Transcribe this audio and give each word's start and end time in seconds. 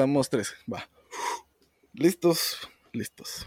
Estamos 0.00 0.30
tres, 0.30 0.54
va. 0.72 0.88
Listos, 1.92 2.56
listos. 2.90 3.46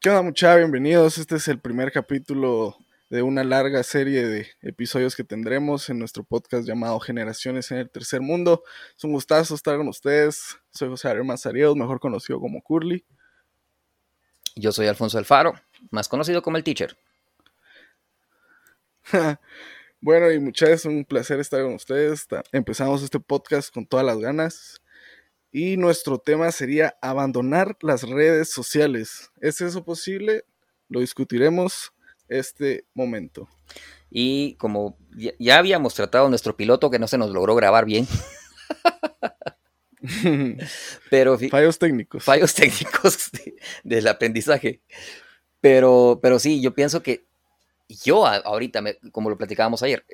¿Qué 0.00 0.10
onda 0.10 0.22
muchachos? 0.22 0.56
Bienvenidos. 0.56 1.18
Este 1.18 1.36
es 1.36 1.46
el 1.46 1.60
primer 1.60 1.92
capítulo 1.92 2.76
de 3.10 3.22
una 3.22 3.42
larga 3.42 3.82
serie 3.82 4.24
de 4.24 4.46
episodios 4.62 5.16
que 5.16 5.24
tendremos 5.24 5.90
en 5.90 5.98
nuestro 5.98 6.22
podcast 6.22 6.64
llamado 6.66 7.00
Generaciones 7.00 7.72
en 7.72 7.78
el 7.78 7.90
Tercer 7.90 8.20
Mundo. 8.20 8.62
Es 8.96 9.02
un 9.02 9.10
gustazo 9.10 9.56
estar 9.56 9.76
con 9.76 9.88
ustedes. 9.88 10.58
Soy 10.70 10.88
José 10.88 11.08
Ariel 11.08 11.24
Mazariegos, 11.24 11.76
mejor 11.76 11.98
conocido 11.98 12.38
como 12.38 12.62
Curly. 12.62 13.04
Yo 14.54 14.70
soy 14.70 14.86
Alfonso 14.86 15.18
Alfaro, 15.18 15.54
más 15.90 16.08
conocido 16.08 16.40
como 16.40 16.56
el 16.56 16.62
Teacher. 16.62 16.96
bueno, 20.00 20.30
y 20.30 20.38
muchachos, 20.38 20.84
un 20.84 21.04
placer 21.04 21.40
estar 21.40 21.62
con 21.64 21.74
ustedes. 21.74 22.28
Empezamos 22.52 23.02
este 23.02 23.18
podcast 23.18 23.74
con 23.74 23.86
todas 23.86 24.06
las 24.06 24.18
ganas. 24.18 24.80
Y 25.50 25.76
nuestro 25.76 26.18
tema 26.18 26.52
sería 26.52 26.94
abandonar 27.02 27.76
las 27.80 28.02
redes 28.02 28.52
sociales. 28.52 29.32
¿Es 29.40 29.60
eso 29.60 29.84
posible? 29.84 30.44
Lo 30.88 31.00
discutiremos 31.00 31.92
este 32.30 32.86
momento. 32.94 33.48
Y 34.10 34.54
como 34.54 34.96
ya, 35.38 35.58
habíamos 35.58 35.94
tratado 35.94 36.28
nuestro 36.28 36.56
piloto 36.56 36.90
que 36.90 36.98
no 36.98 37.06
se 37.06 37.18
nos 37.18 37.30
logró 37.30 37.54
grabar 37.54 37.84
bien. 37.84 38.08
pero 41.10 41.38
fallos 41.38 41.78
técnicos. 41.78 42.24
Fallos 42.24 42.54
técnicos 42.54 43.30
del 43.84 44.08
aprendizaje. 44.08 44.80
Pero, 45.60 46.20
pero 46.22 46.38
sí, 46.38 46.62
yo 46.62 46.74
pienso 46.74 47.02
que 47.02 47.26
yo 47.88 48.26
ahorita, 48.26 48.82
como 49.12 49.28
lo 49.28 49.36
platicábamos 49.36 49.82
ayer, 49.82 50.06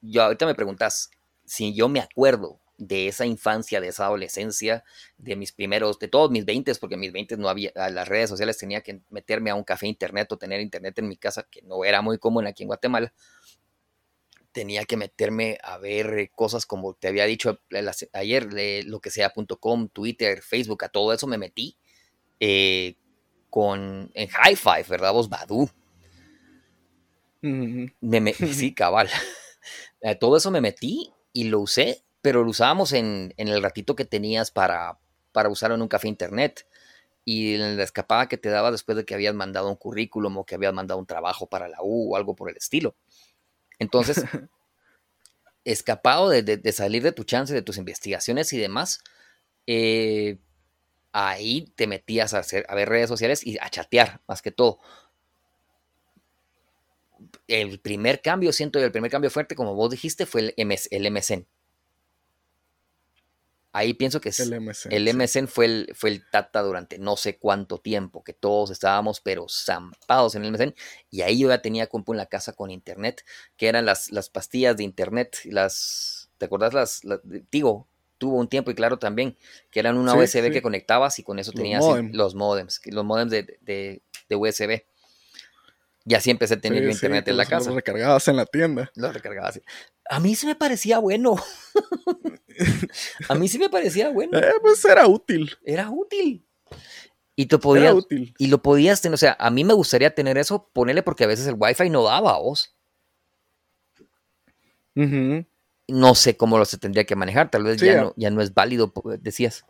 yo 0.00 0.22
ahorita 0.22 0.46
me 0.46 0.54
preguntas 0.54 1.10
si 1.44 1.74
yo 1.74 1.88
me 1.88 2.00
acuerdo 2.00 2.60
de 2.76 3.08
esa 3.08 3.26
infancia, 3.26 3.80
de 3.80 3.88
esa 3.88 4.06
adolescencia, 4.06 4.84
de 5.16 5.36
mis 5.36 5.52
primeros, 5.52 5.98
de 5.98 6.08
todos 6.08 6.30
mis 6.30 6.44
20, 6.44 6.74
porque 6.76 6.94
en 6.94 7.00
mis 7.00 7.12
20 7.12 7.36
no 7.36 7.48
había, 7.48 7.72
las 7.74 8.08
redes 8.08 8.30
sociales 8.30 8.58
tenía 8.58 8.80
que 8.80 9.00
meterme 9.10 9.50
a 9.50 9.54
un 9.54 9.64
café 9.64 9.86
internet 9.86 10.30
o 10.32 10.38
tener 10.38 10.60
internet 10.60 10.98
en 10.98 11.08
mi 11.08 11.16
casa, 11.16 11.46
que 11.50 11.62
no 11.62 11.84
era 11.84 12.02
muy 12.02 12.18
común 12.18 12.46
aquí 12.46 12.64
en 12.64 12.68
Guatemala. 12.68 13.12
Tenía 14.52 14.84
que 14.84 14.96
meterme 14.96 15.58
a 15.62 15.78
ver 15.78 16.30
cosas 16.32 16.66
como 16.66 16.94
te 16.94 17.08
había 17.08 17.24
dicho 17.24 17.60
ayer, 18.12 18.48
lo 18.84 19.00
que 19.00 19.10
sea.com, 19.10 19.88
Twitter, 19.88 20.42
Facebook, 20.42 20.84
a 20.84 20.88
todo 20.88 21.12
eso 21.12 21.26
me 21.26 21.38
metí 21.38 21.76
eh, 22.38 22.96
con, 23.50 24.10
en 24.14 24.28
High 24.28 24.56
Five, 24.56 24.84
¿verdad? 24.88 25.12
Vos, 25.12 25.28
Badu. 25.28 25.68
sí, 28.52 28.74
cabal. 28.74 29.08
a 30.04 30.14
todo 30.16 30.36
eso 30.36 30.50
me 30.50 30.60
metí 30.60 31.12
y 31.32 31.44
lo 31.44 31.60
usé 31.60 32.03
pero 32.24 32.42
lo 32.42 32.48
usábamos 32.48 32.94
en, 32.94 33.34
el 33.36 33.62
ratito 33.62 33.94
que 33.94 34.06
tenías 34.06 34.50
para, 34.50 34.98
para 35.30 35.50
usarlo 35.50 35.74
en 35.74 35.82
un 35.82 35.88
café 35.88 36.08
internet 36.08 36.66
y 37.26 37.56
en 37.56 37.76
la 37.76 37.82
escapada 37.82 38.28
que 38.28 38.38
te 38.38 38.48
daba 38.48 38.70
después 38.70 38.96
de 38.96 39.04
que 39.04 39.12
habías 39.12 39.34
mandado 39.34 39.68
un 39.68 39.76
currículum 39.76 40.38
o 40.38 40.46
que 40.46 40.54
habías 40.54 40.72
mandado 40.72 40.98
un 40.98 41.04
trabajo 41.04 41.46
para 41.50 41.68
la 41.68 41.76
U 41.82 42.14
o 42.14 42.16
algo 42.16 42.34
por 42.34 42.48
el 42.48 42.56
estilo. 42.56 42.96
Entonces, 43.78 44.24
escapado 45.64 46.30
de, 46.30 46.72
salir 46.72 47.02
de 47.02 47.12
tu 47.12 47.24
chance, 47.24 47.52
de 47.52 47.60
tus 47.60 47.76
investigaciones 47.76 48.54
y 48.54 48.58
demás, 48.58 49.04
eh, 49.66 50.38
ahí 51.12 51.70
te 51.76 51.86
metías 51.86 52.32
a, 52.32 52.38
hacer, 52.38 52.64
a 52.70 52.74
ver 52.74 52.88
redes 52.88 53.10
sociales 53.10 53.46
y 53.46 53.58
a 53.58 53.68
chatear, 53.68 54.22
más 54.26 54.40
que 54.40 54.50
todo. 54.50 54.78
El 57.48 57.80
primer 57.80 58.22
cambio, 58.22 58.50
siento 58.50 58.78
yo, 58.78 58.86
el 58.86 58.92
primer 58.92 59.10
cambio 59.10 59.28
fuerte, 59.28 59.54
como 59.54 59.74
vos 59.74 59.90
dijiste, 59.90 60.24
fue 60.24 60.54
el, 60.56 60.78
el 60.90 61.12
MSN. 61.12 61.46
Ahí 63.76 63.92
pienso 63.92 64.20
que 64.20 64.28
el 64.28 64.60
MSN, 64.60 64.92
el 64.92 65.14
MSN 65.16 65.48
fue, 65.48 65.64
el, 65.64 65.92
fue 65.96 66.10
el 66.10 66.30
Tata 66.30 66.62
durante 66.62 66.96
no 66.96 67.16
sé 67.16 67.38
cuánto 67.38 67.78
tiempo, 67.78 68.22
que 68.22 68.32
todos 68.32 68.70
estábamos 68.70 69.20
pero 69.20 69.46
zampados 69.48 70.36
en 70.36 70.44
el 70.44 70.52
MSN. 70.52 70.76
Y 71.10 71.22
ahí 71.22 71.40
yo 71.40 71.48
ya 71.48 71.60
tenía 71.60 71.88
compu 71.88 72.12
en 72.12 72.18
la 72.18 72.26
casa 72.26 72.52
con 72.52 72.70
internet, 72.70 73.24
que 73.56 73.66
eran 73.66 73.84
las, 73.84 74.12
las 74.12 74.30
pastillas 74.30 74.76
de 74.76 74.84
internet, 74.84 75.38
las, 75.46 76.30
¿te 76.38 76.44
acordás? 76.44 76.72
Las, 77.02 77.02
Tigo 77.50 77.88
tuvo 78.18 78.38
un 78.38 78.46
tiempo 78.46 78.70
y 78.70 78.76
claro 78.76 79.00
también, 79.00 79.36
que 79.72 79.80
eran 79.80 79.98
una 79.98 80.14
USB 80.14 80.52
que 80.52 80.62
conectabas 80.62 81.18
y 81.18 81.24
con 81.24 81.40
eso 81.40 81.50
tenías 81.50 81.82
los 82.12 82.36
modems, 82.36 82.80
los 82.86 83.04
modems 83.04 83.32
de, 83.32 83.58
de, 83.60 84.02
de 84.28 84.36
USB. 84.36 84.84
Y 86.06 86.14
así 86.14 86.30
empecé 86.30 86.54
a 86.54 86.60
tener 86.60 86.84
internet 86.84 87.26
en 87.26 87.36
la 87.36 87.46
casa. 87.46 87.70
Lo 87.70 87.76
recargabas 87.76 88.28
en 88.28 88.36
la 88.36 88.46
tienda. 88.46 88.92
Lo 88.94 89.10
recargabas. 89.10 89.60
A 90.08 90.20
mí 90.20 90.36
sí 90.36 90.46
me 90.46 90.54
parecía 90.54 91.00
bueno. 91.00 91.34
a 93.28 93.34
mí 93.34 93.48
sí 93.48 93.58
me 93.58 93.68
parecía 93.68 94.10
bueno. 94.10 94.38
Eh, 94.38 94.52
pues 94.60 94.84
era 94.84 95.06
útil. 95.06 95.56
Era 95.64 95.90
útil. 95.90 96.44
Y 97.36 97.46
te 97.46 97.58
podías, 97.58 97.86
era 97.86 97.94
útil. 97.94 98.34
Y 98.38 98.46
lo 98.46 98.62
podías 98.62 99.00
tener, 99.00 99.14
o 99.14 99.18
sea, 99.18 99.36
a 99.38 99.50
mí 99.50 99.64
me 99.64 99.74
gustaría 99.74 100.14
tener 100.14 100.38
eso, 100.38 100.70
ponerle 100.72 101.02
porque 101.02 101.24
a 101.24 101.28
veces 101.28 101.46
el 101.46 101.56
wifi 101.58 101.90
no 101.90 102.04
daba 102.04 102.34
a 102.34 102.38
vos. 102.38 102.76
No 104.94 106.14
sé 106.14 106.36
cómo 106.36 106.58
lo 106.58 106.64
se 106.64 106.78
tendría 106.78 107.04
que 107.04 107.16
manejar, 107.16 107.50
tal 107.50 107.64
vez 107.64 107.78
ya, 107.78 108.02
no, 108.02 108.14
ya 108.16 108.30
no 108.30 108.40
es 108.40 108.54
válido, 108.54 108.92
decías. 109.20 109.64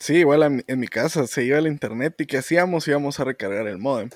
Sí, 0.00 0.16
igual 0.18 0.62
en, 0.66 0.80
mi 0.80 0.86
casa 0.86 1.26
se 1.26 1.44
iba 1.44 1.58
al 1.58 1.66
internet 1.66 2.14
y 2.18 2.26
¿qué 2.26 2.38
hacíamos? 2.38 2.86
Íbamos 2.86 3.18
a 3.18 3.24
recargar 3.24 3.66
el 3.66 3.78
modem. 3.78 4.10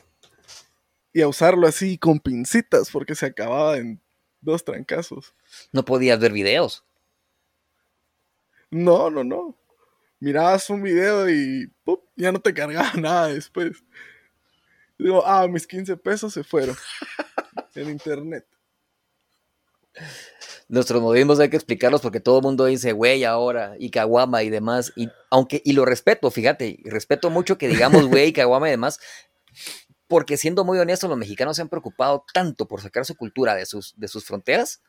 Y 1.13 1.21
a 1.23 1.29
usarlo 1.29 1.67
así 1.67 1.99
con 1.99 2.21
pincitas 2.21 2.91
porque 2.91 3.15
se 3.15 3.27
acababa 3.27 3.77
en 3.77 4.01
dos 4.43 4.65
trancazos. 4.65 5.35
No 5.73 5.85
podías 5.85 6.21
ver 6.21 6.33
videos. 6.33 6.85
No, 8.71 9.11
no, 9.11 9.25
no. 9.25 9.57
Mirabas 10.21 10.69
un 10.71 10.83
video 10.83 11.29
y 11.31 11.73
ya 12.17 12.31
no 12.31 12.41
te 12.41 12.53
cargaba 12.53 12.93
nada 13.01 13.29
después. 13.29 13.83
Digo, 14.99 15.25
ah, 15.27 15.49
mis 15.49 15.67
15 15.67 15.97
pesos 15.97 16.35
se 16.35 16.45
fueron 16.45 16.77
en 17.75 17.89
internet 17.89 18.47
nuestros 20.73 21.03
modismos 21.03 21.39
hay 21.39 21.51
que 21.51 21.57
explicarlos 21.57 22.01
porque 22.01 22.19
todo 22.19 22.39
el 22.39 22.43
mundo 22.43 22.65
dice 22.65 22.93
güey 22.93 23.25
ahora 23.25 23.75
y 23.79 23.91
caguama 23.91 24.43
y 24.43 24.49
demás. 24.49 24.93
Y 24.97 25.11
aunque, 25.31 25.61
y 25.65 25.75
lo 25.75 25.85
respeto, 25.85 26.31
fíjate, 26.31 26.81
respeto 26.85 27.29
mucho 27.29 27.59
que 27.59 27.69
digamos 27.69 28.07
güey 28.09 28.33
caguama 28.33 28.69
y 28.69 28.73
demás, 28.73 28.99
porque 30.13 30.37
siendo 30.37 30.63
muy 30.63 30.79
honesto, 30.79 31.09
los 31.09 31.17
mexicanos 31.17 31.57
se 31.57 31.63
han 31.63 31.71
preocupado 31.71 32.27
tanto 32.35 32.69
por 32.69 32.83
sacar 32.83 33.07
su 33.07 33.17
cultura 33.17 33.55
de 33.55 33.65
sus, 33.65 33.95
de 33.97 34.09
sus 34.09 34.27
fronteras 34.27 34.83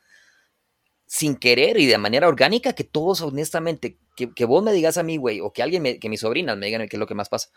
sin 1.06 1.38
querer 1.38 1.80
y 1.80 1.86
de 1.86 1.98
manera 1.98 2.28
orgánica 2.28 2.74
que 2.74 2.84
todos 2.84 3.22
honestamente, 3.22 3.98
que, 4.18 4.44
vos 4.44 4.62
me 4.62 4.74
digas 4.74 4.98
a 4.98 5.04
mí, 5.04 5.16
güey, 5.16 5.40
o 5.40 5.54
que 5.54 5.64
alguien, 5.64 5.82
me, 5.82 5.98
que 5.98 6.10
mis 6.10 6.20
sobrinas 6.20 6.58
me 6.58 6.66
digan 6.66 6.90
qué 6.90 6.98
es 6.98 7.00
lo 7.00 7.08
que 7.08 7.16
más 7.16 7.30
pasa, 7.30 7.52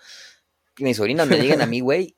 que 0.77 0.85
mis 0.85 0.97
sobrinas 0.97 1.27
me 1.27 1.41
digan 1.41 1.61
a 1.61 1.67
mí, 1.67 1.81
güey, 1.81 2.17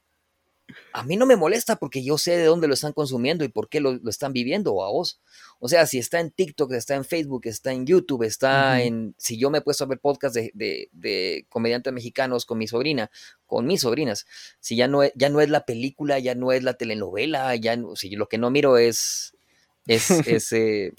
a 0.93 1.03
mí 1.03 1.17
no 1.17 1.27
me 1.27 1.37
molesta 1.37 1.77
porque 1.77 2.05
yo 2.05 2.19
sé 2.19 2.37
de 2.37 2.45
dónde 2.45 2.69
lo 2.69 2.75
están 2.75 2.93
consumiendo 2.93 3.45
y 3.45 3.49
por 3.49 3.69
qué 3.69 3.81
lo, 3.81 3.99
están 4.09 4.33
viviendo 4.33 4.83
a 4.83 4.91
vos. 4.91 5.21
O 5.59 5.69
sea, 5.69 5.87
si 5.87 5.99
está 5.99 6.21
en 6.21 6.31
TikTok, 6.31 6.73
está 6.73 6.95
en 6.95 7.05
Facebook, 7.05 7.43
está 7.45 7.73
en 7.73 7.87
YouTube, 7.87 8.23
está 8.23 8.83
en... 8.83 9.15
Si 9.17 9.39
yo 9.39 9.51
me 9.51 9.59
he 9.59 9.63
puesto 9.63 9.85
a 9.85 9.87
ver 9.87 9.99
podcasts 9.99 10.39
de, 10.53 11.47
comediantes 11.49 11.93
mexicanos 11.93 12.45
con 12.45 12.59
mi 12.59 12.69
sobrina, 12.69 13.11
con 13.47 13.67
mis 13.67 13.81
sobrinas, 13.81 14.27
si 14.61 14.77
ya 14.77 14.89
no, 14.89 15.03
es, 15.03 15.13
ya 15.15 15.31
no 15.31 15.41
es 15.41 15.49
la 15.49 15.65
película, 15.65 16.19
ya 16.19 16.35
no 16.35 16.53
es 16.53 16.63
la 16.63 16.75
telenovela, 16.75 17.55
ya 17.57 17.79
si 17.95 18.11
lo 18.11 18.29
que 18.29 18.39
no 18.39 18.51
miro 18.51 18.79
es... 18.79 19.35
Es, 19.87 20.11
ese 20.27 20.93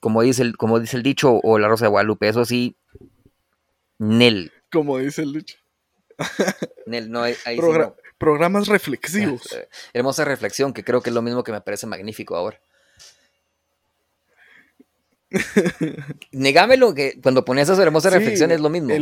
como, 0.00 0.22
dice 0.22 0.42
el, 0.42 0.56
como 0.56 0.78
dice 0.78 0.96
el 0.96 1.02
dicho, 1.02 1.40
o 1.42 1.58
la 1.58 1.66
Rosa 1.66 1.86
de 1.86 1.90
Guadalupe, 1.90 2.28
eso 2.28 2.44
sí, 2.44 2.76
Nel. 3.98 4.52
Como 4.70 4.98
dice 4.98 5.22
el 5.22 5.32
dicho. 5.32 5.58
Nel, 6.86 7.10
no, 7.10 7.22
ahí 7.22 7.34
programas 8.24 8.68
reflexivos. 8.68 9.42
Hermosa 9.92 10.24
reflexión, 10.24 10.72
que 10.72 10.82
creo 10.82 11.02
que 11.02 11.10
es 11.10 11.14
lo 11.14 11.20
mismo 11.20 11.44
que 11.44 11.52
me 11.52 11.60
parece 11.60 11.86
magnífico 11.86 12.34
ahora. 12.36 12.58
Negámelo 16.32 16.94
que 16.94 17.20
cuando 17.20 17.44
pones 17.44 17.68
esa 17.68 17.82
hermosa 17.82 18.08
reflexión 18.08 18.50
es 18.50 18.60
lo 18.60 18.70
mismo. 18.70 18.94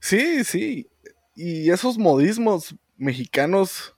Sí, 0.00 0.44
sí. 0.44 0.88
Y 1.36 1.70
esos 1.70 1.98
modismos 1.98 2.74
mexicanos, 2.96 3.94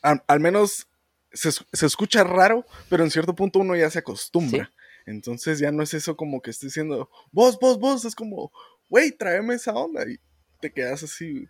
al, 0.00 0.40
menos 0.40 0.86
se, 1.30 1.50
escucha 1.84 2.24
raro, 2.24 2.64
pero 2.88 3.04
en 3.04 3.10
cierto 3.10 3.34
punto 3.34 3.58
uno 3.58 3.76
ya 3.76 3.90
se 3.90 3.98
acostumbra. 3.98 4.72
Entonces 5.04 5.58
ya 5.58 5.72
no 5.72 5.82
es 5.82 5.92
eso 5.92 6.16
como 6.16 6.40
que 6.40 6.52
esté 6.52 6.68
diciendo, 6.68 7.10
vos, 7.32 7.58
vos, 7.60 7.78
vos, 7.78 8.06
es 8.06 8.14
como, 8.14 8.50
güey, 8.88 9.12
tráeme 9.12 9.54
esa 9.54 9.72
onda. 9.72 10.08
Y 10.08 10.18
te 10.60 10.72
quedas 10.72 11.02
así, 11.02 11.46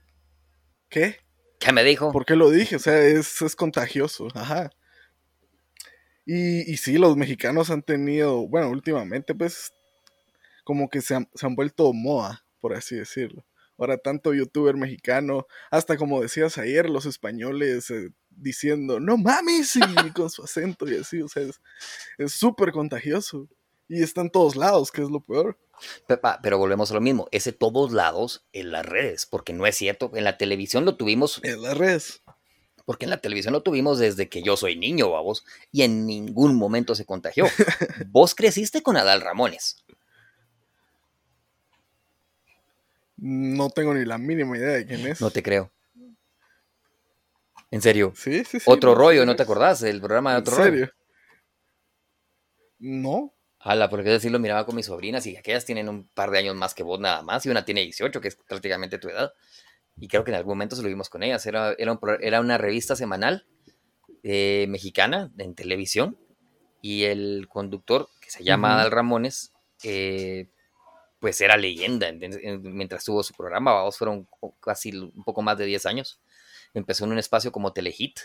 ¿qué? 0.89 1.17
¿Qué 1.59 1.73
me 1.73 1.85
dijo? 1.85 2.13
¿Por 2.13 2.27
qué 2.27 2.37
lo 2.37 2.51
dije? 2.51 2.77
O 2.77 2.79
sea, 2.79 3.01
es, 3.01 3.57
contagioso, 3.57 4.29
ajá. 4.35 4.71
Y, 6.27 6.71
y 6.71 6.77
sí, 6.77 6.99
los 6.99 7.17
mexicanos 7.17 7.71
han 7.71 7.83
tenido, 7.83 8.49
bueno, 8.49 8.71
últimamente 8.71 9.35
pues 9.35 9.73
como 10.65 10.89
que 10.89 11.03
se 11.03 11.15
han, 11.15 11.29
se 11.35 11.47
han 11.47 11.55
vuelto 11.55 11.93
moda, 11.93 12.45
por 12.61 12.75
así 12.75 12.97
decirlo. 12.97 13.45
Ahora 13.77 13.99
tanto 13.99 14.33
youtuber 14.33 14.77
mexicano, 14.77 15.47
hasta 15.71 15.97
como 15.97 16.23
decías 16.23 16.59
ayer, 16.59 16.89
los 16.89 17.07
españoles 17.07 17.91
eh, 17.91 18.11
diciendo, 18.31 19.01
no 19.01 19.17
mames, 19.17 19.77
y 19.77 19.81
con 20.15 20.31
su 20.31 20.43
acento 20.43 20.89
y 20.89 20.97
así, 20.97 21.21
o 21.23 21.29
sea, 21.29 21.43
es 22.19 22.33
súper 22.33 22.73
contagioso. 22.73 23.49
Y 23.89 24.03
está 24.03 24.23
en 24.23 24.31
todos 24.31 24.57
lados, 24.57 24.91
que 24.91 25.03
es 25.03 25.11
lo 25.11 25.21
peor. 25.21 25.59
Pero, 26.43 26.59
volvemos 26.59 26.91
a 26.91 26.95
lo 26.95 27.01
mismo, 27.01 27.29
ese 27.31 27.53
todos 27.53 27.93
lados 27.93 28.47
en 28.53 28.71
las 28.73 28.87
redes, 28.87 29.27
porque 29.27 29.53
no 29.53 29.67
es 29.67 29.77
cierto, 29.77 30.11
en 30.15 30.25
la 30.25 30.39
televisión 30.39 30.85
lo 30.85 30.97
tuvimos. 30.97 31.41
En 31.43 31.63
las 31.63 31.77
redes. 31.77 32.23
Porque 32.85 33.07
en 33.07 33.11
la 33.11 33.21
televisión 33.21 33.53
lo 33.53 33.63
tuvimos 33.63 33.99
desde 33.99 34.29
que 34.29 34.43
yo 34.43 34.57
soy 34.57 34.77
niño, 34.77 35.09
vos, 35.09 35.45
y 35.73 35.83
en 35.83 36.07
ningún 36.07 36.57
momento 36.57 36.95
se 36.95 37.07
contagió. 37.07 37.47
vos 38.09 38.35
creciste 38.35 38.83
con 38.83 38.97
Adal 38.97 39.21
Ramones. 39.21 39.85
No 43.17 43.71
tengo 43.71 43.95
ni 43.95 44.05
la 44.05 44.19
mínima 44.19 44.57
idea 44.57 44.73
de 44.73 44.87
quién 44.87 45.07
es. 45.07 45.21
No 45.21 45.31
te 45.31 45.43
creo. 45.43 45.73
¿En 47.71 47.81
serio? 47.81 48.13
Sí, 48.15 48.45
sí, 48.45 48.61
sí. 48.61 48.71
Otro 48.71 48.95
rollo, 48.95 49.25
¿no 49.25 49.35
te 49.35 49.43
acordás? 49.43 49.83
El 49.83 50.01
programa 50.01 50.33
de 50.33 50.39
otro 50.41 50.57
rollo. 50.57 50.69
¿En 50.69 50.75
serio? 50.75 50.95
No. 52.79 53.34
Ala, 53.65 53.89
porque 53.89 54.11
yo 54.11 54.21
sí 54.21 54.29
lo 54.29 54.39
miraba 54.39 54.67
con 54.67 54.77
mis 54.77 54.87
sobrinas 54.87 55.27
y 55.27 55.39
aquellas 55.39 55.65
tienen 55.65 55.89
un 55.89 56.07
par 56.07 56.31
de 56.31 56.39
años 56.39 56.55
más 56.55 56.75
que 56.75 56.83
vos 56.83 57.01
nada 57.01 57.23
más 57.23 57.47
y 57.47 57.49
una 57.49 57.65
tiene 57.65 57.81
18, 57.81 58.21
que 58.21 58.29
es 58.29 58.37
prácticamente 58.37 58.99
tu 58.99 59.09
edad. 59.09 59.33
Y 59.97 60.07
creo 60.09 60.23
que 60.23 60.33
en 60.33 60.37
algún 60.37 60.51
momento 60.51 60.77
se 60.77 60.83
lo 60.83 60.89
vimos 60.89 61.09
con 61.09 61.23
ellas. 61.23 61.47
Era, 61.47 61.75
era, 61.79 62.41
una 62.41 62.59
revista 62.59 62.95
semanal 62.95 63.47
eh, 64.23 64.67
mexicana 64.69 65.33
en 65.39 65.55
televisión 65.55 66.19
y 66.83 67.05
el 67.05 67.47
conductor, 67.49 68.11
que 68.21 68.31
se 68.31 68.45
llama 68.45 68.75
Adal 68.75 68.91
Ramones, 68.91 69.55
eh, 69.83 70.51
pues 71.19 71.41
era 71.41 71.57
leyenda 71.57 72.13
mientras 72.61 73.03
tuvo 73.03 73.23
su 73.23 73.33
programa. 73.33 73.73
Vamos, 73.73 73.97
fueron 73.97 74.29
casi 74.61 74.95
un 74.95 75.25
poco 75.25 75.41
más 75.41 75.57
de 75.57 75.65
10 75.65 75.87
años. 75.87 76.21
Empezó 76.75 77.07
en 77.07 77.13
un 77.13 77.19
espacio 77.19 77.51
como 77.51 77.73
Telehit. 77.73 78.21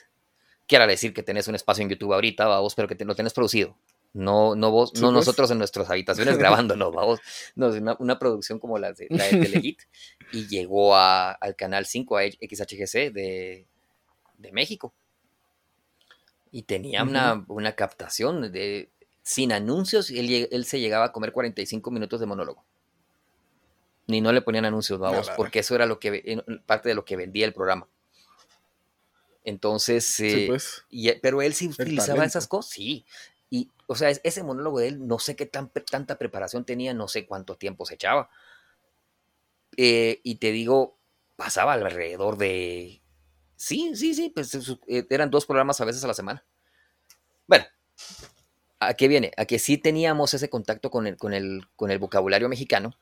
Quiere 0.68 0.85
decir 0.85 1.13
que 1.13 1.24
tenés 1.24 1.47
un 1.47 1.56
espacio 1.56 1.81
en 1.81 1.89
YouTube 1.89 2.13
ahorita, 2.13 2.45
vamos, 2.45 2.75
pero 2.75 2.89
que 2.89 2.95
te, 2.95 3.06
lo 3.06 3.15
tenés 3.15 3.31
producido. 3.31 3.77
No, 4.13 4.56
no 4.56 4.71
vos, 4.71 4.94
no 4.95 5.01
pues. 5.01 5.13
nosotros 5.13 5.51
en 5.51 5.59
nuestras 5.59 5.89
habitaciones 5.89 6.38
grabando, 6.39 6.75
no, 6.75 6.91
vamos. 6.91 7.19
No, 7.56 7.69
es 7.69 7.81
una, 8.00 8.19
producción 8.19 8.59
como 8.59 8.77
la 8.79 8.94
de, 8.94 9.07
la 9.09 9.25
de 9.25 9.29
Telehit. 9.45 9.81
y 10.31 10.47
llegó 10.47 10.95
al 10.95 11.56
canal 11.56 11.85
5, 11.85 12.17
a 12.17 12.23
XHGC 12.23 13.13
de, 13.13 13.65
México. 14.51 14.94
Y 16.51 16.63
tenía 16.63 17.03
una, 17.03 17.45
una, 17.47 17.73
captación 17.73 18.51
de 18.51 18.89
sin 19.21 19.51
anuncios. 19.51 20.09
Él, 20.09 20.47
él 20.50 20.65
se 20.65 20.79
llegaba 20.79 21.06
a 21.06 21.11
comer 21.11 21.31
45 21.31 21.91
minutos 21.91 22.19
de 22.19 22.25
monólogo 22.25 22.65
ni 24.09 24.21
no 24.21 24.33
le 24.33 24.41
ponían 24.41 24.65
anuncios, 24.65 25.00
vamos, 25.00 25.29
porque 25.38 25.59
eso 25.59 25.75
era 25.75 25.85
lo 25.85 26.00
que 26.00 26.41
parte 26.65 26.89
de 26.89 26.95
lo 26.95 27.06
que 27.06 27.15
vendía 27.15 27.45
el 27.45 27.53
programa. 27.53 27.88
Entonces, 29.44 30.19
eh, 30.19 30.45
pues. 30.47 30.83
pero 31.21 31.41
él 31.41 31.53
sí 31.53 31.67
utilizaba 31.67 32.25
esas 32.25 32.47
cosas, 32.47 32.71
sí. 32.71 33.06
O 33.91 33.95
sea, 33.95 34.12
ese 34.12 34.44
monólogo 34.44 34.77
de 34.77 34.89
él, 34.89 35.07
no 35.07 35.18
sé 35.18 35.36
qué 35.36 35.47
tan, 35.47 35.71
tanta 35.89 36.19
preparación 36.19 36.63
tenía, 36.63 36.94
no 36.94 37.07
sé 37.07 37.25
cuánto 37.25 37.57
tiempo 37.57 37.88
se 37.88 37.95
echaba. 37.95 38.30
Eh, 39.77 40.21
y 40.24 40.36
te 40.36 40.51
digo, 40.51 41.00
pasaba 41.36 41.74
alrededor 41.74 42.38
de. 42.38 43.01
Sí, 43.56 43.95
sí, 43.95 44.13
sí, 44.13 44.30
pues 44.30 44.53
eh, 44.88 45.07
eran 45.09 45.31
dos 45.31 45.47
programas 45.47 45.81
a 45.81 45.86
veces 45.86 46.03
a 46.03 46.07
la 46.07 46.13
semana. 46.13 46.45
Bueno, 47.47 47.65
¿a 48.80 48.94
qué 48.94 49.07
viene? 49.07 49.31
A 49.38 49.45
que 49.45 49.57
sí 49.57 49.80
teníamos 49.80 50.35
ese 50.35 50.51
contacto 50.51 50.92
con 50.92 51.07
el, 51.07 51.18
con 51.18 51.33
el, 51.33 51.65
con 51.75 51.89
el 51.89 51.97
vocabulario 51.97 52.47
mexicano 52.47 52.95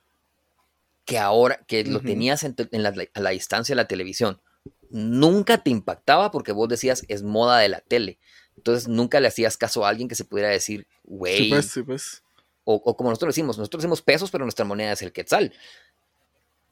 que 1.03 1.17
ahora 1.17 1.65
que 1.67 1.83
lo 1.83 1.99
tenías 1.99 2.45
en, 2.45 2.55
la, 2.71 2.93
a 3.13 3.19
la 3.19 3.29
distancia 3.31 3.73
de 3.73 3.81
la 3.81 3.89
televisión, 3.89 4.41
nunca 4.89 5.57
te 5.57 5.69
impactaba 5.69 6.31
porque 6.31 6.53
vos 6.53 6.69
decías 6.69 7.03
es 7.09 7.23
moda 7.23 7.59
de 7.59 7.67
la 7.67 7.81
tele. 7.81 8.19
Entonces 8.67 8.89
nunca 8.89 9.21
le 9.21 9.29
hacías 9.29 9.55
caso 9.55 9.85
a 9.85 9.89
alguien 9.89 10.09
que 10.09 10.15
se 10.15 10.25
pudiera 10.25 10.49
decir, 10.49 10.87
güey. 11.05 11.45
Sí, 11.45 11.49
pues, 11.49 11.65
sí, 11.67 11.83
pues. 11.83 12.23
O, 12.65 12.97
como 12.97 13.09
nosotros 13.09 13.33
decimos, 13.33 13.57
nosotros 13.57 13.81
decimos 13.81 14.01
pesos, 14.01 14.29
pero 14.29 14.43
nuestra 14.43 14.65
moneda 14.65 14.91
es 14.91 15.01
el 15.01 15.13
quetzal. 15.13 15.53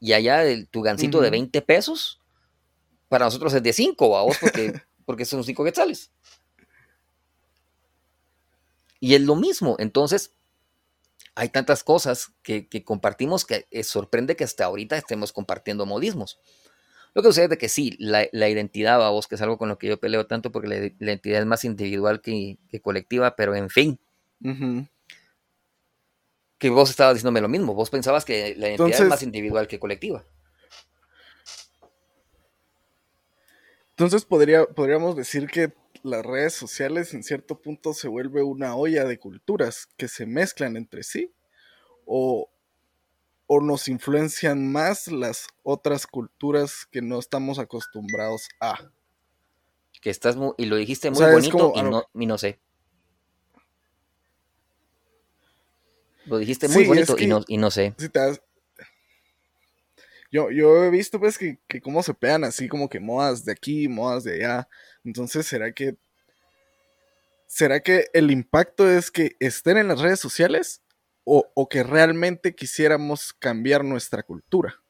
Y 0.01 0.11
allá 0.11 0.43
el, 0.43 0.67
tu 0.67 0.81
gancito 0.81 1.21
de 1.21 1.29
20 1.29 1.61
pesos, 1.61 2.19
para 3.07 3.23
nosotros 3.23 3.53
es 3.53 3.63
de 3.63 3.71
5, 3.71 4.09
vos, 4.09 4.37
porque, 4.41 4.73
porque 5.05 5.23
son 5.23 5.41
5 5.41 5.63
quetzales. 5.63 6.11
Y 8.99 9.15
es 9.15 9.21
lo 9.21 9.37
mismo. 9.37 9.77
Entonces, 9.79 10.33
hay 11.33 11.47
tantas 11.47 11.85
cosas 11.85 12.33
que, 12.43 12.67
compartimos 12.83 13.45
que 13.45 13.67
eh, 13.71 13.83
sorprende 13.85 14.35
que 14.35 14.43
hasta 14.43 14.65
ahorita 14.65 14.97
estemos 14.97 15.31
compartiendo 15.31 15.85
modismos. 15.85 16.39
Lo 17.15 17.21
que 17.21 17.29
sucede 17.29 17.53
es 17.53 17.57
que 17.57 17.69
sí, 17.69 17.95
la, 17.97 18.27
identidad, 18.49 18.99
vos, 19.09 19.27
que 19.27 19.35
es 19.35 19.41
algo 19.41 19.57
con 19.57 19.69
lo 19.69 19.77
que 19.77 19.87
yo 19.87 19.97
peleo 19.97 20.27
tanto 20.27 20.51
porque 20.51 20.67
la, 20.67 20.75
identidad 20.99 21.39
es 21.39 21.45
más 21.45 21.63
individual 21.63 22.21
que, 22.21 22.59
colectiva, 22.83 23.37
pero 23.37 23.55
en 23.55 23.69
fin. 23.69 23.97
Que 26.57 26.69
vos 26.69 26.89
estabas 26.89 27.15
diciéndome 27.15 27.39
lo 27.39 27.47
mismo, 27.47 27.73
vos 27.73 27.89
pensabas 27.89 28.25
que 28.25 28.53
la 28.57 28.67
identidad 28.67 29.01
es 29.01 29.07
más 29.07 29.23
individual 29.23 29.65
que 29.65 29.79
colectiva. 29.79 30.25
Entonces 33.91 34.25
podría, 34.25 34.65
podríamos 34.65 35.15
decir 35.15 35.47
que 35.47 35.73
las 36.03 36.25
redes 36.25 36.53
sociales 36.53 37.13
en 37.13 37.23
cierto 37.23 37.61
punto 37.61 37.93
se 37.93 38.09
vuelve 38.09 38.43
una 38.43 38.75
olla 38.75 39.05
de 39.05 39.19
culturas 39.19 39.87
que 39.95 40.09
se 40.09 40.25
mezclan 40.25 40.75
entre 40.75 41.01
sí 41.01 41.33
o, 42.05 42.49
o 43.47 43.61
nos 43.61 43.87
influencian 43.87 44.71
más 44.71 45.07
las 45.07 45.47
otras 45.63 46.07
culturas 46.07 46.87
que 46.91 47.01
no 47.01 47.19
estamos 47.19 47.59
acostumbrados 47.59 48.47
a. 48.59 48.91
Que 50.01 50.09
estás 50.09 50.35
muy, 50.35 50.53
y 50.57 50.65
lo 50.65 50.75
dijiste 50.75 51.09
muy 51.09 51.25
bonito 51.31 51.73
y, 51.75 51.81
no, 51.81 52.03
no, 52.13 52.37
sé. 52.37 52.59
Lo 56.25 56.37
dijiste 56.37 56.67
muy 56.67 56.85
bonito 56.85 57.15
y, 57.17 57.27
no, 57.27 57.43
y 57.47 57.57
no 57.57 57.71
sé. 57.71 57.95
yo, 60.31 60.51
yo 60.51 60.83
he 60.83 60.89
visto 60.89 61.19
pues 61.19 61.37
que, 61.37 61.59
que 61.67 61.81
cómo 61.81 62.03
se 62.03 62.13
pegan 62.13 62.43
así 62.43 62.67
como 62.67 62.89
que 62.89 62.99
modas 62.99 63.45
de 63.45 63.51
aquí, 63.51 63.87
modas 63.87 64.23
de 64.23 64.35
allá. 64.35 64.69
Entonces, 65.03 65.47
¿será 65.47 65.71
que 65.71 65.97
¿será 67.47 67.79
que 67.79 68.09
el 68.13 68.31
impacto 68.31 68.89
es 68.89 69.11
que 69.11 69.35
estén 69.39 69.77
en 69.77 69.87
las 69.87 70.01
redes 70.01 70.19
sociales 70.19 70.81
o, 71.25 71.67
que 71.67 71.83
realmente 71.83 72.55
quisiéramos 72.55 73.33
cambiar 73.33 73.83
nuestra 73.83 74.23
cultura? 74.23 74.81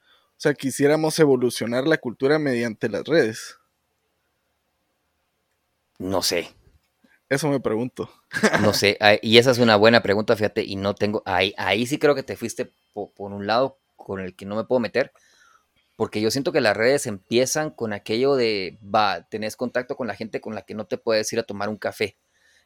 O 0.00 0.40
sea, 0.40 0.54
quisiéramos 0.54 1.18
evolucionar 1.18 1.86
la 1.86 1.98
cultura 1.98 2.38
mediante 2.38 2.88
las 2.88 3.04
redes. 3.04 3.58
No 5.98 6.22
sé. 6.22 6.54
Eso 7.28 7.48
me 7.48 7.60
pregunto. 7.60 8.10
No 8.62 8.72
sé, 8.72 8.98
y 9.20 9.36
esa 9.36 9.50
es 9.50 9.58
una 9.58 9.76
buena 9.76 10.02
pregunta, 10.02 10.34
fíjate, 10.34 10.64
y 10.64 10.76
no 10.76 10.94
tengo, 10.94 11.22
ahí, 11.26 11.54
ahí 11.58 11.86
sí 11.86 11.98
creo 11.98 12.14
que 12.14 12.22
te 12.22 12.36
fuiste 12.36 12.72
por 12.94 13.32
un 13.32 13.46
lado 13.46 13.78
con 13.96 14.20
el 14.20 14.34
que 14.34 14.46
no 14.46 14.56
me 14.56 14.64
puedo 14.64 14.80
meter, 14.80 15.12
porque 15.96 16.20
yo 16.20 16.30
siento 16.30 16.52
que 16.52 16.60
las 16.62 16.76
redes 16.76 17.06
empiezan 17.06 17.70
con 17.70 17.92
aquello 17.92 18.34
de, 18.36 18.78
va, 18.82 19.28
tenés 19.28 19.56
contacto 19.56 19.96
con 19.96 20.06
la 20.06 20.14
gente 20.14 20.40
con 20.40 20.54
la 20.54 20.62
que 20.62 20.74
no 20.74 20.86
te 20.86 20.96
puedes 20.96 21.30
ir 21.32 21.38
a 21.38 21.42
tomar 21.42 21.68
un 21.68 21.76
café. 21.76 22.16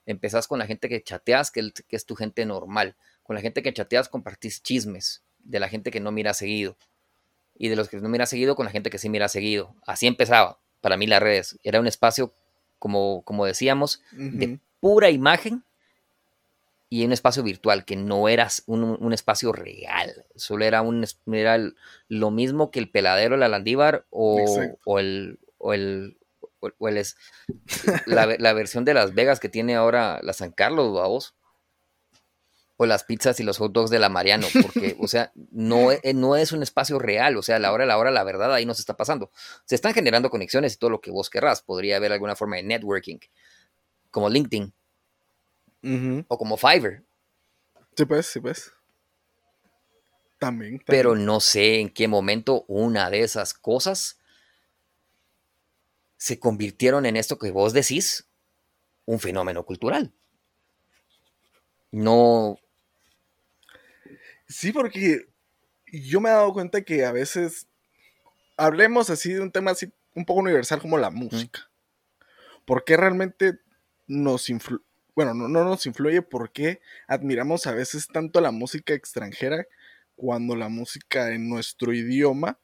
Empezás 0.06 0.48
con 0.48 0.58
la 0.58 0.66
gente 0.66 0.88
que 0.88 1.02
chateas, 1.02 1.50
que, 1.50 1.72
es 1.90 2.06
tu 2.06 2.14
gente 2.14 2.44
normal. 2.44 2.96
Con 3.22 3.36
la 3.36 3.42
gente 3.42 3.62
que 3.62 3.72
chateas 3.72 4.08
compartís 4.08 4.62
chismes 4.62 5.22
de 5.38 5.60
la 5.60 5.68
gente 5.68 5.90
que 5.90 6.00
no 6.00 6.12
mira 6.12 6.34
seguido. 6.34 6.76
Y 7.56 7.68
de 7.68 7.76
los 7.76 7.88
que 7.88 7.98
no 7.98 8.08
mira 8.08 8.26
seguido 8.26 8.56
con 8.56 8.66
la 8.66 8.72
gente 8.72 8.90
que 8.90 8.98
sí 8.98 9.08
mira 9.08 9.28
seguido. 9.28 9.74
Así 9.86 10.06
empezaba 10.06 10.58
para 10.80 10.96
mí 10.96 11.06
las 11.06 11.22
redes. 11.22 11.58
Era 11.62 11.80
un 11.80 11.86
espacio, 11.86 12.32
como, 12.78 13.22
como 13.22 13.46
decíamos, 13.46 14.02
de 14.12 14.58
pura 14.80 15.10
imagen 15.10 15.62
y 16.92 17.06
un 17.06 17.12
espacio 17.12 17.42
virtual 17.42 17.86
que 17.86 17.96
no 17.96 18.28
era 18.28 18.48
un, 18.66 19.14
espacio 19.14 19.50
real, 19.50 20.26
solo 20.36 20.66
era, 20.66 20.82
un, 20.82 21.06
era 21.32 21.58
lo 22.08 22.30
mismo 22.30 22.70
que 22.70 22.80
el 22.80 22.90
peladero 22.90 23.34
de 23.34 23.40
la 23.40 23.48
Landívar 23.48 24.04
o, 24.10 24.60
el, 24.60 24.76
o 24.84 24.98
el, 24.98 25.38
o 25.56 25.72
el 25.72 26.18
es, 26.96 27.16
la, 28.06 28.52
versión 28.52 28.84
de 28.84 28.94
Las 28.94 29.14
Vegas 29.14 29.40
que 29.40 29.48
tiene 29.48 29.74
ahora 29.74 30.20
la 30.22 30.32
San 30.32 30.52
Carlos, 30.52 30.92
vamos. 30.92 31.34
O 32.76 32.86
las 32.86 33.04
pizzas 33.04 33.38
y 33.38 33.44
los 33.44 33.58
hot 33.58 33.72
dogs 33.72 33.90
de 33.90 33.98
la 33.98 34.08
Mariano, 34.08 34.46
porque, 34.60 34.96
o 34.98 35.06
sea, 35.06 35.30
no, 35.50 35.92
e, 35.92 36.00
no 36.14 36.36
es 36.36 36.52
un 36.52 36.62
espacio 36.62 36.98
real, 36.98 37.36
o 37.36 37.42
sea, 37.42 37.56
a 37.56 37.58
la 37.58 37.72
hora, 37.72 37.86
la 37.86 37.98
hora, 37.98 38.10
la 38.10 38.24
verdad, 38.24 38.52
ahí 38.52 38.66
no 38.66 38.74
se 38.74 38.82
está 38.82 38.96
pasando. 38.96 39.30
Se 39.66 39.74
están 39.74 39.94
generando 39.94 40.30
conexiones 40.30 40.74
y 40.74 40.78
todo 40.78 40.90
lo 40.90 41.00
que 41.00 41.10
vos 41.10 41.30
querrás. 41.30 41.62
Podría 41.62 41.96
haber 41.96 42.12
alguna 42.12 42.34
forma 42.34 42.56
de 42.56 42.64
networking, 42.64 43.18
como 44.10 44.28
LinkedIn, 44.28 44.72
o 46.28 46.38
como 46.38 46.56
Fiverr. 46.56 47.04
Sí, 47.96 48.04
pues, 48.04 48.26
sí, 48.26 48.40
pues. 48.40 48.72
También, 50.38 50.82
Pero 50.86 51.14
no 51.14 51.38
sé 51.38 51.78
en 51.78 51.88
qué 51.88 52.08
momento 52.08 52.64
una 52.66 53.10
de 53.10 53.22
esas 53.22 53.54
cosas 53.54 54.18
se 56.22 56.38
convirtieron 56.38 57.04
en 57.04 57.16
esto 57.16 57.36
que 57.36 57.50
vos 57.50 57.72
decís 57.72 58.28
un 59.06 59.18
fenómeno 59.18 59.64
cultural. 59.64 60.12
No. 61.90 62.60
Sí, 64.46 64.70
porque 64.70 65.26
yo 65.86 66.20
me 66.20 66.28
he 66.28 66.32
dado 66.32 66.52
cuenta 66.52 66.82
que 66.82 67.04
a 67.04 67.10
veces 67.10 67.66
hablemos 68.56 69.10
así 69.10 69.32
de 69.32 69.40
un 69.40 69.50
tema 69.50 69.72
así 69.72 69.92
un 70.14 70.24
poco 70.24 70.42
universal 70.42 70.80
como 70.80 70.96
la 70.96 71.10
música. 71.10 71.68
¿Por 72.66 72.84
qué 72.84 72.96
realmente 72.96 73.58
nos 74.06 74.48
influye? 74.48 74.84
Bueno, 75.16 75.34
no, 75.34 75.48
no 75.48 75.64
nos 75.64 75.84
influye, 75.86 76.22
¿por 76.22 76.52
qué 76.52 76.80
admiramos 77.08 77.66
a 77.66 77.72
veces 77.72 78.06
tanto 78.06 78.40
la 78.40 78.52
música 78.52 78.94
extranjera 78.94 79.66
cuando 80.14 80.54
la 80.54 80.68
música 80.68 81.32
en 81.32 81.48
nuestro 81.48 81.92
idioma 81.92 82.60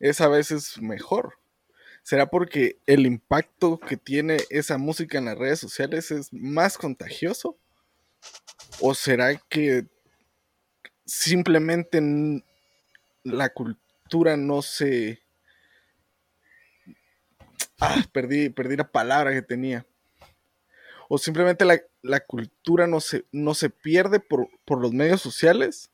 es 0.00 0.20
a 0.20 0.28
veces 0.28 0.78
mejor? 0.82 1.37
¿Será 2.08 2.24
porque 2.24 2.80
el 2.86 3.04
impacto 3.04 3.78
que 3.78 3.98
tiene 3.98 4.38
esa 4.48 4.78
música 4.78 5.18
en 5.18 5.26
las 5.26 5.36
redes 5.36 5.58
sociales 5.60 6.10
es 6.10 6.32
más 6.32 6.78
contagioso? 6.78 7.58
¿O 8.80 8.94
será 8.94 9.36
que 9.50 9.86
simplemente 11.04 12.00
la 13.24 13.50
cultura 13.50 14.38
no 14.38 14.62
se... 14.62 15.22
Ah, 17.78 18.02
perdí, 18.10 18.48
perdí 18.48 18.76
la 18.76 18.90
palabra 18.90 19.34
que 19.34 19.42
tenía. 19.42 19.84
O 21.10 21.18
simplemente 21.18 21.66
la, 21.66 22.20
cultura 22.20 22.86
no 22.86 23.00
se, 23.02 23.26
no 23.32 23.52
se 23.52 23.68
pierde 23.68 24.18
por, 24.18 24.48
por 24.64 24.80
los 24.80 24.94
medios 24.94 25.20
sociales. 25.20 25.90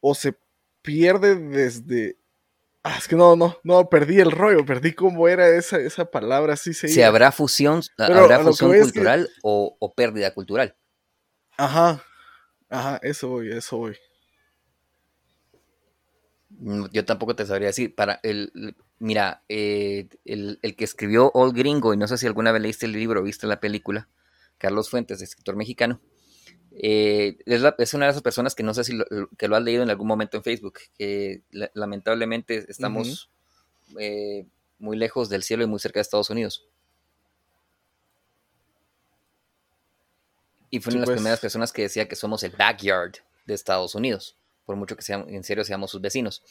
O 0.00 0.14
se 0.14 0.36
pierde 0.82 1.36
desde 1.36 2.19
Ah, 2.82 2.96
es 2.96 3.08
que 3.08 3.16
no, 3.16 3.36
no, 3.36 3.58
no, 3.62 3.90
perdí 3.90 4.20
el 4.20 4.30
rollo, 4.30 4.64
perdí 4.64 4.94
cómo 4.94 5.28
era 5.28 5.48
esa, 5.48 5.78
esa 5.78 6.10
palabra, 6.10 6.54
así 6.54 6.72
se 6.72 6.88
Si 6.88 7.02
habrá 7.02 7.30
fusión, 7.30 7.82
habrá 7.98 8.40
fusión 8.40 8.72
cultural 8.78 9.28
o, 9.42 9.94
pérdida 9.94 10.32
cultural. 10.32 10.74
Ajá, 11.58 12.02
ajá, 12.70 12.98
eso 13.02 13.28
voy, 13.28 13.52
eso 13.52 13.76
voy. 13.76 13.96
Mm, 16.48 16.86
yo 16.90 17.04
tampoco 17.04 17.36
te 17.36 17.44
sabría 17.44 17.68
decir. 17.68 17.94
Para 17.94 18.18
el, 18.22 18.74
mira, 18.98 19.44
eh, 19.50 20.08
el, 20.24 20.58
que 20.76 20.84
escribió 20.84 21.30
All 21.34 21.52
Gringo, 21.52 21.92
y 21.92 21.98
no 21.98 22.08
sé 22.08 22.16
si 22.16 22.26
alguna 22.26 22.50
vez 22.50 22.62
leíste 22.62 22.86
el 22.86 22.92
libro 22.92 23.20
o 23.20 23.22
viste 23.22 23.46
la 23.46 23.60
película, 23.60 24.08
Carlos 24.56 24.88
Fuentes, 24.88 25.20
escritor 25.20 25.54
mexicano. 25.54 26.00
Eh, 26.82 27.36
es, 27.44 27.92
una 27.92 28.06
de 28.06 28.10
esas 28.10 28.22
personas 28.22 28.54
que 28.54 28.62
no 28.62 28.72
sé 28.72 28.84
si 28.84 28.94
lo, 28.94 29.04
que 29.36 29.48
lo 29.48 29.56
has 29.56 29.62
leído 29.62 29.82
en 29.82 29.90
algún 29.90 30.06
momento 30.06 30.38
en 30.38 30.42
Facebook, 30.42 30.78
que 30.96 31.42
lamentablemente 31.74 32.64
estamos 32.68 33.28
eh, 33.98 34.46
muy 34.78 34.96
lejos 34.96 35.28
del 35.28 35.42
cielo 35.42 35.62
y 35.62 35.66
muy 35.66 35.78
cerca 35.78 35.98
de 35.98 36.02
Estados 36.02 36.30
Unidos. 36.30 36.66
Y 40.70 40.80
fue 40.80 40.92
una 40.92 41.00
de 41.00 41.00
las 41.00 41.08
pues. 41.08 41.16
primeras 41.18 41.40
personas 41.40 41.70
que 41.70 41.82
decía 41.82 42.08
que 42.08 42.16
somos 42.16 42.42
el 42.44 42.52
backyard 42.52 43.16
de 43.44 43.52
Estados 43.52 43.94
Unidos, 43.94 44.38
por 44.64 44.76
mucho 44.76 44.96
que 44.96 45.02
seamos, 45.02 45.28
en 45.28 45.44
serio 45.44 45.64
seamos 45.64 45.90
sus 45.90 46.00
vecinos. 46.00 46.42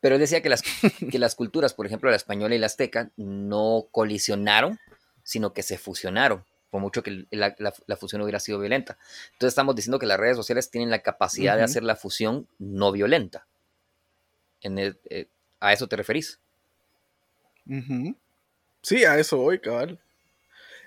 Pero 0.00 0.16
él 0.16 0.20
decía 0.20 0.42
que 0.42 0.50
las, 0.50 0.60
que 1.10 1.18
las 1.18 1.34
culturas, 1.34 1.72
por 1.72 1.86
ejemplo, 1.86 2.10
la 2.10 2.16
española 2.16 2.54
y 2.54 2.58
la 2.58 2.66
azteca, 2.66 3.12
no 3.16 3.88
colisionaron, 3.90 4.78
sino 5.22 5.54
que 5.54 5.62
se 5.62 5.78
fusionaron 5.78 6.44
por 6.74 6.80
mucho 6.80 7.04
que 7.04 7.24
la, 7.30 7.96
fusión 7.96 8.20
hubiera 8.22 8.40
sido 8.40 8.58
violenta. 8.58 8.98
Entonces 9.34 9.52
estamos 9.52 9.76
diciendo 9.76 10.00
que 10.00 10.06
las 10.06 10.18
redes 10.18 10.36
sociales 10.36 10.72
tienen 10.72 10.90
la 10.90 11.02
capacidad 11.02 11.56
de 11.56 11.62
hacer 11.62 11.84
la 11.84 11.94
fusión 11.94 12.48
no 12.58 12.90
violenta. 12.90 13.46
Eh, 14.60 15.28
¿A 15.60 15.72
eso 15.72 15.86
te 15.86 15.94
referís? 15.94 16.40
Sí, 18.82 19.04
a 19.04 19.16
eso 19.20 19.36
voy, 19.36 19.60
cabal. 19.60 20.00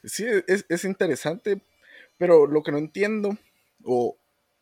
Sí, 0.03 0.25
es, 0.47 0.83
interesante, 0.83 1.61
pero 2.17 2.47
lo 2.47 2.63
que 2.63 2.73
no 2.73 2.79
entiendo, 2.79 3.37
o, 3.85 4.17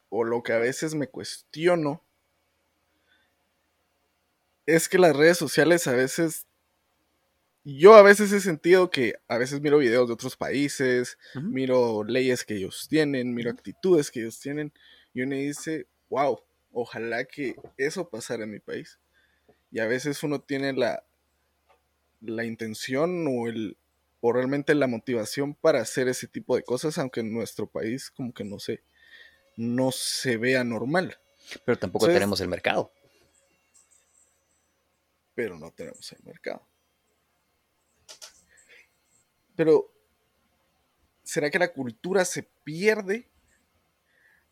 o 0.09 0.23
lo 0.25 0.43
que 0.43 0.53
a 0.53 0.59
veces 0.59 0.93
me 0.93 1.07
cuestiono, 1.07 2.03
es 4.67 4.87
que 4.87 4.99
las 4.99 5.15
redes 5.15 5.39
sociales 5.39 5.87
a 5.87 5.93
veces 5.93 6.45
yo 7.65 7.95
a 7.95 8.03
veces 8.03 8.31
he 8.31 8.39
sentido 8.39 8.91
que 8.91 9.15
a 9.27 9.39
veces 9.39 9.59
miro 9.59 9.79
videos 9.79 10.07
de 10.07 10.13
otros 10.13 10.37
países, 10.37 11.17
miro 11.33 12.03
leyes 12.03 12.45
que 12.45 12.57
ellos 12.57 12.87
tienen, 12.87 13.33
miro 13.33 13.49
actitudes 13.49 14.11
que 14.11 14.21
ellos 14.21 14.39
tienen, 14.39 14.71
y 15.15 15.23
uno 15.23 15.35
dice, 15.35 15.87
wow, 16.09 16.39
ojalá 16.71 17.25
que 17.25 17.55
eso 17.77 18.07
pasara 18.07 18.43
en 18.43 18.51
mi 18.51 18.59
país. 18.59 18.99
Y 19.71 19.79
a 19.79 19.87
veces 19.87 20.21
uno 20.21 20.41
tiene 20.41 20.73
la, 20.73 21.03
la 22.21 22.45
intención 22.45 23.25
o, 23.27 23.47
el, 23.47 23.77
o 24.21 24.31
realmente 24.31 24.75
la 24.75 24.85
motivación 24.85 25.55
para 25.55 25.81
hacer 25.81 26.07
ese 26.07 26.27
tipo 26.27 26.55
de 26.55 26.61
cosas, 26.61 26.99
aunque 26.99 27.21
en 27.21 27.33
nuestro 27.33 27.65
país 27.65 28.11
como 28.11 28.31
que 28.31 28.43
no 28.43 28.59
se, 28.59 28.83
no 29.57 29.91
se 29.91 30.37
vea 30.37 30.63
normal. 30.63 31.17
Pero 31.65 31.79
tampoco 31.79 32.05
tenemos 32.05 32.39
el 32.41 32.47
mercado. 32.47 32.91
Pero 35.33 35.57
no 35.57 35.71
tenemos 35.71 36.11
el 36.11 36.23
mercado. 36.23 36.67
Pero, 39.55 39.91
¿será 41.23 41.49
que 41.49 41.59
la 41.59 41.71
cultura 41.71 42.25
se 42.25 42.43
pierde 42.63 43.29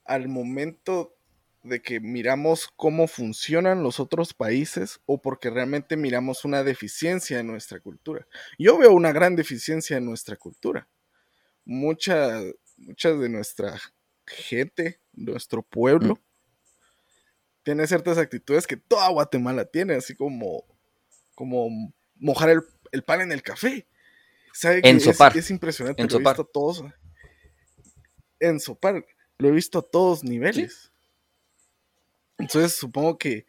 al 0.05 0.27
momento 0.27 1.15
de 1.63 1.81
que 1.81 1.99
miramos 1.99 2.67
cómo 2.75 3.07
funcionan 3.07 3.83
los 3.83 3.99
otros 3.99 4.33
países 4.33 4.99
o 5.05 5.21
porque 5.21 5.49
realmente 5.49 5.95
miramos 5.95 6.43
una 6.43 6.63
deficiencia 6.63 7.39
en 7.39 7.47
nuestra 7.47 7.79
cultura? 7.79 8.27
Yo 8.57 8.77
veo 8.77 8.91
una 8.91 9.11
gran 9.11 9.35
deficiencia 9.35 9.97
en 9.97 10.05
nuestra 10.05 10.35
cultura. 10.35 10.87
Mucha, 11.65 12.41
muchas 12.77 13.19
de 13.19 13.29
nuestra 13.29 13.79
gente, 14.25 14.99
nuestro 15.13 15.63
pueblo, 15.63 16.19
tiene 17.63 17.87
ciertas 17.87 18.17
actitudes 18.17 18.67
que 18.67 18.77
toda 18.77 19.09
Guatemala 19.09 19.65
tiene, 19.65 19.95
así 19.95 20.15
como, 20.15 20.65
como 21.33 21.93
mojar 22.15 22.49
el, 22.49 22.61
el 22.91 23.03
pan 23.03 23.21
en 23.21 23.31
el 23.31 23.41
café. 23.41 23.87
¿Sabe 24.53 24.81
que 24.81 24.89
es, 24.89 25.49
impresionante. 25.49 26.01
En 26.01 26.07
lo 26.07 26.15
he 26.15 26.19
visto 26.19 26.41
a 26.41 26.45
todos. 26.45 26.83
En 28.39 28.59
Sopar. 28.59 29.05
Lo 29.39 29.49
he 29.49 29.51
visto 29.51 29.79
a 29.79 29.81
todos 29.81 30.23
niveles. 30.23 30.91
Entonces 32.37 32.73
supongo 32.75 33.17
que, 33.17 33.45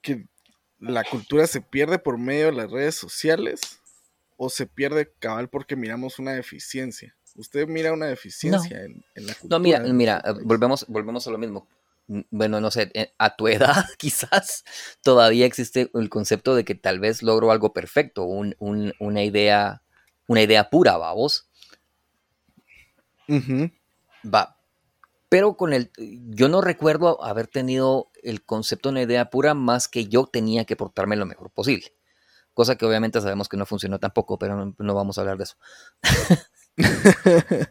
que 0.00 0.26
la 0.78 1.04
cultura 1.04 1.46
se 1.46 1.60
pierde 1.60 1.98
por 1.98 2.18
medio 2.18 2.46
de 2.46 2.52
las 2.52 2.70
redes 2.70 2.94
sociales 2.94 3.60
o 4.36 4.48
se 4.48 4.66
pierde 4.66 5.12
cabal 5.18 5.48
porque 5.48 5.76
miramos 5.76 6.18
una 6.18 6.32
deficiencia. 6.32 7.14
Usted 7.34 7.66
mira 7.68 7.92
una 7.92 8.06
deficiencia 8.06 8.82
en, 8.82 9.04
la 9.14 9.34
cultura. 9.34 9.58
No, 9.58 9.60
mira, 9.60 9.80
mira, 9.80 10.22
volvemos, 10.42 10.86
volvemos 10.88 11.26
a 11.26 11.30
lo 11.30 11.38
mismo. 11.38 11.68
Bueno, 12.08 12.60
no 12.60 12.70
sé, 12.70 12.90
eh, 12.94 13.12
a 13.18 13.36
tu 13.36 13.48
edad 13.48 13.84
quizás 13.98 14.64
todavía 15.02 15.46
existe 15.46 15.90
el 15.94 16.08
concepto 16.08 16.54
de 16.54 16.64
que 16.64 16.74
tal 16.74 17.00
vez 17.00 17.22
logro 17.22 17.50
algo 17.50 17.72
perfecto, 17.72 18.24
una 18.24 19.24
idea, 19.24 19.82
una 20.26 20.42
idea 20.42 20.70
pura, 20.70 20.96
va 20.96 21.12
vos. 21.12 21.48
Va. 24.24 24.56
Pero 25.28 25.56
con 25.56 25.72
el, 25.72 25.90
yo 25.98 26.48
no 26.48 26.60
recuerdo 26.60 27.22
haber 27.24 27.48
tenido 27.48 28.10
el 28.22 28.44
concepto 28.44 28.88
de 28.88 28.92
una 28.92 29.02
idea 29.02 29.28
pura 29.28 29.54
más 29.54 29.88
que 29.88 30.06
yo 30.06 30.26
tenía 30.26 30.64
que 30.64 30.76
portarme 30.76 31.16
lo 31.16 31.26
mejor 31.26 31.50
posible. 31.50 31.92
Cosa 32.54 32.76
que 32.76 32.86
obviamente 32.86 33.20
sabemos 33.20 33.48
que 33.48 33.56
no 33.56 33.66
funcionó 33.66 33.98
tampoco, 33.98 34.38
pero 34.38 34.74
no, 34.78 34.94
vamos 34.94 35.18
a 35.18 35.22
hablar 35.22 35.36
de 35.36 35.44
eso. 35.44 35.56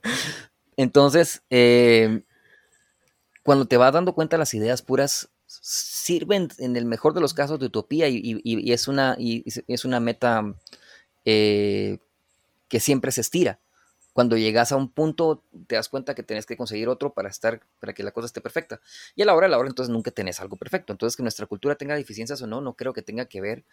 Entonces, 0.78 1.44
eh, 1.50 2.24
cuando 3.46 3.68
te 3.68 3.78
vas 3.78 3.94
dando 3.94 4.16
cuenta 4.16 4.40
las 4.40 4.56
ideas 4.56 4.82
puras 4.82 5.30
sirven 5.46 6.50
en 6.58 6.76
el 6.76 6.86
mejor 6.86 7.14
de 7.14 7.22
los 7.22 7.36
casos 7.36 7.60
de 7.60 7.68
utopía 7.68 8.10
y, 8.10 8.42
es, 8.74 8.88
una, 8.88 9.16
es 9.20 9.86
una 9.86 10.00
meta 10.00 10.56
eh, 11.26 12.00
que 12.68 12.80
siempre 12.80 13.12
se 13.12 13.22
estira. 13.22 13.60
Cuando 14.14 14.36
llegas 14.36 14.72
a 14.72 14.78
un 14.78 14.90
punto, 14.90 15.44
te 15.68 15.76
das 15.76 15.90
cuenta 15.90 16.16
que 16.16 16.24
tienes 16.24 16.48
que 16.48 16.58
conseguir 16.58 16.90
otro 16.90 17.14
para 17.14 17.30
estar, 17.30 17.62
para 17.80 17.94
que 17.94 18.02
la 18.02 18.10
cosa 18.10 18.26
esté 18.26 18.42
perfecta. 18.42 18.82
Y 19.16 19.22
a 19.22 19.26
la 19.26 19.36
hora 19.36 19.46
de 19.46 19.52
la 19.52 19.60
hora, 19.60 19.70
entonces 19.70 19.94
nunca 19.94 20.10
tenés 20.10 20.40
algo 20.40 20.56
perfecto. 20.56 20.92
Entonces, 20.92 21.16
que 21.16 21.22
nuestra 21.22 21.46
cultura 21.46 21.76
tenga 21.76 21.96
deficiencias 21.96 22.42
o 22.42 22.48
no, 22.48 22.62
no 22.62 22.74
creo 22.74 22.94
que 22.94 23.04
tenga 23.04 23.26
que 23.26 23.42
ver 23.42 23.64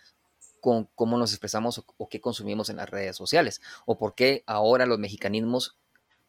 con 0.61 0.87
cómo 0.95 1.17
nos 1.17 1.31
expresamos 1.33 1.79
o, 1.79 1.87
o 1.97 2.11
qué 2.11 2.21
consumimos 2.21 2.69
en 2.69 2.77
las 2.77 2.91
redes 2.91 3.17
sociales. 3.17 3.63
O 3.87 3.97
por 3.97 4.15
qué 4.15 4.45
ahora 4.45 4.85
los 4.85 4.99
mexicanismos 4.99 5.79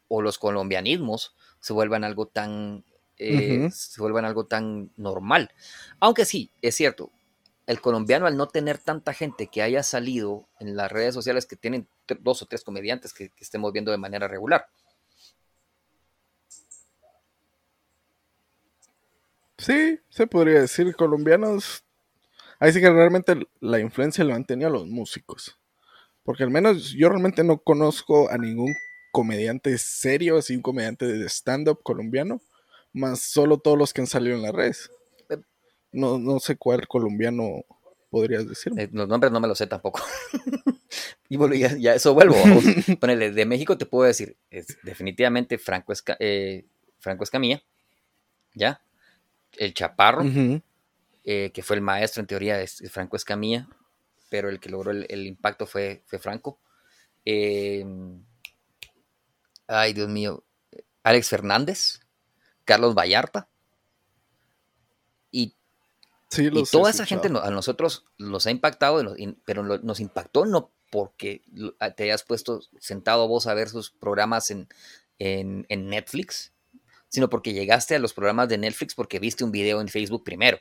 o 0.08 0.22
los 0.22 0.38
colombianismos 0.38 1.34
se 1.60 1.74
vuelvan 1.74 2.04
algo 2.04 2.26
tan 2.26 2.84
eh, 3.18 3.68
se 3.72 4.00
vuelvan 4.00 4.24
algo 4.24 4.46
tan 4.46 4.90
normal. 4.96 5.50
Aunque 6.00 6.24
sí, 6.24 6.50
es 6.62 6.74
cierto, 6.74 7.10
el 7.66 7.80
colombiano 7.80 8.26
al 8.26 8.36
no 8.36 8.48
tener 8.48 8.78
tanta 8.78 9.12
gente 9.14 9.46
que 9.46 9.62
haya 9.62 9.82
salido 9.82 10.46
en 10.60 10.76
las 10.76 10.90
redes 10.90 11.14
sociales 11.14 11.46
que 11.46 11.56
tienen 11.56 11.88
dos 12.20 12.42
o 12.42 12.46
tres 12.46 12.62
comediantes 12.62 13.14
que, 13.14 13.30
estemos 13.40 13.72
viendo 13.72 13.90
de 13.90 13.98
manera 13.98 14.28
regular. 14.28 14.66
Sí, 19.56 19.98
se 20.10 20.26
podría 20.26 20.60
decir, 20.60 20.94
colombianos, 20.94 21.84
ahí 22.58 22.72
sí 22.72 22.80
que 22.80 22.90
realmente 22.90 23.46
la 23.60 23.78
influencia 23.78 24.24
lo 24.24 24.34
han 24.34 24.44
tenido 24.44 24.68
los 24.68 24.86
músicos. 24.86 25.58
Porque 26.22 26.42
al 26.42 26.50
menos 26.50 26.90
yo 26.92 27.08
realmente 27.08 27.44
no 27.44 27.58
conozco 27.58 28.30
a 28.30 28.36
ningún 28.36 28.74
comediante 29.12 29.78
serio, 29.78 30.38
así 30.38 30.56
un 30.56 30.62
comediante 30.62 31.06
de 31.06 31.26
stand-up 31.28 31.82
colombiano, 31.82 32.42
más 32.94 33.20
solo 33.20 33.58
todos 33.58 33.76
los 33.76 33.92
que 33.92 34.00
han 34.00 34.06
salido 34.06 34.36
en 34.36 34.42
las 34.42 34.52
redes. 34.52 34.90
Eh, 35.28 35.36
no, 35.92 36.18
no 36.18 36.40
sé 36.40 36.56
cuál 36.56 36.88
colombiano 36.88 37.64
podrías 38.08 38.48
decirme. 38.48 38.84
Eh, 38.84 38.90
los 38.92 39.08
nombres 39.08 39.30
no 39.30 39.40
me 39.40 39.48
los 39.48 39.58
sé 39.58 39.66
tampoco. 39.66 40.00
y 41.28 41.36
bueno, 41.36 41.54
ya, 41.54 41.94
eso 41.94 42.14
vuelvo. 42.14 42.36
Ponele, 43.00 43.32
de 43.32 43.44
México 43.44 43.76
te 43.76 43.84
puedo 43.84 44.06
decir, 44.06 44.36
es 44.48 44.78
definitivamente 44.82 45.58
Franco, 45.58 45.92
eh, 46.18 46.64
Franco 46.98 47.24
Escamilla, 47.24 47.62
¿ya? 48.54 48.80
El 49.56 49.74
Chaparro, 49.74 50.24
que 51.22 51.62
fue 51.62 51.76
el 51.76 51.82
maestro 51.82 52.20
en 52.20 52.26
teoría 52.26 52.56
de 52.56 52.66
Franco 52.66 53.16
Escamilla, 53.16 53.68
pero 54.30 54.48
el 54.48 54.58
que 54.58 54.68
logró 54.68 54.90
el, 54.90 55.26
impacto 55.26 55.66
fue, 55.66 56.02
fue 56.06 56.18
Franco. 56.18 56.58
Eh, 57.24 57.84
ay, 59.66 59.92
Dios 59.92 60.08
mío, 60.08 60.44
Alex 61.02 61.28
Fernández, 61.28 62.00
Carlos 62.64 62.94
Vallarta. 62.94 63.48
Y, 65.30 65.54
toda 66.70 66.90
esa 66.90 67.06
gente 67.06 67.28
a 67.28 67.50
nosotros 67.50 68.04
los 68.16 68.46
ha 68.46 68.50
impactado, 68.50 69.16
pero 69.44 69.62
nos 69.62 70.00
impactó 70.00 70.46
no 70.46 70.70
porque 70.90 71.42
te 71.96 72.04
hayas 72.04 72.22
puesto 72.22 72.60
sentado 72.78 73.26
vos 73.28 73.46
a 73.46 73.54
ver 73.54 73.68
sus 73.68 73.90
programas 73.90 74.50
en, 74.50 74.68
Netflix, 75.68 76.52
sino 77.08 77.28
porque 77.30 77.52
llegaste 77.52 77.94
a 77.94 77.98
los 77.98 78.12
programas 78.12 78.48
de 78.48 78.58
Netflix 78.58 78.94
porque 78.94 79.18
viste 79.18 79.44
un 79.44 79.52
video 79.52 79.80
en 79.80 79.88
Facebook 79.88 80.24
primero. 80.24 80.58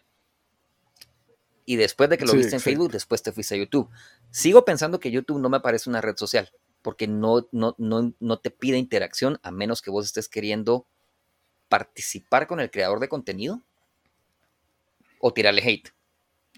Y 1.66 1.78
después 1.78 2.10
de 2.10 2.18
que 2.18 2.26
lo 2.26 2.34
viste 2.34 2.56
en 2.56 2.62
Facebook, 2.62 2.92
después 2.92 3.24
te 3.24 3.32
fuiste 3.32 3.56
a 3.56 3.58
YouTube. 3.58 3.90
Sigo 4.32 4.66
pensando 4.66 5.00
que 5.00 5.12
YouTube 5.12 5.40
no 5.40 5.50
me 5.50 5.60
parece 5.60 5.90
una 5.90 6.02
red 6.02 6.18
social 6.18 6.52
porque 6.84 7.08
no, 7.08 7.48
no, 7.52 7.76
no, 7.78 8.40
te 8.40 8.52
pide 8.52 8.78
interacción 8.78 9.40
a 9.42 9.50
menos 9.50 9.82
que 9.82 9.90
vos 9.90 10.06
estés 10.06 10.28
queriendo 10.28 10.86
participar 11.74 12.46
con 12.46 12.60
el 12.60 12.70
creador 12.70 13.00
de 13.00 13.10
contenido 13.10 13.60
o 15.20 15.34
tirarle 15.34 15.64
hate. 15.64 15.90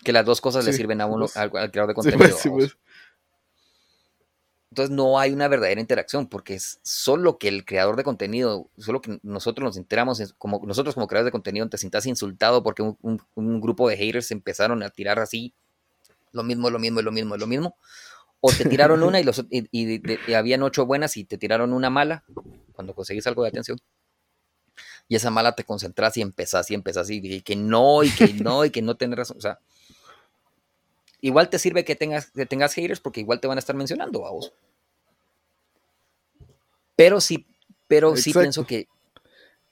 Que 0.03 0.11
las 0.11 0.25
dos 0.25 0.41
cosas 0.41 0.65
le 0.65 0.73
sirven 0.73 0.99
a 0.99 1.05
uno, 1.05 1.27
pues. 1.27 1.37
al, 1.37 1.49
creador 1.49 1.87
de 1.87 1.93
contenido. 1.93 2.19
Pues, 2.19 2.47
pues. 2.49 2.77
Entonces 4.71 4.93
no 4.93 5.17
hay 5.17 5.31
una 5.31 5.47
verdadera 5.47 5.79
interacción 5.79 6.27
porque 6.27 6.55
es 6.55 6.81
solo 6.83 7.37
que 7.37 7.47
el 7.47 7.63
creador 7.63 7.95
de 7.95 8.03
contenido, 8.03 8.69
solo 8.77 8.99
que 9.01 9.19
nosotros 9.23 9.63
nos 9.63 9.77
enteramos, 9.77 10.35
como 10.37 10.61
nosotros 10.65 10.95
como 10.95 11.07
creadores 11.07 11.27
de 11.27 11.31
contenido 11.31 11.69
te 11.69 11.77
sientas 11.77 12.05
insultado 12.07 12.61
porque 12.61 12.81
un, 12.81 13.21
un 13.35 13.61
grupo 13.61 13.87
de 13.87 13.95
haters 13.95 14.31
empezaron 14.31 14.83
a 14.83 14.89
tirar 14.89 15.19
así 15.19 15.53
lo 16.33 16.43
mismo, 16.43 16.69
lo 16.69 16.77
mismo, 16.77 17.01
lo 17.01 17.13
mismo, 17.13 17.37
lo 17.37 17.47
mismo 17.47 17.77
o 18.47 18.51
te 18.51 18.65
tiraron 18.65 19.01
una 19.03 19.19
y, 19.19 19.23
los, 19.23 19.43
y, 19.49 20.33
habían 20.33 20.61
ocho 20.61 20.85
buenas 20.85 21.17
y 21.17 21.23
te 21.23 21.37
tiraron 21.37 21.73
una 21.73 21.89
mala 21.89 22.23
cuando 22.73 22.93
conseguís 22.93 23.25
algo 23.27 23.43
de 23.43 23.49
atención. 23.49 23.79
Y 25.07 25.15
esa 25.15 25.29
mala 25.29 25.55
te 25.55 25.63
concentras 25.63 26.17
y 26.17 26.21
empezás 26.21 26.69
y 26.71 26.73
empezás 26.73 27.09
y, 27.09 27.41
que 27.41 27.55
no, 27.55 28.03
y 28.03 28.09
que 28.09 28.33
no, 28.33 28.65
y 28.65 28.71
que 28.71 28.81
no 28.81 28.95
tenés 28.97 29.17
razón. 29.17 29.37
O 29.37 29.41
sea, 29.41 29.59
igual 31.21 31.49
te 31.49 31.59
sirve 31.59 31.85
que 31.85 31.95
tengas, 31.95 32.31
que 32.31 32.45
tengas 32.45 32.73
haters 32.73 32.99
porque 32.99 33.19
igual 33.19 33.39
te 33.39 33.47
van 33.47 33.57
a 33.57 33.59
estar 33.59 33.75
mencionando 33.75 34.25
a 34.25 34.31
vos. 34.31 34.53
Pero 36.95 37.21
sí, 37.21 37.45
pero 37.87 38.15
sí 38.15 38.33
pienso 38.33 38.65
que. 38.65 38.87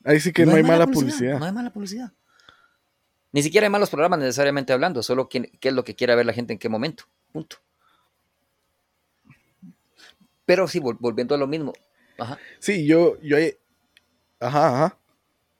Ahí 0.03 0.19
sí 0.19 0.33
que 0.33 0.45
no, 0.45 0.53
hay, 0.53 0.63
mala 0.63 0.85
publicidad, 0.85 1.39
No 1.39 1.45
hay 1.45 1.53
mala 1.53 1.71
publicidad. 1.71 2.11
Ni 3.31 3.41
siquiera 3.41 3.65
hay 3.65 3.71
malos 3.71 3.89
programas 3.89 4.19
necesariamente 4.19 4.73
hablando, 4.73 5.01
solo 5.01 5.29
qué 5.29 5.49
es 5.59 5.73
lo 5.73 5.83
que 5.83 5.95
quiere 5.95 6.15
ver 6.15 6.25
la 6.25 6.33
gente 6.33 6.53
en 6.53 6.59
qué 6.59 6.69
momento. 6.69 7.05
Punto. 7.31 7.57
Pero 10.45 10.67
sí, 10.67 10.79
volviendo 10.79 11.33
a 11.33 11.37
lo 11.37 11.47
mismo. 11.47 11.73
Ajá. 12.17 12.37
Sí, 12.59 12.85
yo, 12.85 13.19
yo, 13.21 13.37
ajá, 14.39 14.67
ajá. 14.67 14.97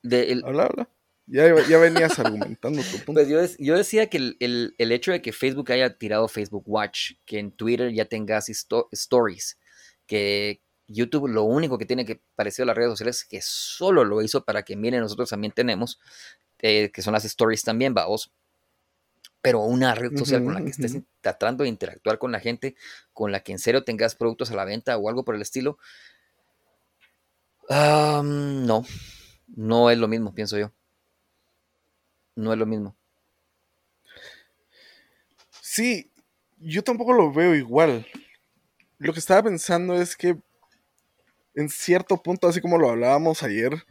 Habla, 0.03 0.65
habla. 0.65 0.89
Ya, 1.25 1.55
ya 1.67 1.77
venías 1.77 2.19
argumentando 2.19 2.81
tu 2.81 2.97
punto. 2.97 3.13
Pues 3.13 3.29
yo, 3.29 3.39
yo 3.57 3.77
decía 3.77 4.09
que 4.09 4.17
el, 4.17 4.75
el, 4.77 4.91
hecho 4.91 5.11
de 5.11 5.21
que 5.21 5.31
Facebook 5.31 5.71
haya 5.71 5.97
tirado 5.97 6.27
Facebook 6.27 6.63
Watch, 6.65 7.13
que 7.25 7.39
en 7.39 7.51
Twitter 7.51 7.93
ya 7.93 8.05
tengas 8.05 8.49
stories, 8.49 9.57
que 10.05 10.61
YouTube 10.87 11.29
lo 11.29 11.43
único 11.43 11.77
que 11.77 11.85
tiene 11.85 12.05
que 12.05 12.21
parecer 12.35 12.63
a 12.63 12.65
las 12.67 12.75
redes 12.75 12.91
sociales 12.91 13.17
es 13.19 13.25
que 13.25 13.39
solo 13.41 14.03
lo 14.03 14.21
hizo 14.21 14.43
para 14.43 14.63
que 14.63 14.75
miren, 14.75 14.99
nosotros 14.99 15.29
también 15.29 15.53
tenemos, 15.53 15.99
eh, 16.59 16.91
que 16.91 17.01
son 17.01 17.13
las 17.13 17.23
stories 17.23 17.63
también, 17.63 17.93
vamos 17.93 18.31
pero 19.43 19.59
una 19.59 19.93
red 19.93 20.17
social 20.17 20.41
con 20.41 20.53
la 20.53 20.61
que 20.63 20.69
estés 20.69 20.97
tratando 21.19 21.63
de 21.63 21.69
interactuar 21.69 22.17
con 22.17 22.31
la 22.31 22.39
gente, 22.39 22.77
con 23.11 23.33
la 23.33 23.41
que 23.41 23.51
en 23.51 23.59
serio 23.59 23.83
tengas 23.83 24.15
productos 24.15 24.51
a 24.51 24.55
la 24.55 24.63
venta 24.63 24.95
o 24.97 25.09
algo 25.09 25.25
por 25.25 25.35
el 25.35 25.41
estilo, 25.41 25.77
no, 27.69 28.85
no 29.47 29.89
es 29.89 29.97
lo 29.97 30.07
mismo, 30.07 30.33
pienso 30.33 30.57
yo. 30.57 30.71
No 32.35 32.51
es 32.53 32.59
lo 32.59 32.65
mismo. 32.65 32.95
Sí, 35.61 36.11
yo 36.57 36.83
tampoco 36.83 37.13
lo 37.13 37.31
veo 37.31 37.55
igual. 37.55 38.05
Lo 38.97 39.13
que 39.13 39.19
estaba 39.19 39.43
pensando 39.43 39.95
es 39.95 40.15
que 40.15 40.37
en 41.55 41.69
cierto 41.69 42.21
punto, 42.21 42.47
así 42.47 42.61
como 42.61 42.77
lo 42.77 42.89
hablábamos 42.89 43.43
ayer, 43.43 43.83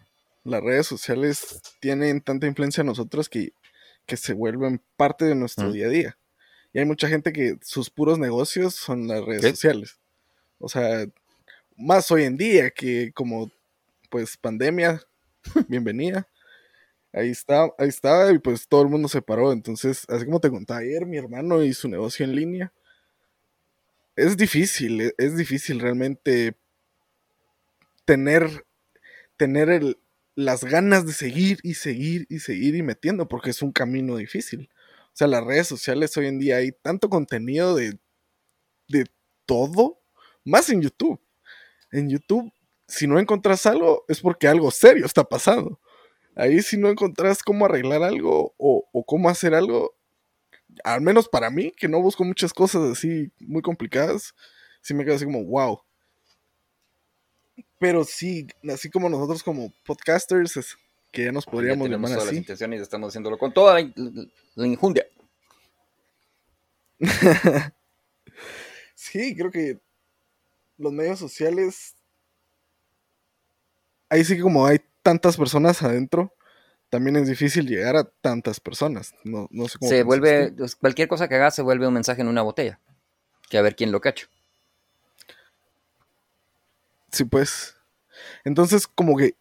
las 0.45 0.63
redes 0.63 0.87
sociales 0.87 1.61
tienen 1.81 2.21
tanta 2.21 2.47
influencia 2.47 2.81
en 2.81 2.89
nosotros 2.89 3.29
que 3.29 3.53
que 4.07 4.17
se 4.17 4.33
vuelven 4.33 4.83
parte 4.97 5.25
de 5.25 5.35
nuestro 5.35 5.73
día 5.73 5.87
a 5.87 5.91
día. 5.91 6.19
Y 6.73 6.79
hay 6.79 6.85
mucha 6.85 7.09
gente 7.09 7.33
que 7.33 7.57
sus 7.63 7.91
puros 7.91 8.19
negocios 8.19 8.75
son 8.75 9.07
las 9.09 9.25
redes 9.25 9.43
sociales. 9.43 9.99
O 10.59 10.69
sea, 10.69 11.07
más 11.77 12.11
hoy 12.11 12.25
en 12.25 12.37
día 12.37 12.71
que 12.71 13.13
como 13.13 13.51
pues 14.11 14.37
pandemia, 14.37 15.03
bienvenida. 15.69 16.29
Ahí 17.13 17.31
está, 17.31 17.69
ahí 17.79 17.89
estaba 17.89 18.33
y 18.33 18.39
pues 18.39 18.67
todo 18.69 18.83
el 18.83 18.89
mundo 18.89 19.09
se 19.09 19.23
paró. 19.23 19.53
Entonces, 19.53 20.05
así 20.09 20.25
como 20.25 20.41
te 20.41 20.51
contaba 20.51 20.81
ayer, 20.81 21.05
mi 21.07 21.19
hermano 21.19 21.63
y 21.63 21.75
su 21.75 21.89
negocio 21.89 22.25
en 22.25 22.35
línea. 22.35 22.73
Es 24.17 24.37
difícil, 24.37 25.01
e, 25.01 25.15
es 25.19 25.37
difícil 25.37 25.81
realmente 25.81 26.55
tener, 28.05 28.67
tener 29.37 29.71
el, 29.71 29.99
las 30.35 30.65
ganas 30.65 31.07
de 31.07 31.13
seguir 31.13 31.59
y 31.63 31.75
seguir 31.75 32.27
y 32.29 32.39
seguir 32.41 32.75
y 32.75 32.83
metiendo, 32.83 33.29
porque 33.29 33.51
es 33.51 33.63
un 33.63 33.73
camino 33.73 34.17
difícil. 34.17 34.71
O 35.09 35.17
sea, 35.17 35.27
las 35.27 35.45
redes 35.45 35.67
sociales 35.67 36.17
hoy 36.17 36.27
en 36.27 36.39
día 36.39 36.57
hay 36.57 36.73
tanto 36.73 37.11
contenido 37.11 37.75
de, 37.75 37.99
de 38.89 39.07
todo, 39.45 40.01
más 40.45 40.71
en 40.71 40.81
YouTube. 40.81 41.21
En 41.91 42.09
YouTube, 42.09 42.51
si 42.93 43.07
no 43.07 43.19
encontrás 43.19 43.65
algo, 43.65 44.05
es 44.07 44.21
porque 44.21 44.47
algo 44.47 44.71
serio 44.71 45.07
está 45.07 45.25
pasando. 45.25 45.81
Ahí 46.35 46.61
si 46.61 46.77
no 46.77 46.91
encontrás 46.91 47.43
cómo 47.43 47.65
arreglar 47.65 48.03
algo 48.03 48.55
o, 48.59 48.85
o 48.93 49.05
cómo 49.05 49.31
hacer 49.31 49.55
algo, 49.55 49.95
al 50.85 51.01
menos 51.01 51.27
para 51.27 51.49
mí, 51.51 51.73
que 51.75 51.89
no 51.89 52.03
busco 52.03 52.23
muchas 52.23 52.53
cosas 52.53 52.83
así 52.93 53.33
muy 53.41 53.63
complicadas, 53.63 54.35
sí 54.83 54.93
me 54.93 55.05
quedo 55.05 55.17
así 55.17 55.25
como, 55.25 55.43
wow, 55.45 55.81
pero 57.79 58.05
sí, 58.05 58.47
así 58.71 58.91
como 58.91 59.09
nosotros 59.09 59.43
como 59.43 59.73
podcasters, 59.87 60.77
que 61.11 61.25
ya 61.25 61.33
nos 61.33 61.47
podríamos 61.47 61.89
ya 61.89 61.95
llamar 61.95 62.13
todas 62.13 62.27
las 62.27 62.35
intenciones 62.35 62.81
y 62.81 62.83
estamos 62.83 63.09
haciéndolo 63.09 63.39
con 63.39 63.55
toda 63.55 63.81
la, 63.81 63.91
la 64.55 64.67
injundia. 64.67 65.07
sí, 68.95 69.35
creo 69.35 69.51
que 69.51 69.81
los 70.77 70.93
medios 70.93 71.19
sociales, 71.19 71.95
ahí 74.13 74.25
sí 74.25 74.37
que 74.37 74.43
como 74.43 74.67
hay 74.67 74.81
tantas 75.03 75.39
personas 75.39 75.83
adentro, 75.83 76.35
también 76.91 77.17
es 77.17 77.27
difícil 77.27 77.67
llegar 77.67 77.97
a 77.97 78.05
tantas 78.05 78.61
personas. 78.61 79.15
No, 79.25 79.49
no 79.51 79.67
sé 79.69 79.79
cómo 79.79 79.89
se 79.89 80.03
vuelve, 80.03 80.53
pues, 80.53 80.77
cualquier 80.77 81.09
cosa 81.09 81.29
que 81.29 81.37
hagas 81.37 81.55
se 81.55 81.63
vuelve 81.63 81.87
un 81.87 81.95
mensaje 81.95 82.21
en 82.21 82.29
una 82.29 82.43
botella. 82.43 82.79
Que 83.49 83.57
a 83.57 83.63
ver 83.63 83.75
quién 83.75 83.91
lo 83.91 84.03
cacha. 84.03 84.27
Sí, 87.11 87.25
pues. 87.25 87.75
Entonces, 88.45 88.87
como 88.87 89.17
que 89.17 89.35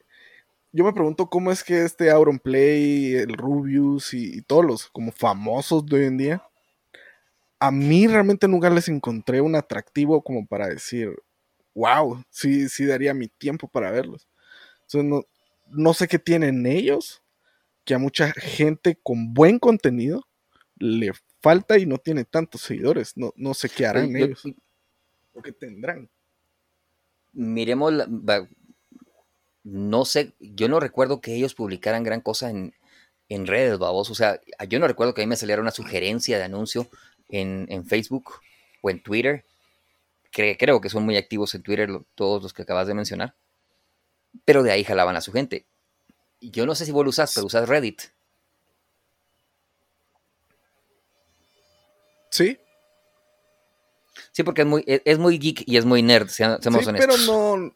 yo 0.71 0.86
me 0.86 0.93
pregunto 0.93 1.29
cómo 1.29 1.51
es 1.51 1.65
que 1.65 1.84
este 1.84 2.10
Auronplay, 2.10 3.15
el 3.15 3.34
Rubius 3.34 4.13
y, 4.13 4.41
todos 4.43 4.65
los 4.65 4.88
como 4.88 5.12
famosos 5.12 5.86
de 5.86 5.97
hoy 5.97 6.05
en 6.05 6.17
día, 6.17 6.43
a 7.60 7.71
mí 7.71 8.07
realmente 8.07 8.47
nunca 8.47 8.69
les 8.69 8.88
encontré 8.88 9.41
un 9.41 9.55
atractivo 9.55 10.23
como 10.23 10.47
para 10.47 10.67
decir, 10.67 11.13
wow, 11.75 12.23
sí, 12.29 12.69
sí 12.69 12.86
daría 12.86 13.13
mi 13.13 13.27
tiempo 13.27 13.67
para 13.67 13.91
verlos. 13.91 14.31
Entonces, 14.93 15.10
no, 15.10 15.23
no 15.67 15.93
sé 15.93 16.08
qué 16.08 16.19
tienen 16.19 16.65
ellos, 16.65 17.23
que 17.86 17.93
a 17.93 17.99
mucha 17.99 18.32
gente 18.34 18.99
con 19.01 19.34
buen 19.34 19.60
contenido 19.60 20.27
le 20.77 21.12
falta 21.41 21.77
y 21.77 21.86
no 21.86 21.97
tiene 21.97 22.25
tantos 22.25 22.62
seguidores. 22.62 23.15
No, 23.15 23.34
no 23.36 23.54
sé 23.54 23.69
qué 23.69 23.86
harán 23.86 24.15
ellos. 24.15 24.43
o 25.34 25.41
qué 25.41 25.51
tendrán 25.51 26.10
miremos, 27.34 27.93
no 29.63 30.06
sé, 30.06 30.34
yo 30.39 30.67
no 30.67 30.80
recuerdo 30.80 31.21
que 31.21 31.36
ellos 31.36 31.56
publicaran 31.56 32.04
gran 32.04 32.21
cosa 32.21 32.49
en, 32.49 32.73
redes, 33.47 33.77
babos. 33.80 34.10
O 34.10 34.15
sea, 34.15 34.41
yo 34.67 34.80
no 34.80 34.88
recuerdo 34.88 35.13
que 35.13 35.21
a 35.21 35.25
mí 35.25 35.30
me 35.30 35.38
saliera 35.38 35.62
una 35.62 35.71
sugerencia 35.71 36.38
de 36.38 36.43
anuncio 36.43 36.89
en, 37.30 37.86
Facebook 37.86 38.34
o 38.82 38.89
en 38.89 39.01
Twitter. 39.01 39.45
creo 40.32 40.82
que 40.82 40.89
son 40.89 41.04
muy 41.04 41.17
activos 41.17 41.56
en 41.56 41.63
Twitter 41.63 41.89
todos 42.15 42.43
los 42.43 42.54
que 42.54 42.63
acabas 42.63 42.88
de 42.88 42.93
mencionar, 42.93 43.36
pero 44.46 44.63
de 44.63 44.72
ahí 44.72 44.84
jalaban 44.84 45.15
a 45.15 45.22
su 45.22 45.32
gente. 45.32 45.65
Yo 46.39 46.65
no 46.65 46.76
sé 46.76 46.86
si 46.86 46.91
vos 46.91 47.04
lo 47.04 47.10
usas, 47.10 47.34
pero 47.34 47.48
usas 47.48 47.70
Reddit. 47.70 48.02
Sí. 52.32 52.58
Sí, 54.32 54.44
porque 54.44 54.62
es 54.62 54.67
muy, 54.67 54.84
es 54.88 55.17
muy 55.17 55.38
geek 55.38 55.63
y 55.65 55.78
es 55.78 55.86
muy 55.86 56.02
nerd, 56.02 56.30
seamos 56.30 56.60
sí, 56.62 56.91
Pero 56.98 57.17
no. 57.17 57.76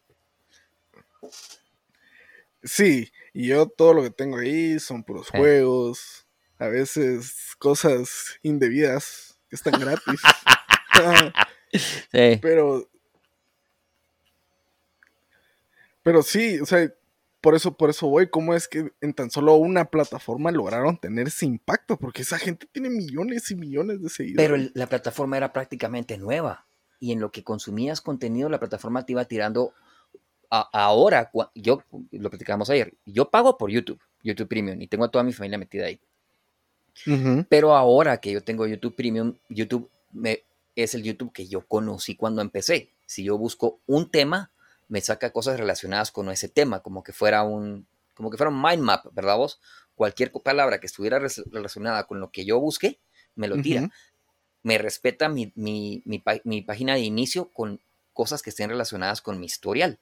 Sí, 2.63 3.12
y 3.34 3.48
yo 3.48 3.68
todo 3.68 3.94
lo 3.94 4.02
que 4.02 4.10
tengo 4.10 4.38
ahí 4.38 4.80
son 4.80 5.04
puros 5.04 5.30
juegos, 5.30 6.26
a 6.58 6.68
veces 6.68 7.56
cosas 7.60 8.39
indebidas 8.41 9.38
que 9.50 9.56
están 9.56 9.80
gratis. 9.80 10.22
sí. 12.12 12.39
Pero. 12.41 12.89
Pero 16.06 16.22
sí, 16.22 16.60
o 16.60 16.68
sea, 16.68 16.88
por 17.41 17.56
eso, 17.56 17.76
por 17.76 17.89
eso 17.89 18.08
voy, 18.08 18.30
cómo 18.30 18.54
es 18.54 18.68
que 18.68 18.94
en 19.02 19.15
tan 19.15 19.32
solo 19.32 19.56
una 19.56 19.86
plataforma 19.86 20.52
lograron 20.52 21.00
tener 21.00 21.30
ese 21.30 21.48
impacto, 21.48 21.98
porque 21.98 22.22
esa 22.22 22.38
gente 22.38 22.68
tiene 22.72 22.91
millones 22.91 23.50
y 23.50 23.56
millones 23.56 24.04
de 24.04 24.10
seguidores. 24.10 24.48
Pero 24.48 24.72
la 24.76 24.86
plataforma 24.86 25.36
era 25.36 25.52
prácticamente 25.52 26.20
nueva 26.20 26.68
y 27.00 27.12
en 27.12 27.20
lo 27.20 27.32
que 27.32 27.44
consumías 27.44 28.02
contenido 28.02 28.50
la 28.50 28.60
plataforma 28.60 29.04
te 29.04 29.13
iba 29.13 29.26
tirando 29.26 29.74
ahora, 30.52 31.32
yo 31.56 31.82
lo 32.12 32.30
platicamos 32.30 32.70
ayer, 32.70 32.94
yo 33.04 33.32
pago 33.32 33.58
por 33.58 33.72
YouTube, 33.72 34.00
YouTube 34.22 34.48
Premium 34.48 34.80
y 34.80 34.88
tengo 34.88 35.06
a 35.06 35.10
toda 35.10 35.24
mi 35.24 35.34
familia 35.34 35.58
metida 35.58 35.88
ahí. 35.88 36.00
Pero 37.50 37.76
ahora 37.76 38.20
que 38.20 38.32
yo 38.32 38.44
tengo 38.44 38.68
YouTube 38.68 38.96
Premium, 38.96 39.34
YouTube 39.50 39.89
me, 40.12 40.44
es 40.76 40.94
el 40.94 41.02
YouTube 41.02 41.34
que 41.34 41.48
yo 41.48 41.65
conocí 41.65 42.15
cuando 42.15 42.44
empecé. 42.44 42.94
Si 43.08 43.24
yo 43.24 43.39
busco 43.39 43.80
un 43.88 44.12
tema, 44.12 44.52
me 44.88 45.02
saca 45.02 45.32
cosas 45.32 45.60
relacionadas 45.60 46.12
con 46.12 46.30
ese 46.30 46.50
tema, 46.50 46.82
como 46.82 47.04
que 47.04 47.13
fuera 47.13 47.43
un, 47.43 47.88
como 48.13 48.30
que 48.30 48.38
fuera 48.38 48.52
un 48.52 48.62
mind 48.62 48.82
map, 48.82 49.06
¿verdad 49.13 49.38
vos? 49.38 49.60
Cualquier 49.95 50.32
palabra 50.32 50.80
que 50.80 50.88
estuviera 50.88 51.19
relacionada 51.19 52.06
con 52.06 52.19
lo 52.19 52.32
que 52.32 52.45
yo 52.45 52.60
busqué, 52.60 53.00
me 53.36 53.48
lo 53.48 53.62
tira. 53.62 53.89
Me 54.63 54.78
respeta 54.78 55.30
mi, 55.30 55.54
página 56.65 56.95
de 56.95 57.02
inicio 57.02 57.52
con 57.52 57.80
cosas 58.13 58.41
que 58.41 58.50
estén 58.50 58.69
relacionadas 58.69 59.21
con 59.21 59.39
mi 59.39 59.45
historial. 59.45 60.00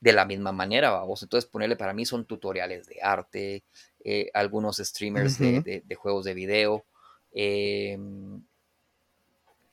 De 0.00 0.12
la 0.12 0.24
misma 0.24 0.52
manera, 0.52 0.90
vamos. 0.90 1.22
Entonces, 1.24 1.50
ponerle 1.50 1.76
para 1.76 1.92
mí 1.92 2.06
son 2.06 2.24
tutoriales 2.24 2.86
de 2.86 3.02
arte, 3.02 3.64
eh, 4.04 4.30
algunos 4.32 4.76
streamers 4.76 5.38
de, 5.38 5.96
juegos 5.96 6.24
de 6.24 6.34
video, 6.34 6.84
em, 7.32 8.40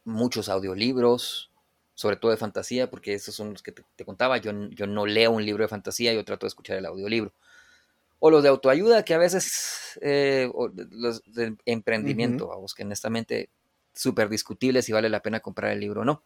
muchos 0.03 0.49
audiolibros, 0.49 1.51
sobre 1.95 2.17
todo 2.17 2.31
de 2.31 2.37
fantasía, 2.37 2.89
porque 2.89 3.13
esos 3.13 3.33
son 3.33 3.51
los 3.51 3.63
que 3.63 3.71
te, 3.71 4.05
contaba. 4.05 4.37
Yo, 4.37 4.51
yo, 4.69 4.85
no 4.85 5.05
leo 5.05 5.31
un 5.31 5.45
libro 5.45 5.63
de 5.63 5.69
fantasía, 5.69 6.13
yo 6.13 6.23
trato 6.25 6.45
de 6.45 6.49
escuchar 6.49 6.77
el 6.77 6.85
audiolibro. 6.85 7.33
O 8.19 8.29
los 8.29 8.43
de 8.43 8.49
autoayuda, 8.49 9.03
que 9.03 9.13
a 9.13 9.17
veces, 9.17 9.97
eh, 10.01 10.51
los 10.91 11.23
de 11.33 11.55
emprendimiento, 11.65 12.47
vamos, 12.47 12.73
que 12.73 12.83
honestamente 12.83 13.49
súper 13.93 14.29
discutible 14.29 14.81
si 14.81 14.91
vale 14.91 15.09
la 15.09 15.21
pena 15.21 15.39
comprar 15.39 15.71
el 15.71 15.79
libro 15.79 16.01
o 16.01 16.05
no. 16.05 16.21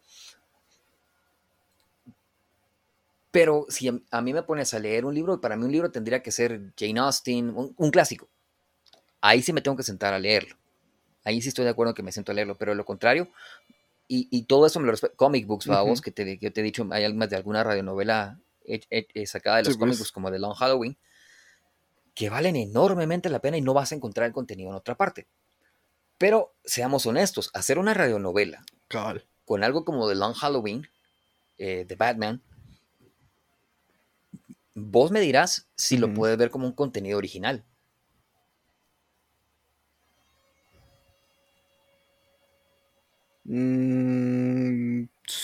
Pero 3.32 3.68
si 3.70 3.88
a 4.10 4.22
mí 4.22 4.34
me 4.34 4.42
pones 4.42 4.74
a 4.74 4.80
leer 4.80 5.06
un 5.06 5.14
libro, 5.14 5.40
para 5.40 5.56
mí 5.56 5.64
un 5.64 5.72
libro 5.72 5.92
tendría 5.92 6.24
que 6.24 6.32
ser 6.32 6.74
Jane 6.76 7.00
Austen, 7.00 7.54
un, 7.56 7.92
clásico. 7.92 8.28
Ahí 9.22 9.44
sí 9.44 9.54
me 9.54 9.62
tengo 9.62 9.78
que 9.78 9.84
sentar 9.84 10.16
a 10.16 10.20
leerlo. 10.20 10.56
Ahí 11.24 11.42
sí 11.42 11.50
estoy 11.50 11.66
de 11.66 11.72
acuerdo 11.72 11.94
que 11.94 12.02
me 12.02 12.12
siento 12.12 12.32
a 12.32 12.36
leerlo, 12.36 12.58
pero 12.58 12.74
lo 12.74 12.86
contrario, 12.86 13.30
y, 14.12 14.44
todo 14.44 14.66
eso 14.66 14.80
me 14.80 14.88
lo 14.88 14.92
respeto. 14.92 15.16
Comic 15.16 15.46
books, 15.46 15.68
vamos, 15.68 16.02
que, 16.02 16.10
te, 16.10 16.40
yo 16.40 16.52
te 16.52 16.62
he 16.62 16.64
dicho, 16.64 16.88
hay 16.92 17.04
algunas 17.04 17.30
de 17.30 17.36
alguna 17.36 17.64
radionovela 17.64 18.40
sacada 19.26 19.58
de 19.58 19.64
los 19.64 19.78
comic 19.78 19.92
pues. 19.92 20.00
books, 20.00 20.12
como 20.12 20.32
The 20.32 20.40
Long 20.40 20.56
Halloween, 20.56 20.98
que 22.16 22.30
valen 22.30 22.56
enormemente 22.56 23.30
la 23.30 23.40
pena 23.40 23.58
y 23.58 23.62
no 23.62 23.74
vas 23.76 23.92
a 23.92 23.96
encontrar 23.96 24.26
el 24.26 24.34
contenido 24.34 24.72
en 24.72 24.76
otra 24.76 24.96
parte. 24.96 25.28
Pero 26.18 26.56
seamos 26.66 27.06
honestos, 27.06 27.52
hacer 27.54 27.78
una 27.78 27.94
radionovela 27.94 28.66
con 29.46 29.64
algo 29.64 29.86
como 29.86 30.10
The 30.10 30.16
Long 30.16 30.34
Halloween, 30.34 30.88
eh, 31.58 31.86
The 31.88 31.96
Batman, 31.96 32.42
vos 34.74 35.12
me 35.12 35.20
dirás 35.22 35.70
si 35.76 35.98
lo 35.98 36.14
puedes 36.14 36.38
ver 36.38 36.50
como 36.50 36.66
un 36.66 36.74
contenido 36.74 37.18
original. 37.18 37.64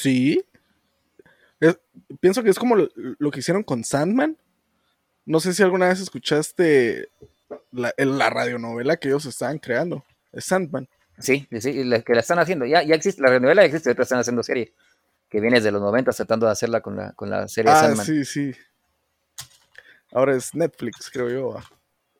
Sí. 0.05 0.45
pienso 2.19 2.43
que 2.43 2.51
es 2.51 2.59
como 2.59 2.75
lo, 2.75 3.31
que 3.31 3.39
hicieron 3.39 3.63
con 3.63 3.83
Sandman. 3.83 4.37
No 5.25 5.39
sé 5.39 5.55
si 5.55 5.63
alguna 5.63 5.87
vez 5.87 5.99
escuchaste 5.99 7.09
la, 7.71 7.91
la 7.97 8.29
radionovela 8.29 8.97
que 8.97 9.07
ellos 9.07 9.25
estaban 9.25 9.57
creando. 9.57 10.05
Es 10.31 10.45
Sandman. 10.45 10.87
Sí, 11.17 11.47
sí, 11.59 11.73
que 12.05 12.13
la 12.13 12.19
están 12.19 12.37
haciendo. 12.37 12.65
Ya, 12.65 12.83
ya 12.83 12.93
existe, 12.93 13.19
la 13.19 13.29
radionovela 13.29 13.63
ya 13.63 13.67
existe, 13.67 13.99
están 13.99 14.19
haciendo 14.19 14.43
serie. 14.43 14.73
Que 15.27 15.41
viene 15.41 15.57
desde 15.57 15.71
los 15.71 15.81
90 15.81 16.11
tratando 16.11 16.45
de 16.45 16.51
hacerla 16.51 16.81
con 16.81 16.97
la, 16.97 17.13
con 17.13 17.31
la 17.31 17.47
serie 17.47 17.71
ah, 17.71 17.79
Sandman. 17.79 18.05
Sí, 18.05 18.25
sí. 18.25 18.53
Ahora 20.11 20.35
es 20.35 20.53
Netflix, 20.53 21.09
creo 21.09 21.29
yo. 21.29 21.57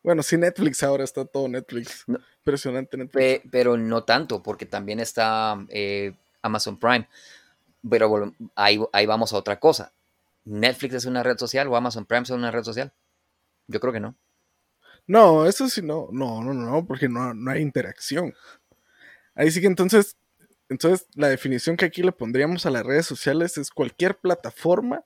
Bueno, 0.02 0.24
sí, 0.24 0.38
Netflix 0.38 0.82
ahora 0.82 1.04
está 1.04 1.24
todo 1.24 1.48
Netflix. 1.48 2.04
Impresionante 2.40 2.98
Netflix. 2.98 3.44
pero 3.52 3.78
no 3.78 4.04
tanto, 4.04 4.42
porque 4.42 4.66
también 4.66 5.00
está 5.00 5.64
eh, 5.70 6.16
Amazon 6.42 6.80
Prime. 6.80 7.08
Pero 7.90 8.34
ahí, 8.56 8.80
ahí 8.94 9.06
vamos 9.06 9.34
a 9.34 9.38
otra 9.38 9.60
cosa. 9.60 9.94
¿Netflix 10.44 10.96
es 10.96 11.06
una 11.06 11.24
red 11.24 11.38
social 11.38 11.68
o 11.68 11.76
Amazon 11.76 12.06
Prime 12.06 12.24
es 12.24 12.30
una 12.30 12.52
red 12.52 12.64
social? 12.64 12.94
Yo 13.68 13.80
creo 13.80 13.94
que 13.94 14.00
no. 14.00 14.16
No, 15.08 15.46
eso 15.46 15.70
sí 15.70 15.82
no, 15.82 16.08
no, 16.12 16.44
no, 16.44 16.54
no, 16.54 16.86
porque 16.86 17.08
no, 17.08 17.34
no 17.34 17.52
hay 17.52 17.62
interacción. 17.62 18.34
Ahí 19.36 19.52
sí 19.52 19.62
que 19.62 19.68
entonces, 19.68 20.18
entonces 20.70 21.08
la 21.16 21.28
definición 21.28 21.78
que 21.78 21.86
aquí 21.86 22.02
le 22.02 22.12
pondríamos 22.12 22.66
a 22.66 22.72
las 22.72 22.86
redes 22.86 23.06
sociales 23.06 23.58
es 23.58 23.70
cualquier 23.70 24.18
plataforma 24.18 25.04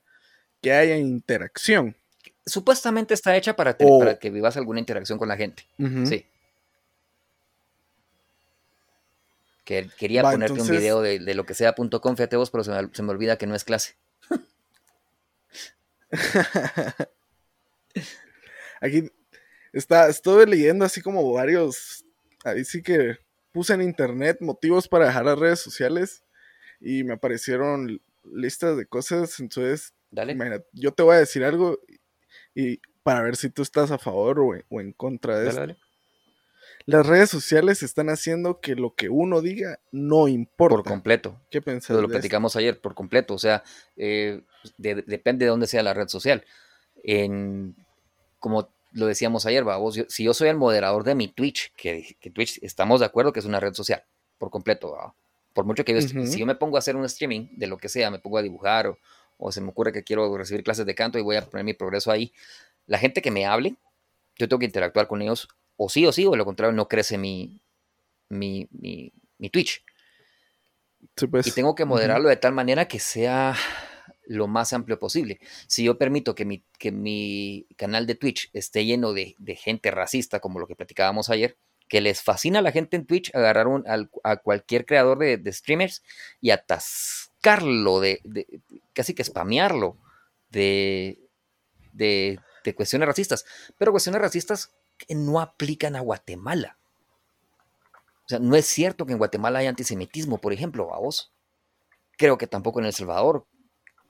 que 0.62 0.72
haya 0.72 0.96
interacción. 0.96 1.96
Supuestamente 2.46 3.14
está 3.14 3.36
hecha 3.36 3.56
para, 3.56 3.76
para 3.76 4.18
que 4.18 4.30
vivas 4.30 4.56
alguna 4.56 4.80
interacción 4.80 5.18
con 5.18 5.28
la 5.28 5.36
gente. 5.36 5.66
Sí. 6.04 6.26
Quería 9.98 10.22
ponerte 10.22 10.60
un 10.60 10.68
video 10.68 11.00
de, 11.00 11.34
lo 11.34 11.44
que 11.46 11.54
sea.com, 11.54 12.16
fíjate 12.16 12.36
vos, 12.36 12.50
pero 12.50 12.64
se 12.64 13.02
me, 13.02 13.10
olvida 13.10 13.38
que 13.38 13.46
no 13.46 13.54
es 13.54 13.64
clase. 13.64 13.94
Aquí 18.80 19.10
está, 19.72 20.08
estuve 20.08 20.46
leyendo 20.46 20.84
así 20.84 21.00
como 21.00 21.32
varios, 21.32 22.04
ahí 22.44 22.64
sí 22.64 22.82
que 22.82 23.18
puse 23.52 23.74
en 23.74 23.82
internet 23.82 24.38
motivos 24.40 24.88
para 24.88 25.06
dejar 25.06 25.24
las 25.24 25.38
redes 25.38 25.60
sociales 25.60 26.24
y 26.80 27.04
me 27.04 27.14
aparecieron 27.14 28.02
listas 28.24 28.76
de 28.76 28.86
cosas, 28.86 29.38
entonces, 29.38 29.94
yo 30.72 30.92
te 30.92 31.02
voy 31.02 31.16
a 31.16 31.20
decir 31.20 31.44
algo 31.44 31.78
y 32.54 32.80
para 33.02 33.22
ver 33.22 33.36
si 33.36 33.50
tú 33.50 33.62
estás 33.62 33.90
a 33.90 33.98
favor 33.98 34.40
o 34.40 34.80
en, 34.80 34.92
contra 34.92 35.38
de 35.38 35.48
eso 35.50 35.76
las 36.86 37.06
redes 37.06 37.30
sociales 37.30 37.82
están 37.82 38.08
haciendo 38.08 38.60
que 38.60 38.74
lo 38.74 38.94
que 38.94 39.08
uno 39.08 39.40
diga 39.40 39.80
no 39.92 40.28
importa. 40.28 40.76
Por 40.76 40.84
completo. 40.84 41.40
¿Qué 41.50 41.60
pensás? 41.60 42.00
Lo, 42.00 42.08
platicamos 42.08 42.56
ayer, 42.56 42.80
por 42.80 42.94
completo. 42.94 43.34
O 43.34 43.38
sea, 43.38 43.62
eh, 43.96 44.42
depende 44.78 45.44
de 45.44 45.50
dónde 45.50 45.66
sea 45.66 45.82
la 45.82 45.94
red 45.94 46.08
social. 46.08 46.44
En, 47.02 47.76
como 48.38 48.68
lo 48.92 49.06
decíamos 49.06 49.46
ayer, 49.46 49.64
vos, 49.64 50.02
si 50.08 50.24
yo 50.24 50.34
soy 50.34 50.48
el 50.48 50.56
moderador 50.56 51.04
de 51.04 51.14
mi 51.14 51.28
Twitch, 51.28 51.72
que, 51.76 52.16
Twitch 52.34 52.58
estamos 52.62 53.00
de 53.00 53.06
acuerdo 53.06 53.32
que 53.32 53.40
es 53.40 53.46
una 53.46 53.60
red 53.60 53.74
social, 53.74 54.02
por 54.38 54.50
completo. 54.50 55.14
Por 55.52 55.64
mucho 55.64 55.84
que 55.84 55.94
yo, 55.94 56.00
si 56.00 56.38
yo 56.38 56.46
me 56.46 56.54
pongo 56.54 56.76
a 56.76 56.80
hacer 56.80 56.96
un 56.96 57.04
streaming 57.04 57.48
de 57.56 57.66
lo 57.66 57.76
que 57.76 57.88
sea, 57.88 58.10
me 58.10 58.18
pongo 58.18 58.38
a 58.38 58.42
dibujar 58.42 58.86
o, 58.86 58.98
o 59.36 59.52
se 59.52 59.60
me 59.60 59.68
ocurre 59.68 59.92
que 59.92 60.04
quiero 60.04 60.36
recibir 60.36 60.62
clases 60.62 60.86
de 60.86 60.94
canto 60.94 61.18
y 61.18 61.22
voy 61.22 61.36
a 61.36 61.42
poner 61.42 61.64
mi 61.64 61.74
progreso 61.74 62.10
ahí, 62.10 62.32
la 62.86 62.98
gente 62.98 63.22
que 63.22 63.30
me 63.30 63.46
hable, 63.46 63.76
yo 64.36 64.48
tengo 64.48 64.58
que 64.58 64.66
interactuar 64.66 65.06
con 65.06 65.22
ellos 65.22 65.48
o 65.82 65.88
sí 65.88 66.04
o 66.04 66.12
sí, 66.12 66.26
o 66.26 66.36
lo 66.36 66.44
contrario, 66.44 66.76
no 66.76 66.88
crece 66.88 67.16
mi, 67.16 67.58
mi, 68.28 68.68
mi, 68.70 69.50
Twitch. 69.50 69.82
Pues. 71.30 71.46
Y 71.46 71.52
tengo 71.52 71.74
que 71.74 71.86
moderarlo 71.86 72.28
de 72.28 72.36
tal 72.36 72.52
manera 72.52 72.86
que 72.86 73.00
sea 73.00 73.56
lo 74.26 74.46
más 74.46 74.74
amplio 74.74 74.98
posible. 74.98 75.40
Si 75.68 75.82
yo 75.82 75.96
permito 75.96 76.34
que 76.34 76.44
mi, 76.44 76.62
que 76.78 76.92
mi 76.92 77.66
canal 77.76 78.06
de 78.06 78.14
Twitch 78.14 78.50
esté 78.52 78.84
lleno 78.84 79.14
de, 79.14 79.34
gente 79.56 79.90
racista, 79.90 80.38
como 80.40 80.60
lo 80.60 80.66
que 80.66 80.76
platicábamos 80.76 81.30
ayer, 81.30 81.56
que 81.88 82.02
les 82.02 82.20
fascina 82.20 82.58
a 82.58 82.62
la 82.62 82.72
gente 82.72 82.98
en 82.98 83.06
Twitch 83.06 83.34
agarrar 83.34 83.66
a 84.22 84.36
cualquier 84.36 84.84
creador 84.84 85.18
de, 85.18 85.50
streamers 85.50 86.02
y 86.42 86.50
atascarlo, 86.50 88.00
de, 88.00 88.20
casi 88.92 89.14
que 89.14 89.24
spamearlo 89.24 89.96
de, 90.50 91.26
de, 91.94 92.38
cuestiones 92.74 93.08
racistas. 93.08 93.46
Pero 93.78 93.92
cuestiones 93.92 94.20
racistas 94.20 94.74
no 95.08 95.40
aplican 95.40 95.96
a 95.96 96.00
Guatemala. 96.00 96.78
O 98.24 98.28
sea, 98.28 98.38
no 98.38 98.54
es 98.54 98.66
cierto 98.66 99.06
que 99.06 99.12
en 99.12 99.18
Guatemala 99.18 99.58
hay 99.58 99.66
antisemitismo, 99.66 100.38
por 100.38 100.52
ejemplo, 100.52 100.94
a 100.94 100.98
vos. 100.98 101.32
creo 102.16 102.38
que 102.38 102.46
tampoco 102.46 102.80
en 102.80 102.86
El 102.86 102.92
Salvador. 102.92 103.46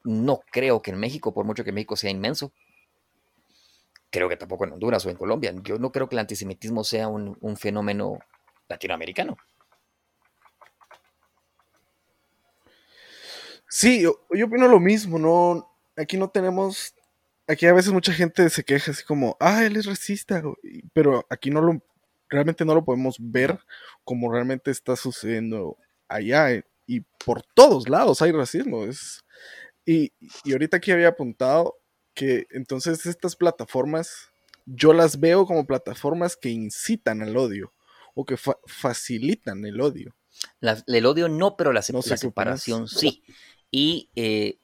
No 0.05 0.41
creo 0.51 0.83
que 0.83 0.91
en 0.91 0.99
México, 0.99 1.33
por 1.33 1.45
mucho 1.45 1.65
que 1.65 1.73
México 1.73 1.97
sea 1.97 2.11
inmenso. 2.11 2.53
Creo 4.11 4.29
que 4.29 4.37
tampoco 4.37 4.65
en 4.65 4.73
Honduras 4.73 5.07
o 5.07 5.11
en 5.11 5.17
Colombia. 5.17 5.55
Yo 5.63 5.79
no 5.79 5.93
creo 5.93 6.09
que 6.09 6.17
el 6.17 6.21
antisemitismo 6.21 6.85
sea 6.85 7.09
un, 7.09 7.57
fenómeno 7.57 8.19
latinoamericano. 8.69 9.37
Sí, 13.69 14.03
yo, 14.03 14.27
yo, 14.31 14.47
opino 14.47 14.67
lo 14.67 14.81
mismo, 14.81 15.19
no, 15.19 15.71
aquí 15.97 16.17
no 16.17 16.29
tenemos, 16.29 16.93
aquí 17.51 17.67
a 17.67 17.73
veces 17.73 17.93
mucha 17.93 18.13
gente 18.13 18.49
se 18.49 18.65
queja 18.65 18.93
así 18.93 19.05
como, 19.05 19.37
ah, 19.41 19.65
él 19.65 19.77
es 19.77 19.87
racista, 19.87 20.43
pero 20.93 21.27
aquí 21.29 21.51
no 21.51 21.61
lo, 21.61 21.83
realmente 22.29 22.65
no 22.65 22.75
lo 22.75 22.85
podemos 22.85 23.17
ver 23.19 23.59
como 24.05 24.33
realmente 24.33 24.71
está 24.71 24.95
sucediendo 24.97 25.77
allá 26.09 26.53
eh, 26.53 26.65
y 26.87 27.01
por 27.25 27.43
todos 27.55 27.89
lados 27.89 28.23
hay 28.23 28.33
racismo. 28.33 28.85
Es, 28.85 29.25
y, 29.85 30.13
ahorita 30.51 30.77
aquí 30.77 30.93
había 30.93 31.09
apuntado 31.09 31.77
que 32.15 32.47
entonces 32.51 33.05
estas 33.07 33.35
plataformas, 33.35 34.29
yo 34.67 34.93
las 34.93 35.19
veo 35.19 35.45
como 35.45 35.67
plataformas 35.67 36.37
que 36.37 36.51
incitan 36.51 37.23
al 37.23 37.37
odio 37.37 37.73
o 38.15 38.25
que 38.25 38.37
facilitan 38.67 39.65
el 39.65 39.81
odio. 39.81 40.15
el 40.61 41.07
odio 41.07 41.29
no, 41.29 41.57
pero 41.57 41.73
la, 41.73 41.83
separación 41.83 42.87
sí. 42.89 43.25
Y 43.73 44.11
eh, 44.17 44.59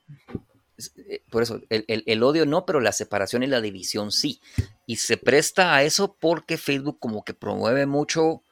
por 1.31 1.43
eso, 1.43 1.61
el, 1.71 2.23
odio 2.23 2.45
no, 2.45 2.67
pero 2.67 2.81
la 2.81 2.93
separación 2.93 3.43
y 3.43 3.47
la 3.47 3.61
división 3.61 4.12
sí. 4.12 4.41
Y 4.87 4.97
se 4.97 5.17
presta 5.17 5.75
a 5.75 5.83
eso 5.83 6.17
porque 6.21 6.59
Facebook 6.59 6.99
como 6.99 7.25
que 7.25 7.35
promueve 7.35 7.87
mucho 7.87 8.43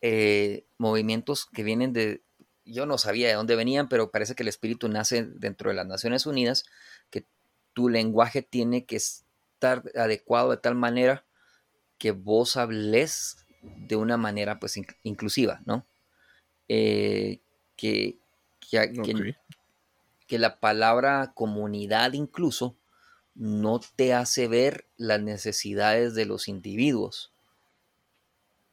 eh, 0.00 0.64
movimientos 0.78 1.46
que 1.46 1.62
vienen 1.62 1.92
de, 1.92 2.22
yo 2.64 2.86
no 2.86 2.98
sabía 2.98 3.28
de 3.28 3.34
dónde 3.34 3.56
venían, 3.56 3.88
pero 3.88 4.10
parece 4.10 4.34
que 4.34 4.42
el 4.42 4.48
espíritu 4.48 4.88
nace 4.88 5.24
dentro 5.24 5.70
de 5.70 5.76
las 5.76 5.86
Naciones 5.86 6.26
Unidas, 6.26 6.64
que 7.10 7.24
tu 7.72 7.88
lenguaje 7.88 8.42
tiene 8.42 8.84
que 8.84 8.96
estar 8.96 9.84
adecuado 9.94 10.50
de 10.50 10.56
tal 10.56 10.74
manera 10.74 11.24
que 11.98 12.10
vos 12.10 12.56
hables 12.56 13.46
de 13.62 13.94
una 13.94 14.16
manera 14.16 14.58
pues 14.58 14.76
inclusiva, 15.04 15.60
¿no? 15.64 15.86
Eh, 16.68 17.40
que, 17.76 18.18
que, 18.58 18.92
que 18.92 19.36
la 20.30 20.60
palabra 20.60 21.32
comunidad 21.34 22.12
incluso 22.14 22.76
no 23.34 23.80
te 23.96 24.14
hace 24.14 24.48
ver 24.48 24.88
las 24.96 25.20
necesidades 25.20 26.14
de 26.14 26.26
los 26.26 26.48
individuos 26.48 27.32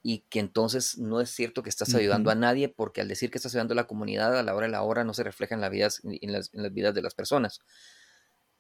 y 0.02 0.20
que 0.30 0.40
entonces 0.40 0.98
no 0.98 1.20
es 1.22 1.30
cierto 1.30 1.62
que 1.62 1.70
estás 1.70 1.94
ayudando 1.94 2.32
a 2.32 2.36
nadie 2.36 2.70
porque 2.70 3.02
al 3.02 3.08
decir 3.08 3.32
que 3.32 3.38
estás 3.38 3.54
ayudando 3.54 3.74
a 3.74 3.76
la 3.76 3.88
comunidad 3.88 4.38
a 4.38 4.44
la 4.44 4.56
hora 4.56 4.68
de 4.68 4.72
la 4.72 4.84
hora 4.84 5.04
no 5.04 5.14
se 5.14 5.24
refleja 5.24 5.56
en, 5.56 5.72
vidas, 5.72 6.02
en, 6.04 6.32
las, 6.32 6.52
vidas 6.52 6.94
de 6.94 7.02
las 7.02 7.14
personas. 7.14 7.60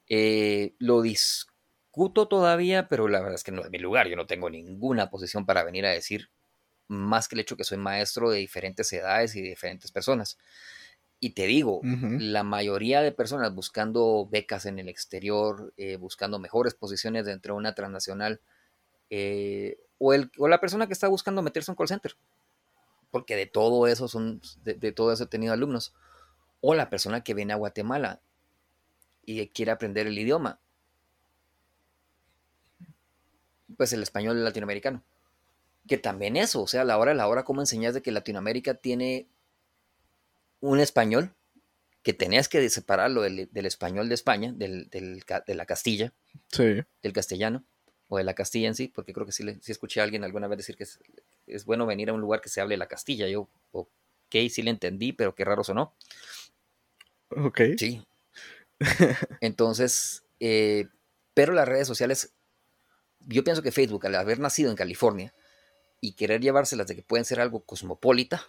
Eh, 0.07 0.75
lo 0.79 1.01
discuto 1.01 2.27
todavía, 2.27 2.89
pero 2.89 3.07
la 3.07 3.19
verdad 3.19 3.35
es 3.35 3.43
que 3.43 3.51
no 3.51 3.63
es 3.63 3.69
mi 3.69 3.77
lugar. 3.77 4.07
Yo 4.07 4.15
no 4.15 4.27
tengo 4.27 4.49
ninguna 4.49 5.09
posición 5.09 5.45
para 5.45 5.63
venir 5.63 5.85
a 5.85 5.91
decir 5.91 6.29
más 6.87 7.27
que 7.27 7.35
el 7.35 7.41
hecho 7.41 7.55
que 7.55 7.63
soy 7.63 7.77
maestro 7.77 8.29
de 8.31 8.39
diferentes 8.39 8.91
edades 8.91 9.35
y 9.35 9.41
de 9.41 9.49
diferentes 9.49 9.91
personas. 9.91 10.37
Y 11.21 11.31
te 11.31 11.47
digo, 11.47 11.81
la 11.83 12.43
mayoría 12.43 13.01
de 13.01 13.11
personas 13.11 13.53
buscando 13.53 14.27
becas 14.31 14.65
en 14.65 14.79
el 14.79 14.87
exterior, 14.87 15.73
eh, 15.75 15.97
buscando 15.97 16.39
mejores 16.39 16.75
posiciones 16.75 17.25
dentro 17.25 17.53
de 17.53 17.57
una 17.57 17.75
transnacional, 17.75 18.39
eh, 19.09 19.77
o, 19.97 20.13
el, 20.13 20.31
o 20.37 20.47
la 20.47 20.61
persona 20.61 20.87
que 20.87 20.93
está 20.93 21.09
buscando 21.09 21.41
meterse 21.41 21.71
en 21.71 21.75
call 21.75 21.89
center, 21.89 22.15
porque 23.11 23.35
de 23.35 23.47
todo 23.47 23.85
eso 23.87 24.07
son, 24.07 24.41
de, 24.63 24.91
todo 24.93 25.11
eso 25.11 25.25
he 25.25 25.27
tenido 25.27 25.51
alumnos, 25.51 25.93
o 26.61 26.73
la 26.73 26.89
persona 26.89 27.21
que 27.21 27.33
viene 27.33 27.51
a 27.51 27.57
Guatemala 27.57 28.21
y 29.25 29.45
quiere 29.47 29.71
aprender 29.71 30.07
el 30.07 30.17
idioma, 30.17 30.59
pues 33.75 33.91
el 33.91 34.03
español 34.03 34.41
latinoamericano. 34.43 35.03
Que 35.87 35.97
también 35.97 36.37
eso, 36.37 36.61
o 36.61 36.67
sea, 36.67 36.81
a 36.81 36.85
la 36.85 36.97
hora, 36.97 37.11
a 37.11 37.15
la 37.15 37.27
hora, 37.27 37.43
como 37.43 37.61
enseñas 37.61 37.93
de 37.93 38.01
que 38.01 38.11
Latinoamérica 38.11 38.75
tiene 38.75 39.27
un 40.61 40.79
español 40.79 41.33
que 42.03 42.13
tenías 42.13 42.47
que 42.47 42.67
separarlo 42.69 43.21
del, 43.21 43.49
español 43.53 44.09
de 44.09 44.15
España, 44.15 44.53
del, 44.55 44.89
de 44.89 45.55
la 45.55 45.65
Castilla, 45.65 46.13
del 46.57 47.13
castellano, 47.13 47.65
o 48.07 48.17
de 48.17 48.23
la 48.23 48.33
Castilla 48.33 48.67
en 48.67 48.75
sí, 48.75 48.87
porque 48.87 49.13
creo 49.13 49.25
que 49.25 49.31
sí, 49.31 49.43
escuché 49.67 49.99
a 49.99 50.03
alguien 50.03 50.23
alguna 50.23 50.47
vez 50.47 50.57
decir 50.57 50.75
que 50.75 50.85
es, 51.45 51.65
bueno 51.65 51.85
venir 51.85 52.09
a 52.09 52.13
un 52.13 52.21
lugar 52.21 52.41
que 52.41 52.49
se 52.49 52.61
hable 52.61 52.77
la 52.77 52.87
Castilla. 52.87 53.27
Yo, 53.27 53.47
ok, 53.71 53.87
sí 54.49 54.61
le 54.63 54.71
entendí, 54.71 55.13
pero 55.13 55.35
qué 55.35 55.45
raro 55.45 55.63
sonó. 55.63 55.93
Ok. 57.29 57.61
Sí. 57.77 58.03
Entonces, 59.41 60.23
eh, 60.39 60.87
pero 61.35 61.53
las 61.53 61.67
redes 61.67 61.87
sociales, 61.87 62.33
yo 63.19 63.43
pienso 63.43 63.61
que 63.61 63.71
Facebook, 63.71 64.05
al 64.07 64.15
haber 64.15 64.39
nacido 64.39 64.71
en 64.71 64.75
California 64.75 65.33
y 66.01 66.13
querer 66.13 66.41
llevárselas 66.41 66.87
de 66.87 66.95
que 66.95 67.03
pueden 67.03 67.25
ser 67.25 67.39
algo 67.39 67.63
cosmopolita, 67.63 68.47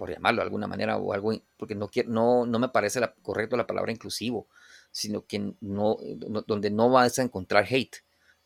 por 0.00 0.10
llamarlo 0.10 0.40
de 0.40 0.44
alguna 0.44 0.66
manera, 0.66 0.96
o 0.96 1.12
algo, 1.12 1.32
porque 1.58 1.74
no, 1.74 1.90
no, 2.06 2.46
no 2.46 2.58
me 2.58 2.70
parece 2.70 3.00
la, 3.00 3.12
correcto 3.12 3.56
la 3.56 3.66
palabra 3.66 3.92
inclusivo 3.92 4.48
sino 4.92 5.24
que 5.26 5.54
no, 5.60 5.98
donde 6.46 6.70
no 6.70 6.90
vas 6.90 7.18
a 7.18 7.22
encontrar 7.22 7.66
hate. 7.68 7.96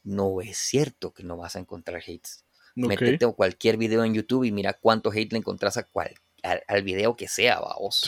No 0.02 0.40
es 0.40 0.58
cierto 0.58 1.12
que 1.12 1.22
no 1.22 1.36
vas 1.36 1.56
a 1.56 1.60
encontrar 1.60 2.02
hate. 2.06 2.28
Métete 2.74 3.26
cualquier 3.32 3.76
video 3.76 4.04
en 4.04 4.14
YouTube 4.14 4.44
y 4.44 4.52
mira 4.52 4.74
cuánto 4.74 5.10
hate 5.10 5.32
le 5.32 5.38
encontrás 5.38 5.76
a 5.76 5.84
cual, 5.84 6.14
al, 6.42 6.82
video 6.82 7.16
que 7.16 7.28
sea, 7.28 7.60
vamos. 7.60 8.04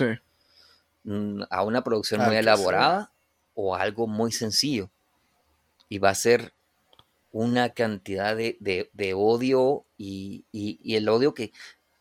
Mm, 1.05 1.43
a 1.49 1.63
una 1.63 1.83
producción 1.83 2.23
muy 2.25 2.37
elaborada 2.37 3.13
o 3.55 3.75
algo 3.75 4.07
muy 4.07 4.33
sencillo. 4.33 4.91
Y 5.89 5.99
va 5.99 6.11
a 6.11 6.15
ser 6.15 6.53
una 7.31 7.71
cantidad 7.71 8.37
de, 8.37 9.15
odio 9.15 9.87
y, 9.97 10.45
el 10.85 11.09
odio 11.09 11.33
que 11.33 11.53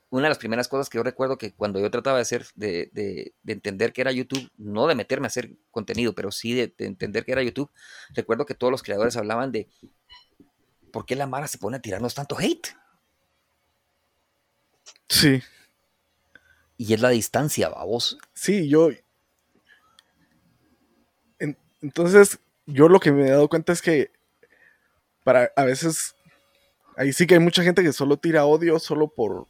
una 0.09 0.23
de 0.23 0.29
las 0.29 0.37
primeras 0.37 0.67
cosas 0.67 0.89
que 0.89 0.97
yo 0.97 1.03
recuerdo 1.03 1.37
que 1.37 1.53
cuando 1.53 1.79
yo 1.79 1.89
trataba 1.89 2.17
de 2.17 2.21
hacer, 2.21 2.45
de, 2.55 3.33
entender 3.45 3.91
que 3.91 4.01
era 4.01 4.11
YouTube, 4.11 4.49
no 4.57 4.87
de 4.87 4.95
meterme 4.95 5.25
a 5.25 5.27
hacer 5.27 5.51
contenido, 5.71 6.13
pero 6.13 6.31
sí 6.31 6.53
de, 6.53 6.73
entender 6.79 7.25
que 7.25 7.31
era 7.31 7.43
YouTube, 7.43 7.71
recuerdo 8.13 8.45
que 8.45 8.55
todos 8.55 8.71
los 8.71 8.83
creadores 8.83 9.17
hablaban 9.17 9.51
de 9.51 9.69
por 10.91 11.05
qué 11.05 11.15
la 11.15 11.27
Mara 11.27 11.47
se 11.47 11.57
pone 11.57 11.77
a 11.77 11.81
tirarnos 11.81 12.13
tanto 12.13 12.37
hate. 12.39 12.67
Sí. 15.09 15.41
Y 16.77 16.93
es 16.93 17.01
la 17.01 17.09
distancia, 17.09 17.69
vos. 17.69 18.17
Sí, 18.33 18.69
yo. 18.69 18.89
entonces, 21.81 22.39
yo 22.65 22.89
lo 22.89 22.99
que 22.99 23.11
me 23.11 23.27
he 23.27 23.31
dado 23.31 23.49
cuenta 23.49 23.73
es 23.73 23.81
que 23.81 24.11
para 25.23 25.51
a 25.55 25.65
veces 25.65 26.15
ahí 26.95 27.11
sí 27.13 27.27
que 27.27 27.35
hay 27.35 27.39
mucha 27.39 27.63
gente 27.63 27.83
que 27.83 27.93
solo 27.93 28.17
tira 28.17 28.45
odio 28.45 28.79
solo 28.79 29.07
por 29.07 29.47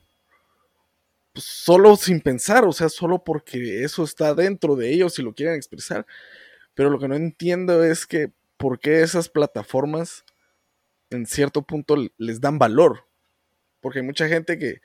pues, 1.35 1.45
solo 1.45 1.97
sin 1.97 2.21
pensar, 2.21 2.63
o 2.63 2.71
sea, 2.71 2.87
solo 2.87 3.21
porque 3.21 3.83
eso 3.83 4.05
está 4.05 4.33
dentro 4.33 4.77
de 4.77 4.89
ellos 4.93 5.19
y 5.19 5.21
lo 5.21 5.35
quieren 5.35 5.55
expresar. 5.55 6.05
Pero 6.73 6.89
lo 6.89 6.97
que 6.97 7.09
no 7.09 7.15
entiendo 7.15 7.83
es 7.83 8.05
que 8.05 8.31
por 8.55 8.79
qué 8.79 9.01
esas 9.01 9.27
plataformas 9.27 10.23
en 11.09 11.25
cierto 11.25 11.61
punto 11.61 11.97
les 12.17 12.39
dan 12.39 12.57
valor. 12.57 13.05
Porque 13.81 13.99
hay 13.99 14.05
mucha 14.05 14.29
gente 14.29 14.57
que 14.57 14.79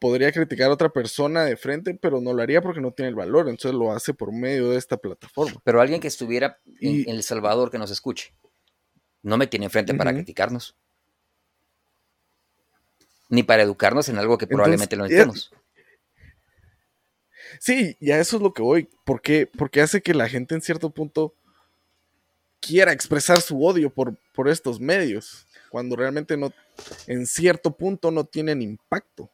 podría 0.00 0.32
criticar 0.32 0.70
a 0.70 0.74
otra 0.74 0.88
persona 0.88 1.44
de 1.44 1.56
frente, 1.56 1.94
pero 1.94 2.20
no 2.20 2.32
lo 2.32 2.42
haría 2.42 2.60
porque 2.60 2.80
no 2.80 2.90
tiene 2.90 3.10
el 3.10 3.14
valor, 3.14 3.48
entonces 3.48 3.72
lo 3.72 3.92
hace 3.92 4.12
por 4.12 4.32
medio 4.32 4.70
de 4.70 4.78
esta 4.78 4.96
plataforma. 4.96 5.60
Pero 5.62 5.80
alguien 5.80 6.00
que 6.00 6.08
estuviera 6.08 6.58
en, 6.80 7.08
El 7.08 7.22
Salvador 7.22 7.70
que 7.70 7.78
nos 7.78 7.92
escuche, 7.92 8.34
no 9.22 9.36
me 9.36 9.46
tiene 9.46 9.66
enfrente 9.66 9.94
para 9.94 10.12
criticarnos. 10.12 10.74
Ni 13.28 13.44
para 13.44 13.62
educarnos 13.62 14.08
en 14.08 14.18
algo 14.18 14.36
que 14.36 14.48
probablemente 14.48 14.96
no 14.96 15.04
entendemos. 15.04 15.52
Sí, 17.62 17.96
y 18.00 18.10
a 18.10 18.18
eso 18.18 18.38
es 18.38 18.42
lo 18.42 18.52
que 18.52 18.60
voy. 18.60 18.88
Porque, 19.04 19.46
porque 19.46 19.80
hace 19.80 20.02
que 20.02 20.14
la 20.14 20.28
gente 20.28 20.56
en 20.56 20.62
cierto 20.62 20.90
punto 20.90 21.32
quiera 22.58 22.90
expresar 22.90 23.40
su 23.40 23.64
odio 23.64 23.88
por, 23.88 24.16
por 24.34 24.48
estos 24.48 24.80
medios, 24.80 25.46
cuando 25.70 25.94
realmente 25.94 26.36
no, 26.36 26.52
en 27.06 27.24
cierto 27.24 27.70
punto 27.70 28.10
no 28.10 28.24
tienen 28.24 28.62
impacto. 28.62 29.30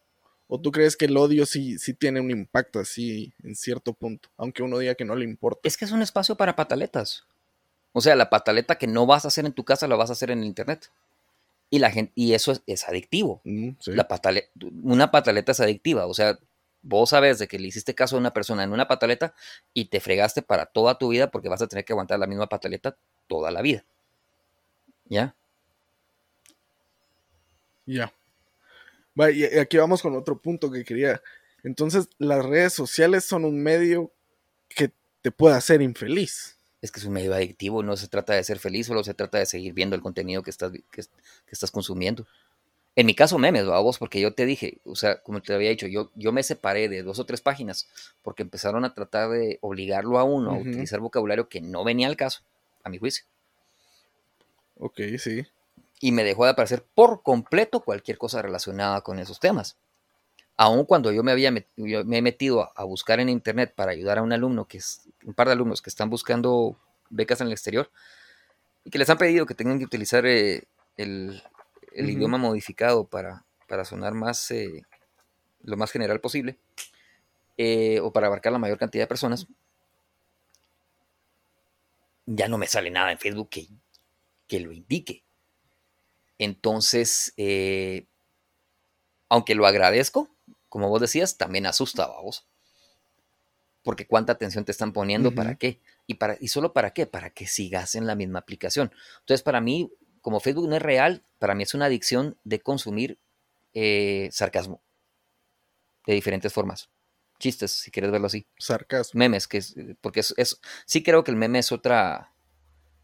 ¿O 0.46 0.60
tú 0.60 0.70
crees 0.70 0.94
que 0.94 1.06
el 1.06 1.16
odio 1.16 1.46
sí, 1.46 1.78
sí 1.78 1.94
tiene 1.94 2.20
un 2.20 2.30
impacto 2.30 2.80
así 2.80 3.32
en 3.42 3.56
cierto 3.56 3.94
punto, 3.94 4.28
aunque 4.36 4.62
uno 4.62 4.76
diga 4.76 4.94
que 4.94 5.06
no 5.06 5.16
le 5.16 5.24
importa? 5.24 5.60
Es 5.62 5.78
que 5.78 5.86
es 5.86 5.92
un 5.92 6.02
espacio 6.02 6.36
para 6.36 6.54
pataletas. 6.54 7.24
O 7.94 8.02
sea, 8.02 8.14
la 8.14 8.28
pataleta 8.28 8.76
que 8.76 8.86
no 8.86 9.06
vas 9.06 9.24
a 9.24 9.28
hacer 9.28 9.46
en 9.46 9.54
tu 9.54 9.64
casa 9.64 9.88
la 9.88 9.96
vas 9.96 10.10
a 10.10 10.12
hacer 10.12 10.30
en 10.30 10.40
el 10.40 10.44
internet. 10.44 10.90
Y 11.70 11.78
la 11.78 11.90
gente, 11.90 12.12
y 12.14 12.34
eso 12.34 12.52
es, 12.66 12.86
adictivo. 12.86 13.40
Mm, 13.44 13.70
la 13.86 14.06
una 14.82 15.10
pataleta 15.10 15.52
es 15.52 15.60
adictiva. 15.60 16.04
O 16.06 16.12
sea, 16.12 16.38
vos 16.82 17.10
sabes 17.10 17.38
de 17.38 17.48
que 17.48 17.58
le 17.58 17.68
hiciste 17.68 17.94
caso 17.94 18.16
a 18.16 18.18
una 18.18 18.32
persona 18.32 18.62
en 18.62 18.72
una 18.72 18.88
pataleta 18.88 19.34
y 19.74 19.86
te 19.86 20.00
fregaste 20.00 20.42
para 20.42 20.66
toda 20.66 20.98
tu 20.98 21.08
vida 21.08 21.30
porque 21.30 21.48
vas 21.48 21.62
a 21.62 21.66
tener 21.66 21.84
que 21.84 21.92
aguantar 21.92 22.18
la 22.18 22.26
misma 22.26 22.48
pataleta 22.48 22.96
toda 23.26 23.50
la 23.50 23.62
vida. 23.62 23.84
¿Ya? 25.06 25.34
Ya. 27.86 28.12
y 29.32 29.58
aquí 29.58 29.78
vamos 29.78 30.02
con 30.02 30.14
otro 30.14 30.38
punto 30.38 30.70
que 30.70 30.84
quería, 30.84 31.22
Entonces, 31.64 32.08
las 32.18 32.44
redes 32.44 32.74
sociales 32.74 33.24
son 33.24 33.44
un 33.44 33.62
medio 33.62 34.12
que 34.68 34.92
te 35.22 35.30
puede 35.30 35.56
hacer 35.56 35.80
infeliz. 35.80 36.58
Es 36.82 36.92
que 36.92 37.00
es 37.00 37.06
un 37.06 37.14
medio 37.14 37.34
adictivo, 37.34 37.82
no 37.82 37.96
se 37.96 38.06
trata 38.06 38.34
de 38.34 38.44
ser 38.44 38.58
feliz, 38.58 38.86
solo 38.86 39.02
se 39.02 39.14
trata 39.14 39.38
de 39.38 39.46
seguir 39.46 39.72
viendo 39.72 39.96
el 39.96 40.02
contenido 40.02 40.42
que 40.42 40.50
estás, 40.50 40.70
que, 40.70 41.02
estás 41.50 41.70
consumiendo. 41.70 42.26
En 42.98 43.06
mi 43.06 43.14
caso, 43.14 43.38
memes, 43.38 43.62
a 43.62 43.78
vos, 43.78 43.96
porque 43.96 44.20
yo 44.20 44.34
te 44.34 44.44
dije, 44.44 44.78
o 44.84 44.96
sea, 44.96 45.22
como 45.22 45.40
te 45.40 45.54
había 45.54 45.70
dicho, 45.70 45.86
yo, 45.86 46.10
yo 46.16 46.32
me 46.32 46.42
separé 46.42 46.88
de 46.88 47.04
dos 47.04 47.20
o 47.20 47.24
tres 47.24 47.40
páginas 47.40 47.86
porque 48.22 48.42
empezaron 48.42 48.84
a 48.84 48.92
tratar 48.92 49.30
de 49.30 49.60
obligarlo 49.60 50.18
a 50.18 50.24
uno 50.24 50.50
a 50.50 50.58
utilizar 50.58 50.98
vocabulario 50.98 51.48
que 51.48 51.60
no 51.60 51.84
venía 51.84 52.08
al 52.08 52.16
caso, 52.16 52.40
a 52.82 52.90
mi 52.90 52.98
juicio. 52.98 53.24
Ok, 54.80 54.98
sí. 55.18 55.46
Y 56.00 56.10
me 56.10 56.24
dejó 56.24 56.44
de 56.44 56.50
aparecer 56.50 56.84
por 56.96 57.22
completo 57.22 57.84
cualquier 57.84 58.18
cosa 58.18 58.42
relacionada 58.42 59.00
con 59.02 59.20
esos 59.20 59.38
temas. 59.38 59.76
Aun 60.56 60.84
cuando 60.84 61.12
yo 61.12 61.22
me 61.22 61.30
había 61.30 61.52
me 61.52 61.66
he 61.76 62.22
metido 62.22 62.68
a, 62.74 62.82
buscar 62.82 63.20
en 63.20 63.28
internet 63.28 63.74
para 63.76 63.92
ayudar 63.92 64.18
a 64.18 64.22
un 64.22 64.32
alumno, 64.32 64.64
que 64.64 64.78
es 64.78 65.02
un 65.24 65.34
par 65.34 65.46
de 65.46 65.52
alumnos 65.52 65.82
que 65.82 65.90
están 65.90 66.10
buscando 66.10 66.76
becas 67.10 67.40
en 67.42 67.46
el 67.46 67.52
exterior, 67.52 67.92
y 68.82 68.90
que 68.90 68.98
les 68.98 69.08
han 69.08 69.18
pedido 69.18 69.46
que 69.46 69.54
tengan 69.54 69.78
que 69.78 69.84
utilizar 69.84 70.26
eh, 70.26 70.64
el, 70.96 71.40
idioma 71.92 72.38
modificado 72.38 73.06
para, 73.06 73.44
para 73.66 73.84
sonar 73.84 74.14
más, 74.14 74.50
eh, 74.50 74.82
lo 75.62 75.76
más 75.76 75.90
general 75.90 76.20
posible, 76.20 76.58
eh, 77.56 78.00
o 78.00 78.12
para 78.12 78.26
abarcar 78.28 78.52
la 78.52 78.58
mayor 78.58 78.78
cantidad 78.78 79.04
de 79.04 79.08
personas, 79.08 79.46
ya 82.26 82.48
no 82.48 82.58
me 82.58 82.66
sale 82.66 82.90
nada 82.90 83.10
en 83.10 83.18
Facebook 83.18 83.48
que, 83.48 83.68
que 84.46 84.60
lo 84.60 84.72
indique. 84.72 85.24
Entonces, 86.38 87.34
aunque 89.28 89.54
lo 89.54 89.66
agradezco, 89.66 90.30
como 90.68 90.88
vos 90.88 91.00
decías, 91.00 91.36
también 91.36 91.66
asusta 91.66 92.04
a 92.04 92.20
vos. 92.20 92.46
Porque 93.82 94.06
cuánta 94.06 94.32
atención 94.32 94.64
te 94.64 94.72
están 94.72 94.92
poniendo, 94.92 95.34
¿para 95.34 95.56
qué? 95.56 95.80
¿Y, 96.06 96.14
para, 96.14 96.36
¿Y 96.40 96.48
solo 96.48 96.72
para 96.72 96.92
qué? 96.92 97.06
Para 97.06 97.30
que 97.30 97.46
sigas 97.46 97.94
en 97.94 98.06
la 98.06 98.14
misma 98.14 98.40
aplicación. 98.40 98.92
Entonces, 99.20 99.42
para 99.42 99.60
mí, 99.60 99.90
como 100.28 100.40
Facebook 100.40 100.68
no 100.68 100.76
es 100.76 100.82
real, 100.82 101.22
para 101.38 101.54
mí 101.54 101.62
es 101.62 101.72
una 101.72 101.86
adicción 101.86 102.36
de 102.44 102.60
consumir 102.60 103.16
eh, 103.72 104.28
sarcasmo. 104.30 104.82
De 106.06 106.12
diferentes 106.12 106.52
formas. 106.52 106.90
Chistes, 107.38 107.70
si 107.70 107.90
quieres 107.90 108.10
verlo 108.10 108.26
así. 108.26 108.44
Sarcasmo. 108.58 109.18
Memes, 109.18 109.48
que 109.48 109.56
es, 109.56 109.74
porque 110.02 110.20
es, 110.20 110.60
sí 110.84 111.02
creo 111.02 111.24
que 111.24 111.30
el 111.30 111.38
meme 111.38 111.60
es 111.60 111.72
otra, 111.72 112.30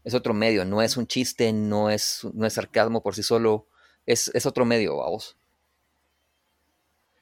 es 0.03 0.13
otro 0.13 0.35
medio, 0.35 0.65
no 0.65 0.83
es 0.83 0.97
un 0.97 1.07
chiste, 1.07 1.51
no 1.51 1.89
es, 1.89 2.27
no 2.31 2.45
es 2.45 2.53
sarcasmo 2.53 3.01
por 3.01 3.15
sí 3.15 3.23
solo, 3.23 3.65
es, 4.05 4.29
es 4.35 4.45
otro 4.45 4.63
medio, 4.63 4.93
vos. 4.93 5.35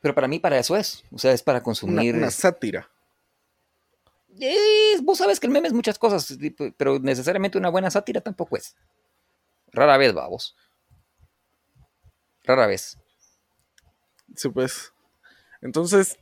Pero 0.02 0.14
para 0.14 0.28
mí, 0.28 0.40
para 0.40 0.60
eso 0.60 0.76
es. 0.76 1.06
O 1.14 1.18
sea, 1.18 1.32
es 1.32 1.44
para 1.44 1.64
consumir. 1.64 2.14
Una, 2.14 2.30
sátira. 2.30 2.90
vos 5.02 5.18
sabes 5.18 5.40
que 5.40 5.48
el 5.48 5.54
meme 5.54 5.70
es 5.70 5.74
muchas 5.74 5.98
cosas, 5.98 6.38
pero 6.76 7.00
necesariamente 7.00 7.58
una 7.58 7.70
buena 7.70 7.90
sátira 7.90 8.20
tampoco 8.20 8.58
es. 8.58 8.76
Rara 9.74 9.98
vez, 9.98 10.14
vamos. 10.14 10.56
Rara 12.44 12.68
vez. 12.68 12.98
Sí, 14.36 14.50
pues. 14.50 14.94
Entonces, 15.62 16.18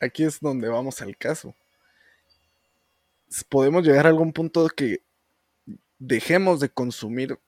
aquí 0.00 0.24
es 0.24 0.40
donde 0.40 0.68
vamos 0.68 1.02
al 1.02 1.16
caso. 1.16 1.54
Podemos 3.48 3.84
llegar 3.84 4.06
a 4.06 4.08
algún 4.08 4.32
punto 4.32 4.68
que 4.68 5.02
dejemos 5.98 6.60
de 6.60 6.68
consumir 6.68 7.38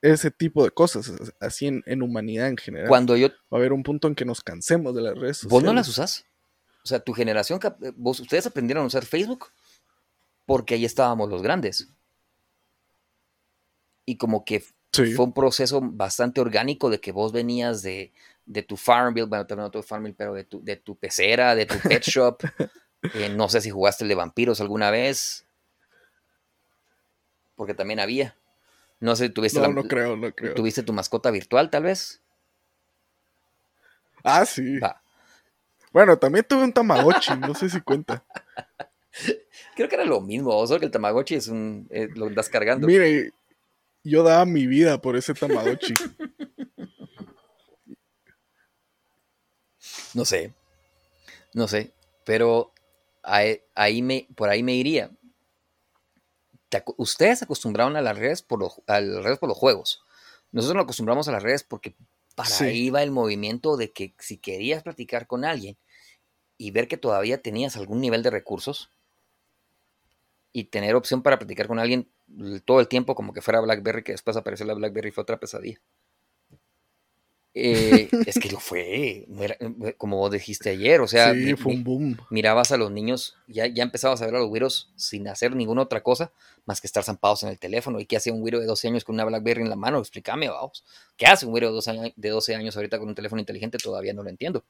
ese 0.00 0.30
tipo 0.30 0.64
de 0.64 0.70
cosas, 0.70 1.12
así 1.40 1.66
en, 1.66 2.02
humanidad 2.02 2.48
en 2.48 2.56
general. 2.56 2.88
Cuando 2.88 3.16
yo... 3.16 3.28
Va 3.28 3.34
a 3.52 3.56
haber 3.56 3.72
un 3.72 3.82
punto 3.82 4.06
en 4.06 4.14
que 4.14 4.24
nos 4.24 4.42
cansemos 4.42 4.94
de 4.94 5.02
las 5.02 5.14
redes 5.14 5.38
sociales. 5.38 5.50
¿Vos 5.50 5.62
no 5.62 5.72
las 5.72 5.88
usás? 5.88 6.26
O 6.84 6.86
sea, 6.86 7.00
tu 7.00 7.14
generación, 7.14 7.58
eh, 7.62 7.92
vos, 7.96 8.20
ustedes 8.20 8.46
aprendieron 8.46 8.84
a 8.84 8.86
usar 8.86 9.06
Facebook 9.06 9.46
porque 10.44 10.74
ahí 10.74 10.84
estábamos 10.84 11.30
los 11.30 11.42
grandes. 11.42 11.88
Y 14.06 14.16
como 14.16 14.44
que 14.44 14.62
fue 14.92 15.24
un 15.24 15.32
proceso 15.32 15.80
bastante 15.82 16.40
orgánico 16.40 16.90
de 16.90 17.00
que 17.00 17.12
vos 17.12 17.32
venías 17.32 17.82
de, 17.82 18.12
tu 18.66 18.76
Farmville, 18.76 19.26
bueno, 19.26 19.46
no 19.56 19.70
tu 19.70 19.82
Farmville, 19.82 20.14
pero 20.16 20.34
de 20.34 20.44
tu, 20.44 20.62
de 20.62 20.76
tu 20.76 20.96
pecera, 20.96 21.54
de 21.54 21.66
tu 21.66 21.78
pet 21.78 22.02
shop. 22.02 22.42
Eh, 23.12 23.28
no 23.28 23.50
sé 23.50 23.60
si 23.60 23.68
jugaste 23.68 24.04
el 24.04 24.08
de 24.08 24.14
vampiros 24.14 24.62
alguna 24.62 24.90
vez. 24.90 25.44
Porque 27.54 27.74
también 27.74 28.00
había. 28.00 28.34
No 29.00 29.14
sé, 29.14 29.28
tuviste 29.28 29.60
no, 29.60 29.68
no 29.68 29.84
creo, 29.84 30.16
no 30.16 30.32
creo. 30.32 30.54
¿Tuviste 30.54 30.82
tu 30.82 30.92
mascota 30.94 31.30
virtual, 31.30 31.68
tal 31.68 31.82
vez? 31.82 32.22
Ah, 34.22 34.46
sí. 34.46 34.80
Bueno, 35.92 36.18
también 36.18 36.46
tuve 36.48 36.64
un 36.64 36.72
Tamagotchi, 36.72 37.36
no 37.36 37.54
sé 37.54 37.68
si 37.68 37.80
cuenta. 37.80 38.24
Creo 39.76 39.88
que 39.88 39.94
era 39.94 40.04
lo 40.04 40.20
mismo, 40.20 40.66
solo 40.66 40.80
que 40.80 40.86
el 40.86 40.92
Tamagotchi 40.92 41.34
es 41.36 41.48
un. 41.48 41.86
Eh, 41.90 42.08
lo 42.14 42.26
andas 42.26 42.48
cargando. 42.48 42.86
Mire, 42.86 43.32
yo 44.04 44.22
daba 44.22 44.44
mi 44.44 44.66
vida 44.66 45.00
por 45.00 45.16
ese 45.16 45.34
Tamagotchi. 45.34 45.94
no 50.14 50.24
sé. 50.24 50.54
No 51.52 51.66
sé. 51.66 51.92
Pero 52.24 52.72
ahí 53.22 54.02
me, 54.02 54.28
por 54.36 54.48
ahí 54.48 54.62
me 54.62 54.74
iría 54.74 55.10
ustedes 56.96 57.40
se 57.40 57.44
acostumbraron 57.44 57.96
a 57.96 58.02
las 58.02 58.18
redes 58.18 58.42
por 58.42 58.58
los, 58.58 58.80
a 58.86 59.00
las 59.00 59.24
redes 59.24 59.38
por 59.38 59.48
los 59.48 59.58
juegos. 59.58 60.02
Nosotros 60.52 60.76
nos 60.76 60.84
acostumbramos 60.84 61.28
a 61.28 61.32
las 61.32 61.42
redes 61.42 61.64
porque 61.64 61.94
para 62.34 62.56
ahí 62.60 62.90
va 62.90 63.02
el 63.02 63.10
movimiento 63.10 63.76
de 63.76 63.92
que 63.92 64.14
si 64.18 64.38
querías 64.38 64.82
platicar 64.82 65.26
con 65.26 65.44
alguien 65.44 65.76
y 66.56 66.70
ver 66.70 66.88
que 66.88 66.96
todavía 66.96 67.42
tenías 67.42 67.76
algún 67.76 68.00
nivel 68.00 68.22
de 68.22 68.30
recursos 68.30 68.90
y 70.54 70.64
tener 70.64 70.94
opción 70.94 71.20
para 71.20 71.38
platicar 71.38 71.66
con 71.66 71.80
alguien 71.80 72.08
todo 72.64 72.78
el 72.78 72.86
tiempo 72.86 73.16
como 73.16 73.32
que 73.32 73.42
fuera 73.42 73.60
BlackBerry, 73.60 74.04
que 74.04 74.12
después 74.12 74.36
apareció 74.36 74.64
la 74.64 74.74
BlackBerry 74.74 75.10
fue 75.10 75.22
otra 75.22 75.38
pesadilla. 75.38 75.80
Eh, 77.56 78.08
es 78.26 78.38
que 78.38 78.50
lo 78.50 78.60
fue, 78.60 79.26
eh, 79.28 79.94
como 79.98 80.16
vos 80.18 80.30
dijiste 80.30 80.70
ayer, 80.70 81.00
o 81.00 81.08
sea, 81.08 81.34
mirabas 82.30 82.70
a 82.70 82.76
los 82.76 82.92
niños, 82.92 83.36
ya, 83.48 83.66
ya 83.66 83.82
empezabas 83.82 84.22
a 84.22 84.26
ver 84.26 84.36
a 84.36 84.38
los 84.38 84.48
güiros 84.48 84.92
sin 84.94 85.26
hacer 85.26 85.56
ninguna 85.56 85.82
otra 85.82 86.02
cosa 86.04 86.32
más 86.66 86.80
que 86.80 86.86
estar 86.86 87.02
zampados 87.02 87.42
en 87.42 87.48
el 87.48 87.58
teléfono. 87.58 87.98
¿Y 87.98 88.06
qué 88.06 88.16
hace 88.16 88.30
un 88.30 88.40
güiro 88.40 88.60
de 88.60 88.66
12 88.66 88.88
años 88.88 89.04
con 89.04 89.16
una 89.16 89.24
Blackberry 89.24 89.62
en 89.62 89.70
la 89.70 89.76
mano? 89.76 89.98
Explícame, 89.98 90.48
vamos. 90.48 90.84
¿Qué 91.16 91.26
hace 91.26 91.46
un 91.46 91.50
güiro 91.50 91.66
de 91.68 91.74
12, 91.74 91.90
años, 91.90 92.12
de 92.14 92.28
12 92.30 92.54
años 92.54 92.76
ahorita 92.76 92.98
con 93.00 93.08
un 93.08 93.14
teléfono 93.16 93.40
inteligente? 93.40 93.78
Todavía 93.78 94.14
no 94.14 94.22
lo 94.22 94.30
entiendo. 94.30 94.64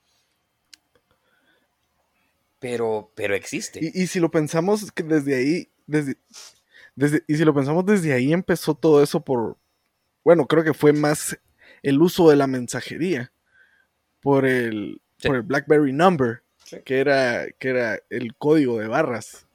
Pero, 2.64 3.12
pero 3.14 3.35
existe. 3.35 3.79
Y, 3.83 4.07
si 4.07 4.20
lo 4.20 4.31
pensamos 4.31 4.90
que 4.90 5.03
desde 5.03 5.35
ahí, 5.35 5.68
desde, 5.87 6.16
desde, 6.97 7.25
y 7.27 7.37
si 7.37 7.44
lo 7.44 7.55
pensamos 7.55 7.85
desde 7.87 8.12
ahí 8.12 8.33
empezó 8.33 8.75
todo 8.75 9.03
eso 9.03 9.25
por, 9.25 9.57
bueno, 10.25 10.47
creo 10.47 10.64
que 10.64 10.75
fue 10.75 10.92
más 10.92 11.38
el 11.83 12.01
uso 12.01 12.31
de 12.31 12.37
la 12.37 12.47
mensajería 12.47 13.33
por 14.20 14.47
el, 14.47 15.01
por 15.23 15.37
el 15.37 15.42
BlackBerry 15.42 15.92
Number, 15.92 16.42
que, 16.85 16.99
era, 16.99 17.47
que 17.59 17.68
era 17.68 18.01
el 18.11 18.35
código 18.37 18.79
de 18.79 18.88
barras. 18.88 19.47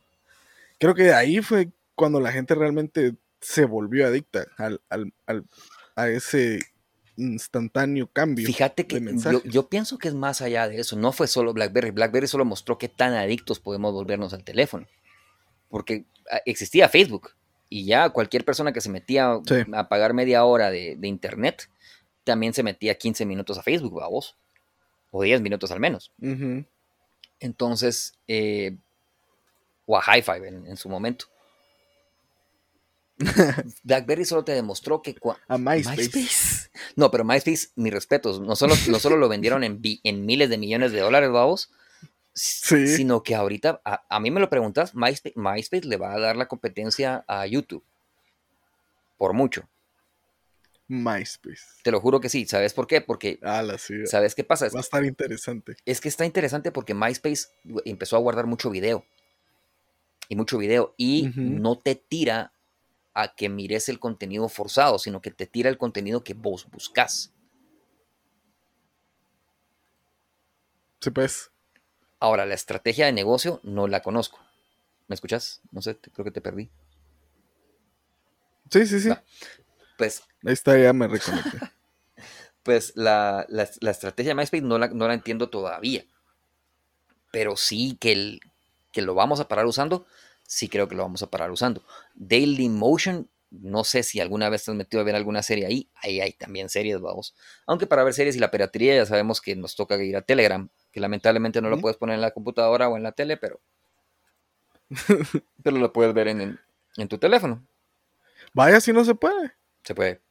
Creo 0.79 0.93
que 0.93 1.03
de 1.03 1.13
ahí 1.13 1.41
fue 1.41 1.71
cuando 1.95 2.19
la 2.19 2.31
gente 2.31 2.55
realmente 2.55 3.15
se 3.41 3.65
volvió 3.65 4.07
adicta 4.07 4.47
al, 4.57 4.81
a 5.95 6.09
ese 6.09 6.59
instantáneo 7.17 8.07
cambio. 8.07 8.45
Fíjate 8.45 8.87
que 8.87 9.01
yo, 9.31 9.43
yo, 9.43 9.69
pienso 9.69 9.97
que 9.97 10.07
es 10.07 10.13
más 10.13 10.41
allá 10.41 10.67
de 10.67 10.79
eso. 10.79 10.95
No 10.95 11.11
fue 11.11 11.27
solo 11.27 11.53
BlackBerry. 11.53 11.91
BlackBerry 11.91 12.27
solo 12.27 12.45
mostró 12.45 12.77
qué 12.77 12.87
tan 12.87 13.13
adictos 13.13 13.59
podemos 13.59 13.93
volvernos 13.93 14.33
al 14.33 14.43
teléfono. 14.43 14.87
Porque 15.67 16.05
existía 16.45 16.89
Facebook 16.89 17.31
y 17.69 17.85
ya 17.85 18.09
cualquier 18.09 18.45
persona 18.45 18.73
que 18.73 18.81
se 18.81 18.89
metía 18.89 19.39
a 19.73 19.89
pagar 19.89 20.13
media 20.13 20.43
hora 20.43 20.71
de, 20.71 20.95
de, 20.97 21.07
internet 21.07 21.69
también 22.23 22.53
se 22.53 22.63
metía 22.63 22.97
15 22.97 23.25
minutos 23.25 23.57
a 23.57 23.63
Facebook, 23.63 24.01
a 24.03 24.07
vos. 24.07 24.35
O 25.11 25.23
10 25.23 25.41
minutos 25.41 25.71
al 25.71 25.79
menos. 25.79 26.11
Entonces, 27.39 28.13
eh, 28.27 28.77
o 29.85 29.97
a 29.97 30.01
Hi-Fi 30.01 30.45
en, 30.45 30.77
su 30.77 30.89
momento. 30.89 31.25
BlackBerry 33.83 34.25
solo 34.25 34.43
te 34.43 34.51
demostró 34.51 35.01
que... 35.01 35.15
A 35.47 35.57
MySpace. 35.57 36.69
No, 36.95 37.09
pero 37.09 37.23
MySpace, 37.23 37.69
mis 37.75 37.91
respetos, 37.91 38.39
no 38.39 38.55
solo, 38.55 38.75
no 38.87 38.99
solo 38.99 39.17
lo 39.17 39.27
vendieron 39.27 39.63
en, 39.63 39.81
en 40.03 40.25
miles 40.25 40.49
de 40.49 40.57
millones 40.59 40.91
de 40.91 40.99
dólares, 40.99 41.31
vamos, 41.31 41.71
sino 42.39 43.23
que 43.23 43.35
ahorita, 43.35 43.81
a, 43.83 44.05
a, 44.09 44.19
mí 44.19 44.31
me 44.31 44.39
lo 44.39 44.49
preguntas, 44.49 44.95
MySpace, 44.95 45.33
MySpace 45.35 45.87
le 45.87 45.97
va 45.97 46.13
a 46.13 46.19
dar 46.19 46.35
la 46.37 46.47
competencia 46.47 47.25
a 47.27 47.45
YouTube. 47.45 47.83
Por 49.17 49.33
mucho. 49.33 49.67
MySpace. 50.87 51.61
Te 51.83 51.91
lo 51.91 52.01
juro 52.01 52.19
que 52.19 52.29
sí. 52.29 52.45
¿Sabes 52.45 52.73
por 52.73 52.87
qué? 52.87 53.01
Porque. 53.01 53.39
¿Sabes 54.05 54.33
qué 54.33 54.43
pasa? 54.43 54.67
Va 54.73 54.79
a 54.79 54.81
estar 54.81 55.05
interesante. 55.05 55.75
Es 55.85 56.01
que 56.01 56.09
está 56.09 56.25
interesante 56.25 56.71
porque 56.71 56.93
MySpace 56.93 57.47
empezó 57.85 58.15
a 58.15 58.19
guardar 58.19 58.47
mucho 58.47 58.69
video. 58.69 59.05
Y 60.27 60.35
mucho 60.35 60.57
video. 60.57 60.95
Y 60.97 61.31
no 61.35 61.77
te 61.77 61.95
tira 61.95 62.53
a 63.13 63.35
que 63.35 63.49
mires 63.49 63.89
el 63.89 63.99
contenido 63.99 64.49
forzado, 64.49 64.97
sino 64.97 65.21
que 65.21 65.31
te 65.31 65.45
tira 65.45 65.69
el 65.69 65.77
contenido 65.77 66.23
que 66.23 66.33
vos 66.33 66.67
buscas. 66.71 67.33
Sí, 71.01 71.11
pues. 71.11 71.51
Ahora, 72.19 72.45
la 72.45 72.55
estrategia 72.55 73.05
de 73.05 73.13
negocio 73.13 73.59
no 73.63 73.87
la 73.87 74.01
conozco. 74.01 74.39
¿Me 75.07 75.15
escuchas? 75.15 75.61
No 75.71 75.81
sé, 75.81 75.97
creo 75.97 76.25
que 76.25 76.31
te 76.31 76.41
perdí. 76.41 76.69
Sí, 78.69 78.85
sí, 78.85 78.99
sí. 78.99 79.09
Pues. 79.97 80.23
Ahí 80.45 80.53
está, 80.53 80.77
ya 80.77 80.93
me 80.93 81.07
reconecté. 81.07 81.57
pues 82.63 82.93
la, 82.95 83.47
estrategia 83.81 84.31
de 84.31 84.35
MySpace 84.35 84.61
no 84.61 84.77
la, 84.77 84.87
no 84.89 85.07
la 85.07 85.13
entiendo 85.13 85.49
todavía. 85.49 86.05
Pero 87.31 87.55
sí 87.57 87.97
que, 87.99 88.11
el, 88.11 88.41
que 88.91 89.01
lo 89.01 89.15
vamos 89.15 89.39
a 89.39 89.47
parar 89.47 89.65
usando, 89.65 90.05
sí 90.45 90.67
creo 90.67 90.87
que 90.87 90.95
lo 90.95 91.03
vamos 91.03 91.23
a 91.23 91.29
parar 91.29 91.51
usando. 91.51 91.83
Daily 92.15 92.69
Motion, 92.69 93.29
no 93.51 93.83
sé 93.83 94.03
si 94.03 94.19
alguna 94.19 94.49
vez 94.49 94.65
te 94.65 94.71
has 94.71 94.77
metido 94.77 95.01
a 95.01 95.03
ver 95.03 95.15
alguna 95.15 95.41
serie 95.41 95.65
ahí. 95.65 95.89
Ahí 95.95 96.21
hay 96.21 96.33
también 96.33 96.69
series, 96.69 96.99
vamos. 96.99 97.35
Aunque 97.65 97.87
para 97.87 98.03
ver 98.03 98.13
series 98.13 98.35
y 98.35 98.39
la 98.39 98.51
piratería 98.51 98.95
ya 98.95 99.05
sabemos 99.05 99.41
que 99.41 99.55
nos 99.55 99.75
toca 99.75 100.01
ir 100.03 100.17
a 100.17 100.21
Telegram, 100.21 100.69
que 100.91 100.99
lamentablemente 100.99 101.61
no 101.61 101.69
lo 101.69 101.79
puedes 101.79 101.97
poner 101.97 102.15
en 102.15 102.21
la 102.21 102.31
computadora 102.31 102.89
o 102.89 102.97
en 102.97 103.03
la 103.03 103.11
tele, 103.11 103.37
pero, 103.37 103.59
pero 105.63 105.77
lo 105.77 105.93
puedes 105.93 106.13
ver 106.13 106.27
en, 106.29 106.59
en 106.97 107.07
tu 107.07 107.17
teléfono. 107.17 107.65
Vaya 108.53 108.81
si 108.81 108.93
no 108.93 109.05
se 109.05 109.15
puede. 109.15 109.53
Se 109.83 109.95
puede. 109.95 110.21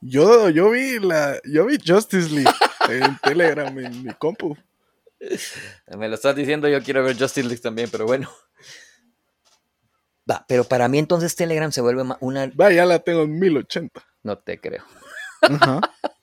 Yo, 0.00 0.48
yo 0.50 0.70
vi 0.70 0.98
la. 0.98 1.40
Yo 1.44 1.66
vi 1.66 1.78
Justice 1.84 2.30
League 2.30 2.50
en 2.88 3.18
Telegram, 3.18 3.76
en 3.78 4.04
mi 4.04 4.14
compu. 4.14 4.56
Me 5.96 6.08
lo 6.08 6.14
estás 6.14 6.36
diciendo, 6.36 6.68
yo 6.68 6.82
quiero 6.82 7.02
ver 7.02 7.18
Justice 7.18 7.46
League 7.46 7.60
también, 7.60 7.88
pero 7.90 8.06
bueno. 8.06 8.30
Va, 10.30 10.44
pero 10.46 10.64
para 10.64 10.88
mí 10.88 10.98
entonces 10.98 11.34
Telegram 11.34 11.72
se 11.72 11.80
vuelve 11.80 12.04
una. 12.20 12.46
Va, 12.48 12.70
ya 12.70 12.84
la 12.84 12.98
tengo 13.00 13.22
en 13.22 13.38
1080. 13.38 14.06
No 14.22 14.38
te 14.38 14.60
creo. 14.60 14.84
Ajá. 15.42 15.80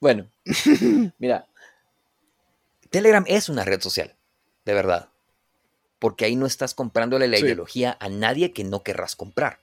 bueno, 0.00 0.30
mira. 1.18 1.46
Telegram 2.90 3.24
es 3.26 3.48
una 3.48 3.64
red 3.64 3.80
social, 3.80 4.14
de 4.64 4.74
verdad. 4.74 5.08
Porque 5.98 6.24
ahí 6.24 6.36
no 6.36 6.46
estás 6.46 6.74
comprándole 6.74 7.26
la 7.28 7.38
ideología 7.38 7.96
a 8.00 8.08
nadie 8.08 8.52
que 8.52 8.64
no 8.64 8.82
querrás 8.82 9.16
comprar. 9.16 9.58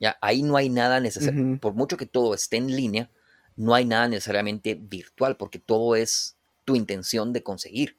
Ya, 0.00 0.18
ahí 0.20 0.42
no 0.42 0.56
hay 0.56 0.68
nada 0.68 1.00
necesario. 1.00 1.58
Por 1.60 1.74
mucho 1.74 1.96
que 1.96 2.06
todo 2.06 2.34
esté 2.34 2.56
en 2.56 2.74
línea, 2.74 3.10
no 3.56 3.74
hay 3.74 3.84
nada 3.84 4.08
necesariamente 4.08 4.74
virtual, 4.74 5.36
porque 5.36 5.58
todo 5.58 5.94
es 5.94 6.36
tu 6.64 6.74
intención 6.74 7.32
de 7.32 7.42
conseguir. 7.42 7.96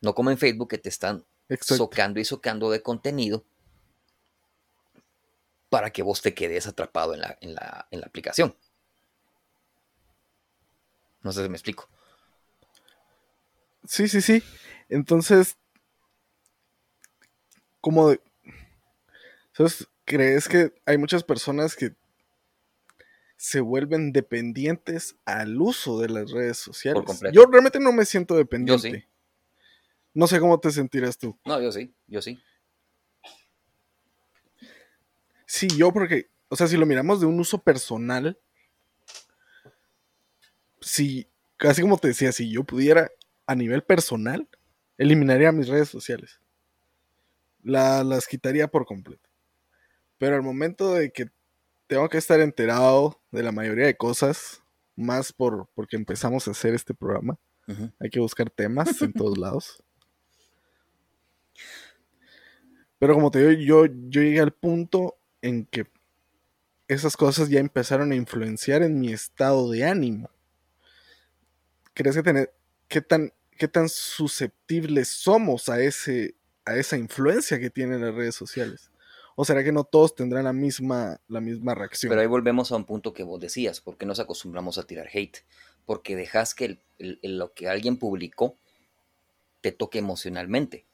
No 0.00 0.14
como 0.14 0.30
en 0.30 0.38
Facebook 0.38 0.68
que 0.68 0.78
te 0.78 0.88
están 0.88 1.24
socando 1.60 2.18
y 2.18 2.24
socando 2.24 2.70
de 2.70 2.82
contenido 2.82 3.44
para 5.68 5.90
que 5.90 6.02
vos 6.02 6.20
te 6.20 6.34
quedes 6.34 6.66
atrapado 6.66 7.14
en 7.14 7.20
la, 7.20 7.38
en 7.40 7.54
la, 7.54 7.86
en 7.90 8.00
la 8.00 8.06
aplicación. 8.06 8.54
No 11.22 11.32
sé 11.32 11.42
si 11.42 11.48
me 11.48 11.56
explico. 11.56 11.88
Sí, 13.84 14.08
sí, 14.08 14.20
sí. 14.20 14.42
Entonces, 14.88 15.56
como 17.80 18.10
de, 18.10 18.20
¿Crees 20.04 20.48
que 20.48 20.72
hay 20.84 20.98
muchas 20.98 21.22
personas 21.22 21.76
que 21.76 21.94
se 23.36 23.60
vuelven 23.60 24.12
dependientes 24.12 25.16
al 25.24 25.60
uso 25.60 26.00
de 26.00 26.08
las 26.08 26.30
redes 26.30 26.58
sociales? 26.58 27.04
Yo 27.32 27.44
realmente 27.46 27.78
no 27.78 27.92
me 27.92 28.04
siento 28.04 28.36
dependiente. 28.36 28.90
Yo 28.90 28.96
sí. 28.96 29.04
No 30.14 30.26
sé 30.26 30.40
cómo 30.40 30.60
te 30.60 30.70
sentirás 30.70 31.16
tú. 31.16 31.38
No, 31.44 31.60
yo 31.60 31.72
sí, 31.72 31.94
yo 32.06 32.20
sí. 32.20 32.38
Sí, 35.46 35.68
yo 35.68 35.92
porque, 35.92 36.30
o 36.48 36.56
sea, 36.56 36.66
si 36.66 36.76
lo 36.76 36.86
miramos 36.86 37.20
de 37.20 37.26
un 37.26 37.38
uso 37.38 37.58
personal, 37.58 38.38
si, 40.82 41.28
casi 41.56 41.82
como 41.82 41.98
te 41.98 42.08
decía, 42.08 42.32
si 42.32 42.50
yo 42.50 42.64
pudiera 42.64 43.10
a 43.46 43.54
nivel 43.54 43.82
personal, 43.82 44.48
eliminaría 44.98 45.52
mis 45.52 45.68
redes 45.68 45.88
sociales. 45.88 46.40
las 47.62 48.26
quitaría 48.26 48.68
por 48.68 48.86
completo. 48.86 49.28
Pero 50.18 50.36
al 50.36 50.42
momento 50.42 50.94
de 50.94 51.12
que 51.12 51.26
tengo 51.86 52.08
que 52.08 52.18
estar 52.18 52.40
enterado 52.40 53.20
de 53.30 53.42
la 53.42 53.52
mayoría 53.52 53.86
de 53.86 53.96
cosas, 53.96 54.62
más 54.96 55.32
por 55.32 55.68
porque 55.74 55.96
empezamos 55.96 56.46
a 56.46 56.52
hacer 56.52 56.74
este 56.74 56.94
programa, 56.94 57.38
hay 57.98 58.10
que 58.10 58.20
buscar 58.20 58.50
temas 58.50 59.00
en 59.02 59.12
todos 59.12 59.38
lados. 59.38 59.82
Pero 62.98 63.14
como 63.14 63.30
te 63.30 63.46
digo, 63.46 63.62
yo, 63.62 63.86
yo 63.86 64.22
llegué 64.22 64.40
al 64.40 64.52
punto 64.52 65.16
en 65.40 65.66
que 65.66 65.86
esas 66.86 67.16
cosas 67.16 67.48
ya 67.48 67.58
empezaron 67.58 68.12
a 68.12 68.16
influenciar 68.16 68.82
en 68.82 69.00
mi 69.00 69.12
estado 69.12 69.70
de 69.70 69.84
ánimo. 69.84 70.30
¿Crees 71.94 72.16
que 72.16 72.22
tener 72.22 72.54
qué 72.88 73.00
tan 73.00 73.32
qué 73.58 73.68
tan 73.68 73.88
susceptibles 73.88 75.08
somos 75.08 75.68
a 75.68 75.80
ese 75.80 76.34
a 76.64 76.76
esa 76.76 76.96
influencia 76.96 77.58
que 77.58 77.70
tienen 77.70 78.00
las 78.00 78.14
redes 78.14 78.34
sociales? 78.34 78.90
¿O 79.34 79.44
será 79.44 79.64
que 79.64 79.72
no 79.72 79.84
todos 79.84 80.14
tendrán 80.14 80.44
la 80.44 80.52
misma, 80.52 81.20
la 81.28 81.40
misma 81.40 81.74
reacción? 81.74 82.10
Pero 82.10 82.20
ahí 82.20 82.26
volvemos 82.26 82.70
a 82.70 82.76
un 82.76 82.84
punto 82.84 83.14
que 83.14 83.22
vos 83.22 83.40
decías, 83.40 83.80
¿por 83.80 83.96
qué 83.96 84.04
nos 84.04 84.20
acostumbramos 84.20 84.78
a 84.78 84.86
tirar 84.86 85.08
hate? 85.12 85.38
Porque 85.86 86.16
dejas 86.16 86.54
que 86.54 86.78
lo 86.98 87.52
que 87.54 87.68
alguien 87.68 87.96
publicó 87.96 88.56
te 89.62 89.72
toque 89.72 89.98
emocionalmente. 89.98 90.84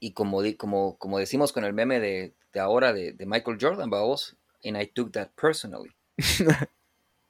Y 0.00 0.12
como, 0.12 0.42
como, 0.56 0.98
como 0.98 1.18
decimos 1.18 1.52
con 1.52 1.64
el 1.64 1.72
meme 1.72 2.00
de, 2.00 2.34
ahora 2.58 2.92
de, 2.92 3.14
Michael 3.26 3.58
Jordan, 3.60 3.90
vos, 3.90 4.36
and 4.64 4.80
I 4.80 4.86
took 4.86 5.12
that 5.12 5.30
personally. 5.40 5.90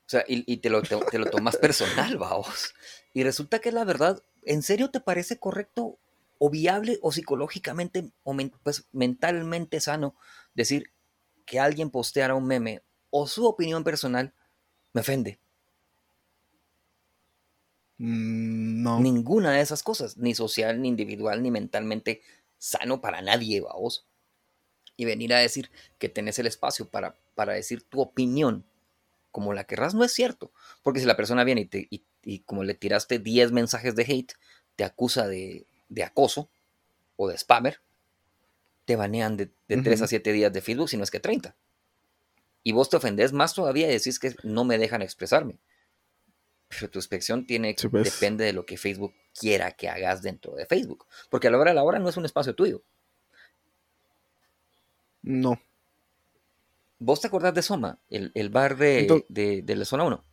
o 0.08 0.10
sea, 0.10 0.24
y, 0.26 0.56
te, 0.56 0.70
lo, 0.70 0.80
te, 0.80 1.18
lo 1.18 1.26
tomas 1.26 1.58
personal, 1.58 2.16
vos. 2.16 2.74
Y 3.12 3.24
resulta 3.24 3.58
que 3.58 3.72
la 3.72 3.84
verdad, 3.84 4.22
¿en 4.42 4.62
serio 4.62 4.90
te 4.90 5.00
parece 5.00 5.38
correcto 5.38 5.98
o 6.38 6.48
viable 6.48 6.98
o 7.02 7.12
psicológicamente 7.12 8.10
o 8.22 8.34
pues, 8.62 8.86
mentalmente 8.92 9.80
sano 9.80 10.14
decir 10.54 10.90
que 11.44 11.60
alguien 11.60 11.90
posteara 11.90 12.34
un 12.34 12.46
meme 12.46 12.82
o 13.10 13.26
su 13.26 13.46
opinión 13.46 13.84
personal 13.84 14.32
me 14.94 15.02
ofende. 15.02 15.38
Mm, 17.98 18.82
no. 18.82 19.00
Ninguna 19.00 19.52
de 19.52 19.60
esas 19.60 19.82
cosas, 19.82 20.16
ni 20.16 20.34
social, 20.34 20.80
ni 20.80 20.88
individual, 20.88 21.42
ni 21.42 21.50
mentalmente 21.50 22.22
sano 22.56 23.02
para 23.02 23.20
nadie, 23.20 23.60
vamos. 23.60 24.06
Y 24.96 25.04
venir 25.04 25.34
a 25.34 25.38
decir 25.38 25.70
que 25.98 26.08
tenés 26.08 26.38
el 26.38 26.46
espacio 26.46 26.88
para, 26.88 27.14
para 27.34 27.52
decir 27.52 27.82
tu 27.82 28.00
opinión 28.00 28.64
como 29.30 29.52
la 29.52 29.64
querrás 29.64 29.94
no 29.94 30.04
es 30.04 30.12
cierto. 30.12 30.52
Porque 30.82 31.00
si 31.00 31.06
la 31.06 31.16
persona 31.16 31.44
viene 31.44 31.62
y, 31.62 31.66
te, 31.66 31.88
y 32.22 32.40
como 32.40 32.64
le 32.64 32.74
tiraste 32.74 33.18
10 33.18 33.52
mensajes 33.52 33.94
de 33.94 34.02
hate, 34.02 34.32
te 34.76 34.84
acusa 34.84 35.26
de, 35.26 35.66
de 35.88 36.04
acoso 36.04 36.50
o 37.16 37.28
de 37.28 37.36
spammer, 37.36 37.80
te 38.84 38.96
banean 38.96 39.36
de, 39.36 39.50
de 39.68 39.76
3 39.82 40.02
a 40.02 40.06
7 40.06 40.32
días 40.32 40.52
de 40.52 40.62
Facebook, 40.62 40.88
si 40.88 40.96
no 40.96 41.04
es 41.04 41.10
que 41.10 41.20
30. 41.20 41.54
Y 42.62 42.72
vos 42.72 42.88
te 42.88 42.96
ofendés 42.96 43.32
más 43.32 43.54
todavía 43.54 43.88
y 43.88 43.92
decís 43.92 44.18
que 44.18 44.34
no 44.42 44.64
me 44.64 44.78
dejan 44.78 45.02
expresarme. 45.02 45.58
Pero 46.68 46.90
tu 46.90 46.98
inspección 46.98 47.46
tiene, 47.46 47.74
pues. 47.90 48.04
depende 48.04 48.44
de 48.44 48.52
lo 48.52 48.66
que 48.66 48.76
Facebook 48.76 49.14
quiera 49.34 49.72
que 49.72 49.88
hagas 49.88 50.22
dentro 50.22 50.54
de 50.54 50.66
Facebook. 50.66 51.06
Porque 51.30 51.48
a 51.48 51.50
la 51.50 51.58
hora 51.58 51.70
de 51.70 51.74
la 51.74 51.82
hora 51.82 51.98
no 51.98 52.08
es 52.08 52.16
un 52.16 52.24
espacio 52.24 52.54
tuyo. 52.54 52.82
No. 55.22 55.60
¿Vos 56.98 57.20
te 57.20 57.28
acordás 57.28 57.54
de 57.54 57.62
Soma? 57.62 57.98
El, 58.10 58.50
bar 58.50 58.76
de, 58.76 59.24
de, 59.28 59.76
la 59.76 59.84
zona 59.84 60.04
1. 60.04 60.24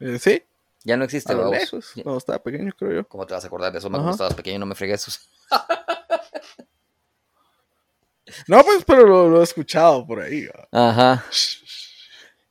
Eh, 0.00 0.18
sí. 0.18 0.42
Ya 0.84 0.96
no 0.96 1.04
existe, 1.04 1.32
a 1.32 1.48
lejos. 1.48 1.92
No, 2.04 2.16
estaba 2.16 2.42
pequeño, 2.42 2.72
creo 2.78 2.92
yo. 2.92 3.08
¿Cómo 3.08 3.26
te 3.26 3.34
vas 3.34 3.42
a 3.42 3.48
acordar 3.48 3.72
de 3.72 3.78
eso? 3.78 3.90
Cuando 3.90 4.10
estabas 4.10 4.34
pequeño 4.34 4.60
no 4.60 4.66
me 4.66 4.76
fregues 4.76 5.08
eso. 5.08 5.20
no, 8.46 8.62
pues, 8.62 8.84
pero 8.84 9.28
lo, 9.28 9.40
he 9.40 9.44
escuchado 9.44 10.06
por 10.06 10.20
ahí. 10.20 10.46
Ajá. 10.70 11.24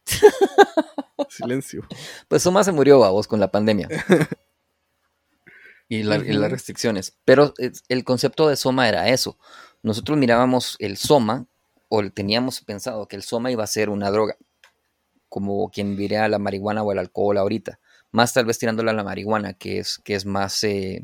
Silencio. 1.29 1.87
Pues 2.27 2.43
Soma 2.43 2.63
se 2.63 2.73
murió, 2.73 2.99
vos, 2.99 3.27
con 3.27 3.39
la 3.39 3.51
pandemia. 3.51 3.87
y, 5.87 6.03
las 6.03 6.51
restricciones. 6.51 7.17
Pero 7.23 7.53
el 7.87 8.03
concepto 8.03 8.49
de 8.49 8.57
Soma 8.57 8.89
era 8.89 9.07
eso. 9.09 9.37
Nosotros 9.81 10.17
mirábamos 10.17 10.75
el 10.79 10.97
Soma, 10.97 11.47
o 11.95 12.11
teníamos 12.11 12.61
pensado 12.61 13.07
que 13.07 13.15
el 13.15 13.23
Soma 13.23 13.51
iba 13.51 13.63
a 13.63 13.67
ser 13.67 13.89
una 13.89 14.11
droga. 14.11 14.37
Como 15.29 15.69
quien 15.69 15.97
diría 15.97 16.27
la 16.27 16.39
marihuana 16.39 16.83
o 16.83 16.91
el 16.91 16.99
alcohol 16.99 17.37
ahorita 17.37 17.79
más 18.15 18.31
tal 18.31 18.45
vez 18.45 18.57
tirándole 18.57 18.89
a 18.89 18.93
la 18.93 19.03
marihuana, 19.03 19.53
que 19.53 19.79
es, 19.79 19.99
que 19.99 20.15
es 20.15 20.25
más 20.25 20.63
eh, 20.63 21.03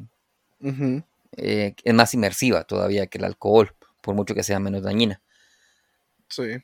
eh, 0.62 1.76
es 1.84 1.94
más 1.94 2.14
inmersiva 2.14 2.64
todavía 2.64 3.08
que 3.08 3.18
el 3.18 3.26
alcohol, 3.26 3.76
por 4.00 4.16
mucho 4.16 4.34
que 4.34 4.44
sea 4.44 4.60
menos 4.60 4.82
dañina. 4.82 5.22
Sí. 6.30 6.64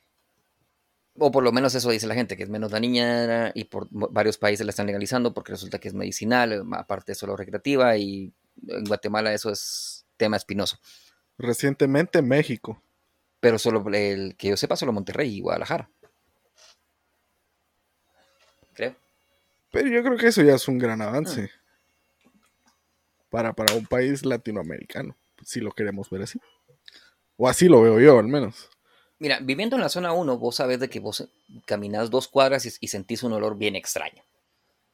O 1.18 1.30
por 1.30 1.44
lo 1.44 1.52
menos 1.52 1.74
eso 1.74 1.90
dice 1.90 2.06
la 2.06 2.14
gente, 2.14 2.36
que 2.36 2.44
es 2.44 2.48
menos 2.48 2.70
dañina 2.70 3.52
y 3.54 3.64
por 3.64 3.88
varios 3.90 4.38
países 4.38 4.64
la 4.64 4.70
están 4.70 4.86
legalizando 4.86 5.34
porque 5.34 5.52
resulta 5.52 5.78
que 5.78 5.88
es 5.88 5.94
medicinal, 5.94 6.64
aparte 6.72 7.12
de 7.12 7.16
solo 7.16 7.36
recreativa 7.36 7.96
y 7.98 8.32
en 8.66 8.84
Guatemala 8.84 9.34
eso 9.34 9.50
es 9.50 10.06
tema 10.16 10.38
espinoso. 10.38 10.78
Recientemente 11.36 12.22
México. 12.22 12.80
Pero 13.40 13.58
solo 13.58 13.84
el 13.92 14.36
que 14.36 14.48
yo 14.48 14.56
sepa, 14.56 14.76
solo 14.76 14.92
Monterrey 14.92 15.36
y 15.36 15.40
Guadalajara. 15.40 15.90
creo. 18.74 18.96
Pero 19.70 19.88
yo 19.88 20.02
creo 20.02 20.16
que 20.16 20.28
eso 20.28 20.42
ya 20.42 20.54
es 20.54 20.66
un 20.68 20.78
gran 20.78 21.00
avance. 21.02 21.42
Mm. 21.42 21.48
Para, 23.30 23.52
para 23.52 23.74
un 23.74 23.86
país 23.86 24.24
latinoamericano, 24.24 25.16
si 25.44 25.60
lo 25.60 25.72
queremos 25.72 26.08
ver 26.10 26.22
así. 26.22 26.40
O 27.36 27.48
así 27.48 27.68
lo 27.68 27.82
veo 27.82 28.00
yo, 28.00 28.18
al 28.18 28.26
menos. 28.26 28.70
Mira, 29.18 29.40
viviendo 29.40 29.76
en 29.76 29.82
la 29.82 29.88
zona 29.88 30.12
1, 30.12 30.38
vos 30.38 30.56
sabés 30.56 30.78
de 30.80 30.88
que 30.88 31.00
vos 31.00 31.28
caminas 31.66 32.10
dos 32.10 32.28
cuadras 32.28 32.78
y, 32.80 32.88
sentís 32.88 33.22
un 33.22 33.32
olor 33.32 33.58
bien 33.58 33.74
extraño. 33.74 34.24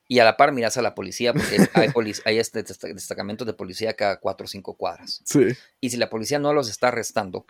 Y 0.09 0.19
a 0.19 0.25
la 0.25 0.37
par 0.37 0.53
miras 0.53 0.77
a 0.77 0.83
la 0.83 0.95
policía, 0.95 1.33
porque 1.33 1.69
hay, 1.75 1.91
hay 2.25 2.39
este 2.39 2.63
destacamentos 2.63 3.47
de 3.47 3.53
policía 3.53 3.95
cada 3.95 4.19
cuatro 4.21 4.45
o 4.45 4.49
cinco 4.49 4.75
cuadras. 4.75 5.21
Sí. 5.25 5.49
Y 5.81 5.91
si 5.91 5.97
la 5.97 6.11
policía 6.11 6.39
no 6.39 6.53
los 6.53 6.69
está 6.69 6.89
arrestando, 6.89 7.47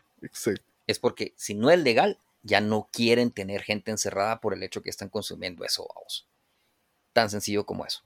es 0.87 0.99
porque 0.99 1.35
si 1.37 1.55
no 1.55 1.71
es 1.71 1.79
legal, 1.79 2.21
ya 2.43 2.61
no 2.61 2.89
quieren 2.93 3.31
tener 3.31 3.63
gente 3.63 3.91
encerrada 3.91 4.41
por 4.41 4.53
el 4.55 4.63
hecho 4.63 4.83
que 4.83 4.91
están 4.91 5.09
consumiendo 5.09 5.65
eso, 5.65 5.87
vamos. 5.95 6.29
Tan 7.13 7.31
sencillo 7.31 7.65
como 7.65 7.87
eso. 7.87 8.03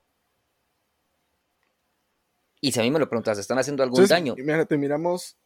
Y 2.61 2.73
si 2.73 2.81
a 2.81 2.83
mí 2.83 2.91
me 2.91 2.99
lo 2.99 3.09
preguntas, 3.09 3.39
¿están 3.39 3.59
haciendo 3.59 3.83
algún 3.83 4.07
daño? 4.07 4.35
Imagínate, 4.37 4.77
miramos. 4.77 5.37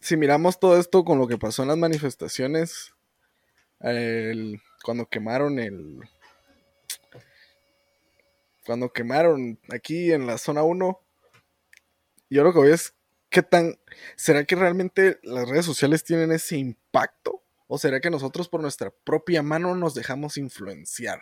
Si 0.00 0.16
miramos 0.16 0.60
todo 0.60 0.78
esto 0.78 1.04
con 1.04 1.18
lo 1.18 1.26
que 1.26 1.38
pasó 1.38 1.62
en 1.62 1.68
las 1.68 1.78
manifestaciones, 1.78 2.92
cuando 3.78 5.06
quemaron 5.10 5.58
el. 5.58 6.00
Cuando 8.66 8.92
quemaron 8.92 9.58
aquí 9.70 10.12
en 10.12 10.26
la 10.26 10.38
zona 10.38 10.62
1, 10.62 11.00
yo 12.30 12.44
lo 12.44 12.52
que 12.52 12.58
voy 12.58 12.70
es 12.70 12.93
qué 13.34 13.42
tan. 13.42 13.76
¿Será 14.14 14.44
que 14.44 14.54
realmente 14.54 15.18
las 15.24 15.48
redes 15.48 15.66
sociales 15.66 16.04
tienen 16.04 16.30
ese 16.30 16.56
impacto? 16.56 17.42
¿O 17.66 17.78
será 17.78 18.00
que 18.00 18.08
nosotros 18.08 18.48
por 18.48 18.62
nuestra 18.62 18.92
propia 19.04 19.42
mano 19.42 19.74
nos 19.74 19.94
dejamos 19.94 20.36
influenciar? 20.36 21.20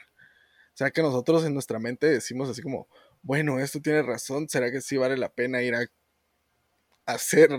¿Será 0.75 0.91
que 0.91 1.01
nosotros 1.01 1.43
en 1.45 1.55
nuestra 1.55 1.79
mente 1.79 2.07
decimos 2.07 2.51
así 2.51 2.61
como, 2.61 2.87
bueno, 3.23 3.59
esto 3.59 3.81
tiene 3.81 4.03
razón, 4.03 4.47
¿será 4.49 4.71
que 4.71 4.83
sí 4.83 4.99
vale 4.99 5.17
la 5.17 5.31
pena 5.31 5.63
ir 5.63 5.75
a 5.75 5.87
hacer 7.07 7.51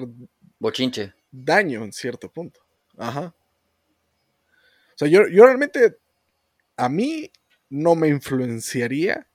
bochinche 0.60 1.14
daño 1.32 1.84
en 1.84 1.92
cierto 1.92 2.32
punto? 2.32 2.60
Ajá. 2.98 3.34
O 4.94 4.98
sea, 4.98 5.08
yo, 5.08 5.28
yo 5.28 5.46
realmente, 5.46 5.98
a 6.78 6.90
mí 6.90 7.32
no 7.70 7.96
me 7.96 8.08
influenciaría, 8.08 9.28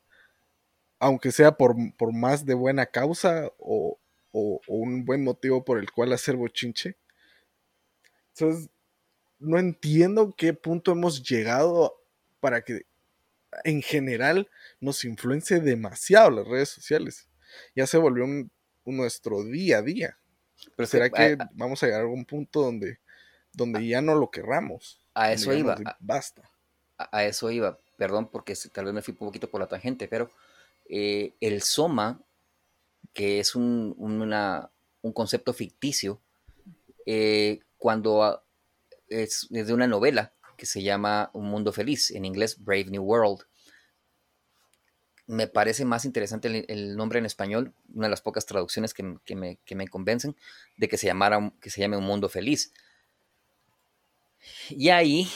aunque 1.01 1.33
sea 1.33 1.57
por, 1.57 1.75
por 1.97 2.13
más 2.13 2.45
de 2.45 2.55
buena 2.55 2.87
causa 2.87 3.51
o, 3.59 3.88
o, 4.39 4.61
un 4.69 5.05
buen 5.05 5.25
motivo 5.25 5.65
por 5.65 5.79
el 5.79 5.91
cual 5.91 6.13
hacer 6.13 6.37
bochinche. 6.37 6.97
Entonces, 8.35 8.71
no 9.39 9.59
entiendo 9.59 10.35
qué 10.37 10.53
punto 10.53 10.93
hemos 10.93 11.23
llegado 11.29 12.01
para 12.41 12.63
que 12.63 12.87
en 13.65 13.83
general 13.83 14.49
nos 14.81 15.05
influencie 15.05 15.61
demasiado 15.61 16.31
las 16.31 16.47
redes 16.47 16.69
sociales. 16.69 17.29
Ya 17.75 17.87
se 17.87 17.99
volvió 17.99 18.27
nuestro 18.85 19.45
día 19.45 19.79
a 19.79 19.83
día. 19.83 20.19
Pero 20.77 20.87
será 20.87 21.11
que 21.11 21.37
vamos 21.53 21.83
a 21.83 21.87
llegar 21.87 22.01
a 22.01 22.05
algún 22.05 22.25
punto 22.25 22.63
donde, 22.63 22.99
donde 23.53 23.87
ya 23.87 24.03
no 24.03 24.15
lo 24.15 24.31
querramos. 24.31 25.01
A 25.15 25.33
eso 25.33 25.53
iba. 25.53 25.77
basta. 26.01 26.43
A, 26.97 27.25
eso 27.25 27.51
iba. 27.51 27.79
Perdón 27.97 28.29
porque 28.31 28.55
tal 28.73 28.87
vez 28.87 28.95
me 28.95 29.03
fui 29.03 29.13
un 29.13 29.19
poquito 29.19 29.49
por 29.49 29.61
la 29.61 29.69
tangente, 29.69 30.09
pero 30.09 30.31
eh, 30.89 31.35
el 31.41 31.63
Soma 31.63 32.21
que 33.13 33.41
es 33.41 33.55
un, 33.55 33.95
concepto 35.15 35.53
ficticio, 35.53 36.21
eh, 37.07 37.61
cuando 37.79 38.45
es, 39.09 39.47
de 39.51 39.73
una 39.73 39.87
novela 39.87 40.35
que 40.57 40.67
se 40.67 40.83
llama 40.83 41.31
Un 41.33 41.47
Mundo 41.47 41.73
Feliz, 41.73 42.11
en 42.11 42.25
inglés 42.25 42.63
Brave 42.63 42.87
New 42.87 43.03
World. 43.03 43.41
Me 45.27 45.47
parece 45.47 45.85
más 45.85 46.05
interesante 46.05 46.65
el, 46.69 46.97
nombre 46.97 47.19
en 47.19 47.27
español, 47.27 47.75
una 47.93 48.07
de 48.07 48.11
las 48.11 48.23
pocas 48.23 48.47
traducciones 48.47 48.95
que, 48.95 49.03
me, 49.03 49.89
convencen 49.89 50.37
de 50.77 50.89
que 50.89 50.97
se, 50.97 51.07
llamara, 51.07 51.53
que 51.61 51.71
se 51.71 51.81
llame 51.81 51.97
Un 51.97 52.05
Mundo 52.05 52.29
Feliz. 52.29 52.73
Y 54.71 54.89
ahí, 54.91 55.29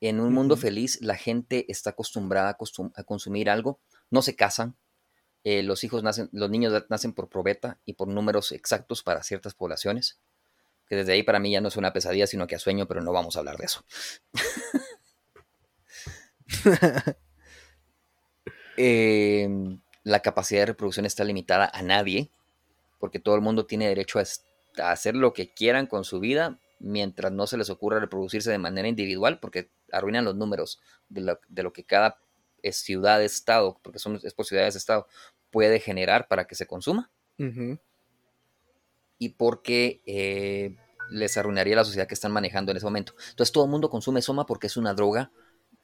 en 0.00 0.20
un 0.20 0.32
mundo 0.32 0.56
feliz, 0.56 1.00
la 1.00 1.16
gente 1.16 1.66
está 1.68 1.90
acostumbrada 1.90 2.56
a 2.94 3.04
consumir 3.04 3.50
algo, 3.50 3.80
no 4.10 4.22
se 4.22 4.36
casan, 4.36 4.76
eh, 5.42 5.62
los 5.62 5.84
hijos 5.84 6.02
nacen, 6.02 6.28
los 6.32 6.50
niños 6.50 6.84
nacen 6.88 7.12
por 7.12 7.28
probeta 7.28 7.78
y 7.86 7.94
por 7.94 8.08
números 8.08 8.52
exactos 8.52 9.02
para 9.02 9.22
ciertas 9.22 9.54
poblaciones. 9.54 10.18
Que 10.86 10.96
desde 10.96 11.12
ahí 11.12 11.22
para 11.22 11.38
mí 11.38 11.52
ya 11.52 11.60
no 11.60 11.68
es 11.68 11.76
una 11.76 11.92
pesadilla, 11.92 12.26
sino 12.26 12.46
que 12.46 12.56
a 12.56 12.58
sueño, 12.58 12.86
pero 12.86 13.00
no 13.00 13.12
vamos 13.12 13.36
a 13.36 13.38
hablar 13.38 13.56
de 13.56 13.64
eso. 13.64 13.84
Em, 18.82 19.82
la 20.04 20.20
capacidad 20.20 20.62
de 20.62 20.66
reproducción 20.66 21.04
está 21.04 21.22
limitada 21.22 21.70
a 21.74 21.82
nadie, 21.82 22.30
porque 22.98 23.18
todo 23.18 23.34
el 23.34 23.42
mundo 23.42 23.66
tiene 23.66 23.88
derecho 23.88 24.18
a, 24.18 24.24
hacer 24.90 25.14
lo 25.14 25.34
que 25.34 25.52
quieran 25.52 25.86
con 25.86 26.04
su 26.04 26.18
vida 26.18 26.58
mientras 26.78 27.30
no 27.30 27.46
se 27.46 27.58
les 27.58 27.68
ocurra 27.68 28.00
reproducirse 28.00 28.50
de 28.50 28.56
manera 28.56 28.88
individual, 28.88 29.38
porque 29.38 29.68
arruinan 29.92 30.24
los 30.24 30.34
números 30.34 30.80
de 31.10 31.20
lo, 31.20 31.40
de 31.48 31.62
lo 31.62 31.74
que 31.74 31.84
cada 31.84 32.18
ciudad-estado, 32.72 33.78
porque 33.82 33.98
son, 33.98 34.20
es 34.22 34.34
por 34.34 34.46
ciudades-estado, 34.46 35.06
puede 35.50 35.80
generar 35.80 36.28
para 36.28 36.46
que 36.46 36.54
se 36.54 36.66
consuma. 36.66 37.10
Y 39.18 39.30
porque 39.30 40.02
eh, 40.06 40.76
les 41.10 41.36
arruinaría 41.36 41.76
la 41.76 41.84
sociedad 41.84 42.06
que 42.06 42.14
están 42.14 42.32
manejando 42.32 42.70
en 42.70 42.76
ese 42.76 42.86
momento. 42.86 43.14
Entonces 43.30 43.52
todo 43.52 43.64
el 43.64 43.70
mundo 43.70 43.88
consume 43.88 44.22
soma 44.22 44.46
porque 44.46 44.66
es 44.66 44.76
una 44.76 44.94
droga 44.94 45.30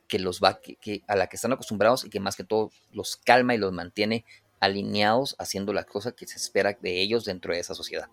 que 0.09 0.19
los 0.19 0.41
va, 0.41 0.61
que, 0.61 1.03
a 1.07 1.17
la 1.17 1.29
que 1.29 1.37
están 1.37 1.53
acostumbrados 1.53 2.05
y 2.05 2.11
que 2.11 2.21
más 2.21 2.37
que 2.37 2.45
todo 2.45 2.71
los 2.93 3.17
calma 3.17 3.55
y 3.55 3.59
los 3.59 3.73
mantiene 3.73 4.25
alineados 4.61 5.35
haciendo 5.39 5.73
las 5.73 5.87
cosas 5.87 6.15
que 6.15 6.27
se 6.27 6.37
espera 6.37 6.77
de 6.81 7.01
ellos 7.01 7.25
dentro 7.25 7.53
de 7.53 7.61
esa 7.61 7.75
sociedad. 7.75 8.09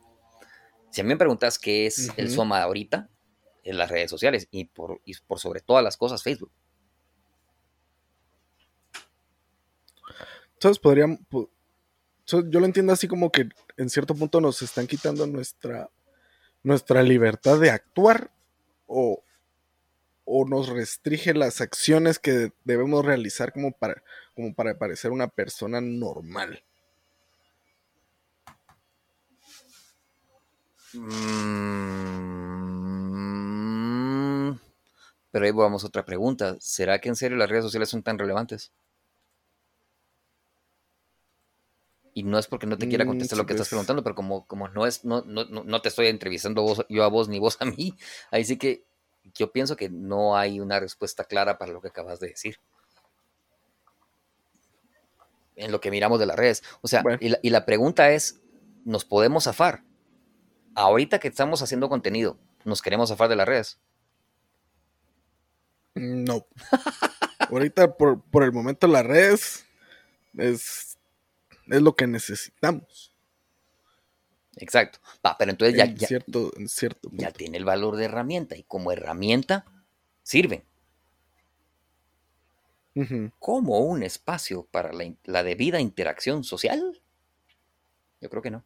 Si 0.89 1.01
a 1.01 1.03
mí 1.03 1.09
me 1.09 1.17
preguntas 1.17 1.59
qué 1.59 1.85
es 1.85 2.11
el 2.17 2.29
soma 2.29 2.61
ahorita, 2.61 3.09
en 3.63 3.77
las 3.77 3.89
redes 3.89 4.09
sociales 4.09 4.47
y 4.51 4.65
por, 4.65 5.01
y 5.05 5.15
por 5.15 5.39
sobre 5.39 5.61
todas 5.61 5.83
las 5.83 5.97
cosas 5.97 6.23
Facebook. 6.23 6.51
Yo 12.25 12.59
lo 12.59 12.65
entiendo 12.65 12.93
así 12.93 13.07
como 13.07 13.31
que 13.31 13.49
en 13.77 13.89
cierto 13.89 14.15
punto 14.15 14.39
nos 14.39 14.61
están 14.61 14.87
quitando 14.87 15.27
nuestra, 15.27 15.89
nuestra 16.63 17.03
libertad 17.03 17.59
de 17.59 17.69
actuar 17.69 18.31
o, 18.87 19.23
o 20.25 20.45
nos 20.47 20.69
restringe 20.69 21.33
las 21.33 21.59
acciones 21.61 22.19
que 22.19 22.53
debemos 22.63 23.03
realizar 23.05 23.51
como 23.51 23.71
para, 23.71 24.03
como 24.35 24.53
para 24.53 24.77
parecer 24.77 25.11
una 25.11 25.27
persona 25.27 25.81
normal. 25.81 26.63
Mm, 30.93 31.73
pero 35.31 35.45
ahí 35.45 35.51
vamos 35.51 35.83
a 35.83 35.87
otra 35.87 36.05
pregunta. 36.05 36.55
¿Será 36.59 36.99
que 36.99 37.09
en 37.09 37.15
serio 37.15 37.37
las 37.37 37.49
redes 37.49 37.65
sociales 37.65 37.89
son 37.89 38.03
tan 38.03 38.19
relevantes? 38.19 38.71
Y 42.13 42.23
no 42.23 42.37
es 42.37 42.47
porque 42.47 42.67
no 42.67 42.77
te 42.77 42.87
quiera 42.87 43.05
contestar 43.05 43.37
lo 43.37 43.45
que 43.45 43.53
estás 43.53 43.69
preguntando, 43.69 44.03
pero 44.03 44.15
como, 44.15 44.45
como 44.45 44.67
no 44.67 44.85
es, 44.85 45.03
no, 45.03 45.21
no, 45.21 45.45
no 45.45 45.81
te 45.81 45.89
estoy 45.89 46.07
entrevistando 46.07 46.85
yo 46.89 47.03
a 47.03 47.07
vos 47.07 47.27
ni 47.27 47.39
vos 47.39 47.57
a 47.59 47.65
mí, 47.65 47.95
ahí 48.31 48.45
sí 48.45 48.57
que 48.57 48.85
yo 49.33 49.51
pienso 49.51 49.75
que 49.75 49.89
no 49.89 50.37
hay 50.37 50.59
una 50.59 50.79
respuesta 50.79 51.23
clara 51.23 51.57
para 51.57 51.71
lo 51.71 51.81
que 51.81 51.87
acabas 51.87 52.19
de 52.19 52.27
decir. 52.27 52.57
En 55.55 55.71
lo 55.71 55.79
que 55.79 55.91
miramos 55.91 56.19
de 56.19 56.25
las 56.25 56.35
redes. 56.35 56.63
O 56.81 56.87
sea, 56.87 57.03
y, 57.19 57.29
la, 57.29 57.39
y 57.41 57.49
la 57.51 57.65
pregunta 57.65 58.11
es, 58.11 58.41
¿nos 58.85 59.05
podemos 59.05 59.45
zafar? 59.45 59.83
Ahorita 60.75 61.19
que 61.19 61.27
estamos 61.27 61.61
haciendo 61.61 61.89
contenido, 61.89 62.37
¿nos 62.65 62.81
queremos 62.81 63.09
zafar 63.09 63.29
de 63.29 63.35
las 63.35 63.47
redes? 63.47 63.79
No. 65.95 66.45
Ahorita 67.49 67.95
por, 67.95 68.21
por 68.23 68.43
el 68.43 68.51
momento 68.51 68.87
las 68.87 69.05
redes 69.05 69.65
es 70.37 70.92
es 71.67 71.81
lo 71.81 71.95
que 71.95 72.07
necesitamos. 72.07 73.13
Exacto. 74.57 74.99
pero 75.39 75.51
entonces 75.51 75.75
ya, 75.75 75.85
ya, 75.85 76.07
cierto, 76.07 76.51
en 76.57 76.69
cierto 76.69 77.09
ya 77.11 77.31
tiene 77.31 77.57
el 77.57 77.65
valor 77.65 77.95
de 77.95 78.05
herramienta 78.05 78.55
y 78.55 78.63
como 78.63 78.91
herramienta 78.91 79.65
sirve 80.21 80.63
como 83.39 83.79
un 83.79 84.03
espacio 84.03 84.67
para 84.69 84.93
la, 84.93 85.11
la, 85.23 85.43
debida 85.43 85.79
interacción 85.79 86.43
social. 86.43 87.01
Yo 88.21 88.29
creo 88.29 88.43
que 88.43 88.51
no. 88.51 88.63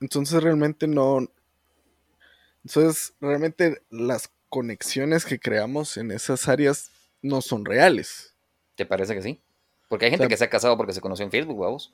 Entonces 0.00 0.40
realmente 0.42 0.86
no. 0.86 1.28
Entonces 2.64 3.14
realmente 3.20 3.82
las 3.90 4.30
conexiones 4.48 5.24
que 5.24 5.40
creamos 5.40 5.96
en 5.96 6.12
esas 6.12 6.48
áreas 6.48 6.90
no 7.20 7.40
son 7.40 7.64
reales. 7.64 8.31
¿Te 8.74 8.86
parece 8.86 9.14
que 9.14 9.22
sí? 9.22 9.40
Porque 9.88 10.06
hay 10.06 10.10
gente 10.10 10.28
que 10.28 10.36
se 10.36 10.44
ha 10.44 10.50
casado 10.50 10.76
porque 10.76 10.92
se 10.92 11.00
conoció 11.00 11.24
en 11.24 11.30
Facebook, 11.30 11.58
vamos. 11.58 11.92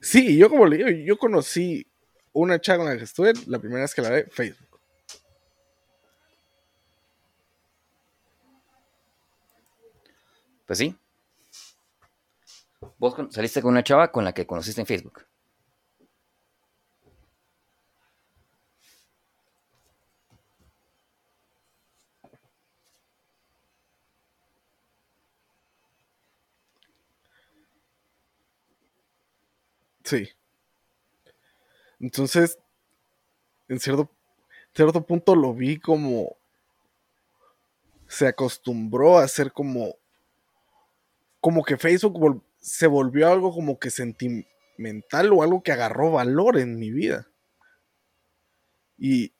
Sí, 0.00 0.36
yo 0.36 0.48
como 0.48 0.66
le 0.66 0.76
digo, 0.78 0.88
yo 0.88 1.18
conocí 1.18 1.86
una 2.32 2.60
chava 2.60 2.78
con 2.78 2.88
la 2.88 2.96
que 2.96 3.04
estuve 3.04 3.32
la 3.46 3.58
primera 3.58 3.82
vez 3.82 3.94
que 3.94 4.02
la 4.02 4.10
vi, 4.10 4.22
Facebook. 4.30 4.80
Pues 10.66 10.78
sí. 10.78 10.94
Vos 12.98 13.14
saliste 13.30 13.62
con 13.62 13.72
una 13.72 13.82
chava 13.82 14.12
con 14.12 14.24
la 14.24 14.32
que 14.32 14.46
conociste 14.46 14.80
en 14.80 14.86
Facebook. 14.86 15.24
Sí. 30.08 30.26
Entonces, 32.00 32.58
en 33.68 33.78
cierto, 33.78 34.10
cierto 34.72 35.04
punto 35.04 35.36
lo 35.36 35.52
vi 35.52 35.78
como 35.78 36.38
se 38.06 38.26
acostumbró 38.26 39.18
a 39.18 39.28
ser 39.28 39.52
como 39.52 39.96
como 41.40 41.62
que 41.62 41.76
Facebook 41.76 42.42
se 42.58 42.86
volvió 42.86 43.28
algo 43.28 43.52
como 43.52 43.78
que 43.78 43.90
sentimental 43.90 45.30
o 45.34 45.42
algo 45.42 45.62
que 45.62 45.72
agarró 45.72 46.12
valor 46.12 46.56
en 46.56 46.78
mi 46.78 46.90
vida. 46.90 47.30
Y, 48.96 49.34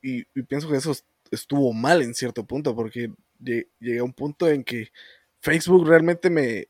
y, 0.00 0.22
pienso 0.44 0.70
que 0.70 0.76
eso 0.76 0.92
estuvo 1.32 1.72
mal 1.72 2.00
en 2.00 2.14
cierto 2.14 2.46
punto, 2.46 2.76
porque 2.76 3.12
llegué 3.40 3.98
a 3.98 4.04
un 4.04 4.12
punto 4.12 4.48
en 4.48 4.62
que 4.62 4.92
Facebook 5.40 5.84
realmente 5.88 6.30
me, 6.30 6.68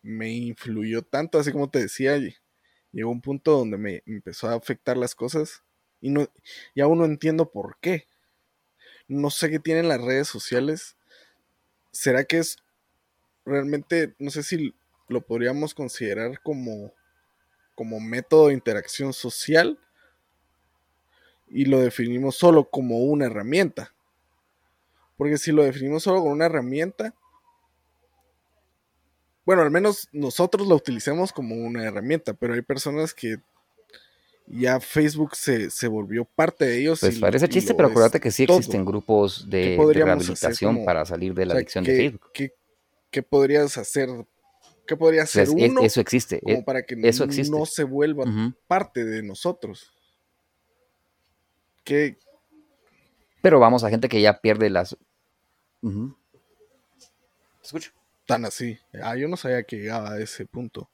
me 0.00 0.30
influyó 0.30 1.02
tanto, 1.02 1.38
así 1.40 1.50
como 1.50 1.70
te 1.70 1.80
decía, 1.80 2.16
llegó 2.92 3.10
un 3.10 3.20
punto 3.20 3.52
donde 3.52 3.78
me 3.78 4.02
empezó 4.06 4.48
a 4.48 4.54
afectar 4.54 4.96
las 4.96 5.14
cosas 5.14 5.62
y, 6.00 6.10
no, 6.10 6.28
y 6.74 6.80
aún 6.80 6.98
no 6.98 7.04
entiendo 7.04 7.50
por 7.50 7.78
qué. 7.80 8.06
No 9.08 9.30
sé 9.30 9.50
qué 9.50 9.58
tienen 9.58 9.88
las 9.88 10.00
redes 10.00 10.28
sociales. 10.28 10.96
¿Será 11.92 12.24
que 12.24 12.38
es 12.38 12.58
realmente, 13.44 14.14
no 14.18 14.30
sé 14.30 14.42
si 14.42 14.74
lo 15.08 15.22
podríamos 15.22 15.74
considerar 15.74 16.40
como, 16.42 16.92
como 17.74 18.00
método 18.00 18.48
de 18.48 18.54
interacción 18.54 19.12
social 19.12 19.78
y 21.48 21.64
lo 21.64 21.80
definimos 21.80 22.36
solo 22.36 22.68
como 22.68 22.98
una 22.98 23.26
herramienta? 23.26 23.94
Porque 25.16 25.38
si 25.38 25.50
lo 25.50 25.64
definimos 25.64 26.04
solo 26.04 26.20
como 26.20 26.32
una 26.32 26.46
herramienta, 26.46 27.14
bueno, 29.48 29.62
al 29.62 29.70
menos 29.70 30.10
nosotros 30.12 30.68
lo 30.68 30.74
utilizamos 30.74 31.32
como 31.32 31.54
una 31.54 31.82
herramienta, 31.82 32.34
pero 32.34 32.52
hay 32.52 32.60
personas 32.60 33.14
que 33.14 33.38
ya 34.46 34.78
Facebook 34.78 35.34
se, 35.36 35.88
volvió 35.88 36.26
parte 36.26 36.66
de 36.66 36.80
ellos. 36.80 37.00
Pues 37.00 37.18
parece 37.18 37.48
chiste, 37.48 37.72
pero 37.72 37.88
acuérdate 37.88 38.20
que 38.20 38.30
sí 38.30 38.42
existen 38.42 38.84
grupos 38.84 39.48
de, 39.48 39.78
rehabilitación 39.94 40.84
para 40.84 41.06
salir 41.06 41.32
de 41.32 41.46
la 41.46 41.54
adicción 41.54 41.82
de 41.82 41.96
Facebook. 41.96 42.30
¿qué, 43.10 43.22
podrías 43.22 43.78
hacer? 43.78 44.10
¿Qué 44.86 44.96
podría 44.98 45.22
hacer 45.22 45.48
pues, 45.48 45.70
uno? 45.70 45.80
Eso 45.80 46.02
existe. 46.02 46.40
Como 46.40 46.58
e, 46.58 46.62
para 46.62 46.82
que 46.82 46.94
eso 47.04 47.26
no 47.50 47.64
se 47.64 47.84
vuelva 47.84 48.26
parte 48.66 49.06
de 49.06 49.22
nosotros. 49.22 49.94
¿Qué? 51.84 52.18
Pero 53.40 53.58
vamos 53.60 53.82
a 53.82 53.88
gente 53.88 54.10
que 54.10 54.20
ya 54.20 54.42
pierde 54.42 54.68
las. 54.68 54.94
¿Te 55.80 55.88
escucho? 57.62 57.97
Tan 58.28 58.44
así. 58.44 58.78
Ah, 59.02 59.16
yo 59.16 59.26
no 59.26 59.38
sabía 59.38 59.62
que 59.62 59.76
llegaba 59.76 60.12
a 60.12 60.20
ese 60.20 60.44
punto. 60.44 60.90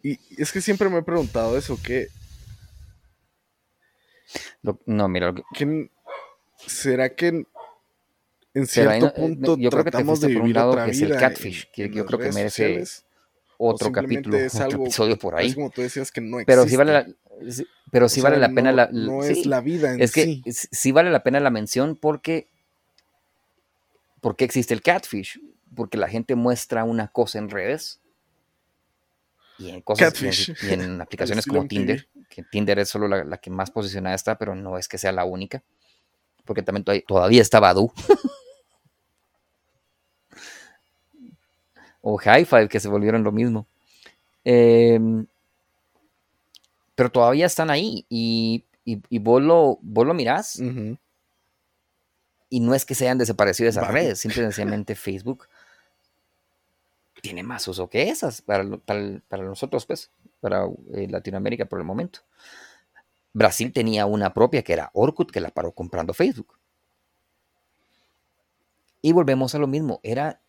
Y 0.00 0.20
es 0.40 0.52
que 0.52 0.60
siempre 0.60 0.88
me 0.88 0.98
he 0.98 1.02
preguntado 1.02 1.58
eso, 1.58 1.76
que... 1.82 2.06
no, 4.86 5.08
mira. 5.08 5.34
¿Será 6.64 7.12
que 7.12 7.44
en, 8.54 8.66
cierto 8.68 9.12
punto 9.12 9.56
yo 9.58 9.68
tratamos 9.70 10.20
de 10.20 10.28
vivir 10.28 10.56
otra 10.56 10.84
vida? 10.84 10.92
Es 10.92 11.02
el 11.02 11.16
catfish, 11.16 11.72
que 11.72 11.90
yo 11.90 12.06
creo 12.06 12.20
que 12.20 12.30
merece 12.30 12.84
otro 13.58 13.90
capítulo, 13.90 14.36
es 14.36 14.54
otro 14.60 14.80
episodio 14.80 15.18
por 15.18 15.34
ahí. 15.34 15.52
como 15.52 15.70
tú 15.70 15.82
decías 15.82 16.12
que 16.12 16.20
no 16.20 16.38
existe. 16.38 16.52
Pero 16.52 16.68
sí 16.68 16.76
vale 16.76 16.92
la, 16.92 17.06
pero 17.94 18.08
sí 18.08 18.20
vale 18.20 18.38
la 18.38 18.48
pena 18.48 18.72
la, 18.72 18.88
no 18.90 19.22
es 19.22 19.46
la 19.46 19.60
vida 19.60 19.94
en 19.94 20.02
es 20.02 20.10
que 20.10 20.42
sí. 20.50 20.90
vale 20.90 21.12
la 21.12 21.22
pena 21.22 21.38
la 21.38 21.50
mención 21.50 21.94
porque 21.94 22.48
porque 24.20 24.44
existe 24.44 24.74
el 24.74 24.82
catfish 24.82 25.40
porque 25.76 25.96
la 25.96 26.08
gente 26.08 26.34
muestra 26.34 26.82
una 26.82 27.06
cosa 27.06 27.38
en 27.38 27.50
redes. 27.50 28.00
Y 29.58 29.70
en 29.70 29.80
cosas 29.80 30.12
y 30.20 30.72
en, 30.72 31.00
aplicaciones 31.00 31.46
como 31.46 31.68
Tinder 31.68 32.08
que 32.28 32.42
Tinder 32.42 32.80
es 32.80 32.88
solo 32.88 33.06
la, 33.06 33.36
que 33.36 33.50
más 33.50 33.70
posicionada 33.70 34.16
está 34.16 34.36
pero 34.38 34.56
no 34.56 34.76
es 34.76 34.88
que 34.88 34.98
sea 34.98 35.12
la 35.12 35.24
única 35.24 35.62
porque 36.44 36.64
también 36.64 36.84
todavía 37.06 37.42
está 37.42 37.60
Badu. 37.60 37.92
O 42.06 42.18
High 42.18 42.44
Five 42.44 42.68
que 42.68 42.80
se 42.80 42.88
volvieron 42.88 43.22
lo 43.22 43.32
mismo. 43.32 43.66
Eh, 44.44 45.00
pero 46.94 47.10
todavía 47.10 47.46
están 47.46 47.70
ahí 47.70 48.06
y, 48.08 48.64
y, 48.84 49.18
vos, 49.18 49.42
lo, 49.42 49.78
vos 49.82 50.06
lo 50.06 50.14
mirás. 50.14 50.60
Y 52.50 52.60
no 52.60 52.74
es 52.74 52.84
que 52.84 52.94
se 52.94 53.04
hayan 53.04 53.18
desaparecido 53.18 53.68
esas 53.68 53.88
redes, 53.88 54.20
simplemente 54.20 54.94
Facebook 54.94 55.48
tiene 57.24 57.42
más 57.42 57.66
uso 57.68 57.88
que 57.88 58.10
esas 58.10 58.42
para, 58.42 58.64
para, 58.76 59.42
nosotros, 59.44 59.86
pues, 59.86 60.10
para 60.40 60.66
eh, 60.92 61.08
Latinoamérica 61.08 61.64
por 61.64 61.78
el 61.78 61.86
momento. 61.86 62.20
Brasil 63.32 63.72
tenía 63.72 64.04
una 64.04 64.34
propia 64.34 64.62
que 64.62 64.74
era 64.74 64.90
Orkut, 64.92 65.30
que 65.30 65.40
la 65.40 65.48
paró 65.48 65.72
comprando 65.72 66.12
Facebook. 66.12 66.58
Y 69.00 69.12
volvemos 69.12 69.54
a 69.54 69.58
lo 69.58 69.66
mismo, 69.66 70.00
era 70.02 70.42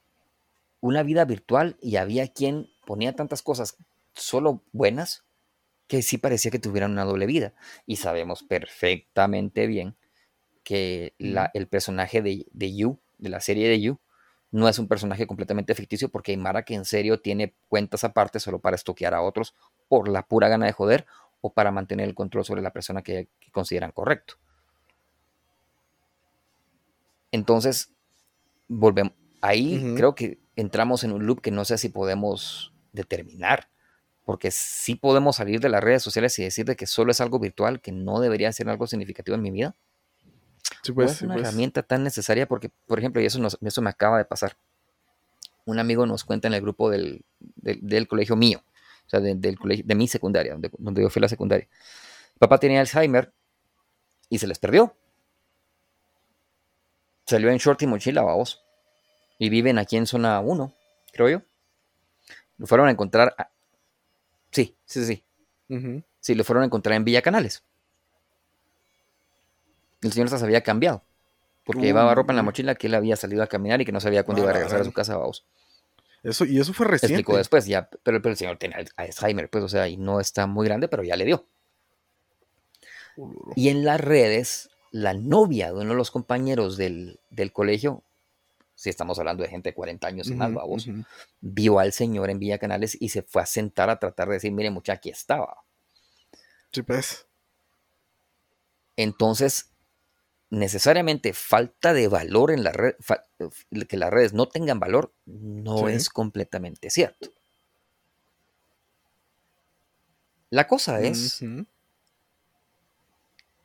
una 0.81 1.01
vida 1.01 1.25
virtual 1.25 1.77
y 1.81 1.95
había 1.95 2.27
quien 2.27 2.67
ponía 2.85 3.15
tantas 3.15 3.41
cosas 3.41 3.77
solo 4.13 4.61
buenas 4.71 5.24
que 5.87 6.01
sí 6.01 6.17
parecía 6.17 6.51
que 6.51 6.59
tuvieran 6.59 6.91
una 6.91 7.05
doble 7.05 7.25
vida. 7.25 7.53
Y 7.85 7.97
sabemos 7.97 8.43
perfectamente 8.43 9.67
bien 9.67 9.95
que 10.63 11.13
el 11.19 11.67
personaje 11.67 12.21
de, 12.21 12.47
de 12.51 12.75
You, 12.75 12.99
de 13.17 13.29
la 13.29 13.39
serie 13.39 13.69
de 13.69 13.79
You, 13.79 13.99
no 14.51 14.69
es 14.69 14.79
un 14.79 14.87
personaje 14.87 15.27
completamente 15.27 15.75
ficticio 15.75 16.09
porque 16.09 16.31
hay 16.31 16.37
Mara 16.37 16.63
que 16.63 16.75
en 16.75 16.85
serio 16.85 17.19
tiene 17.19 17.53
cuentas 17.67 18.03
aparte 18.03 18.39
solo 18.39 18.59
para 18.59 18.75
estoquear 18.75 19.13
a 19.13 19.21
otros 19.21 19.53
por 19.89 20.07
la 20.07 20.25
pura 20.25 20.47
gana 20.47 20.65
de 20.65 20.71
joder 20.71 21.05
o 21.41 21.53
para 21.53 21.71
mantener 21.71 22.07
el 22.07 22.15
control 22.15 22.45
sobre 22.45 22.61
la 22.61 22.71
persona 22.71 23.01
que, 23.01 23.27
consideran 23.51 23.91
correcto. 23.91 24.35
Entonces, 27.31 27.93
volvemos. 28.67 29.13
Ahí 29.41 29.93
creo 29.95 30.15
que 30.15 30.39
entramos 30.55 31.03
en 31.03 31.11
un 31.11 31.25
loop 31.25 31.41
que 31.41 31.51
no 31.51 31.65
sé 31.65 31.77
si 31.77 31.89
podemos 31.89 32.73
determinar 32.93 33.69
porque 34.25 34.49
sí 34.51 34.95
podemos 34.95 35.35
salir 35.35 35.59
de 35.59 35.69
las 35.69 35.83
redes 35.83 36.01
sociales 36.01 36.37
y 36.39 36.43
decir 36.43 36.65
de 36.65 36.75
que 36.75 36.87
solo 36.87 37.11
es 37.11 37.21
algo 37.21 37.39
virtual, 37.39 37.79
que 37.79 37.91
no 37.91 38.19
debería 38.19 38.51
ser 38.51 38.67
algo 38.69 38.87
significativo 38.87 39.35
en 39.35 39.41
mi 39.43 39.51
vida. 39.51 39.75
Sí, 40.81 40.91
pues, 40.91 41.11
es 41.11 41.21
una 41.21 41.35
pues. 41.35 41.47
herramienta 41.47 41.83
tan 41.83 42.03
necesaria 42.03 42.47
porque, 42.47 42.69
por 42.87 42.97
ejemplo, 42.97 43.21
y 43.21 43.25
eso, 43.25 43.39
eso 43.61 43.81
me 43.81 43.89
acaba 43.89 44.17
de 44.17 44.25
pasar. 44.25 44.57
Un 45.63 45.77
amigo 45.79 46.07
nos 46.07 46.23
cuenta 46.23 46.47
en 46.47 46.55
el 46.55 46.61
grupo 46.61 46.89
del, 46.89 47.23
colegio 48.07 48.35
mío, 48.35 48.63
o 49.05 49.09
sea, 49.09 49.19
del 49.19 49.59
colegio, 49.59 49.85
de 49.85 49.95
mi 49.95 50.07
secundaria, 50.07 50.53
donde, 50.53 50.71
donde 50.77 51.03
yo 51.03 51.09
fui 51.09 51.19
a 51.19 51.21
la 51.21 51.29
secundaria. 51.29 51.67
papá 52.39 52.59
tenía 52.59 52.81
Alzheimer 52.81 53.31
y 54.29 54.39
se 54.39 54.47
les 54.47 54.57
perdió. 54.57 54.95
Salió 57.27 57.49
en 57.49 57.57
short 57.57 57.81
y 57.83 57.87
mochila, 57.87 58.23
vamos. 58.23 58.63
Y 59.37 59.49
viven 59.49 59.77
aquí 59.77 59.97
en 59.97 60.07
zona 60.07 60.39
1, 60.39 60.73
creo 61.11 61.29
yo. 61.29 61.41
Lo 62.57 62.67
fueron 62.67 62.87
a 62.87 62.91
encontrar 62.91 63.35
Sí, 64.55 64.73
sí, 64.85 65.05
sí. 65.05 65.23
Sí, 66.21 66.33
lo 66.33 66.45
fueron 66.45 66.63
a 66.63 66.65
encontrar 66.67 66.95
en 66.95 67.03
Villa 67.03 67.21
Canales. 67.21 67.61
El 70.01 70.13
señor 70.13 70.29
se 70.29 70.41
había 70.41 70.61
cambiado. 70.61 71.03
Porque 71.65 71.81
llevaba 71.81 72.15
ropa 72.15 72.31
en 72.31 72.37
la 72.37 72.43
mochila 72.43 72.75
que 72.75 72.87
él 72.87 72.95
había 72.95 73.17
salido 73.17 73.43
a 73.43 73.47
caminar 73.47 73.81
y 73.81 73.85
que 73.85 73.91
no 73.91 73.99
sabía 73.99 74.23
cuándo 74.23 74.43
iba 74.43 74.51
a 74.51 74.53
regresar 74.53 74.79
a 74.79 74.85
su 74.85 74.93
casa, 74.93 75.17
vamos. 75.17 75.43
Eso, 76.23 76.45
y 76.45 76.57
eso 76.57 76.71
fue 76.71 76.87
reciente. 76.87 77.15
Explicó 77.15 77.37
después, 77.37 77.65
ya, 77.65 77.89
pero, 78.03 78.21
el 78.23 78.37
señor 78.37 78.57
tiene 78.57 78.75
Alzheimer, 78.95 79.49
pues, 79.49 79.63
o 79.65 79.67
sea, 79.67 79.89
y 79.89 79.97
no 79.97 80.21
está 80.21 80.47
muy 80.47 80.65
grande, 80.65 80.87
pero 80.87 81.03
ya 81.03 81.17
le 81.17 81.25
dio. 81.25 81.45
Y 83.55 83.67
en 83.69 83.83
las 83.83 83.99
redes, 83.99 84.69
la 84.91 85.13
novia 85.13 85.67
de 85.67 85.73
uno 85.73 85.89
de 85.89 85.95
los 85.95 86.11
compañeros 86.11 86.77
del, 86.77 87.19
del 87.29 87.51
colegio 87.51 88.03
si 88.75 88.89
estamos 88.89 89.17
hablando 89.17 89.41
de 89.43 89.49
gente 89.49 89.69
de 89.69 89.73
40 89.73 90.07
años 90.07 90.27
y 90.27 90.35
más, 90.35 90.53
vamos, 90.53 90.87
vio 91.39 91.79
al 91.79 91.93
señor 91.93 92.29
en 92.29 92.39
Villa 92.39 92.57
Canales 92.57 92.97
y 92.99 93.09
se 93.09 93.23
fue 93.23 93.41
a 93.41 93.45
sentar 93.45 93.89
a 93.89 93.99
tratar 93.99 94.27
de 94.27 94.35
decir, 94.35 94.51
mire 94.51 94.69
muchacha, 94.69 94.97
aquí 94.97 95.09
estaba. 95.09 95.63
Sí, 96.71 96.81
pues. 96.81 97.25
Entonces, 98.97 99.71
necesariamente 100.49 101.33
falta 101.33 101.93
de 101.93 102.07
valor 102.07 102.51
en 102.51 102.63
la 102.63 102.71
red, 102.71 102.95
que 103.87 103.97
las 103.97 104.11
redes 104.11 104.33
no 104.33 104.47
tengan 104.47 104.79
valor, 104.79 105.13
no 105.25 105.87
es 105.89 106.09
completamente 106.09 106.89
cierto. 106.89 107.29
La 110.49 110.67
cosa 110.67 111.01
es 111.01 111.43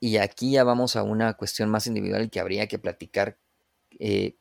Y 0.00 0.16
aquí 0.16 0.52
ya 0.52 0.64
vamos 0.64 0.96
a 0.96 1.02
una 1.02 1.34
cuestión 1.34 1.68
más 1.68 1.86
individual 1.86 2.30
que 2.30 2.40
habría 2.40 2.66
que 2.66 2.78
platicar. 2.78 3.36
Eh, 3.98 4.34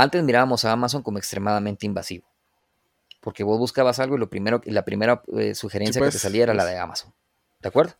antes 0.00 0.22
mirábamos 0.22 0.64
a 0.64 0.70
Amazon 0.70 1.02
como 1.02 1.18
extremadamente 1.18 1.84
invasivo. 1.84 2.24
Porque 3.20 3.42
vos 3.42 3.58
buscabas 3.58 3.98
algo 3.98 4.14
y 4.14 4.20
lo 4.20 4.30
primero, 4.30 4.60
la 4.64 4.84
primera 4.84 5.22
eh, 5.36 5.56
sugerencia 5.56 6.00
que 6.00 6.10
te 6.10 6.18
salía 6.20 6.44
era 6.44 6.54
la 6.54 6.62
pues. 6.62 6.72
de 6.72 6.78
Amazon. 6.78 7.14
¿De 7.58 7.68
acuerdo? 7.68 7.94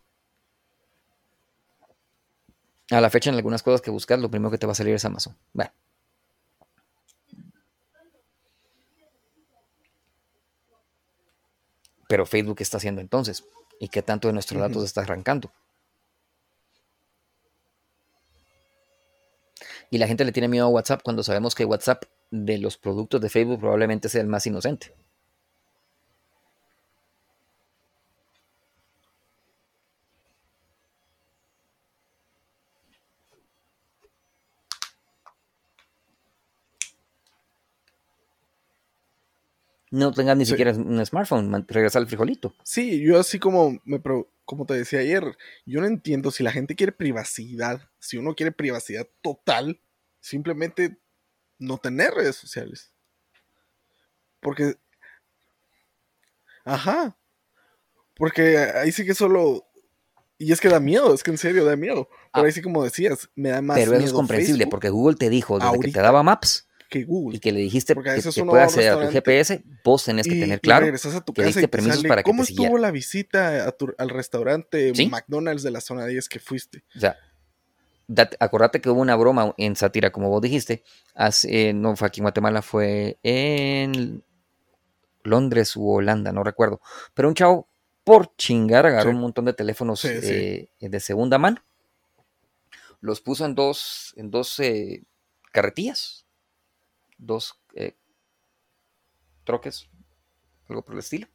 A 2.89 3.01
la 3.01 3.09
fecha, 3.09 3.29
en 3.29 3.35
algunas 3.35 3.61
cosas 3.61 3.81
que 3.81 3.91
buscas, 3.91 4.17
lo 4.17 4.31
primero 4.31 4.49
que 4.49 4.57
te 4.57 4.65
va 4.65 4.71
a 4.71 4.75
salir 4.75 4.95
es 4.95 5.03
Amazon. 5.03 5.37
Bueno. 5.51 5.71
Pero 12.07 12.25
Facebook, 12.25 12.57
¿qué 12.57 12.63
está 12.63 12.77
haciendo 12.77 13.01
entonces? 13.01 13.43
¿Y 13.77 13.89
qué 13.89 14.01
tanto 14.01 14.29
de 14.29 14.33
nuestros 14.33 14.61
datos 14.61 14.85
está 14.85 15.01
arrancando? 15.01 15.51
Y 19.89 19.97
la 19.97 20.07
gente 20.07 20.25
le 20.25 20.31
tiene 20.31 20.47
miedo 20.47 20.65
a 20.65 20.69
WhatsApp 20.69 21.01
cuando 21.03 21.23
sabemos 21.23 21.55
que 21.55 21.65
WhatsApp 21.65 22.03
de 22.31 22.57
los 22.57 22.77
productos 22.77 23.21
de 23.21 23.29
Facebook 23.29 23.59
probablemente 23.59 24.09
sea 24.09 24.21
el 24.21 24.27
más 24.27 24.45
inocente. 24.45 24.93
No 39.91 40.11
tengas 40.11 40.37
ni 40.37 40.45
Sí. 40.45 40.51
siquiera 40.51 40.71
un 40.73 41.03
smartphone, 41.05 41.49
man- 41.49 41.65
regresa 41.67 41.97
al 41.99 42.07
frijolito. 42.07 42.53
Sí, 42.63 42.99
yo 43.01 43.19
así 43.19 43.39
como 43.39 43.79
me 43.85 43.99
pro- 43.99 44.31
como 44.45 44.65
te 44.65 44.73
decía 44.75 44.99
ayer, 44.99 45.35
yo 45.65 45.79
no 45.81 45.87
entiendo 45.87 46.31
si 46.31 46.43
la 46.43 46.51
gente 46.51 46.75
quiere 46.75 46.91
privacidad, 46.91 47.89
si 47.99 48.17
uno 48.17 48.35
quiere 48.35 48.51
privacidad 48.51 49.07
total, 49.21 49.79
simplemente 50.19 50.97
no 51.57 51.77
tener 51.77 52.13
redes 52.13 52.35
sociales. 52.35 52.91
Porque 54.39 54.75
ajá, 56.65 57.17
porque 58.15 58.57
ahí 58.57 58.91
sí 58.91 59.05
que 59.05 59.13
solo 59.15 59.65
y 60.37 60.51
es 60.53 60.61
que 60.61 60.69
da 60.69 60.79
miedo, 60.79 61.13
es 61.13 61.21
que 61.23 61.31
en 61.31 61.37
serio 61.37 61.65
da 61.65 61.75
miedo. 61.75 62.07
Pero 62.33 62.43
Ah. 62.43 62.45
ahí 62.45 62.51
sí 62.51 62.61
como 62.61 62.83
decías, 62.83 63.29
me 63.35 63.49
da 63.49 63.61
más 63.61 63.75
Pero 63.77 63.91
eso 63.91 63.95
es 63.95 64.03
miedo 64.03 64.15
comprensible 64.15 64.57
Facebook 64.59 64.71
porque 64.71 64.89
Google 64.89 65.15
te 65.17 65.29
dijo 65.29 65.59
desde 65.59 65.79
que 65.79 65.91
te 65.91 65.99
daba 65.99 66.23
Maps 66.23 66.67
que 66.89 67.03
Google. 67.05 67.37
y 67.37 67.39
que 67.39 67.51
le 67.51 67.59
dijiste 67.59 67.93
Porque 67.93 68.09
a 68.09 68.13
que, 68.13 68.17
veces 68.17 68.35
que 68.35 68.41
uno 68.41 68.51
puede 68.51 68.61
va 68.61 68.65
a 68.65 68.67
un 68.67 68.73
acceder 68.73 68.91
a 68.91 69.05
tu 69.07 69.11
GPS, 69.13 69.63
vos 69.83 70.03
tenés 70.03 70.27
que 70.27 70.35
y- 70.35 70.39
tener 70.41 70.59
claro 70.59 70.85
a 70.87 71.21
tu 71.21 71.33
que 71.33 71.43
diste 71.43 71.67
permisos 71.67 71.97
sale, 71.97 72.09
para 72.09 72.23
que 72.23 72.29
¿Cómo 72.29 72.43
te 72.43 72.49
estuvo 72.51 72.65
siguiera. 72.65 72.81
la 72.81 72.91
visita 72.91 73.67
a 73.67 73.71
tu- 73.71 73.93
al 73.97 74.09
restaurante 74.09 74.93
¿Sí? 74.95 75.07
McDonald's 75.07 75.63
de 75.63 75.71
la 75.71 75.79
zona 75.81 76.05
10 76.05 76.27
que 76.27 76.39
fuiste? 76.39 76.83
O 76.95 76.99
sea, 76.99 77.15
date- 78.07 78.37
acordate 78.39 78.81
que 78.81 78.89
hubo 78.89 78.99
una 79.01 79.15
broma 79.15 79.53
en 79.57 79.75
sátira, 79.75 80.11
como 80.11 80.29
vos 80.29 80.41
dijiste, 80.41 80.83
hace, 81.15 81.73
no 81.73 81.95
fue 81.95 82.07
aquí 82.07 82.19
en 82.21 82.23
Guatemala, 82.23 82.61
fue 82.61 83.19
en 83.23 84.23
Londres 85.23 85.75
u 85.75 85.87
Holanda, 85.89 86.31
no 86.31 86.43
recuerdo. 86.43 86.81
Pero 87.13 87.27
un 87.27 87.35
chavo, 87.35 87.67
por 88.03 88.35
chingar, 88.35 88.85
agarró 88.87 89.11
Sí. 89.11 89.15
un 89.15 89.21
montón 89.21 89.45
de 89.45 89.53
teléfonos 89.53 89.99
sí. 89.99 90.07
eh, 90.11 90.69
de 90.79 90.99
segunda 90.99 91.37
mano, 91.37 91.63
los 93.01 93.21
puso 93.21 93.45
en 93.45 93.53
dos, 93.55 94.13
en 94.17 94.31
dos 94.31 94.59
eh, 94.59 95.03
carretillas, 95.51 96.25
dos 97.19 97.61
eh, 97.75 97.95
troques, 99.43 99.87
algo 100.67 100.83
por 100.83 100.95
el 100.95 100.99
estilo. 100.99 101.27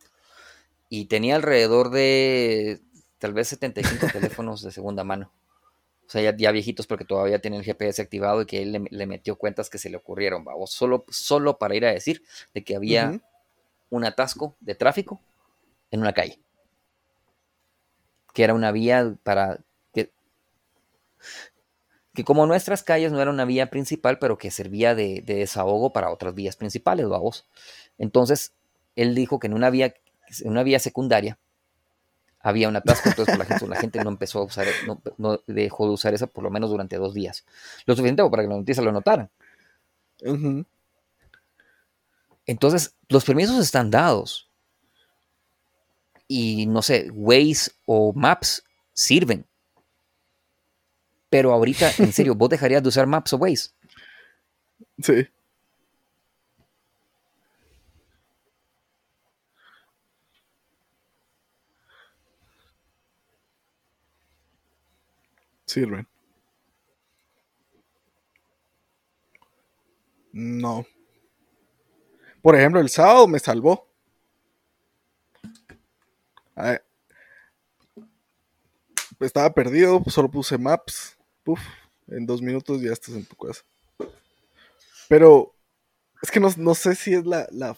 Y 0.89 1.07
tenía 1.07 1.37
alrededor 1.37 1.91
de 1.91 2.81
tal 3.19 3.33
vez 3.33 3.49
75 3.49 4.07
teléfonos 4.13 4.63
de 4.63 4.73
segunda 4.73 5.05
mano. 5.05 5.33
O 6.07 6.11
sea, 6.11 6.21
ya, 6.21 6.37
ya 6.37 6.51
viejitos 6.51 6.87
porque 6.87 7.05
todavía 7.05 7.41
tienen 7.41 7.61
el 7.61 7.65
GPS 7.65 8.03
activado 8.03 8.43
y 8.43 8.47
que 8.47 8.63
él 8.63 8.73
le, 8.73 8.85
le 8.91 9.07
metió 9.07 9.37
cuentas 9.37 9.71
que 9.71 9.79
se 9.79 9.89
le 9.89 9.97
ocurrieron, 9.97 10.45
solo, 10.67 11.05
solo 11.09 11.59
para 11.59 11.75
ir 11.77 11.87
a 11.87 11.93
decir 11.93 12.23
de 12.53 12.63
que 12.63 12.77
había 12.77 13.21
un 13.91 14.05
atasco 14.05 14.57
de 14.61 14.75
tráfico 14.75 15.23
en 15.91 16.01
una 16.01 16.13
calle. 16.13 16.41
Que 18.35 18.45
era 18.45 18.53
una 18.53 18.73
vía 18.73 19.17
para 19.23 19.61
que, 19.93 20.13
que 22.15 22.25
como 22.25 22.47
nuestras 22.47 22.83
calles 22.83 23.13
no 23.13 23.21
era 23.21 23.31
una 23.31 23.45
vía 23.45 23.71
principal, 23.71 24.19
pero 24.19 24.39
que 24.39 24.51
servía 24.51 24.95
de, 24.95 25.23
de 25.25 25.35
desahogo 25.35 25.93
para 25.93 26.11
otras 26.11 26.35
vías 26.35 26.57
principales, 26.57 27.09
vamos. 27.09 27.47
Entonces, 27.99 28.53
él 28.97 29.15
dijo 29.15 29.39
que 29.39 29.49
en 29.49 29.55
una 29.55 29.71
vía, 29.71 29.95
en 30.41 30.51
una 30.51 30.63
vía 30.63 30.79
secundaria 30.79 31.39
había 32.41 32.69
un 32.69 32.77
atasco, 32.77 33.09
entonces 33.09 33.37
pues, 33.37 33.39
la, 33.39 33.45
gente, 33.47 33.67
la 33.67 33.81
gente 33.81 34.05
no 34.05 34.11
empezó 34.11 34.41
a 34.41 34.45
usar, 34.45 34.67
no, 34.87 35.01
no 35.17 35.41
dejó 35.47 35.87
de 35.87 35.95
usar 35.95 36.13
esa 36.13 36.27
por 36.27 36.45
lo 36.45 36.51
menos 36.51 36.69
durante 36.69 36.97
dos 36.97 37.15
días. 37.15 37.45
Lo 37.87 37.97
suficiente 37.97 38.23
para 38.29 38.43
que 38.43 38.49
la 38.49 38.57
noticia 38.57 38.83
lo 38.83 38.93
notaran. 38.93 39.31
Entonces, 42.47 42.95
los 43.09 43.25
permisos 43.25 43.59
están 43.59 43.91
dados. 43.91 44.51
Y 46.29 46.67
no 46.67 46.83
sé, 46.83 47.11
Waze 47.13 47.73
o 47.87 48.13
Maps 48.13 48.63
sirven. 48.93 49.47
Pero 51.35 51.53
ahorita, 51.53 51.91
en 51.99 52.13
serio, 52.13 52.37
¿vos 52.37 52.49
dejarías 52.49 52.81
de 52.81 52.91
usar 52.91 53.09
Maps 53.09 53.33
o 53.33 53.39
Waze? 53.39 53.71
Sí. 55.03 55.27
Sirven. 65.67 66.07
No. 70.33 70.87
Por 72.43 72.55
ejemplo, 72.55 72.81
el 72.81 72.91
sábado 72.91 73.27
me 73.27 73.41
salvó. 73.41 73.89
Estaba 79.19 79.53
perdido, 79.53 80.01
solo 80.07 80.31
puse 80.31 80.57
maps. 80.57 81.19
Puf, 81.45 81.61
en 82.09 82.27
dos 82.27 82.43
minutos 82.43 82.81
ya 82.81 82.93
estás 82.93 83.15
en 83.15 83.27
tu 83.27 83.37
casa. 83.37 83.63
Pero 85.09 85.55
es 86.23 86.31
que 86.31 86.41
no, 86.41 86.49
no 86.57 86.75
sé 86.75 86.95
si 86.95 87.15
es 87.15 87.27
la, 87.27 87.47
la, 87.51 87.77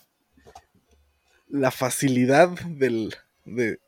la 1.48 1.70
facilidad 1.70 2.48
del, 2.48 3.14
de, 3.44 3.80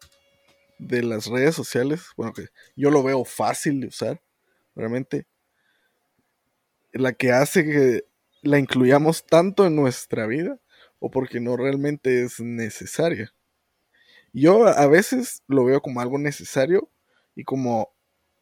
de 0.78 1.02
las 1.02 1.26
redes 1.26 1.54
sociales. 1.54 2.08
Bueno, 2.16 2.32
que 2.32 2.48
yo 2.76 2.90
lo 2.90 3.02
veo 3.02 3.24
fácil 3.24 3.80
de 3.80 3.86
usar, 3.86 4.20
realmente. 4.74 5.26
La 6.92 7.12
que 7.12 7.30
hace 7.30 7.64
que 7.64 8.04
la 8.42 8.58
incluyamos 8.58 9.24
tanto 9.26 9.66
en 9.66 9.76
nuestra 9.76 10.26
vida 10.26 10.58
o 10.98 11.10
porque 11.10 11.38
no 11.38 11.56
realmente 11.56 12.24
es 12.24 12.40
necesaria. 12.40 13.32
Yo 14.32 14.66
a 14.66 14.86
veces 14.86 15.42
lo 15.46 15.64
veo 15.64 15.80
como 15.80 16.00
algo 16.00 16.18
necesario 16.18 16.90
y 17.34 17.44
como 17.44 17.94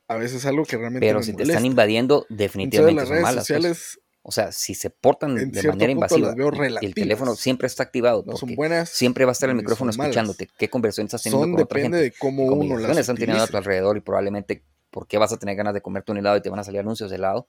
a 0.08 0.16
veces 0.16 0.46
algo 0.46 0.64
que 0.64 0.76
realmente 0.76 1.06
Pero 1.06 1.18
me 1.20 1.24
si 1.24 1.32
te 1.34 1.42
están 1.42 1.64
invadiendo, 1.64 2.26
Entonces 2.28 2.38
definitivamente 2.38 3.00
las 3.00 3.08
son 3.08 3.12
redes 3.14 3.22
malas. 3.22 3.34
pues. 3.34 3.46
sociales 3.46 4.00
O 4.22 4.32
sea, 4.32 4.50
si 4.52 4.74
se 4.74 4.90
portan 4.90 5.36
de 5.36 5.62
manera 5.68 5.92
invasiva 5.92 6.34
el 6.80 6.94
teléfono 6.94 7.34
siempre 7.36 7.66
está 7.66 7.82
activado, 7.84 8.24
no 8.26 8.36
son 8.36 8.54
buenas. 8.56 8.88
siempre 8.88 9.24
va 9.24 9.30
a 9.30 9.34
estar 9.34 9.48
el 9.48 9.54
micrófono 9.56 9.90
escuchándote 9.90 10.48
qué 10.58 10.68
conversación 10.68 11.06
estás 11.06 11.22
teniendo 11.22 11.44
Son 11.44 11.52
con 11.54 11.62
otra 11.62 11.78
depende 11.78 11.98
gente. 11.98 12.10
de 12.10 12.18
cómo 12.18 12.44
uno 12.44 12.76
las 12.78 12.96
están 12.98 13.16
teniendo 13.16 13.42
a 13.44 13.46
tu 13.46 13.56
alrededor 13.56 13.96
y 13.96 14.00
probablemente 14.00 14.64
por 14.90 15.06
qué 15.06 15.18
vas 15.18 15.32
a 15.32 15.38
tener 15.38 15.54
ganas 15.56 15.74
de 15.74 15.80
comerte 15.82 16.10
un 16.12 16.18
helado 16.18 16.36
y 16.36 16.40
te 16.42 16.50
van 16.50 16.58
a 16.58 16.64
salir 16.64 16.80
anuncios 16.80 17.10
de 17.10 17.16
helado. 17.16 17.48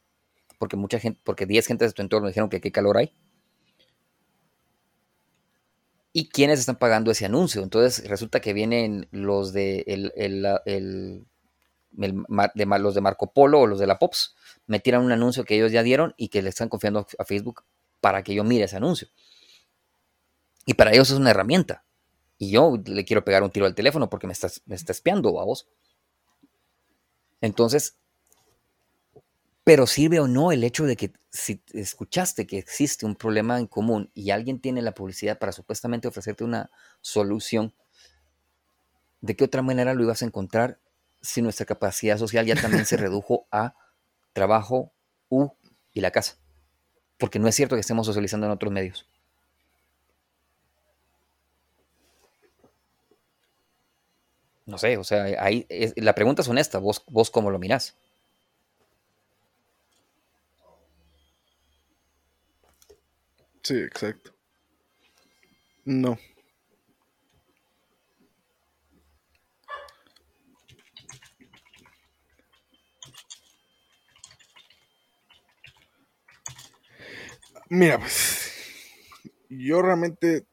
Porque 0.60 0.76
mucha 0.76 1.00
gente, 1.00 1.20
porque 1.24 1.46
10 1.46 1.66
gentes 1.68 1.90
de 1.90 1.94
tu 1.94 2.02
entorno 2.02 2.28
dijeron 2.28 2.50
que 2.50 2.60
qué 2.62 2.72
calor 2.72 2.98
hay. 2.98 3.14
¿Y 6.14 6.30
quiénes 6.30 6.60
están 6.60 6.78
pagando 6.78 7.12
ese 7.12 7.26
anuncio? 7.26 7.62
Entonces 7.64 8.08
resulta 8.10 8.40
que 8.40 8.54
vienen 8.54 9.08
los 9.12 9.54
de 9.54 9.84
el, 9.88 10.12
el- 10.16 10.42
la- 10.42 10.62
el- 10.66 11.26
los 11.98 12.96
de 12.96 13.02
Marco 13.02 13.34
Polo 13.34 13.62
o 13.62 13.68
los 13.68 13.80
de 13.80 13.88
la 13.88 14.00
Pops, 14.00 14.36
me 14.68 14.80
tiran 14.80 15.04
un 15.04 15.12
anuncio 15.12 15.44
que 15.44 15.56
ellos 15.56 15.72
ya 15.72 15.84
dieron 15.84 16.14
y 16.18 16.30
que 16.30 16.42
le 16.42 16.50
están 16.50 16.70
confiando 16.70 17.06
a 17.18 17.26
Facebook 17.26 17.64
para 18.00 18.24
que 18.24 18.34
yo 18.34 18.44
mire 18.44 18.66
ese 18.66 18.78
anuncio. 18.78 19.10
Y 20.66 20.76
para 20.76 20.92
ellos 20.92 21.10
es 21.10 21.18
una 21.18 21.32
herramienta. 21.32 21.86
Y 22.38 22.52
yo 22.52 22.78
le 22.86 23.04
quiero 23.06 23.26
pegar 23.26 23.42
un 23.42 23.50
tiro 23.50 23.66
al 23.66 23.74
teléfono 23.74 24.10
porque 24.10 24.28
me 24.28 24.34
está, 24.34 24.50
me 24.66 24.76
está 24.76 24.92
espiando 24.92 25.40
a 25.40 25.46
vos. 25.46 25.68
Entonces, 27.42 27.98
pero 29.64 29.88
sirve 29.88 30.20
o 30.20 30.28
no 30.28 30.52
el 30.52 30.64
hecho 30.64 30.86
de 30.86 30.96
que 30.96 31.14
si 31.30 31.62
escuchaste 31.74 32.48
que 32.48 32.58
existe 32.58 33.06
un 33.06 33.16
problema 33.16 33.60
en 33.60 33.68
común 33.68 34.10
y 34.14 34.32
alguien 34.32 34.60
tiene 34.60 34.82
la 34.82 34.94
publicidad 34.94 35.40
para 35.40 35.52
supuestamente 35.52 36.08
ofrecerte 36.08 36.44
una 36.44 36.72
solución, 37.02 37.74
¿de 39.22 39.36
qué 39.36 39.44
otra 39.44 39.62
manera 39.62 39.94
lo 39.94 40.04
ibas 40.04 40.22
a 40.22 40.26
encontrar 40.26 40.80
si 41.22 41.42
nuestra 41.42 41.66
capacidad 41.66 42.18
social 42.18 42.46
ya 42.46 42.56
también 42.56 42.86
se 42.86 42.98
redujo 42.98 43.48
a 43.52 43.76
trabajo, 44.34 44.92
U 45.30 45.50
y 45.94 46.02
la 46.02 46.12
casa? 46.12 46.38
Porque 47.18 47.40
no 47.40 47.48
es 47.48 47.56
cierto 47.56 47.76
que 47.76 47.82
estemos 47.82 48.06
socializando 48.06 48.46
en 48.46 48.54
otros 48.54 48.72
medios. 48.72 49.08
No 54.66 54.78
sé, 54.78 54.98
o 54.98 55.04
sea, 55.06 55.24
ahí 55.42 55.66
la 55.96 56.14
pregunta 56.14 56.42
es 56.42 56.48
honesta, 56.50 56.78
vos, 56.80 57.04
vos 57.08 57.32
cómo 57.32 57.50
lo 57.52 57.58
mirás. 57.58 57.96
Sí, 63.64 63.76
exacto. 63.76 64.34
No. 65.86 66.18
Mira, 77.70 78.00
pues 78.00 78.52
yo 79.50 79.82
realmente, 79.82 80.46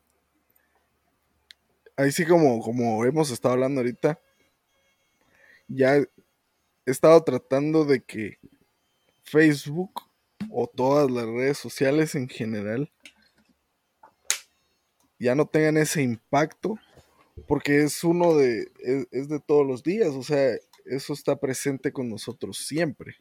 ahí 1.97 2.11
sí 2.11 2.27
como, 2.27 2.61
como 2.61 3.05
hemos 3.05 3.31
estado 3.31 3.55
hablando 3.55 3.81
ahorita, 3.81 4.21
ya 5.69 5.97
he 5.97 6.09
estado 6.87 7.23
tratando 7.23 7.85
de 7.85 8.03
que 8.03 8.39
Facebook 9.23 10.03
o 10.51 10.67
todas 10.67 11.11
las 11.11 11.25
redes 11.27 11.59
sociales 11.59 12.15
en 12.15 12.29
general 12.29 12.93
ya 15.19 15.35
no 15.35 15.47
tengan 15.47 15.77
ese 15.77 16.03
impacto 16.03 16.79
porque 17.47 17.83
es 17.83 18.03
uno 18.05 18.35
de, 18.35 18.71
es, 19.11 19.29
de 19.29 19.41
todos 19.41 19.67
los 19.67 19.83
días, 19.83 20.09
o 20.11 20.23
sea, 20.23 20.57
eso 20.85 21.13
está 21.13 21.37
presente 21.37 21.93
con 21.93 22.09
nosotros 22.09 22.59
siempre. 22.59 23.17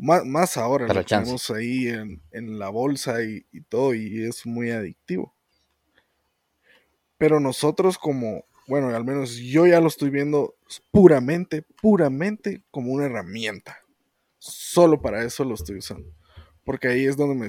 Más, 0.00 0.56
ahora 0.56 0.86
lo 0.86 1.04
tenemos 1.04 1.50
ahí 1.50 1.88
en, 1.88 2.58
la 2.58 2.70
bolsa 2.70 3.22
y, 3.22 3.44
y, 3.52 3.60
todo, 3.60 3.94
y 3.94 4.24
es 4.24 4.46
muy 4.46 4.70
adictivo. 4.70 5.34
Pero 7.18 7.38
nosotros 7.38 7.98
como, 7.98 8.46
bueno, 8.66 8.88
al 8.88 9.04
menos 9.04 9.36
yo 9.36 9.66
ya 9.66 9.78
lo 9.78 9.88
estoy 9.88 10.08
viendo 10.08 10.56
puramente, 10.90 11.62
puramente 11.82 12.62
como 12.70 12.92
una 12.92 13.04
herramienta. 13.04 13.76
Solo 14.38 15.02
para 15.02 15.22
eso 15.22 15.44
lo 15.44 15.54
estoy 15.54 15.76
usando. 15.76 16.10
Porque 16.64 16.88
ahí 16.88 17.04
es 17.04 17.18
donde 17.18 17.34
me, 17.34 17.48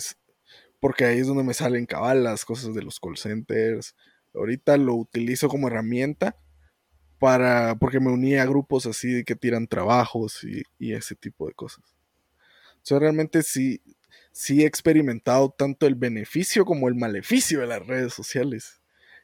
porque 0.81 1.05
ahí 1.05 1.19
es 1.19 1.27
donde 1.27 1.45
me 1.45 1.53
salen 1.53 1.85
cabal 1.85 2.25
las 2.25 2.43
cosas 2.43 2.73
de 2.73 2.83
los 2.83 2.99
call 2.99 3.15
centers. 3.15 3.95
Ahorita 4.33 4.75
lo 4.75 4.95
utilizo 4.95 5.47
como 5.47 5.69
herramienta 5.69 6.35
para, 7.17 7.75
porque 7.75 8.01
me 8.01 8.11
uní 8.11 8.35
a 8.35 8.45
grupos 8.45 8.85
así 8.85 9.23
que 9.23 9.35
tiran 9.35 9.67
trabajos 9.67 10.43
y, 10.43 10.63
y 10.77 10.93
ese 10.93 11.15
tipo 11.15 11.47
de 11.47 11.53
cosas. 11.53 12.00
Yo 12.85 12.99
realmente 12.99 13.43
sí, 13.43 13.81
sí 14.31 14.63
he 14.63 14.65
experimentado 14.65 15.49
tanto 15.49 15.87
el 15.87 15.95
beneficio 15.95 16.65
como 16.65 16.87
el 16.87 16.95
maleficio 16.95 17.61
de 17.61 17.67
las 17.67 17.85
redes 17.85 18.13
sociales. 18.13 18.81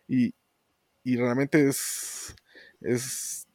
Y, 0.08 0.36
y 1.04 1.16
realmente 1.18 1.68
es, 1.68 2.36
es 2.82 3.48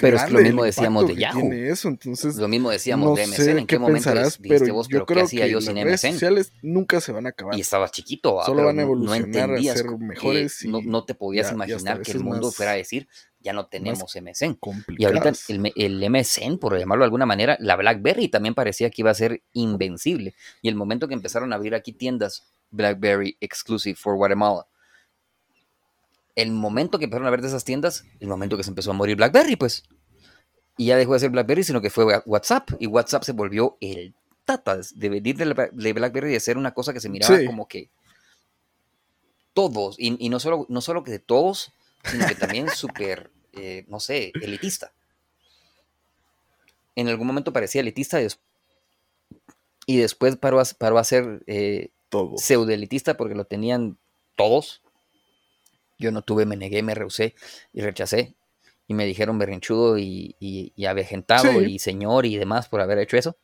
pero 0.00 0.16
es 0.16 0.30
lo 0.30 0.40
mismo 0.40 0.62
decíamos 0.62 1.08
de 1.08 1.16
Yahoo. 1.16 1.52
Eso, 1.52 1.88
entonces, 1.88 2.36
lo 2.36 2.46
mismo 2.46 2.70
decíamos 2.70 3.16
de 3.16 3.26
MSN. 3.26 3.58
¿En 3.58 3.66
qué, 3.66 3.78
momento 3.78 4.10
pero 4.48 4.74
vos, 4.74 4.86
yo 4.88 5.04
creo 5.04 5.24
hacía 5.24 5.46
que 5.46 5.50
yo 5.50 5.60
sin 5.60 5.74
redes 5.74 6.00
sociales 6.00 6.52
nunca 6.62 7.00
se 7.00 7.10
van 7.10 7.26
a 7.26 7.30
acabar. 7.30 7.56
Y 7.58 7.60
estabas 7.60 7.90
chiquito, 7.90 8.40
solo 8.46 8.64
van 8.64 8.78
a 8.78 8.82
evolucionar 8.82 9.48
no 9.50 9.56
a 9.56 9.74
ser 9.74 9.90
mejores. 9.98 10.62
Y 10.62 10.68
no, 10.68 11.04
te 11.04 11.14
podías 11.14 11.50
imaginar 11.50 12.02
que 12.02 12.12
el 12.12 12.20
mundo 12.20 12.52
fuera 12.52 12.72
a 12.72 12.76
decir, 12.76 13.08
ya 13.44 13.52
no 13.52 13.66
tenemos 13.66 14.16
MSN. 14.16 14.58
Y 14.98 15.04
ahorita 15.04 15.32
el, 15.48 15.72
el, 15.76 16.10
MSN, 16.10 16.58
por 16.58 16.76
llamarlo 16.76 17.02
de 17.02 17.06
alguna 17.06 17.26
manera, 17.26 17.56
la 17.60 17.76
BlackBerry 17.76 18.28
también 18.28 18.54
parecía 18.54 18.90
que 18.90 19.02
iba 19.02 19.10
a 19.10 19.14
ser 19.14 19.42
invencible. 19.52 20.34
Y 20.62 20.68
el 20.68 20.74
momento 20.74 21.06
que 21.06 21.14
empezaron 21.14 21.52
a 21.52 21.56
abrir 21.56 21.74
aquí 21.74 21.92
tiendas 21.92 22.42
BlackBerry 22.70 23.36
Exclusive 23.40 23.96
for 23.96 24.16
Guatemala, 24.16 24.66
el 26.34 26.50
momento 26.50 26.98
que 26.98 27.04
empezaron 27.04 27.28
a 27.28 27.30
ver 27.30 27.42
de 27.42 27.48
esas 27.48 27.64
tiendas, 27.64 28.04
el 28.18 28.26
momento 28.28 28.56
que 28.56 28.64
se 28.64 28.70
empezó 28.70 28.90
a 28.90 28.94
morir 28.94 29.16
BlackBerry, 29.16 29.56
pues. 29.56 29.84
Y 30.76 30.86
ya 30.86 30.96
dejó 30.96 31.12
de 31.12 31.20
ser 31.20 31.30
BlackBerry, 31.30 31.62
sino 31.62 31.80
que 31.80 31.90
fue 31.90 32.04
WhatsApp. 32.26 32.70
Y 32.80 32.88
WhatsApp 32.88 33.22
se 33.22 33.32
volvió 33.32 33.76
el 33.80 34.14
tata 34.44 34.78
de 34.94 35.08
venir 35.08 35.36
de 35.36 35.92
BlackBerry 35.92 36.30
y 36.30 36.32
de 36.32 36.40
ser 36.40 36.58
una 36.58 36.72
cosa 36.72 36.92
que 36.92 37.00
se 37.00 37.08
miraba 37.08 37.38
como 37.46 37.68
que 37.68 37.90
todos, 39.54 39.96
y, 39.98 40.28
no, 40.28 40.40
solo, 40.40 40.66
no 40.68 40.80
solo 40.80 41.04
que 41.04 41.12
de 41.12 41.20
todos, 41.20 41.72
sino 42.04 42.26
que 42.26 42.34
también 42.34 42.68
súper, 42.74 43.30
eh, 43.56 43.84
no 43.88 44.00
sé, 44.00 44.32
elitista. 44.40 44.92
En 46.96 47.08
algún 47.08 47.26
momento 47.26 47.52
parecía 47.52 47.80
elitista 47.80 48.20
y, 49.86 49.96
después 49.96 50.36
paró 50.36 50.60
a, 50.60 50.64
paró 50.78 50.98
a 50.98 51.04
ser 51.04 51.42
eh, 51.46 51.90
pseudo 52.36 52.70
elitista 52.70 53.16
porque 53.16 53.34
lo 53.34 53.44
tenían 53.44 53.98
todos 54.36 54.82
yo 55.98 56.12
no 56.12 56.22
tuve, 56.22 56.46
me 56.46 56.56
negué, 56.56 56.82
me 56.82 56.94
rehusé 56.94 57.34
y 57.72 57.80
rechacé. 57.80 58.34
Y 58.86 58.94
me 58.94 59.06
dijeron 59.06 59.38
berrinchudo 59.38 59.96
y, 59.96 60.36
y, 60.38 60.72
y 60.76 60.84
avejentado 60.84 61.62
y 61.62 61.78
señor 61.78 62.26
y 62.26 62.36
demás 62.36 62.68
por 62.68 62.82
haber 62.82 62.98
hecho 62.98 63.16
eso. 63.16 63.36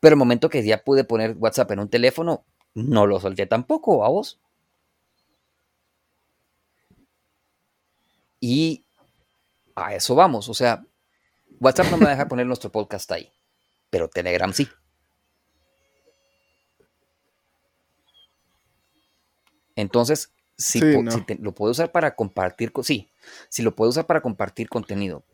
Pero 0.00 0.14
el 0.14 0.18
momento 0.18 0.48
que 0.48 0.64
ya 0.64 0.82
pude 0.82 1.04
poner 1.04 1.36
WhatsApp 1.38 1.70
en 1.70 1.80
un 1.80 1.88
teléfono, 1.88 2.44
no 2.74 3.06
lo 3.06 3.20
solté 3.20 3.46
tampoco, 3.46 4.04
a 4.04 4.08
vos. 4.08 4.40
Y 8.40 8.84
a 9.74 9.94
eso 9.94 10.14
vamos. 10.14 10.48
O 10.48 10.54
sea, 10.54 10.84
WhatsApp 11.60 11.90
no 11.90 11.98
me 11.98 12.08
deja 12.08 12.28
poner 12.28 12.46
nuestro 12.46 12.70
podcast 12.70 13.10
ahí, 13.12 13.30
pero 13.90 14.08
Telegram 14.08 14.52
sí. 14.52 14.68
Entonces, 19.76 20.32
si, 20.56 20.80
lo 20.80 21.54
puedo 21.54 21.72
usar 21.72 21.90
para 21.90 22.14
compartir, 22.14 22.72
sí, 22.82 23.10
si 23.48 23.62
lo 23.62 23.74
puedo 23.74 23.90
usar 23.90 24.06
para 24.06 24.20
compartir 24.20 24.68
contenido, 24.68 25.24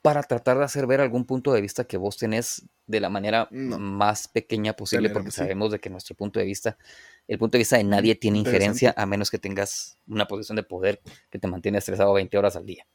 para 0.00 0.22
tratar 0.22 0.58
de 0.58 0.64
hacer 0.64 0.86
ver 0.86 1.00
algún 1.00 1.26
punto 1.26 1.52
de 1.52 1.60
vista 1.60 1.84
que 1.84 1.96
vos 1.96 2.16
tenés 2.16 2.66
de 2.86 3.00
la 3.00 3.10
manera 3.10 3.48
más 3.50 4.28
pequeña 4.28 4.72
posible, 4.72 5.10
porque 5.10 5.30
sabemos 5.30 5.72
de 5.72 5.80
que 5.80 5.90
nuestro 5.90 6.16
punto 6.16 6.40
de 6.40 6.46
vista, 6.46 6.78
el 7.26 7.38
punto 7.38 7.58
de 7.58 7.60
vista 7.60 7.76
de 7.76 7.84
nadie 7.84 8.14
tiene 8.14 8.38
injerencia 8.38 8.94
a 8.96 9.04
menos 9.04 9.30
que 9.30 9.38
tengas 9.38 9.98
una 10.06 10.26
posición 10.26 10.56
de 10.56 10.62
poder 10.62 11.02
que 11.30 11.38
te 11.38 11.48
mantiene 11.48 11.78
estresado 11.78 12.14
20 12.14 12.38
horas 12.38 12.56
al 12.56 12.64
día, 12.64 12.86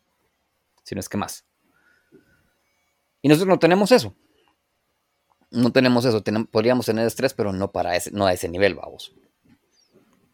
si 0.83 0.95
no 0.95 0.99
es 0.99 1.09
que 1.09 1.17
más. 1.17 1.45
Y 3.21 3.29
nosotros 3.29 3.49
no 3.49 3.59
tenemos 3.59 3.91
eso. 3.91 4.15
No 5.49 5.71
tenemos 5.71 6.05
eso. 6.05 6.23
podríamos 6.51 6.85
tener 6.85 7.07
estrés, 7.07 7.33
pero 7.33 7.53
no, 7.53 7.71
para 7.71 7.95
ese, 7.95 8.11
no 8.11 8.25
a 8.25 8.33
ese 8.33 8.49
nivel, 8.49 8.75
vamos. 8.75 9.13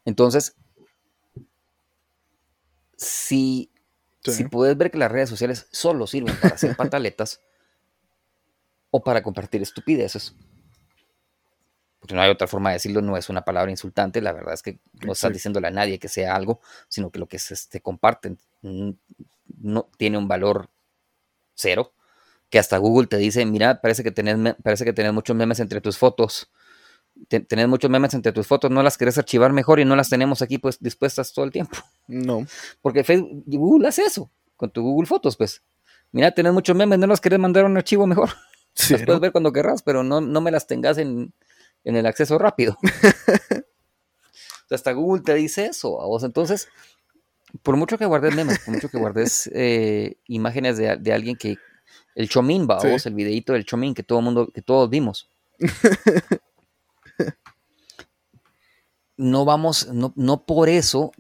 Entonces, 0.06 0.56
si, 2.97 3.72
si 4.24 4.45
puedes 4.45 4.76
ver 4.76 4.91
que 4.91 4.97
las 4.97 5.12
redes 5.12 5.30
sociales 5.30 5.68
solo 5.72 6.08
sirven 6.08 6.36
para 6.38 6.56
hacer 6.56 6.76
pantaletas 6.78 7.41
o 8.91 9.04
para 9.04 9.22
compartir 9.22 9.62
estupideces, 9.62 10.34
porque 12.00 12.16
no 12.16 12.22
hay 12.22 12.32
otra 12.32 12.47
forma 12.47 12.70
de 12.70 12.76
decirlo, 12.76 13.02
no 13.02 13.18
es 13.18 13.30
una 13.30 13.43
palabra 13.43 13.70
insultante, 13.70 14.22
la 14.22 14.32
verdad 14.32 14.54
es 14.54 14.64
que 14.64 14.80
no 15.06 15.12
estás 15.12 15.34
diciéndole 15.34 15.68
a 15.68 15.72
nadie 15.72 16.00
que 16.00 16.08
sea 16.08 16.34
algo, 16.34 16.62
sino 16.88 17.12
que 17.12 17.20
lo 17.20 17.28
que 17.28 17.38
se 17.38 17.82
comparten 17.82 18.39
no 19.58 19.89
tiene 19.97 20.18
un 20.18 20.28
valor 20.28 20.70
cero, 21.56 21.93
que 22.50 22.60
hasta 22.60 22.78
Google 22.78 23.08
te 23.08 23.18
dice, 23.18 23.45
mira, 23.45 23.82
parece 23.82 24.04
que 24.04 24.12
tenés, 24.12 24.56
parece 24.64 24.86
que 24.86 24.93
tenés 24.93 25.14
muchos 25.14 25.36
memes 25.36 25.60
entre 25.60 25.82
tus 25.82 25.97
fotos, 25.97 26.50
tenés 27.28 27.68
muchos 27.68 27.89
memes 27.89 28.14
entre 28.14 28.32
tus 28.32 28.47
fotos, 28.47 28.72
no 28.72 28.82
las 28.82 28.97
querés 28.97 29.18
archivar 29.18 29.52
mejor 29.52 29.80
y 29.80 29.86
no 29.86 29.95
las 29.95 30.10
tenemos 30.10 30.41
aquí 30.41 30.58
pues 30.58 30.80
dispuestas 30.80 31.34
todo 31.34 31.45
el 31.45 31.52
tiempo. 31.52 31.78
No. 32.12 32.43
Porque 32.82 33.04
Facebook, 33.04 33.43
Google 33.45 33.88
hace 33.88 34.02
eso 34.02 34.32
con 34.60 34.72
tu 34.72 34.82
Google 34.82 35.08
Fotos, 35.08 35.38
pues. 35.38 35.64
Mira, 36.12 36.32
tenés 36.32 36.52
muchos 36.52 36.76
memes, 36.76 36.97
no 36.97 37.08
las 37.08 37.22
querés 37.22 37.39
mandar 37.39 37.64
a 37.64 37.68
un 37.68 37.78
archivo 37.78 38.08
mejor. 38.08 38.30
las 38.89 39.04
puedes 39.04 39.22
ver 39.22 39.32
cuando 39.32 39.54
querrás, 39.54 39.84
pero 39.84 40.04
no, 40.04 40.20
no 40.20 40.41
me 40.41 40.52
las 40.52 40.68
tengas 40.68 40.97
en, 40.97 41.34
el 41.84 42.06
acceso 42.06 42.38
rápido. 42.38 42.78
hasta 44.72 44.91
Google 44.91 45.24
te 45.24 45.34
dice 45.36 45.68
eso 45.68 46.02
a 46.02 46.08
vos. 46.08 46.24
Entonces, 46.24 46.68
por 47.64 47.76
mucho 47.76 47.97
que 47.97 48.06
guardes 48.06 48.36
memes, 48.36 48.60
por 48.60 48.74
mucho 48.74 48.89
que 48.89 48.97
guardes 48.97 49.50
eh, 49.54 50.18
imágenes 50.28 50.78
de, 50.78 51.14
alguien 51.14 51.36
que. 51.36 51.58
El 52.16 52.28
Chomín, 52.28 52.68
va, 52.70 52.80
vos, 52.84 53.06
el 53.06 53.14
videito 53.14 53.54
del 53.54 53.66
Chomín 53.66 53.93
que 53.93 54.04
todo 54.04 54.22
mundo, 54.22 54.50
que 54.54 54.62
todos 54.62 54.89
vimos. 54.89 55.30
no 59.18 59.45
vamos, 59.45 59.88
no, 59.93 60.12
no 60.16 60.45
por 60.45 60.68
eso 60.70 61.12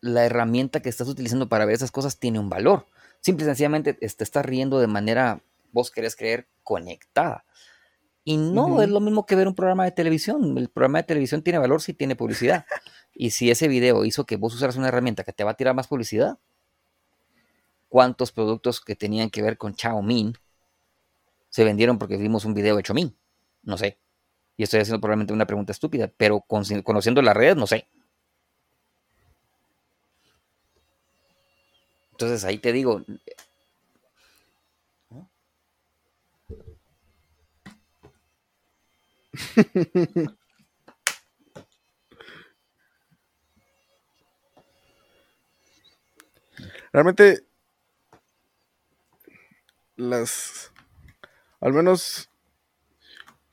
la 0.00 0.24
herramienta 0.24 0.80
que 0.80 0.88
estás 0.88 1.08
utilizando 1.08 1.48
para 1.48 1.64
ver 1.66 1.74
esas 1.74 1.90
cosas 1.90 2.18
tiene 2.18 2.38
un 2.38 2.48
valor. 2.48 2.86
Simple 3.20 3.44
y 3.44 3.46
sencillamente 3.46 3.94
te 3.94 4.06
estás 4.06 4.44
riendo 4.44 4.78
de 4.78 4.86
manera, 4.86 5.42
vos 5.72 5.90
querés 5.90 6.16
creer, 6.16 6.46
conectada. 6.62 7.44
Y 8.24 8.36
no 8.36 8.82
es 8.82 8.90
lo 8.90 9.00
mismo 9.00 9.24
que 9.24 9.34
ver 9.34 9.48
un 9.48 9.54
programa 9.54 9.84
de 9.84 9.92
televisión. 9.92 10.58
El 10.58 10.68
programa 10.68 10.98
de 10.98 11.04
televisión 11.04 11.42
tiene 11.42 11.58
valor 11.58 11.80
si 11.80 11.94
tiene 11.94 12.14
publicidad. 12.14 12.66
Y 13.20 13.30
si 13.30 13.50
ese 13.50 13.66
video 13.66 14.04
hizo 14.04 14.26
que 14.26 14.36
vos 14.36 14.54
usaras 14.54 14.76
una 14.76 14.86
herramienta 14.88 15.24
que 15.24 15.32
te 15.32 15.42
va 15.42 15.50
a 15.50 15.56
tirar 15.56 15.74
más 15.74 15.88
publicidad, 15.88 16.38
¿cuántos 17.88 18.30
productos 18.30 18.80
que 18.80 18.94
tenían 18.94 19.28
que 19.28 19.42
ver 19.42 19.58
con 19.58 19.74
Chao 19.74 20.00
Min 20.02 20.34
se 21.50 21.64
vendieron 21.64 21.98
porque 21.98 22.16
vimos 22.16 22.44
un 22.44 22.54
video 22.54 22.76
de 22.76 22.94
Min? 22.94 23.16
No 23.64 23.76
sé. 23.76 23.98
Y 24.56 24.62
estoy 24.62 24.80
haciendo 24.80 25.00
probablemente 25.00 25.32
una 25.32 25.46
pregunta 25.46 25.72
estúpida, 25.72 26.12
pero 26.16 26.42
conociendo 26.42 27.20
las 27.20 27.36
redes, 27.36 27.56
no 27.56 27.66
sé. 27.66 27.88
Entonces 32.12 32.44
ahí 32.44 32.58
te 32.58 32.72
digo, 32.72 33.04
Realmente, 46.98 47.44
las, 49.94 50.72
al 51.60 51.72
menos, 51.72 52.28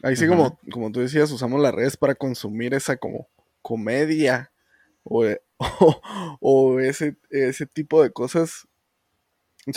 ahí 0.02 0.16
sí 0.16 0.28
como, 0.28 0.60
como 0.72 0.92
tú 0.92 1.02
decías, 1.02 1.30
usamos 1.30 1.62
las 1.62 1.76
redes 1.76 1.96
para 1.96 2.16
consumir 2.16 2.74
esa 2.74 2.98
como 2.98 3.28
comedia 3.62 4.52
o, 5.04 5.26
o, 6.40 6.80
ese, 6.80 7.18
ese 7.30 7.68
tipo 7.68 8.02
de 8.02 8.10
cosas. 8.10 8.68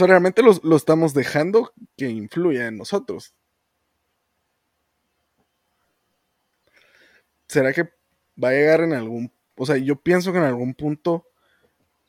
O 0.01 0.07
realmente 0.07 0.43
lo, 0.43 0.59
lo 0.63 0.77
estamos 0.77 1.13
dejando 1.13 1.75
que 1.99 2.09
influya 2.09 2.69
en 2.69 2.79
nosotros. 2.79 3.35
¿Será 7.49 7.75
que 7.75 7.83
va 8.43 8.49
a 8.49 8.53
llegar 8.53 8.81
en 8.81 8.95
algún... 8.95 9.31
O 9.57 9.67
sea, 9.67 9.77
yo 9.77 9.97
pienso 9.97 10.33
que 10.33 10.39
en 10.39 10.45
algún 10.45 10.73
punto 10.73 11.27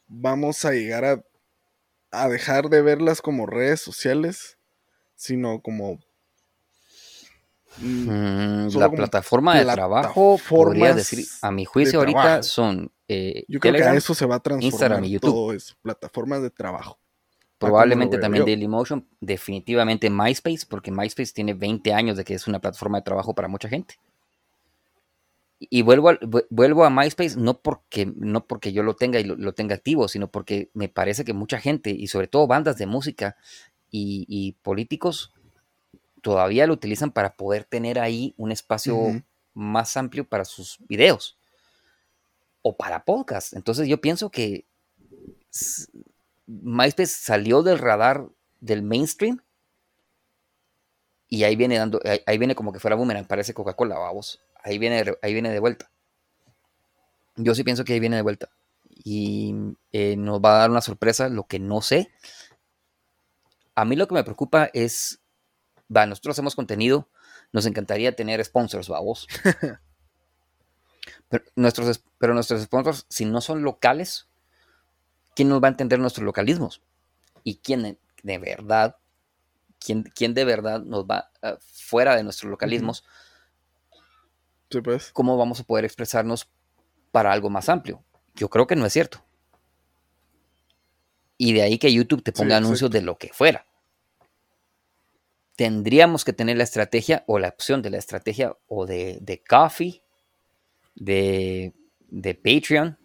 vamos 0.08 0.64
a 0.64 0.72
llegar 0.72 1.04
a, 1.04 1.26
a 2.12 2.28
dejar 2.28 2.70
de 2.70 2.82
verlas 2.82 3.22
como 3.22 3.46
redes 3.46 3.82
sociales, 3.82 4.58
sino 5.16 5.62
como 5.62 6.00
mm, 7.78 8.70
la 8.76 8.90
plataforma 8.90 9.58
de 9.60 9.66
trabajo, 9.66 10.40
podría 10.48 10.94
decir, 10.94 11.26
a 11.42 11.52
mi 11.52 11.66
juicio 11.66 12.00
ahorita 12.00 12.44
son 12.44 12.92
eh, 13.08 13.44
Yo 13.48 13.60
creo 13.60 13.74
que 13.74 13.84
a 13.84 13.96
eso 13.96 14.14
se 14.14 14.26
va 14.26 14.36
a 14.36 14.40
transformar 14.40 14.72
Instagram 14.72 15.04
y 15.06 15.12
YouTube. 15.12 15.32
todo 15.32 15.54
eso, 15.54 15.76
plataformas 15.82 16.42
de 16.42 16.50
trabajo. 16.50 17.00
Probablemente 17.58 18.18
también 18.18 18.46
Dailymotion, 18.46 19.06
definitivamente 19.20 20.10
MySpace, 20.10 20.66
porque 20.70 20.92
MySpace 20.92 21.34
tiene 21.34 21.54
20 21.54 21.94
años 21.94 22.16
de 22.16 22.24
que 22.24 22.34
es 22.34 22.48
una 22.48 22.60
plataforma 22.60 23.00
de 23.00 23.04
trabajo 23.04 23.36
para 23.36 23.50
mucha 23.50 23.68
gente 23.68 24.00
y 25.60 25.82
vuelvo 25.82 26.10
a, 26.10 26.20
vuelvo 26.50 26.86
a 26.86 26.90
MySpace 26.90 27.36
no 27.38 27.60
porque, 27.60 28.06
no 28.16 28.46
porque 28.48 28.72
yo 28.72 28.82
lo 28.82 28.96
tenga 28.96 29.20
y 29.20 29.26
lo, 29.26 29.54
tenga 29.54 29.76
activo, 29.76 30.08
sino 30.08 30.32
porque 30.32 30.70
me 30.74 30.88
parece 30.88 31.26
que 31.26 31.34
mucha 31.34 31.60
gente, 31.60 31.90
y 31.90 32.08
sobre 32.08 32.28
todo 32.28 32.48
bandas 32.48 32.78
de 32.78 32.86
música 32.86 33.36
y, 33.92 34.56
políticos, 34.62 35.34
todavía 36.22 36.66
lo 36.66 36.74
utilizan 36.74 37.12
para 37.12 37.36
poder 37.36 37.66
tener 37.66 38.00
ahí 38.00 38.34
un 38.38 38.52
espacio 38.52 39.22
más 39.54 39.98
amplio 39.98 40.28
para 40.28 40.46
sus 40.46 40.78
videos 40.88 41.38
o 42.62 42.78
para 42.78 43.04
podcast. 43.04 43.54
Entonces 43.54 43.88
yo 43.88 44.00
pienso 44.00 44.30
que 44.30 44.66
MySpace 46.46 47.08
salió 47.08 47.64
del 47.64 47.80
radar 47.80 48.30
del 48.62 48.82
mainstream 48.82 49.42
y 51.28 51.44
ahí 51.44 51.56
viene 51.56 51.78
dando, 51.78 52.00
ahí, 52.26 52.38
viene 52.38 52.56
como 52.56 52.72
que 52.72 52.80
fuera 52.80 52.96
boomerang, 52.96 53.28
parece 53.28 53.54
Coca-Cola, 53.54 54.00
vamos 54.00 54.40
ahí 54.64 54.78
viene, 54.78 55.04
ahí 55.22 55.34
viene 55.34 55.52
de 55.52 55.60
vuelta. 55.60 55.92
Yo 57.36 57.56
sí 57.56 57.64
pienso 57.64 57.86
que 57.86 57.94
ahí 57.94 58.00
viene 58.00 58.18
de 58.18 58.22
vuelta. 58.22 58.50
Y 59.04 59.56
eh, 59.92 60.16
nos 60.18 60.42
va 60.42 60.56
a 60.56 60.60
dar 60.60 60.72
una 60.72 60.82
sorpresa, 60.82 61.30
lo 61.30 61.46
que 61.48 61.60
no 61.60 61.82
sé. 61.82 62.12
A 63.76 63.86
mí 63.86 63.96
lo 63.96 64.08
que 64.08 64.16
me 64.16 64.24
preocupa 64.24 64.70
es, 64.74 65.22
va, 65.96 66.06
nosotros 66.06 66.36
hacemos 66.36 66.56
contenido, 66.56 67.08
nos 67.54 67.66
encantaría 67.66 68.16
tener 68.16 68.44
sponsors, 68.44 68.90
vamos. 68.90 69.28
pero, 71.30 71.46
nuestros, 71.56 72.04
pero 72.18 72.34
nuestros 72.34 72.62
sponsors, 72.62 73.06
si 73.10 73.24
no 73.24 73.40
son 73.40 73.64
locales, 73.64 74.28
¿quién 75.34 75.48
nos 75.48 75.64
va 75.64 75.68
a 75.68 75.72
entender 75.72 76.00
nuestros 76.00 76.26
localismos? 76.26 76.82
¿Y 77.44 77.60
quién 77.60 77.98
de 78.22 78.38
verdad, 78.38 78.98
quién, 79.80 80.04
quién 80.04 80.34
de 80.34 80.44
verdad 80.44 80.82
nos 80.82 81.06
va 81.06 81.32
eh, 81.42 81.56
fuera 81.62 82.18
de 82.18 82.24
nuestros 82.24 82.52
localismos? 82.52 83.06
Pues. 84.84 85.12
¿cómo 85.14 85.38
vamos 85.38 85.60
a 85.60 85.64
poder 85.64 85.86
expresarnos 85.86 86.50
para 87.12 87.32
algo 87.32 87.50
más 87.50 87.70
amplio? 87.70 88.04
Yo 88.36 88.50
creo 88.50 88.68
que 88.68 88.76
no 88.76 88.86
es 88.86 88.94
cierto. 88.94 89.26
Y 91.38 91.54
de 91.54 91.64
ahí 91.64 91.78
que 91.80 91.92
YouTube 91.92 92.22
te 92.22 92.32
ponga 92.32 92.58
anuncios 92.58 92.92
de 92.92 93.02
lo 93.02 93.18
que 93.18 93.30
fuera. 93.30 93.66
Tendríamos 95.56 96.24
que 96.24 96.34
tener 96.34 96.58
la 96.58 96.64
estrategia 96.64 97.24
o 97.28 97.40
la 97.40 97.50
opción 97.50 97.82
de 97.82 97.90
la 97.90 97.98
estrategia 97.98 98.56
o 98.68 98.86
de, 98.86 99.18
de 99.22 99.44
Coffee, 99.44 100.04
de, 100.96 101.74
de 102.08 102.36
Patreon 102.36 102.98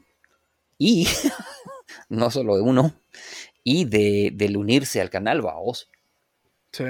y 0.79 1.09
no 2.09 2.31
solo 2.31 2.57
de 2.57 2.63
uno, 2.63 2.95
y 3.63 3.87
de, 3.87 4.31
del 4.35 4.57
unirse 4.57 5.01
al 5.01 5.11
canal, 5.11 5.41
vamos. 5.43 5.89
Sí 6.73 6.85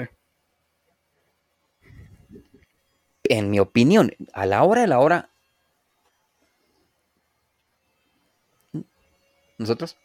en 3.29 3.49
mi 3.49 3.59
opinión, 3.59 4.13
a 4.33 4.45
la 4.45 4.63
hora 4.63 4.81
de 4.81 4.87
la 4.87 4.99
hora, 4.99 5.29
nosotros. 9.57 9.97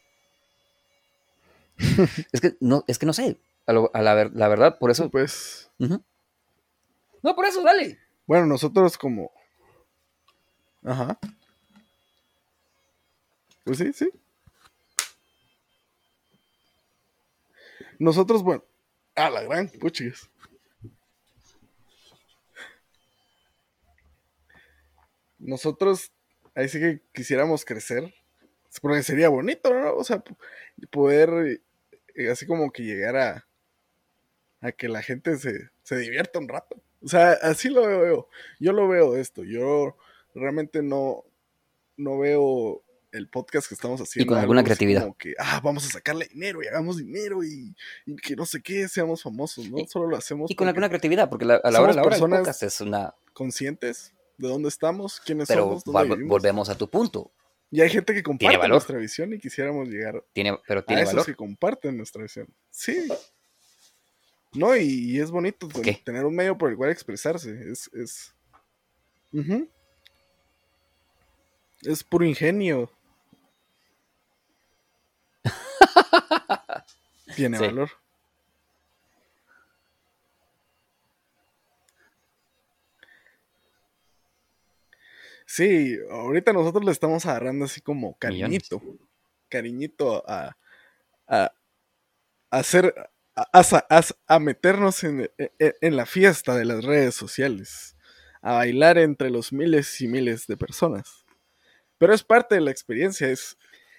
es 2.31 2.41
que 2.41 2.55
no, 2.59 2.83
es 2.87 2.99
que 2.99 3.05
no 3.05 3.13
sé. 3.13 3.39
A, 3.65 3.73
la, 3.73 4.47
verdad, 4.47 4.77
por 4.79 4.91
eso. 4.91 5.09
Pues. 5.09 5.69
No, 5.77 7.35
por 7.35 7.45
eso, 7.45 7.61
dale. 7.63 7.99
Bueno, 8.25 8.45
nosotros 8.45 8.97
como. 8.97 9.31
Ajá. 10.83 11.17
Pues 13.63 13.77
sí, 13.77 13.93
sí. 13.93 14.09
Nosotros, 17.99 18.41
bueno. 18.43 18.63
A 19.15 19.29
la 19.29 19.43
gran, 19.43 19.67
puchis. 19.69 20.30
Nosotros 25.41 26.11
ahí 26.55 26.69
sí 26.69 26.79
que 26.79 27.01
quisiéramos 27.13 27.65
crecer, 27.65 28.13
porque 28.81 29.03
sería 29.03 29.29
bonito, 29.29 29.73
¿no? 29.73 29.95
O 29.95 30.03
sea, 30.03 30.23
poder 30.89 31.61
eh, 32.15 32.29
así 32.29 32.45
como 32.45 32.71
que 32.71 32.83
llegar 32.83 33.17
a, 33.17 33.47
a 34.61 34.71
que 34.71 34.87
la 34.87 35.01
gente 35.01 35.37
se, 35.37 35.69
se 35.83 35.97
divierta 35.97 36.39
un 36.39 36.47
rato. 36.47 36.81
O 37.03 37.07
sea, 37.07 37.31
así 37.41 37.69
lo 37.69 37.85
veo. 37.85 38.27
Yo 38.59 38.73
lo 38.73 38.87
veo 38.87 39.17
esto. 39.17 39.43
Yo 39.43 39.97
realmente 40.35 40.83
no, 40.83 41.23
no 41.97 42.19
veo 42.19 42.83
el 43.11 43.27
podcast 43.27 43.67
que 43.67 43.73
estamos 43.73 43.99
haciendo. 43.99 44.23
Y 44.23 44.27
con 44.27 44.37
alguna 44.37 44.63
creatividad. 44.63 45.01
Como 45.01 45.17
que, 45.17 45.33
ah, 45.39 45.59
vamos 45.63 45.85
a 45.87 45.89
sacarle 45.89 46.27
dinero 46.27 46.63
y 46.63 46.67
hagamos 46.67 46.97
dinero 46.97 47.43
y, 47.43 47.75
que 48.23 48.35
no 48.35 48.45
sé 48.45 48.61
qué, 48.61 48.87
seamos 48.87 49.23
famosos, 49.23 49.69
¿no? 49.69 49.79
Solo 49.87 50.07
lo 50.07 50.15
hacemos. 50.15 50.49
Y 50.49 50.55
con 50.55 50.67
alguna 50.67 50.89
creatividad, 50.89 51.29
porque 51.29 51.45
a 51.45 51.47
la 51.47 51.81
hora, 51.81 51.93
la 51.93 52.03
hora 52.03 52.15
el 52.15 52.21
podcast 52.21 52.63
es 52.63 52.79
una. 52.81 53.15
Conscientes 53.33 54.13
de 54.41 54.47
dónde 54.47 54.69
estamos, 54.69 55.19
quiénes 55.19 55.47
pero 55.47 55.79
somos. 55.79 56.17
volvemos 56.25 56.69
a 56.69 56.77
tu 56.77 56.89
punto. 56.89 57.31
Y 57.69 57.79
hay 57.79 57.89
gente 57.89 58.13
que 58.13 58.23
comparte 58.23 58.67
nuestra 58.67 58.97
visión 58.97 59.31
y 59.33 59.39
quisiéramos 59.39 59.87
llegar 59.87 60.23
tiene, 60.33 60.59
pero 60.67 60.83
tiene 60.83 61.03
a 61.03 61.05
esos 61.05 61.25
que 61.25 61.35
comparten 61.35 61.95
nuestra 61.95 62.23
visión. 62.23 62.47
Sí. 62.69 63.07
No, 64.53 64.75
y, 64.75 65.19
es 65.19 65.31
bonito 65.31 65.69
tener 66.03 66.25
un 66.25 66.35
medio 66.35 66.57
por 66.57 66.69
el 66.69 66.75
cual 66.75 66.89
expresarse. 66.89 67.71
Es. 67.71 67.89
Es, 67.93 68.33
es 71.83 72.03
puro 72.03 72.25
ingenio. 72.25 72.91
tiene 77.35 77.57
valor. 77.57 77.89
Sí, 85.53 85.97
ahorita 86.09 86.53
nosotros 86.53 86.85
le 86.85 86.93
estamos 86.93 87.25
agarrando 87.25 87.65
así 87.65 87.81
como 87.81 88.17
cariñito. 88.17 88.81
Cariñito 89.49 90.23
a, 90.25 90.55
a, 91.27 91.51
hacer, 92.49 92.95
a, 93.35 94.01
a, 94.27 94.39
meternos 94.39 95.03
en, 95.03 95.29
e, 95.37 95.51
e, 95.59 95.73
en, 95.81 95.97
la 95.97 96.05
fiesta 96.05 96.55
de 96.55 96.63
las 96.63 96.85
redes 96.85 97.15
sociales. 97.15 97.97
A 98.41 98.53
bailar 98.53 98.97
entre 98.97 99.29
los 99.29 99.51
miles 99.51 99.99
y 99.99 100.07
miles 100.07 100.47
de 100.47 100.55
personas. 100.55 101.25
Pero 101.97 102.13
es 102.13 102.23
parte 102.23 102.55
de 102.55 102.61
la 102.61 102.71
experiencia. 102.71 103.27
Es, 103.27 103.57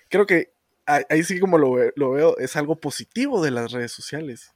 creo 0.08 0.24
que 0.24 0.54
ahí 0.86 1.22
sí 1.22 1.38
como 1.38 1.58
lo, 1.58 1.76
lo 1.96 2.12
veo, 2.12 2.38
es 2.38 2.56
algo 2.56 2.76
positivo 2.80 3.44
de 3.44 3.50
las 3.50 3.72
redes 3.72 3.92
sociales 3.92 4.54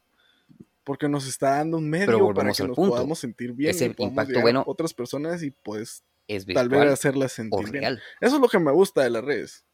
porque 0.82 1.08
nos 1.08 1.26
está 1.26 1.56
dando 1.56 1.76
un 1.76 1.90
medio 1.90 2.32
para 2.32 2.52
que 2.52 2.62
nos 2.62 2.76
podamos 2.76 3.18
sentir 3.18 3.52
bien 3.52 3.70
ese 3.72 3.92
impacto 3.98 4.40
bueno 4.40 4.62
otras 4.66 4.94
personas 4.94 5.42
y 5.42 5.50
pues 5.50 6.04
es 6.28 6.46
tal 6.46 6.68
vez 6.68 6.90
hacerlas 6.90 7.32
sentir 7.32 7.70
bien. 7.70 7.98
Eso 8.20 8.36
es 8.36 8.40
lo 8.40 8.48
que 8.48 8.58
me 8.58 8.72
gusta 8.72 9.02
de 9.02 9.10
las 9.10 9.24
redes. 9.24 9.64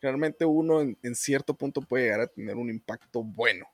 Realmente 0.00 0.44
uno 0.44 0.80
en, 0.80 1.14
cierto 1.14 1.54
punto 1.54 1.82
puede 1.82 2.04
llegar 2.04 2.20
a 2.20 2.26
tener 2.26 2.56
un 2.56 2.70
impacto 2.70 3.22
bueno. 3.22 3.66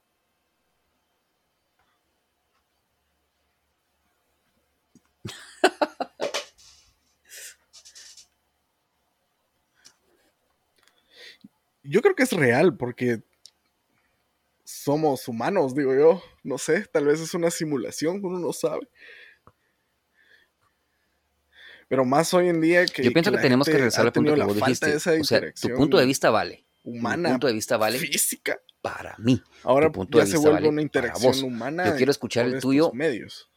Yo 11.82 12.02
creo 12.02 12.16
que 12.16 12.24
es 12.24 12.32
real 12.32 12.76
porque 12.76 13.22
somos 14.64 15.28
humanos, 15.28 15.74
digo 15.76 15.94
yo. 15.94 16.20
No 16.42 16.58
sé, 16.58 16.86
tal 16.86 17.06
vez 17.06 17.20
es 17.20 17.34
una 17.34 17.50
simulación, 17.52 18.24
uno 18.24 18.40
no 18.40 18.52
sabe. 18.52 18.88
Pero 21.88 22.04
más 22.04 22.32
hoy 22.34 22.48
en 22.48 22.60
día 22.60 22.84
que. 22.86 23.02
Yo 23.04 23.12
pienso 23.12 23.30
que, 23.30 23.38
tenemos 23.38 23.66
que 23.66 23.72
regresar 23.74 24.06
al 24.06 24.12
punto 24.12 24.34
que 24.34 24.42
vos 24.42 24.56
dijiste. 24.56 24.96
O 24.96 25.24
sea, 25.24 25.40
tu 25.52 25.68
punto 25.76 25.98
de 25.98 26.06
vista 26.06 26.30
vale. 26.30 26.64
Humana. 26.82 27.28
Tu 27.28 27.32
punto 27.34 27.46
de 27.48 27.52
vista 27.52 27.76
vale. 27.76 27.98
Física. 27.98 28.58
Para 28.82 29.14
mí. 29.18 29.42
Ahora 29.64 29.86
tu 29.86 29.92
punto 29.92 30.18
ya 30.18 30.24
de 30.24 30.30
se 30.30 30.36
vista 30.36 30.48
vuelve 30.48 30.60
vale 30.62 30.68
una 30.68 30.82
interacción 30.82 31.42
humana. 31.44 31.86
Yo 31.90 31.96
quiero 31.96 32.10
escuchar 32.10 32.46
el 32.46 32.60
tuyo 32.60 32.90
medios. 32.92 33.48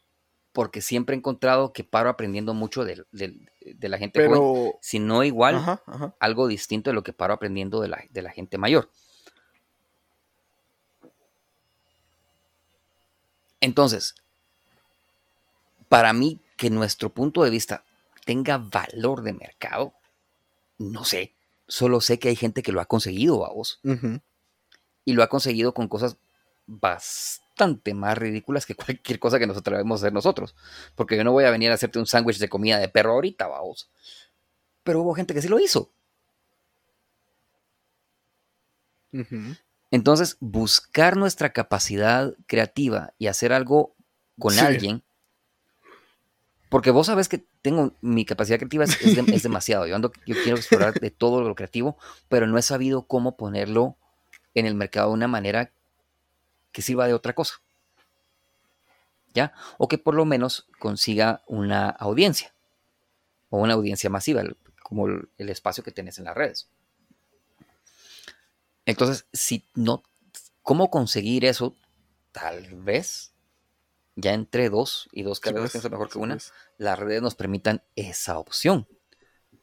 porque 0.52 0.80
siempre 0.80 1.14
he 1.14 1.18
encontrado 1.18 1.72
que 1.72 1.84
paro 1.84 2.08
aprendiendo 2.10 2.54
mucho 2.54 2.84
de, 2.84 3.04
de- 3.12 3.36
de 3.60 3.88
la 3.88 3.98
gente 3.98 4.18
joven. 4.26 4.32
Pero. 4.32 4.78
Si 4.80 4.98
no 4.98 5.22
igual, 5.22 5.56
Ajá, 5.56 5.82
ajá. 5.86 6.14
algo 6.18 6.48
distinto 6.48 6.90
de 6.90 6.94
lo 6.94 7.02
que 7.02 7.12
paro 7.12 7.34
aprendiendo 7.34 7.80
de 7.80 7.88
la, 7.88 8.02
de 8.10 8.22
la 8.22 8.30
gente 8.30 8.58
mayor. 8.58 8.90
Entonces, 13.60 14.14
para 15.88 16.12
mí 16.12 16.40
que 16.56 16.70
nuestro 16.70 17.10
punto 17.10 17.42
de 17.44 17.50
vista 17.50 17.84
tenga 18.30 18.58
valor 18.58 19.22
de 19.24 19.32
mercado, 19.32 19.92
no 20.78 21.04
sé. 21.04 21.34
Solo 21.66 22.00
sé 22.00 22.20
que 22.20 22.28
hay 22.28 22.36
gente 22.36 22.62
que 22.62 22.70
lo 22.70 22.80
ha 22.80 22.84
conseguido, 22.84 23.38
vos. 23.38 23.80
Ujú. 23.82 24.20
Y 25.04 25.14
lo 25.14 25.24
ha 25.24 25.28
conseguido 25.28 25.74
con 25.74 25.88
cosas 25.88 26.16
bastante 26.68 27.92
más 27.92 28.16
ridículas 28.16 28.66
que 28.66 28.74
cualquier 28.76 29.18
cosa 29.18 29.40
que 29.40 29.48
nos 29.48 29.56
atrevemos 29.56 30.00
a 30.00 30.04
hacer 30.04 30.12
nosotros. 30.12 30.54
Porque 30.94 31.16
yo 31.16 31.24
no 31.24 31.32
voy 31.32 31.42
a 31.42 31.50
venir 31.50 31.72
a 31.72 31.74
hacerte 31.74 31.98
un 31.98 32.06
sándwich 32.06 32.38
de 32.38 32.48
comida 32.48 32.78
de 32.78 32.88
perro 32.88 33.14
ahorita, 33.14 33.48
vamos. 33.48 33.90
Pero 34.84 35.00
hubo 35.00 35.12
gente 35.14 35.34
que 35.34 35.42
sí 35.42 35.48
lo 35.48 35.58
hizo. 35.58 35.90
Entonces, 39.90 40.36
buscar 40.38 41.16
nuestra 41.16 41.52
capacidad 41.52 42.32
creativa 42.46 43.12
y 43.18 43.26
hacer 43.26 43.52
algo 43.52 43.96
con 44.38 44.54
Sí. 44.54 44.60
alguien. 44.60 45.02
Porque 46.70 46.90
vos 46.92 47.08
sabés 47.08 47.28
que 47.28 47.44
tengo 47.62 47.92
mi 48.00 48.24
capacidad 48.24 48.56
creativa 48.58 48.84
es, 48.84 48.98
es 49.02 49.16
de- 49.16 49.34
es 49.34 49.42
demasiado. 49.42 49.86
Yo, 49.86 49.94
ando, 49.96 50.12
yo 50.24 50.36
quiero 50.42 50.56
explorar 50.56 50.94
de 50.94 51.10
todo 51.10 51.42
lo 51.42 51.54
creativo, 51.54 51.98
pero 52.28 52.46
no 52.46 52.56
he 52.56 52.62
sabido 52.62 53.02
cómo 53.02 53.36
ponerlo 53.36 53.96
en 54.54 54.64
el 54.66 54.74
mercado 54.74 55.08
de 55.08 55.14
una 55.14 55.28
manera 55.28 55.72
que 56.72 56.80
sirva 56.80 57.06
de 57.06 57.12
otra 57.14 57.34
cosa. 57.34 57.54
¿Ya? 59.34 59.52
O 59.78 59.88
que 59.88 59.98
por 59.98 60.14
lo 60.14 60.24
menos 60.24 60.66
consiga 60.78 61.42
una 61.46 61.88
audiencia. 61.90 62.52
O 63.48 63.58
una 63.58 63.74
audiencia 63.74 64.08
masiva, 64.08 64.42
como 64.82 65.06
el 65.08 65.48
espacio 65.48 65.82
que 65.84 65.90
tenés 65.92 66.18
en 66.18 66.24
las 66.24 66.36
redes. 66.36 66.68
Entonces, 68.86 69.26
si 69.32 69.64
no, 69.74 70.02
¿cómo 70.62 70.90
conseguir 70.90 71.44
eso? 71.44 71.76
Tal 72.32 72.74
vez 72.76 73.29
ya 74.20 74.32
entre 74.34 74.68
dos 74.70 75.08
y 75.12 75.22
dos 75.22 75.40
Sí, 75.42 75.42
carreras 75.42 75.62
pues, 75.64 75.72
pienso 75.72 75.90
mejor 75.90 76.08
que 76.08 76.18
una, 76.18 76.34
pues. 76.34 76.52
las 76.78 76.98
redes 76.98 77.22
nos 77.22 77.34
permitan 77.34 77.82
esa 77.96 78.38
opción. 78.38 78.86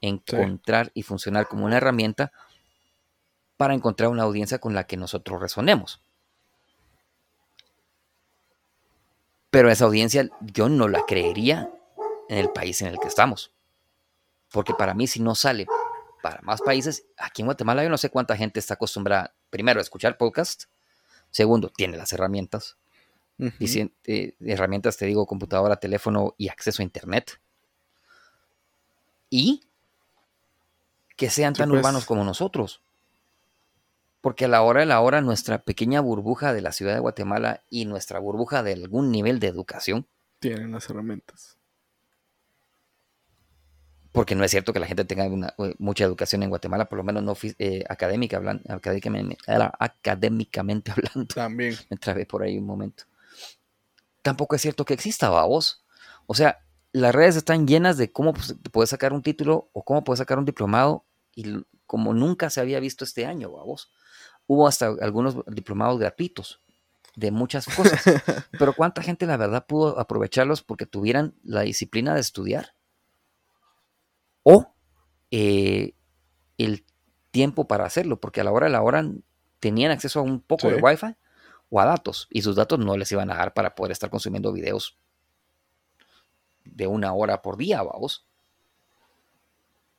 Encontrar 0.01 0.91
y 0.93 1.03
funcionar 1.03 1.47
como 1.47 1.65
una 1.65 1.77
herramienta 1.77 2.31
para 3.57 3.73
encontrar 3.73 4.09
una 4.09 4.23
audiencia 4.23 4.59
con 4.59 4.73
la 4.75 4.85
que 4.85 4.97
nosotros 4.97 5.41
resonemos. 5.41 6.01
Pero 9.49 9.71
esa 9.71 9.85
audiencia 9.85 10.29
yo 10.41 10.69
no 10.69 10.87
la 10.87 11.05
creería 11.05 11.71
en 12.29 12.37
el 12.37 12.49
país 12.51 12.81
en 12.81 12.87
el 12.89 12.99
que 12.99 13.07
estamos. 13.07 13.51
Porque 14.51 14.73
para 14.73 14.93
mí 14.93 15.07
si 15.07 15.19
no 15.19 15.35
sale 15.35 15.65
para 16.21 16.41
más 16.41 16.61
países, 16.61 17.05
aquí 17.17 17.41
en 17.41 17.47
Guatemala 17.47 17.83
yo 17.83 17.89
no 17.89 17.97
sé 17.97 18.09
cuánta 18.09 18.35
gente 18.37 18.59
está 18.59 18.75
acostumbrada, 18.75 19.33
primero, 19.49 19.79
a 19.79 19.83
escuchar 19.83 20.17
podcast, 20.17 20.65
segundo, 21.31 21.69
tiene 21.69 21.97
las 21.97 22.11
herramientas, 22.13 22.77
Dicien- 23.37 23.91
eh, 24.05 24.35
herramientas, 24.39 24.97
te 24.97 25.05
digo, 25.05 25.25
computadora, 25.27 25.75
teléfono 25.75 26.33
y 26.37 26.49
acceso 26.49 26.81
a 26.81 26.85
internet. 26.85 27.39
Y 29.29 29.61
que 31.15 31.29
sean 31.29 31.53
Sí, 31.55 31.59
tan 31.59 31.69
pues. 31.69 31.79
urbanos 31.81 32.05
como 32.05 32.23
nosotros. 32.23 32.81
Porque 34.21 34.45
a 34.45 34.47
la 34.47 34.61
hora 34.63 34.79
de 34.81 34.85
la 34.87 34.99
hora, 35.01 35.21
nuestra 35.21 35.59
pequeña 35.59 36.01
burbuja 36.01 36.51
de 36.53 36.61
la 36.61 36.71
ciudad 36.71 36.93
de 36.93 36.99
Guatemala 36.99 37.61
y 37.69 37.85
nuestra 37.85 38.19
burbuja 38.19 38.63
de 38.63 38.73
algún 38.73 39.11
nivel 39.11 39.39
de 39.39 39.47
educación, 39.47 40.07
Tienen 40.39 40.71
las 40.71 40.89
herramientas. 40.89 41.57
porque 44.11 44.33
no 44.33 44.43
es 44.43 44.49
cierto 44.51 44.73
que 44.73 44.79
la 44.79 44.87
gente 44.87 45.05
tenga 45.05 45.25
una- 45.27 45.53
eh, 45.59 45.75
mucha 45.77 46.03
educación 46.03 46.41
en 46.41 46.49
Guatemala, 46.49 46.85
por 46.89 46.97
lo 46.97 47.03
menos 47.03 47.21
no 47.23 47.37
eh, 47.59 47.83
académica, 47.87 48.37
académicamente, 48.67 49.37
académicamente 49.79 50.91
hablando. 51.13 51.27
También. 51.35 51.75
me 51.89 51.97
trabé 51.97 52.25
por 52.25 52.41
ahí 52.41 52.57
un 52.57 52.65
momento. 52.65 53.03
Tampoco 54.27 54.57
es 54.57 54.61
cierto 54.61 54.83
que 54.83 54.93
exista, 54.93 55.29
vos. 55.29 55.85
O 56.25 56.33
sea, 56.33 56.57
las 56.91 57.15
redes 57.15 57.37
están 57.37 57.65
llenas 57.65 57.95
de 57.95 58.11
cómo 58.11 58.33
pues, 58.33 58.57
puedes 58.73 58.89
sacar 58.89 59.13
un 59.13 59.21
título 59.21 59.69
o 59.71 59.85
cómo 59.85 60.03
puedes 60.03 60.19
sacar 60.19 60.37
un 60.37 60.43
diplomado 60.43 61.05
y 61.33 61.63
como 61.85 62.13
nunca 62.13 62.49
se 62.49 62.59
había 62.59 62.81
visto 62.81 63.05
este 63.05 63.25
año, 63.25 63.51
vos. 63.51 63.89
Hubo 64.45 64.67
hasta 64.67 64.87
algunos 64.99 65.37
diplomados 65.47 65.97
gratuitos 65.97 66.59
de 67.15 67.31
muchas 67.31 67.67
cosas. 67.67 68.01
Pero 68.59 68.73
¿cuánta 68.73 69.01
gente 69.01 69.25
la 69.25 69.37
verdad 69.37 69.65
pudo 69.65 69.97
aprovecharlos 69.97 70.61
porque 70.61 70.85
tuvieran 70.85 71.33
la 71.45 71.61
disciplina 71.61 72.13
de 72.13 72.19
estudiar? 72.19 72.73
O 74.43 74.73
eh, 75.31 75.93
el 76.57 76.83
tiempo 77.31 77.65
para 77.65 77.85
hacerlo, 77.85 78.19
porque 78.19 78.41
a 78.41 78.43
la 78.43 78.51
hora 78.51 78.65
de 78.65 78.73
la 78.73 78.81
hora 78.81 79.09
tenían 79.61 79.91
acceso 79.91 80.19
a 80.19 80.23
un 80.23 80.41
poco 80.41 80.67
de 80.67 80.75
Sí. 80.75 80.81
Wi-Fi 80.83 81.15
o 81.69 81.79
a 81.81 81.85
datos, 81.85 82.27
y 82.29 82.41
sus 82.41 82.55
datos 82.55 82.79
no 82.79 82.97
les 82.97 83.11
iban 83.11 83.29
a 83.29 83.35
dar 83.35 83.53
para 83.53 83.75
poder 83.75 83.91
estar 83.91 84.09
consumiendo 84.09 84.53
videos 84.53 84.97
de 86.63 86.87
una 86.87 87.13
hora 87.13 87.41
por 87.41 87.57
día, 87.57 87.81
vamos. 87.81 88.25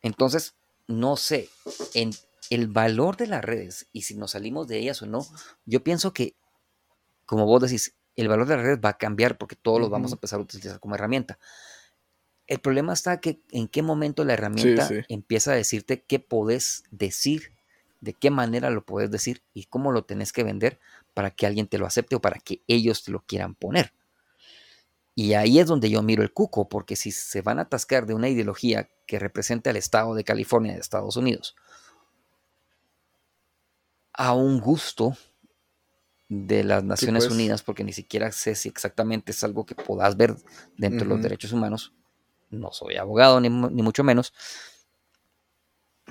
Entonces, 0.03 0.55
no 0.87 1.16
sé, 1.16 1.49
en 1.95 2.11
el 2.51 2.69
valor 2.69 3.16
de 3.16 3.27
las 3.27 3.45
redes 3.45 3.89
y 3.93 4.03
si 4.03 4.14
nos 4.14 4.33
salimos 4.33 4.69
de 4.69 4.79
ellas 4.79 5.03
o 5.03 5.07
no, 5.07 5.27
yo 5.66 5.83
pienso 5.83 6.12
que, 6.12 6.35
como 7.27 7.47
vos 7.47 7.62
decís, 7.62 7.95
el 8.16 8.29
valor 8.29 8.47
de 8.47 8.57
las 8.57 8.64
redes 8.64 8.81
va 8.85 8.91
a 8.91 8.99
cambiar 8.99 9.39
porque 9.39 9.57
todos 9.57 9.81
los 9.81 9.91
vamos 9.91 10.12
a 10.12 10.16
empezar 10.16 10.39
a 10.39 10.43
utilizar 10.43 10.81
como 10.81 10.95
herramienta. 10.95 11.39
El 12.47 12.61
problema 12.61 12.95
está 12.95 13.21
que 13.21 13.43
en 13.51 13.69
qué 13.69 13.83
momento 13.83 14.24
la 14.24 14.32
herramienta 14.32 14.89
sí. 14.89 15.01
empieza 15.09 15.53
a 15.53 15.57
decirte 15.57 16.03
qué 16.03 16.19
podés 16.19 16.85
decir, 16.90 17.53
de 18.01 18.15
qué 18.15 18.31
manera 18.31 18.70
lo 18.70 18.85
podés 18.85 19.11
decir 19.11 19.43
y 19.53 19.66
cómo 19.66 19.93
lo 19.93 20.05
tenés 20.05 20.32
que 20.32 20.45
vender 20.45 20.81
para 21.19 21.32
que 21.32 21.47
alguien 21.49 21.66
te 21.66 21.78
lo 21.78 21.86
acepte 21.86 22.15
o 22.15 22.20
para 22.20 22.39
que 22.39 22.62
ellos 22.69 23.03
te 23.03 23.11
lo 23.11 23.24
quieran 23.27 23.57
poner. 23.57 23.93
Y 25.16 25.32
ahí 25.32 25.59
es 25.59 25.66
donde 25.66 25.90
yo 25.90 26.01
miro 26.01 26.23
el 26.23 26.32
cuco, 26.32 26.69
porque 26.69 26.95
si 26.95 27.11
se 27.11 27.43
van 27.43 27.59
a 27.59 27.62
atascar 27.62 28.07
de 28.07 28.15
una 28.15 28.28
ideología 28.28 28.89
que 29.05 29.19
represente 29.19 29.69
al 29.69 29.77
Estado 29.77 30.15
de 30.15 30.23
California 30.23 30.74
de 30.74 30.78
Estados 30.78 31.16
Unidos 31.16 31.57
a 34.12 34.32
un 34.32 34.61
gusto 34.61 35.16
de 36.28 36.62
las 36.62 36.85
Naciones 36.85 37.24
pues. 37.24 37.35
Unidas, 37.35 37.65
porque 37.65 37.82
ni 37.82 37.93
siquiera 37.93 38.31
sé 38.31 38.55
si 38.55 38.69
exactamente 38.69 39.32
es 39.32 39.43
algo 39.43 39.66
que 39.66 39.74
puedas 39.74 40.16
ver 40.16 40.36
dentro 40.77 41.01
de 41.01 41.07
los 41.07 41.20
derechos 41.20 41.51
humanos. 41.51 41.95
No 42.49 42.70
soy 42.70 42.95
abogado, 42.95 43.40
ni, 43.40 43.49
ni 43.49 43.82
mucho 43.82 44.05
menos. 44.05 44.32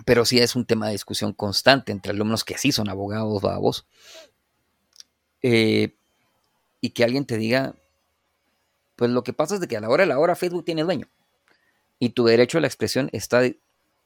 Pero 0.05 0.25
sí 0.25 0.39
es 0.39 0.57
un 0.57 0.65
tema 0.65 0.87
de 0.87 0.91
discusión 0.91 1.31
constante 1.31 1.93
entre 1.93 2.11
alumnos 2.11 2.43
que 2.43 2.57
sí 2.57 2.73
son 2.73 2.89
abogados, 2.89 3.41
babos. 3.41 3.87
Eh, 5.41 5.95
y 6.81 6.89
que 6.91 7.03
alguien 7.03 7.25
te 7.25 7.37
diga, 7.37 7.75
pues 8.95 9.11
lo 9.11 9.23
que 9.23 9.33
pasa 9.33 9.55
es 9.55 9.61
de 9.61 9.67
que 9.67 9.77
a 9.77 9.81
la 9.81 9.89
hora 9.89 10.03
de 10.03 10.07
la 10.07 10.19
hora 10.19 10.35
Facebook 10.35 10.65
tiene 10.65 10.83
dueño. 10.83 11.07
Y 11.99 12.09
tu 12.09 12.25
derecho 12.25 12.57
a 12.57 12.61
la 12.61 12.67
expresión 12.67 13.09
está 13.11 13.41
di- 13.41 13.59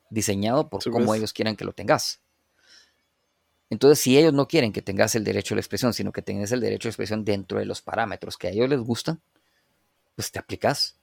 diseñado 0.09 0.69
por 0.69 0.83
Sí, 0.83 0.89
cómo 0.89 1.07
pues. 1.07 1.19
ellos 1.19 1.33
quieran 1.33 1.55
que 1.55 1.65
lo 1.65 1.73
tengas. 1.73 2.21
Entonces, 3.69 3.99
si 3.99 4.17
ellos 4.17 4.33
no 4.33 4.47
quieren 4.47 4.73
que 4.73 4.81
tengas 4.81 5.15
el 5.15 5.23
derecho 5.23 5.53
a 5.53 5.55
la 5.57 5.61
expresión, 5.61 5.93
sino 5.93 6.11
que 6.11 6.21
tengas 6.21 6.51
el 6.51 6.59
derecho 6.59 6.87
a 6.87 6.89
la 6.89 6.91
expresión 6.91 7.23
dentro 7.23 7.59
de 7.59 7.65
los 7.65 7.81
parámetros 7.81 8.37
que 8.37 8.47
a 8.47 8.51
ellos 8.51 8.69
les 8.69 8.79
gustan, 8.81 9.21
pues 10.15 10.31
te 10.31 10.39
aplicas. 10.39 10.97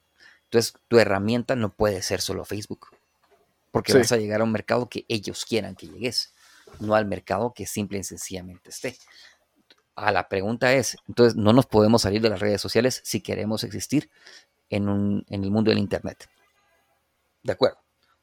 Entonces, 0.45 0.75
tu 0.87 0.99
herramienta 0.99 1.57
no 1.57 1.73
puede 1.73 2.03
ser 2.03 2.21
solo 2.21 2.45
Facebook. 2.45 2.89
Porque 3.71 3.93
Sí. 3.93 3.99
vas 3.99 4.13
a 4.13 4.17
llegar 4.19 4.41
a 4.43 4.45
un 4.45 4.53
mercado 4.53 4.89
que 4.89 5.05
ellos 5.09 5.45
quieran 5.47 5.77
que 5.77 5.87
llegues, 5.89 6.35
no 6.81 6.95
al 6.95 7.07
mercado 7.07 7.53
que 7.55 7.65
simple 7.67 7.99
y 7.99 8.05
sencillamente 8.05 8.69
esté. 8.71 8.97
A 10.01 10.13
la 10.13 10.29
pregunta 10.29 10.73
es, 10.75 10.97
entonces, 11.09 11.35
no 11.35 11.53
nos 11.53 11.67
podemos 11.67 12.03
salir 12.03 12.23
de 12.23 12.31
las 12.31 12.39
redes 12.39 12.61
sociales 12.61 13.01
si 13.05 13.21
queremos 13.21 13.65
existir 13.65 14.11
en, 14.71 14.89
un- 14.89 15.25
en 15.29 15.43
el 15.43 15.51
mundo 15.51 15.71
del 15.71 15.79
Internet. 15.79 16.29
De 17.43 17.53
acuerdo. 17.53 17.79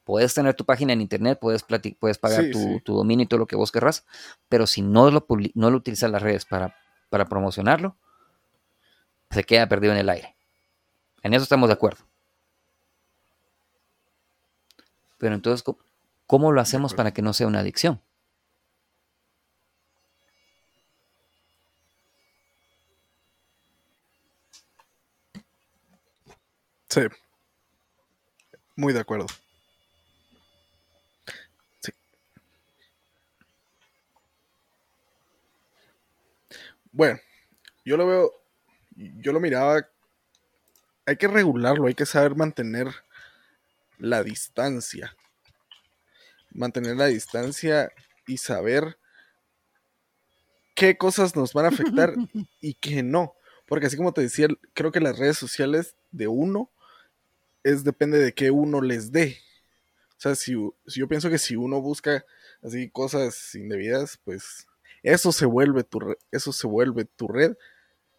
Puedes 0.06 0.34
tener 0.34 0.54
tu 0.54 0.64
página 0.64 0.94
en 0.94 1.02
Internet, 1.02 1.38
puedes, 1.42 1.64
pagar 1.64 2.44
Sí, 2.46 2.52
tu, 2.52 2.60
sí. 2.60 2.80
tu 2.82 2.96
dominio 2.96 3.26
y 3.26 3.28
todo 3.28 3.40
lo 3.40 3.46
que 3.48 3.58
vos 3.58 3.74
querrás, 3.74 4.06
pero 4.48 4.68
si 4.68 4.82
no 4.84 5.12
lo, 5.12 5.26
no 5.56 5.70
lo 5.70 5.76
utilizas 5.78 6.10
las 6.10 6.22
redes 6.22 6.46
para, 6.46 6.78
para 7.10 7.26
promocionarlo, 7.26 7.98
se 9.32 9.44
queda 9.44 9.68
perdido 9.68 9.92
en 9.92 10.00
el 10.00 10.10
aire. 10.10 10.34
En 11.24 11.34
eso 11.34 11.44
estamos 11.44 11.68
de 11.68 11.74
acuerdo. 11.74 12.06
Pero 15.18 15.36
entonces, 15.36 15.62
¿cómo, 15.64 15.80
cómo 16.26 16.52
lo 16.54 16.62
hacemos 16.62 16.94
para 16.94 17.12
que 17.14 17.22
no 17.22 17.34
sea 17.34 17.48
una 17.48 17.60
adicción? 17.60 18.00
Sí. 26.96 27.02
Muy 28.78 28.94
de 28.94 29.02
acuerdo. 29.02 29.26
Sí. 31.82 31.92
Bueno, 36.94 37.20
yo 37.84 37.98
lo 37.98 38.08
veo, 38.08 38.32
yo 38.96 39.34
lo 39.34 39.42
miraba, 39.42 39.86
hay 41.06 41.18
que 41.18 41.28
regularlo, 41.28 41.88
hay 41.88 41.96
que 41.96 42.06
saber 42.06 42.38
mantener 42.38 42.88
la 43.98 44.24
distancia. 44.24 45.18
Mantener 46.52 46.96
la 46.96 47.08
distancia 47.08 47.92
y 48.26 48.38
saber 48.38 48.98
qué 50.76 50.98
cosas 50.98 51.36
nos 51.36 51.52
van 51.52 51.66
a 51.66 51.70
afectar 51.70 52.14
y 52.62 52.76
qué 52.76 53.04
no. 53.04 53.36
Porque 53.68 53.88
así 53.88 53.98
como 53.98 54.14
te 54.14 54.22
decía, 54.22 54.48
creo 54.74 54.94
que 54.94 55.02
las 55.02 55.20
redes 55.20 55.38
sociales 55.38 55.98
de 56.12 56.30
uno 56.30 56.72
es 57.66 57.84
depende 57.84 58.20
de 58.20 58.32
qué 58.32 58.52
uno 58.52 58.80
les 58.80 59.12
dé. 59.12 59.40
O 60.12 60.22
sea, 60.22 60.36
si, 60.36 60.54
yo 60.54 61.08
pienso 61.08 61.32
que 61.32 61.40
si 61.40 61.56
uno 61.56 61.82
busca 61.82 62.24
así 62.62 62.90
cosas 62.92 63.56
indebidas, 63.56 64.20
pues 64.24 64.68
eso 65.02 65.32
se 65.32 65.48
vuelve 65.48 65.84
tu, 65.84 66.16
eso 66.32 66.54
se 66.54 66.68
vuelve 66.68 67.06
tu 67.06 67.28
red 67.28 67.58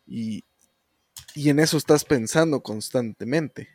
y, 0.04 0.44
en 1.36 1.60
eso 1.60 1.76
estás 1.76 2.04
pensando 2.04 2.60
constantemente. 2.60 3.68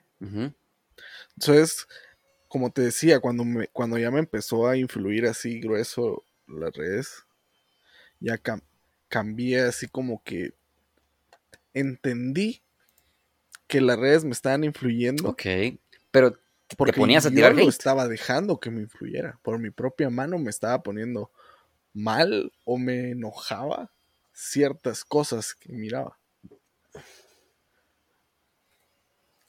Entonces, 1.38 1.88
como 2.49 2.69
te 2.72 2.81
decía, 2.81 3.22
cuando, 3.22 3.45
me, 3.45 3.68
cuando 3.69 3.98
ya 3.98 4.11
me 4.11 4.19
empezó 4.19 4.68
a 4.68 4.76
influir 4.76 5.26
así 5.26 5.61
grueso 5.61 6.26
las 6.48 6.73
redes, 6.73 7.26
ya 8.19 8.41
cambié 9.07 9.61
así 9.61 9.88
como 9.88 10.22
que 10.23 10.53
entendí 11.73 12.61
que 13.72 13.80
las 13.80 13.98
redes 13.98 14.26
me 14.26 14.31
estaban 14.31 14.65
influyendo. 14.65 15.30
Ok, 15.30 15.43
pero 16.11 16.38
porque 16.76 16.91
te 16.91 16.99
ponías 16.99 17.26
a 17.26 17.31
tirar 17.31 17.56
yo 17.56 17.69
estaba 17.69 18.06
dejando 18.10 18.60
que 18.60 18.69
me 18.69 18.81
influyera. 18.81 19.39
Por 19.41 19.60
mi 19.60 19.69
propia 19.69 20.10
mano 20.10 20.38
me 20.38 20.49
estaba 20.49 20.84
poniendo 20.84 21.31
mal 21.93 22.52
o 22.65 22.77
me 22.77 23.11
enojaba 23.11 23.89
ciertas 24.34 25.06
cosas 25.06 25.56
que 25.56 25.72
miraba. 25.72 26.19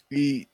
Y 0.08 0.48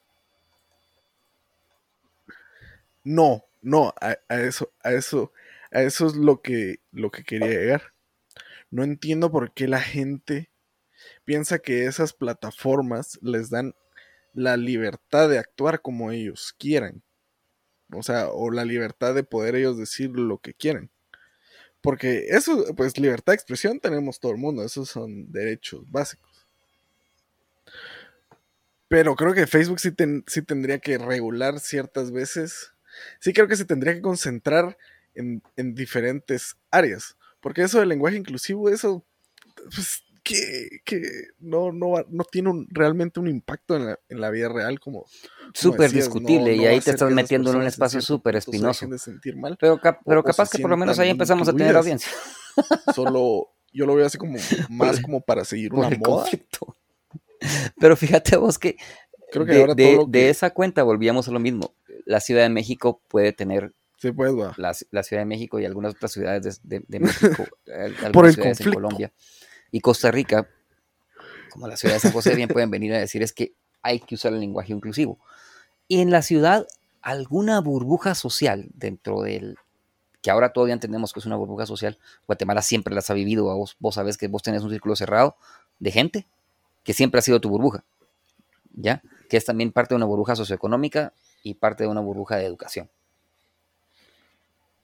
no, 3.04 3.44
no, 3.60 3.92
a, 4.00 4.16
eso, 4.30 4.72
a 4.82 4.92
eso, 4.92 5.30
a 5.70 5.82
eso 5.82 6.06
es 6.06 6.14
lo 6.16 6.40
que, 6.40 6.80
lo 6.90 7.10
que 7.10 7.22
quería 7.22 7.48
llegar. 7.48 7.92
No 8.70 8.82
entiendo 8.82 9.30
por 9.30 9.52
qué 9.52 9.68
la 9.68 9.80
gente 9.82 10.48
piensa 11.28 11.58
que 11.58 11.84
esas 11.84 12.14
plataformas 12.14 13.18
les 13.20 13.50
dan 13.50 13.74
la 14.32 14.56
libertad 14.56 15.28
de 15.28 15.38
actuar 15.38 15.82
como 15.82 16.10
ellos 16.10 16.54
quieran. 16.58 17.02
O 17.92 18.02
sea, 18.02 18.28
o 18.30 18.50
la 18.50 18.64
libertad 18.64 19.14
de 19.14 19.24
poder 19.24 19.54
ellos 19.54 19.76
decir 19.76 20.08
lo 20.08 20.38
que 20.38 20.54
quieren. 20.54 20.90
Porque 21.82 22.28
eso, 22.30 22.74
pues 22.74 22.96
libertad 22.96 23.32
de 23.32 23.34
expresión 23.34 23.78
tenemos 23.78 24.20
todo 24.20 24.32
el 24.32 24.38
mundo, 24.38 24.64
esos 24.64 24.88
son 24.88 25.30
derechos 25.30 25.82
básicos. 25.90 26.46
Pero 28.88 29.14
creo 29.14 29.34
que 29.34 29.46
Facebook 29.46 29.80
sí, 29.80 29.90
sí 30.28 30.40
tendría 30.40 30.78
que 30.78 30.96
regular 30.96 31.60
ciertas 31.60 32.10
veces. 32.10 32.72
Sí 33.20 33.34
creo 33.34 33.48
que 33.48 33.56
se 33.56 33.66
tendría 33.66 33.92
que 33.92 34.00
concentrar 34.00 34.78
en, 35.14 35.42
en 35.56 35.74
diferentes 35.74 36.56
áreas. 36.70 37.18
Porque 37.42 37.60
eso 37.60 37.80
del 37.80 37.90
lenguaje 37.90 38.16
inclusivo, 38.16 38.70
eso, 38.70 39.04
pues, 39.74 40.07
que, 40.28 41.00
no, 41.40 41.72
no, 41.72 42.04
no 42.08 42.24
tiene 42.24 42.50
un, 42.50 42.66
realmente 42.70 43.20
un 43.20 43.28
impacto 43.28 43.76
en 43.76 43.86
la, 43.86 43.98
en 44.08 44.20
la 44.20 44.30
vida 44.30 44.48
real 44.48 44.78
como... 44.80 45.06
Súper 45.54 45.90
discutible 45.90 46.54
y 46.54 46.66
ahí 46.66 46.80
te 46.80 46.90
estás 46.90 47.10
metiendo 47.10 47.50
en 47.50 47.58
un 47.58 47.66
espacio 47.66 48.00
súper 48.02 48.36
espinoso. 48.36 48.86
Pero, 49.58 49.80
pero 50.04 50.22
capaz 50.22 50.50
que 50.50 50.58
por 50.58 50.70
lo 50.70 50.76
menos 50.76 50.98
ahí 50.98 51.08
empezamos 51.08 51.48
a 51.48 51.52
tener 51.52 51.74
audiencia. 51.74 52.10
Solo 52.94 53.48
yo 53.72 53.86
lo 53.86 53.94
veo 53.94 54.06
así 54.06 54.18
como 54.18 54.36
más 54.68 55.00
como 55.00 55.20
para 55.20 55.44
seguir 55.44 55.72
una 55.72 55.90
moda. 55.90 56.26
Pero 57.80 57.96
fíjate 57.96 58.36
vos 58.36 58.58
que, 58.58 58.76
Creo 59.30 59.46
que 59.46 59.74
de, 59.74 60.04
de, 60.08 60.30
esa 60.30 60.50
cuenta 60.50 60.82
volvíamos 60.82 61.28
a 61.28 61.30
lo 61.30 61.38
mismo. 61.38 61.74
La 62.04 62.20
Ciudad 62.20 62.42
de 62.42 62.48
México 62.48 63.00
puede 63.08 63.32
tener 63.32 63.72
Sí, 63.98 64.12
pues, 64.12 64.32
la, 64.56 64.74
la, 64.90 65.02
Ciudad 65.02 65.22
de 65.22 65.26
México 65.26 65.58
y 65.58 65.64
algunas 65.64 65.94
otras 65.94 66.12
ciudades 66.12 66.60
de, 66.62 66.84
de, 66.86 67.00
México, 67.00 67.44
Por 68.12 68.26
el 68.26 68.34
ciudades 68.34 68.60
en 68.60 68.72
Colombia 68.72 69.12
y 69.70 69.80
Costa 69.80 70.10
Rica, 70.10 70.48
como 71.50 71.68
la 71.68 71.76
ciudad 71.76 71.94
de 71.94 72.00
San 72.00 72.12
José, 72.12 72.34
bien 72.34 72.48
pueden 72.48 72.70
venir 72.70 72.92
a 72.94 72.98
decir 72.98 73.22
es 73.22 73.32
que 73.32 73.52
hay 73.82 74.00
que 74.00 74.14
usar 74.14 74.32
el 74.32 74.40
lenguaje 74.40 74.72
inclusivo. 74.72 75.18
Y 75.86 76.00
en 76.00 76.10
la 76.10 76.22
ciudad, 76.22 76.66
alguna 77.02 77.60
burbuja 77.60 78.14
social 78.14 78.68
dentro 78.74 79.22
del, 79.22 79.56
que 80.22 80.30
ahora 80.30 80.52
todavía 80.52 80.74
entendemos 80.74 81.12
que 81.12 81.20
es 81.20 81.26
una 81.26 81.36
burbuja 81.36 81.66
social, 81.66 81.98
Guatemala 82.26 82.62
siempre 82.62 82.94
las 82.94 83.10
ha 83.10 83.14
vivido, 83.14 83.44
vos, 83.44 83.76
vos 83.78 83.94
sabés 83.94 84.16
que 84.16 84.28
vos 84.28 84.42
tenés 84.42 84.62
un 84.62 84.70
círculo 84.70 84.96
cerrado 84.96 85.36
de 85.78 85.90
gente 85.90 86.26
que 86.84 86.92
siempre 86.92 87.18
ha 87.18 87.22
sido 87.22 87.40
tu 87.40 87.48
burbuja, 87.48 87.84
¿ya? 88.74 89.02
Que 89.28 89.36
es 89.36 89.44
también 89.44 89.72
parte 89.72 89.94
de 89.94 89.96
una 89.96 90.06
burbuja 90.06 90.36
socioeconómica 90.36 91.12
y 91.42 91.54
parte 91.54 91.84
de 91.84 91.90
una 91.90 92.00
burbuja 92.00 92.36
de 92.36 92.46
educación 92.46 92.90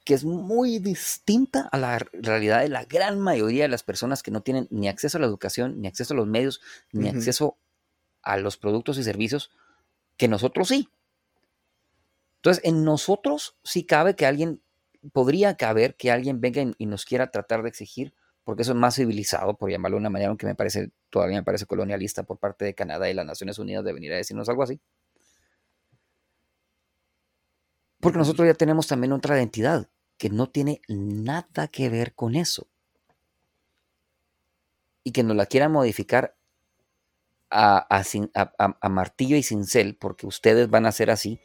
que 0.05 0.13
es 0.13 0.25
muy 0.25 0.79
distinta 0.79 1.69
a 1.73 1.79
la 1.79 1.99
realidad 2.13 2.61
de 2.61 2.69
la 2.69 2.85
gran 2.85 3.19
mayoría 3.19 3.63
de 3.63 3.69
las 3.69 3.83
personas 3.83 4.23
que 4.23 4.31
no 4.31 4.43
tienen 4.43 4.69
ni 4.71 4.89
acceso 4.89 5.17
a 5.17 5.21
la 5.21 5.27
educación, 5.27 5.81
ni 5.81 5.89
acceso 5.89 6.13
a 6.13 6.17
los 6.17 6.27
medios, 6.27 6.61
ni 6.93 7.09
acceso 7.09 7.57
a 8.23 8.37
los 8.37 8.59
productos 8.59 8.99
y 8.99 9.03
servicios 9.03 9.51
que 10.19 10.29
nosotros 10.29 10.69
sí. 10.69 10.91
Entonces, 12.37 12.63
en 12.65 12.85
nosotros 12.85 13.57
sí 13.65 13.85
cabe 13.85 14.15
que 14.15 14.27
alguien, 14.27 14.61
podría 15.13 15.57
caber 15.57 15.97
que 15.97 16.11
alguien 16.11 16.41
venga 16.43 16.63
y 16.77 16.87
nos 16.87 17.07
quiera 17.07 17.31
tratar 17.31 17.63
de 17.63 17.71
exigir, 17.71 18.13
porque 18.45 18.61
eso 18.61 18.73
es 18.73 18.79
más 18.79 18.97
civilizado, 18.97 19.57
por 19.57 19.71
llamarlo 19.71 19.97
de 19.97 20.01
una 20.01 20.11
manera, 20.11 20.29
aunque 20.29 20.45
me 20.45 20.55
parece, 20.55 20.91
todavía 21.09 21.39
me 21.39 21.43
parece 21.43 21.65
colonialista 21.65 22.25
por 22.25 22.39
parte 22.39 22.67
de 22.67 22.75
Canadá 22.75 23.09
y 23.09 23.15
las 23.15 23.25
Naciones 23.25 23.59
Unidas 23.59 23.85
de 23.85 23.95
venir 23.95 24.13
a 24.13 24.17
decirnos 24.17 24.51
algo 24.51 24.63
así. 24.63 24.79
Porque 28.01 28.19
nosotros 28.19 28.47
ya 28.47 28.53
tenemos 28.53 28.87
también 28.87 29.13
otra 29.13 29.39
identidad 29.39 29.89
que 30.19 30.31
no 30.31 30.49
tiene 30.49 30.81
nada 30.89 31.69
que 31.69 31.89
ver 31.89 32.15
con 32.15 32.35
eso. 32.35 32.67
Y 35.03 35.13
que 35.13 35.23
nos 35.23 35.37
la 35.37 35.47
quieran 35.47 35.73
modificar 35.73 36.37
a, 37.51 38.89
martillo 38.89 39.37
y 39.37 39.43
cincel, 39.43 39.97
porque 39.97 40.27
ustedes 40.27 40.69
van 40.71 40.87
a 40.87 40.93
ser 40.93 41.11
así, 41.11 41.41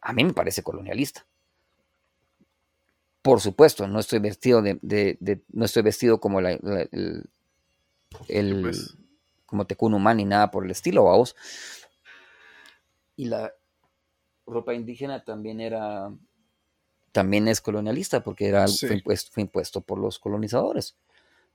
a 0.00 0.12
mí 0.12 0.24
me 0.24 0.32
parece 0.32 0.62
colonialista. 0.62 1.26
Por 3.22 3.40
supuesto, 3.40 3.86
no 3.86 4.00
estoy 4.00 4.18
vestido 4.18 4.62
de, 4.62 4.78
no 5.52 5.64
estoy 5.64 5.82
vestido 5.82 6.20
como 6.20 6.40
el, 6.40 7.28
el 8.28 8.62
pues. 8.62 8.96
como 9.46 9.66
Tecunumán 9.66 10.16
ni 10.16 10.24
nada 10.24 10.50
por 10.50 10.64
el 10.64 10.70
estilo, 10.70 11.04
vamos. 11.04 11.36
Y 13.16 13.26
la 13.26 13.52
ropa 14.46 14.74
indígena 14.74 15.24
también 15.24 15.60
era 15.60 16.10
también 17.12 17.46
es 17.46 17.60
colonialista 17.60 18.22
porque 18.24 18.48
era, 18.48 18.66
fue, 18.66 19.02
impuesto, 19.36 19.82
por 19.82 19.98
los 19.98 20.18
colonizadores. 20.18 20.96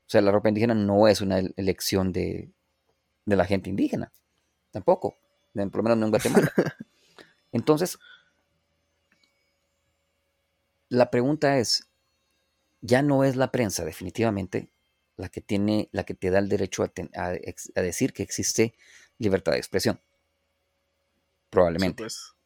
O 0.05 0.09
sea, 0.09 0.21
la 0.21 0.31
ropa 0.31 0.49
indígena 0.49 0.73
no 0.73 1.07
es 1.07 1.19
una 1.19 1.39
elección 1.39 2.13
de, 2.13 2.49
la 3.25 3.45
gente 3.45 3.69
indígena, 3.69 4.11
tampoco, 4.71 5.17
por 5.53 5.75
lo 5.75 5.84
menos 5.84 5.97
no 5.97 6.05
en 6.05 6.11
Guatemala. 6.11 6.53
Entonces, 7.51 7.97
la 10.89 11.09
pregunta 11.09 11.57
es, 11.57 11.89
ya 12.81 13.01
no 13.01 13.23
es 13.23 13.35
la 13.35 13.51
prensa 13.51 13.84
definitivamente 13.84 14.69
la 15.17 15.29
que 15.29 15.41
tiene, 15.41 15.89
la 15.91 16.03
que 16.03 16.13
te 16.13 16.29
da 16.29 16.39
el 16.39 16.47
derecho 16.47 16.84
a, 16.84 17.81
decir 17.81 18.13
que 18.13 18.23
existe 18.23 18.75
libertad 19.17 19.53
de 19.53 19.57
expresión. 19.57 19.99
Probablemente. 21.49 22.03
Pues. 22.03 22.36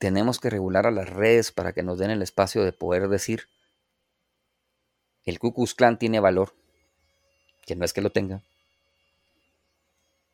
Tenemos 0.00 0.40
que 0.40 0.48
regular 0.48 0.86
a 0.86 0.90
las 0.90 1.10
redes 1.10 1.52
para 1.52 1.74
que 1.74 1.82
nos 1.82 1.98
den 1.98 2.10
el 2.10 2.22
espacio 2.22 2.64
de 2.64 2.72
poder 2.72 3.08
decir, 3.08 3.48
el 5.26 5.38
Ku 5.38 5.52
Klux 5.52 5.74
Klan 5.74 5.98
tiene 5.98 6.20
valor, 6.20 6.54
que 7.66 7.76
no 7.76 7.84
es 7.84 7.92
que 7.92 8.00
lo 8.00 8.10
tenga, 8.10 8.42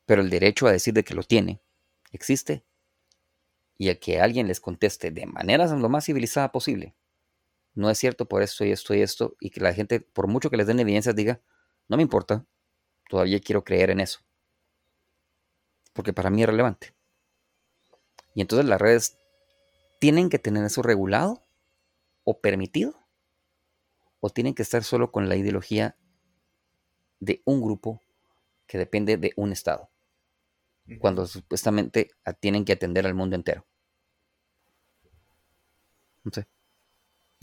pero 0.07 0.23
el 0.23 0.31
derecho 0.31 0.69
a 0.69 0.73
decir 0.73 0.95
de 0.95 1.03
que 1.03 1.15
lo 1.15 1.25
tiene 1.25 1.59
existe 2.13 2.63
y 3.77 3.89
el 3.89 3.99
que 3.99 4.21
alguien 4.21 4.47
les 4.47 4.61
conteste 4.61 5.11
de 5.11 5.27
manera 5.27 5.67
lo 5.67 5.89
más 5.89 6.05
civilizada 6.05 6.53
posible, 6.53 6.95
no 7.75 7.91
es 7.91 7.99
cierto 7.99 8.25
por 8.27 8.43
esto 8.43 8.65
y 8.65 8.71
esto 8.71 8.95
y 8.95 9.03
esto, 9.03 9.37
y 9.41 9.51
que 9.51 9.61
la 9.61 9.75
gente, 9.75 9.99
por 9.99 10.29
mucho 10.29 10.49
que 10.49 10.57
les 10.57 10.69
den 10.69 10.79
evidencias, 10.79 11.17
diga, 11.17 11.41
no 11.89 11.97
me 11.97 12.05
importa, 12.05 12.47
todavía 13.09 13.41
quiero 13.41 13.65
creer 13.65 13.91
en 13.91 13.99
eso, 13.99 14.21
porque 15.93 16.13
para 16.13 16.31
mí 16.31 16.43
es 16.43 16.49
relevante. 16.49 16.95
Y 18.33 18.43
entonces 18.43 18.67
las 18.67 18.81
redes 18.81 19.19
¿Tienen 19.99 20.29
que 20.29 20.39
tener 20.39 20.65
eso 20.65 20.83
regulado 20.83 21.43
o 22.25 22.41
permitido? 22.41 22.95
¿O 24.21 24.31
tienen 24.31 24.55
que 24.55 24.63
estar 24.63 24.83
solo 24.85 25.13
con 25.13 25.29
la 25.29 25.37
ideología 25.37 25.97
de 27.21 27.43
un 27.45 27.63
grupo 27.63 28.01
que 28.67 28.79
depende 28.79 29.17
de 29.17 29.33
un 29.37 29.53
Estado? 29.53 29.91
cuando 31.01 31.27
supuestamente 31.27 32.11
tienen 32.41 32.65
que 32.65 32.73
atender 32.73 33.07
al 33.07 33.15
mundo 33.15 33.37
entero. 33.37 33.67
No 36.23 36.31
sé. 36.33 36.47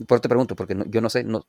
Por 0.06 0.16
eso 0.16 0.22
te 0.22 0.28
pregunto, 0.28 0.56
porque 0.56 0.76
yo 0.88 1.00
no 1.00 1.10
sé, 1.10 1.24
no, 1.24 1.46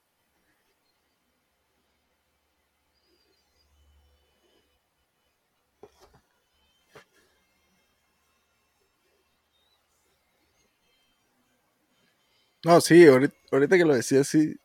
No, 12.65 12.81
sí, 12.81 13.05
ahorita, 13.05 13.77
que 13.77 13.85
lo 13.85 13.93
decía, 13.93 14.23
sí. 14.23 14.55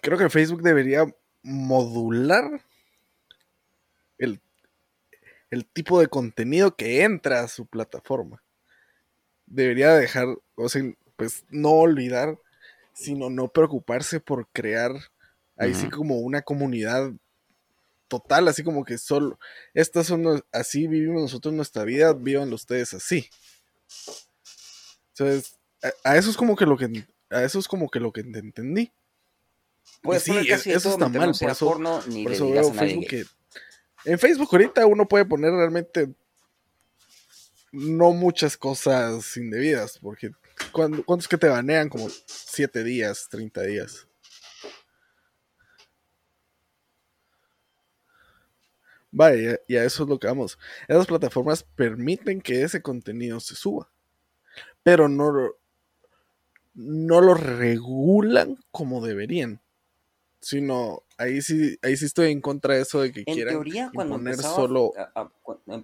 Creo 0.00 0.16
que 0.16 0.30
Facebook 0.30 0.62
debería 0.62 1.04
modular 1.42 2.62
el, 4.18 4.40
el 5.50 5.66
tipo 5.66 6.00
de 6.00 6.08
contenido 6.08 6.76
que 6.76 7.02
entra 7.02 7.40
a 7.40 7.48
su 7.48 7.66
plataforma. 7.66 8.42
Debería 9.44 9.92
dejar, 9.94 10.28
o 10.54 10.68
sea, 10.70 10.82
pues 11.16 11.44
no 11.50 11.72
olvidar, 11.72 12.38
sino 12.94 13.28
no 13.28 13.48
preocuparse 13.48 14.18
por 14.18 14.48
crear 14.50 14.92
ahí 15.58 15.74
sí 15.74 15.90
como 15.90 16.20
una 16.20 16.40
comunidad 16.40 17.12
total, 18.08 18.48
así 18.48 18.64
como 18.64 18.84
que 18.84 18.98
solo, 18.98 19.38
estas 19.74 20.06
son, 20.06 20.42
así 20.52 20.86
vivimos 20.86 21.20
nosotros 21.22 21.52
nuestra 21.54 21.84
vida, 21.84 22.14
vivan 22.14 22.52
ustedes 22.54 22.94
así. 22.94 23.28
Entonces, 25.20 25.58
a, 26.02 26.16
eso 26.16 26.30
es 26.30 26.36
como 26.36 26.56
que 26.56 26.64
lo 26.64 26.78
que 26.78 27.06
a 27.28 27.44
eso 27.44 27.58
es 27.58 27.68
como 27.68 27.90
que 27.90 28.00
lo 28.00 28.10
que 28.10 28.22
entendí. 28.22 28.90
Pues 30.02 30.22
sí, 30.22 30.32
eso 30.48 30.90
está 30.90 31.08
mal, 31.08 31.32
por 31.38 31.50
eso, 31.50 31.66
por 31.68 32.32
eso 32.32 32.50
veo 32.50 32.72
Facebook 32.72 33.06
que, 33.06 33.24
en 34.06 34.18
Facebook 34.18 34.48
ahorita 34.50 34.86
uno 34.86 35.06
puede 35.06 35.26
poner 35.26 35.52
realmente 35.52 36.08
no 37.70 38.12
muchas 38.12 38.56
cosas 38.56 39.36
indebidas, 39.36 39.98
porque 39.98 40.30
¿cuántos 40.72 41.28
que 41.28 41.36
te 41.36 41.48
banean? 41.48 41.90
Como 41.90 42.08
7 42.26 42.82
días, 42.82 43.28
30 43.30 43.62
días. 43.62 44.06
Vaya, 49.10 49.60
y 49.68 49.76
a 49.76 49.84
eso 49.84 50.04
es 50.04 50.08
lo 50.08 50.18
que 50.18 50.28
vamos. 50.28 50.58
Esas 50.88 51.06
plataformas 51.06 51.62
permiten 51.62 52.40
que 52.40 52.62
ese 52.62 52.80
contenido 52.80 53.38
se 53.40 53.54
suba 53.54 53.90
pero 54.82 55.08
no, 55.08 55.32
no 56.74 57.20
lo 57.20 57.34
regulan 57.34 58.56
como 58.70 59.04
deberían. 59.04 59.60
Sino, 60.42 61.02
ahí 61.18 61.42
sí, 61.42 61.78
ahí 61.82 61.98
sí 61.98 62.06
estoy 62.06 62.32
en 62.32 62.40
contra 62.40 62.74
de 62.74 62.80
eso 62.80 63.02
de 63.02 63.12
que 63.12 63.24
quieran 63.24 63.56
teoría, 63.56 63.90
cuando 63.94 64.14
imponer 64.14 64.36
solo, 64.36 64.90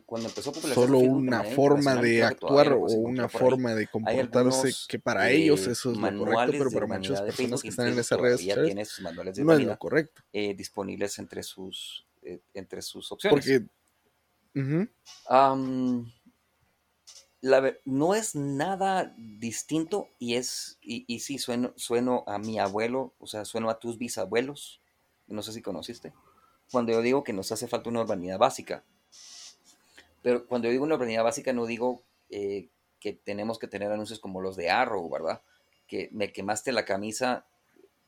cuando 0.07 0.29
empezó 0.29 0.51
solo 0.55 0.99
una 0.99 1.45
forma 1.45 1.97
de 1.97 2.25
actuar 2.25 2.73
o 2.73 2.87
una 2.87 3.29
forma 3.29 3.75
de 3.75 3.87
comportarse 3.87 4.73
que 4.89 4.99
para 4.99 5.31
ellos 5.31 5.67
eso 5.67 5.93
es 5.93 5.99
lo 5.99 6.19
correcto, 6.19 6.53
pero 6.53 6.71
para 6.71 6.87
muchas 6.87 7.21
personas 7.21 7.61
que 7.61 7.69
están 7.69 7.89
en 7.89 7.99
esas 7.99 8.19
redes 8.19 8.41
sociales 8.41 9.03
no 9.45 9.53
es 9.53 9.63
lo 9.63 9.79
correcto. 9.79 10.23
Eh, 10.33 10.55
disponibles 10.55 11.19
entre 11.19 11.43
sus, 11.43 12.07
eh, 12.23 12.41
entre 12.55 12.81
sus 12.81 13.13
opciones. 13.13 13.35
Porque... 13.35 13.67
Uh 14.59 14.87
no 17.85 18.15
es 18.15 18.35
nada 18.35 19.15
distinto 19.17 20.09
y 20.19 20.35
es, 20.35 20.79
y, 20.81 21.05
y 21.07 21.21
sí, 21.21 21.39
sueno, 21.39 21.73
sueno 21.77 22.25
a 22.27 22.39
mi 22.39 22.59
abuelo, 22.59 23.15
o 23.19 23.27
sea, 23.27 23.45
sueno 23.45 23.71
a 23.71 23.79
tus 23.79 23.99
bisabuelos, 23.99 24.81
no 25.27 25.43
sé 25.43 25.53
si 25.53 25.63
conociste, 25.63 26.13
cuando 26.71 26.93
yo 26.93 27.03
digo 27.03 27.25
que 27.25 27.33
nos 27.33 27.53
hace 27.53 27.69
falta 27.69 27.91
una 27.91 28.01
urbanidad 28.01 28.39
básica. 28.39 28.85
Pero 30.23 30.47
cuando 30.47 30.67
yo 30.67 30.73
digo 30.73 30.85
una 30.85 30.97
urbanidad 30.97 31.23
básica 31.23 31.53
no 31.53 31.67
digo 31.67 32.03
eh, 32.31 32.69
que 32.99 33.13
tenemos 33.13 33.59
que 33.59 33.69
tener 33.69 33.93
anuncios 33.93 34.19
como 34.19 34.41
los 34.41 34.57
de 34.57 34.71
Arrow, 34.71 35.09
¿verdad? 35.09 35.43
Que 35.87 36.09
me 36.13 36.33
quemaste 36.33 36.73
la 36.73 36.85
camisa, 36.85 37.47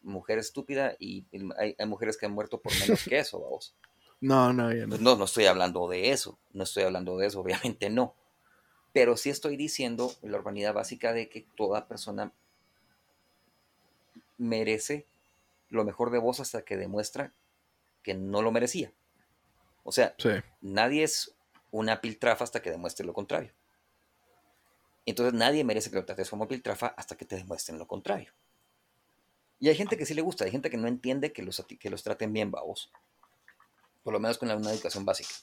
mujer 0.02 0.38
estúpida, 0.38 0.96
y 0.98 1.26
hay, 1.56 1.76
mujeres 1.86 2.16
que 2.16 2.26
han 2.26 2.32
muerto 2.32 2.60
por 2.60 2.72
menos 2.80 3.04
que 3.04 3.18
eso, 3.18 3.40
vamos. 3.44 3.76
No, 4.20 4.52
no, 4.52 4.72
no. 4.72 4.98
No, 4.98 5.16
no 5.16 5.24
estoy 5.26 5.46
hablando 5.46 5.88
de 5.88 6.10
eso, 6.10 6.40
no 6.52 6.64
estoy 6.64 6.82
hablando 6.82 7.16
de 7.18 7.28
eso, 7.28 7.40
obviamente 7.40 7.88
no 7.88 8.14
pero 8.92 9.16
sí 9.16 9.30
estoy 9.30 9.56
diciendo 9.56 10.12
la 10.22 10.38
urbanidad 10.38 10.74
básica 10.74 11.12
de 11.12 11.28
que 11.28 11.46
toda 11.56 11.86
persona 11.86 12.32
merece 14.38 15.06
lo 15.68 15.84
mejor 15.84 16.10
de 16.10 16.18
vos 16.18 16.40
hasta 16.40 16.62
que 16.62 16.76
demuestra 16.76 17.32
que 18.02 18.14
no 18.14 18.42
lo 18.42 18.52
merecía. 18.52 18.92
O 19.84 19.92
sea, 19.92 20.14
nadie 20.60 21.02
es 21.02 21.34
una 21.70 22.00
piltrafa 22.00 22.44
hasta 22.44 22.62
que 22.62 22.70
demuestre 22.70 23.04
lo 23.04 23.12
contrario. 23.12 23.52
Entonces 25.04 25.34
nadie 25.34 25.64
merece 25.64 25.90
que 25.90 25.96
lo 25.96 26.04
trates 26.04 26.30
como 26.30 26.48
piltrafa 26.48 26.88
hasta 26.88 27.16
que 27.16 27.24
te 27.24 27.36
demuestren 27.36 27.78
lo 27.78 27.86
contrario. 27.86 28.32
Y 29.60 29.68
hay 29.68 29.74
gente 29.74 29.96
que 29.96 30.06
sí 30.06 30.14
le 30.14 30.22
gusta, 30.22 30.44
hay 30.44 30.50
gente 30.50 30.70
que 30.70 30.76
no 30.76 30.86
entiende 30.86 31.32
que 31.32 31.42
los, 31.42 31.64
que 31.80 31.90
los 31.90 32.02
traten 32.02 32.32
bien, 32.32 32.50
babos. 32.50 32.90
Por 34.04 34.12
lo 34.12 34.20
menos 34.20 34.38
con 34.38 34.50
una 34.50 34.70
educación 34.70 35.04
básica 35.04 35.34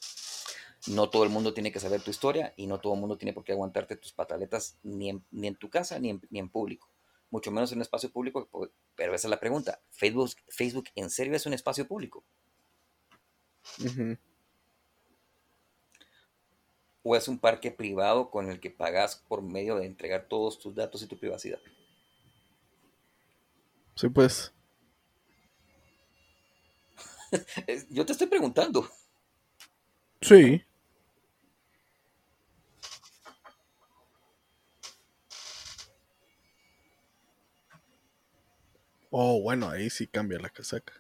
no 0.87 1.09
todo 1.09 1.23
el 1.23 1.29
mundo 1.29 1.53
tiene 1.53 1.71
que 1.71 1.79
saber 1.79 2.01
tu 2.01 2.11
historia 2.11 2.53
y 2.57 2.67
no 2.67 2.79
todo 2.79 2.93
el 2.93 2.99
mundo 2.99 3.17
tiene 3.17 3.33
por 3.33 3.43
qué 3.43 3.51
aguantarte 3.51 3.95
tus 3.95 4.13
pataletas 4.13 4.77
ni 4.83 5.09
en, 5.09 5.25
ni 5.31 5.47
en 5.47 5.55
tu 5.55 5.69
casa 5.69 5.99
ni 5.99 6.09
en, 6.09 6.21
ni 6.29 6.39
en, 6.39 6.49
público. 6.49 6.89
Mucho 7.31 7.51
menos 7.51 7.71
en 7.71 7.79
un 7.79 7.81
espacio 7.81 8.11
público, 8.11 8.49
pero 8.95 9.15
esa 9.15 9.27
es 9.27 9.29
la 9.29 9.39
pregunta. 9.39 9.81
¿Facebook, 9.91 10.31
Facebook 10.49 10.85
en 10.95 11.09
serio 11.09 11.35
es 11.35 11.45
un 11.45 11.53
espacio 11.53 11.87
público? 11.87 12.23
¿O 17.03 17.15
es 17.15 17.27
un 17.27 17.39
parque 17.39 17.71
privado 17.71 18.29
con 18.29 18.49
el 18.49 18.59
que 18.59 18.69
pagas 18.69 19.15
por 19.27 19.41
medio 19.41 19.75
de 19.77 19.85
entregar 19.85 20.27
todos 20.27 20.59
tus 20.59 20.75
datos 20.75 21.01
y 21.01 21.07
tu 21.07 21.17
privacidad? 21.17 21.59
Sí, 23.95 24.09
pues. 24.09 24.53
Yo 27.89 28.05
te 28.05 28.11
estoy 28.11 28.27
preguntando. 28.27 28.89
Sí. 30.21 30.63
Oh, 39.17 39.39
bueno, 39.39 39.69
ahí 39.69 39.89
sí 39.89 40.07
cambia 40.07 40.37
la 40.39 40.49
casaca. 40.49 40.91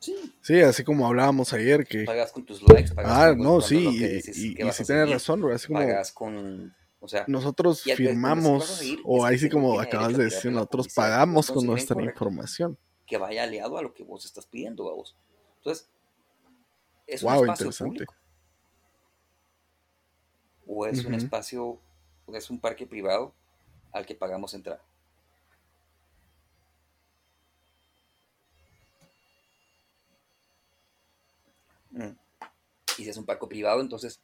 Sí. 0.00 0.34
Sí, 0.40 0.60
así 0.60 0.82
como 0.82 1.06
hablábamos 1.06 1.52
ayer 1.52 1.86
que... 1.86 2.02
Pagas 2.02 2.32
con 2.32 2.44
tus 2.44 2.60
likes, 2.62 2.92
pagas 2.92 3.12
Ah, 3.12 3.34
no, 3.36 3.60
sí, 3.60 3.86
y, 3.86 4.20
si 4.22 4.56
tienes 4.56 5.10
razón, 5.10 5.52
así 5.52 5.68
como... 5.68 5.78
Pagas 5.78 6.10
con... 6.10 6.74
O 6.98 7.06
sea, 7.06 7.24
nosotros 7.28 7.82
firmamos, 7.82 8.82
o 9.04 9.24
ahí 9.24 9.38
sí 9.38 9.48
como 9.48 9.78
acabas 9.78 10.16
de 10.16 10.24
decir, 10.24 10.50
nosotros 10.50 10.88
pagamos 10.92 11.48
con 11.48 11.64
nuestra 11.64 12.02
información. 12.02 12.76
Que 13.06 13.18
vaya 13.18 13.44
aliado 13.44 13.78
a 13.78 13.82
lo 13.82 13.94
que 13.94 14.02
vos 14.02 14.24
estás 14.24 14.44
pidiendo, 14.46 14.82
vos. 14.82 15.16
Entonces, 15.58 15.88
es 17.06 17.22
un 17.22 17.48
espacio 17.48 17.86
público. 17.86 18.14
O 20.66 20.86
es 20.86 21.04
un 21.04 21.14
espacio, 21.14 21.78
o 22.26 22.34
es 22.34 22.50
un 22.50 22.58
parque 22.58 22.84
privado 22.84 23.32
al 23.92 24.04
que 24.04 24.16
pagamos 24.16 24.54
entrar. 24.54 24.82
Y 32.98 33.04
si 33.04 33.08
es 33.08 33.16
un 33.16 33.24
parque 33.24 33.46
privado, 33.46 33.80
entonces... 33.80 34.20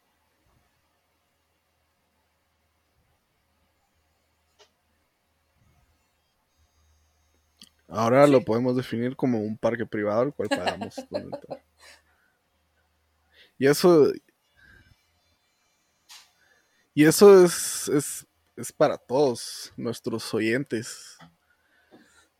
Ahora 7.87 8.25
lo 8.25 8.43
podemos 8.43 8.75
definir 8.75 9.15
como 9.15 9.39
un 9.39 9.55
parque 9.55 9.85
privado 9.85 10.21
al 10.21 10.33
cual 10.33 10.49
pagamos. 10.49 10.95
y 13.57 13.67
eso... 13.67 14.11
Y 16.95 17.05
eso 17.05 17.43
es, 17.43 17.89
es, 17.89 18.27
es 18.55 18.71
para 18.71 18.97
todos 18.97 19.73
nuestros 19.75 20.31
oyentes. 20.33 21.17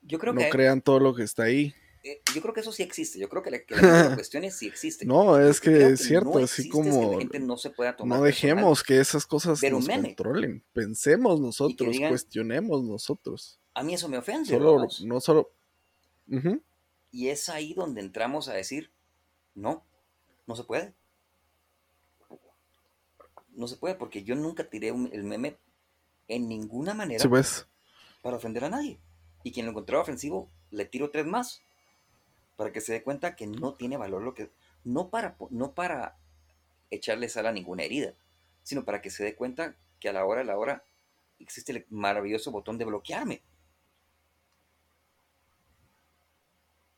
Yo 0.01 0.19
creo 0.19 0.34
no 0.34 0.41
crean 0.51 0.81
todo 0.81 0.99
lo 0.99 1.15
que 1.15 1.23
está 1.23 1.43
ahí. 1.43 1.73
Eh, 2.05 2.21
yo 2.35 2.41
creo 2.41 2.53
que 2.53 2.59
eso 2.59 2.73
sí 2.73 2.84
existe. 2.84 3.17
Yo 3.17 3.30
creo 3.30 3.41
que 3.41 3.49
la, 3.49 3.59
que 3.63 3.75
la 3.75 4.15
cuestión 4.15 4.43
es 4.43 4.57
sí 4.57 4.67
existe. 4.67 5.05
No, 5.05 5.39
es 5.39 5.61
que 5.61 5.88
es 5.88 6.01
cierto, 6.01 6.38
así 6.38 6.67
como. 6.67 7.17
no, 8.05 8.21
dejemos 8.21 8.84
que 8.84 8.99
esas 8.99 9.25
cosas 9.25 9.63
nos 9.63 9.88
controlen. 9.88 10.63
Pensemos 10.73 11.39
nosotros, 11.39 11.95
cuestionemos 12.09 12.84
nosotros. 12.84 13.59
A 13.73 13.84
mí 13.84 13.93
eso 13.93 14.09
me 14.09 14.17
ofende. 14.17 14.49
Solo, 14.49 14.85
no 15.05 15.21
solo. 15.21 15.51
Y 17.11 17.30
es 17.30 17.47
ahí 17.47 17.73
donde 17.73 18.01
entramos 18.01 18.49
a 18.49 18.53
decir: 18.53 18.91
no, 19.55 19.85
no 20.45 20.55
se 20.57 20.65
puede. 20.65 20.93
No 23.55 23.67
se 23.67 23.77
puede, 23.77 23.95
porque 23.95 24.23
yo 24.23 24.35
nunca 24.35 24.67
tiré 24.67 24.89
el 24.89 25.23
meme 25.23 25.57
en 26.27 26.49
ninguna 26.49 26.93
manera 26.93 27.23
pues. 27.30 27.67
para 28.21 28.38
ofender 28.38 28.65
a 28.65 28.69
nadie. 28.69 28.99
Y 29.43 29.51
quien 29.51 29.67
lo 29.67 29.71
encontraba 29.71 30.01
ofensivo, 30.01 30.49
le 30.71 30.85
tiro 30.85 31.11
tres 31.11 31.25
más 31.25 31.61
para 32.55 32.71
que 32.71 32.81
se 32.81 32.93
dé 32.93 33.03
cuenta 33.03 33.35
que 33.35 33.47
no 33.47 33.73
tiene 33.73 33.97
valor 33.97 34.21
lo 34.21 34.34
que... 34.34 34.51
no 34.84 35.09
para, 35.09 35.35
no 35.49 35.73
para 35.73 36.17
echarle 36.91 37.30
sal 37.30 37.47
a 37.47 37.51
ninguna 37.51 37.84
herida, 37.84 38.13
sino 38.63 38.85
para 38.85 39.01
que 39.01 39.09
se 39.09 39.23
dé 39.23 39.35
cuenta 39.35 39.75
que 39.99 40.09
a 40.09 40.13
la 40.13 40.25
hora 40.25 40.41
de 40.41 40.45
la 40.45 40.57
hora 40.57 40.84
existe 41.39 41.71
el 41.71 41.85
maravilloso 41.89 42.51
botón 42.51 42.77
de 42.77 42.85
bloquearme. 42.85 43.41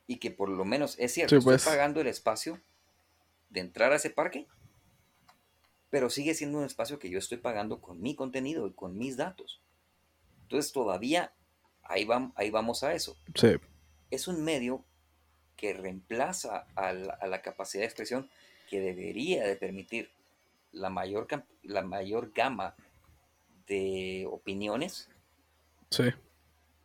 Y 0.08 0.18
que 0.18 0.32
por 0.32 0.50
lo 0.50 0.66
menos 0.66 0.96
es 1.00 1.14
cierto, 1.14 1.36
estoy 1.38 1.54
pues. 1.54 1.66
pagando 1.66 2.00
el 2.02 2.08
espacio 2.08 2.62
de 3.50 3.62
entrar 3.62 3.92
a 3.92 3.96
ese 3.96 4.12
parque, 4.12 4.48
pero 5.90 6.10
sigue 6.10 6.34
siendo 6.36 6.60
un 6.60 6.66
espacio 6.66 7.00
que 7.00 7.10
yo 7.10 7.18
estoy 7.18 7.38
pagando 7.38 7.82
con 7.82 8.02
mi 8.02 8.16
contenido 8.16 8.68
y 8.68 8.74
con 8.74 8.98
mis 8.98 9.18
datos. 9.18 9.62
Entonces 10.44 10.72
todavía 10.72 11.34
ahí, 11.82 12.08
ahí 12.36 12.52
vamos 12.52 12.84
a 12.84 12.94
eso. 12.94 13.18
Es 14.12 14.28
un 14.28 14.44
medio 14.44 14.86
que 15.58 15.74
reemplaza 15.74 16.66
a 16.76 16.94
la, 16.94 17.42
capacidad 17.42 17.82
de 17.82 17.88
expresión 17.88 18.30
que 18.70 18.80
debería 18.80 19.46
de 19.46 19.56
permitir 19.56 20.10
la 20.72 20.90
mayor, 20.90 21.28
la 21.64 21.82
mayor 21.82 22.32
gama 22.34 22.76
de 23.68 24.28
opiniones 24.30 25.10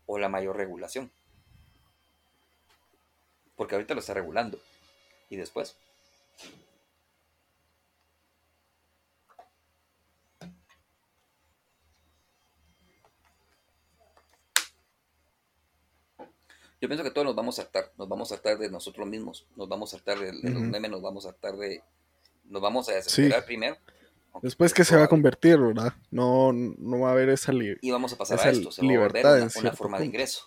o 0.06 0.18
la 0.18 0.28
mayor 0.28 0.56
regulación. 0.56 1.10
Porque 3.56 3.74
ahorita 3.74 3.94
lo 3.94 4.00
está 4.00 4.14
regulando. 4.14 4.58
¿Y 5.28 5.36
después? 5.36 5.76
Yo 16.80 16.88
pienso 16.88 17.04
que 17.04 17.10
todos 17.10 17.26
nos 17.26 17.36
vamos 17.36 17.58
a 17.58 17.62
hartar, 17.62 17.92
nos 17.98 18.08
vamos 18.08 18.32
a 18.32 18.36
hartar 18.36 18.58
de 18.58 18.70
nosotros 18.70 19.06
mismos, 19.06 19.46
nos 19.54 19.68
vamos 19.68 19.92
a 19.92 19.98
hartar 19.98 20.18
de, 20.18 20.32
los 20.32 20.62
memes, 20.62 20.90
nos 20.90 21.02
vamos 21.02 21.26
a 21.26 21.28
hartar 21.28 21.54
de, 21.56 21.82
nos 22.44 22.62
vamos 22.62 22.88
a 22.88 22.92
desesperar 22.92 23.44
primero. 23.44 23.76
Después 24.40 24.72
que 24.72 24.84
se 24.84 24.96
va 24.96 25.04
a 25.04 25.08
convertir, 25.08 25.58
¿verdad? 25.58 25.92
No, 26.10 26.52
no 26.52 27.00
va 27.00 27.10
a 27.10 27.12
haber 27.12 27.28
esa 27.28 27.52
libertad. 27.52 27.82
Y 27.82 27.90
vamos 27.90 28.14
a 28.14 28.16
pasar 28.16 28.40
a 28.40 28.50
esto, 28.50 28.72
se 28.72 28.80
va 28.80 28.92
a 28.94 28.98
volver 28.98 29.26
una, 29.26 29.48
una 29.56 29.72
forma 29.72 29.98
de 29.98 30.06
ingreso. 30.06 30.46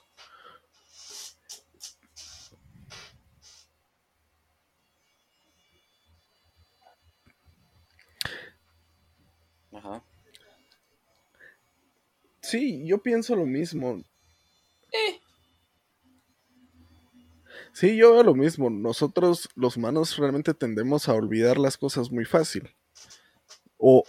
Ajá. 9.71 10.03
Sí, 12.41 12.87
yo 12.87 13.03
pienso 13.03 13.35
lo 13.35 13.45
mismo. 13.45 14.01
Eh. 14.91 15.22
Sí, 17.73 17.95
yo 17.95 18.13
veo 18.13 18.23
lo 18.23 18.35
mismo. 18.35 18.69
Nosotros, 18.69 19.49
los 19.55 19.77
humanos, 19.77 20.15
realmente 20.17 20.53
tendemos 20.53 21.09
a 21.09 21.13
olvidar 21.13 21.57
las 21.57 21.75
cosas 21.75 22.11
muy 22.11 22.23
fácil. 22.23 22.69
O, 23.77 24.03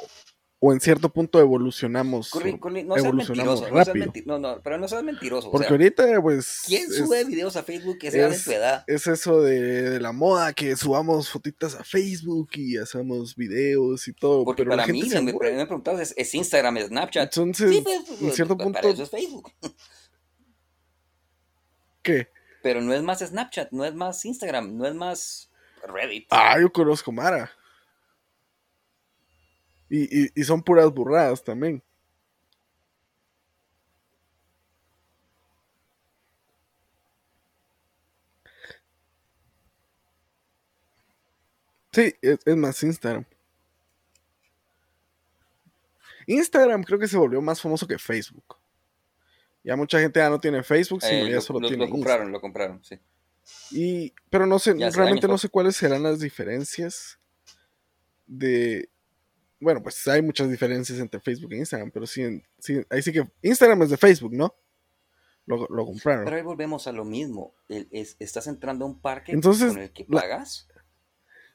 o 0.61 0.73
en 0.73 0.81
cierto 0.81 1.09
punto 1.09 1.41
evolucionamos. 1.41 2.31
no 2.35 2.97
evolucionamos 2.97 3.69
rápido. 3.71 4.13
No, 4.27 4.39
no, 4.39 4.61
pero 4.63 4.77
no 4.77 4.87
seas 4.87 5.03
mentiroso. 5.03 5.51
Porque 5.51 5.69
ahorita, 5.69 6.21
pues. 6.21 6.63
¿Quién 6.67 6.91
sube 6.91 7.25
videos 7.25 7.57
a 7.57 7.63
Facebook 7.63 7.99
que 7.99 8.11
sea 8.11 8.29
de 8.29 8.39
tu 8.39 8.51
edad? 8.51 8.85
Es 8.87 9.07
eso 9.07 9.41
de, 9.41 9.99
la 9.99 10.13
moda, 10.13 10.53
que 10.53 10.77
subamos 10.77 11.31
fotitas 11.31 11.75
a 11.75 11.85
Facebook 11.85 12.51
y 12.57 12.77
hacemos 12.77 13.35
videos 13.35 14.07
y 14.09 14.13
todo. 14.13 14.45
Porque 14.45 14.67
para 14.67 14.87
mí, 14.87 15.09
me, 15.09 15.23
me 15.23 15.33
preguntado, 15.33 16.03
¿es, 16.03 16.13
¿es, 16.19 16.35
Instagram, 16.35 16.77
es 16.77 16.89
Snapchat? 16.89 17.35
Entonces, 17.35 17.83
pues, 17.83 18.21
en 18.21 18.33
cierto 18.33 18.59
punto. 18.59 18.79
Para 18.79 18.91
eso 18.91 19.05
es 19.05 19.11
Facebook. 19.11 19.51
¿Qué? 22.03 22.29
Pero 22.65 22.81
no 22.81 22.95
es 22.95 23.03
más 23.03 23.19
Snapchat, 23.19 23.73
no 23.73 23.85
es 23.85 23.95
más 23.95 24.25
Instagram, 24.25 24.75
no 24.75 24.87
es 24.87 24.95
más 24.95 25.51
Reddit. 25.87 26.27
Ah, 26.31 26.59
yo 26.59 26.73
conozco 26.73 27.13
Mara. 27.13 27.53
Y, 29.91 30.31
y, 30.35 30.45
son 30.45 30.63
puras 30.63 30.91
burradas 30.91 31.45
también. 31.45 31.83
Sí, 41.93 42.15
es, 42.23 42.39
es, 42.47 42.57
más 42.57 42.83
Instagram. 42.83 43.27
Instagram 46.27 46.83
creo 46.83 46.99
que 46.99 47.09
se 47.09 47.19
volvió 47.19 47.43
más 47.43 47.61
famoso 47.61 47.87
que 47.87 47.99
Facebook. 47.99 48.57
Ya 49.65 49.77
mucha 49.77 49.99
gente 49.99 50.21
ya 50.21 50.29
no 50.29 50.39
tiene 50.39 50.63
Facebook, 50.63 51.03
sino 51.03 51.27
eh, 51.27 51.31
ya 51.33 51.41
solo 51.41 51.67
tiene 51.67 51.87
lo 51.87 51.91
compraron, 51.91 52.31
lo 52.31 52.41
compraron, 52.41 52.85
sí. 52.85 53.01
Y, 53.71 54.15
pero 54.31 54.47
no 54.47 54.59
sé, 54.59 54.75
realmente 54.75 55.27
no 55.27 55.39
sé 55.39 55.49
cuáles 55.49 55.75
serán 55.77 56.03
las 56.03 56.21
diferencias 56.21 57.19
de... 58.27 58.89
Bueno, 59.59 59.83
pues 59.83 60.07
hay 60.09 60.21
muchas 60.21 60.51
diferencias 60.51 60.99
entre 60.99 61.21
Facebook 61.21 61.53
e 61.55 61.59
Instagram, 61.59 61.91
pero 61.91 62.07
sí, 62.07 62.43
sí 62.59 62.83
ahí 62.91 63.01
sí 63.01 63.13
que 63.13 63.27
Instagram 63.41 63.83
es 63.83 63.91
de 63.91 63.97
Facebook, 63.97 64.35
¿no? 64.35 64.55
Lo, 65.47 65.67
compraron. 65.67 66.25
Pero 66.25 66.37
ahí 66.37 66.43
volvemos 66.43 66.87
a 66.87 66.93
lo 66.93 67.05
mismo. 67.05 67.55
estás 67.69 68.47
entrando 68.47 68.85
a 68.85 68.89
un 68.89 69.01
parque 69.01 69.39
con 69.39 69.79
el 69.79 69.91
que 69.91 70.05
pagas. 70.05 70.69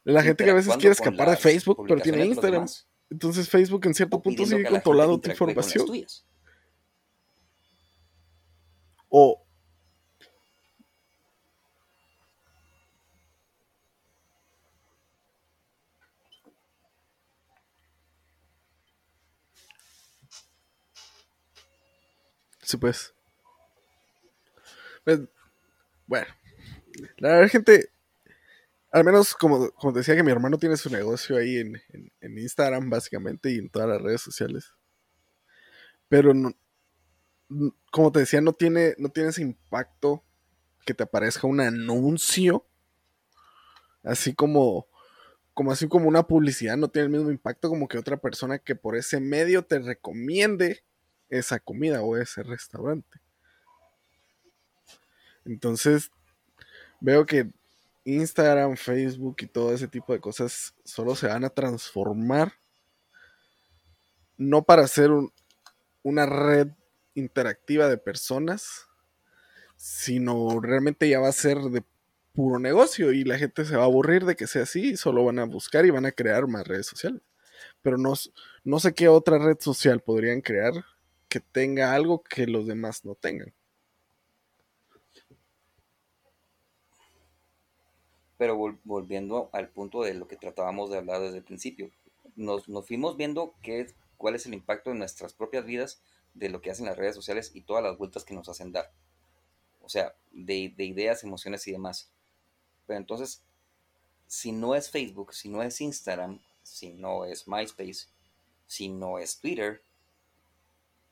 La, 0.03 0.23
gente 0.23 0.43
que 0.43 0.51
a 0.51 0.55
veces 0.55 0.75
quiere 0.77 0.93
escapar 0.93 1.29
de 1.29 1.37
Facebook, 1.37 1.85
pero 1.87 2.01
tiene 2.01 2.25
Instagram. 2.25 2.65
Entonces 3.09 3.49
Facebook 3.49 3.85
en 3.85 3.93
cierto 3.93 4.21
punto 4.21 4.45
sigue 4.45 4.65
controlando 4.65 5.19
tu 5.19 5.29
información. 5.29 5.85
O 9.11 9.41
Sí, 22.69 22.77
pues. 22.77 23.13
pues. 25.03 25.19
Bueno. 26.07 26.27
La 27.17 27.29
verdad, 27.33 27.49
gente. 27.51 27.89
Al 28.91 29.03
menos, 29.03 29.33
como, 29.33 29.71
como 29.71 29.93
decía, 29.93 30.15
que 30.15 30.23
mi 30.23 30.31
hermano 30.31 30.57
tiene 30.59 30.77
su 30.77 30.89
negocio 30.91 31.37
ahí 31.37 31.57
en, 31.57 31.81
en 32.21 32.37
Instagram, 32.37 32.89
básicamente, 32.89 33.51
y 33.51 33.57
en 33.57 33.69
todas 33.69 33.89
las 33.89 34.01
redes 34.01 34.21
sociales. 34.21 34.73
Pero 36.07 36.33
no, 36.33 36.51
como 37.91 38.11
te 38.11 38.19
decía, 38.19 38.41
no 38.41 38.53
tiene, 38.53 38.95
no 38.97 39.09
tiene 39.09 39.29
ese 39.29 39.41
impacto 39.41 40.23
que 40.85 40.93
te 40.93 41.03
aparezca 41.03 41.47
un 41.47 41.59
anuncio. 41.59 42.65
Así 44.03 44.33
como, 44.33 44.87
como 45.53 45.71
así 45.71 45.87
como 45.87 46.07
una 46.07 46.25
publicidad 46.25 46.77
no 46.77 46.89
tiene 46.89 47.07
el 47.07 47.11
mismo 47.11 47.31
impacto 47.31 47.69
como 47.69 47.87
que 47.87 47.97
otra 47.97 48.17
persona 48.17 48.59
que 48.59 48.75
por 48.75 48.95
ese 48.95 49.19
medio 49.19 49.63
te 49.63 49.79
recomiende 49.79 50.83
esa 51.29 51.59
comida 51.59 52.01
o 52.01 52.17
ese 52.17 52.43
restaurante. 52.43 53.19
Entonces, 55.45 56.11
veo 57.01 57.25
que 57.25 57.51
Instagram, 58.05 58.77
Facebook 58.77 59.37
y 59.39 59.47
todo 59.47 59.73
ese 59.73 59.87
tipo 59.87 60.13
de 60.13 60.19
cosas 60.19 60.73
solo 60.83 61.15
se 61.15 61.27
van 61.27 61.43
a 61.43 61.49
transformar 61.49 62.53
no 64.37 64.63
para 64.63 64.87
ser 64.87 65.11
una 66.01 66.25
red 66.25 66.69
interactiva 67.19 67.87
de 67.87 67.97
personas, 67.97 68.87
sino 69.75 70.59
realmente 70.59 71.07
ya 71.07 71.19
va 71.19 71.29
a 71.29 71.33
ser 71.33 71.57
de 71.57 71.83
puro 72.33 72.59
negocio 72.59 73.11
y 73.11 73.23
la 73.23 73.37
gente 73.37 73.65
se 73.65 73.75
va 73.75 73.83
a 73.83 73.85
aburrir 73.85 74.25
de 74.25 74.35
que 74.35 74.47
sea 74.47 74.63
así 74.63 74.91
y 74.91 74.97
solo 74.97 75.25
van 75.25 75.39
a 75.39 75.45
buscar 75.45 75.85
y 75.85 75.89
van 75.91 76.05
a 76.05 76.11
crear 76.11 76.47
más 76.47 76.67
redes 76.67 76.87
sociales. 76.87 77.21
Pero 77.81 77.97
no, 77.97 78.13
no 78.63 78.79
sé 78.79 78.93
qué 78.93 79.07
otra 79.07 79.37
red 79.37 79.57
social 79.59 80.01
podrían 80.01 80.41
crear 80.41 80.73
que 81.27 81.39
tenga 81.39 81.93
algo 81.93 82.23
que 82.23 82.47
los 82.47 82.65
demás 82.65 83.05
no 83.05 83.15
tengan. 83.15 83.53
Pero 88.37 88.57
volviendo 88.85 89.49
al 89.51 89.69
punto 89.69 90.03
de 90.03 90.13
lo 90.13 90.27
que 90.27 90.37
tratábamos 90.37 90.89
de 90.89 90.97
hablar 90.97 91.21
desde 91.21 91.37
el 91.37 91.43
principio, 91.43 91.91
nos, 92.35 92.69
nos 92.69 92.87
fuimos 92.87 93.17
viendo 93.17 93.53
qué, 93.61 93.87
cuál 94.17 94.35
es 94.35 94.45
el 94.45 94.53
impacto 94.53 94.91
en 94.91 94.99
nuestras 94.99 95.33
propias 95.33 95.65
vidas 95.65 96.01
de 96.39 96.49
lo 96.49 96.61
que 96.61 96.71
hacen 96.71 96.85
las 96.85 96.97
redes 96.97 97.15
sociales 97.15 97.51
y 97.53 97.61
todas 97.61 97.83
las 97.83 97.97
vueltas 97.97 98.23
que 98.23 98.33
nos 98.33 98.47
hacen 98.47 98.71
dar. 98.71 98.91
O 99.81 99.89
sea, 99.89 100.15
de, 100.31 100.73
ideas, 100.77 101.23
emociones 101.23 101.67
y 101.67 101.73
demás. 101.73 102.09
Pero 102.87 102.97
entonces, 102.97 103.43
si 104.25 104.51
no 104.51 104.73
es 104.73 104.89
Facebook, 104.89 105.33
si 105.33 105.49
no 105.49 105.61
es 105.61 105.81
Instagram, 105.81 106.39
si 106.63 106.91
no 106.91 107.25
es 107.25 107.47
MySpace, 107.47 108.07
si 108.67 108.87
no 108.87 109.19
es 109.19 109.39
Twitter, 109.39 109.83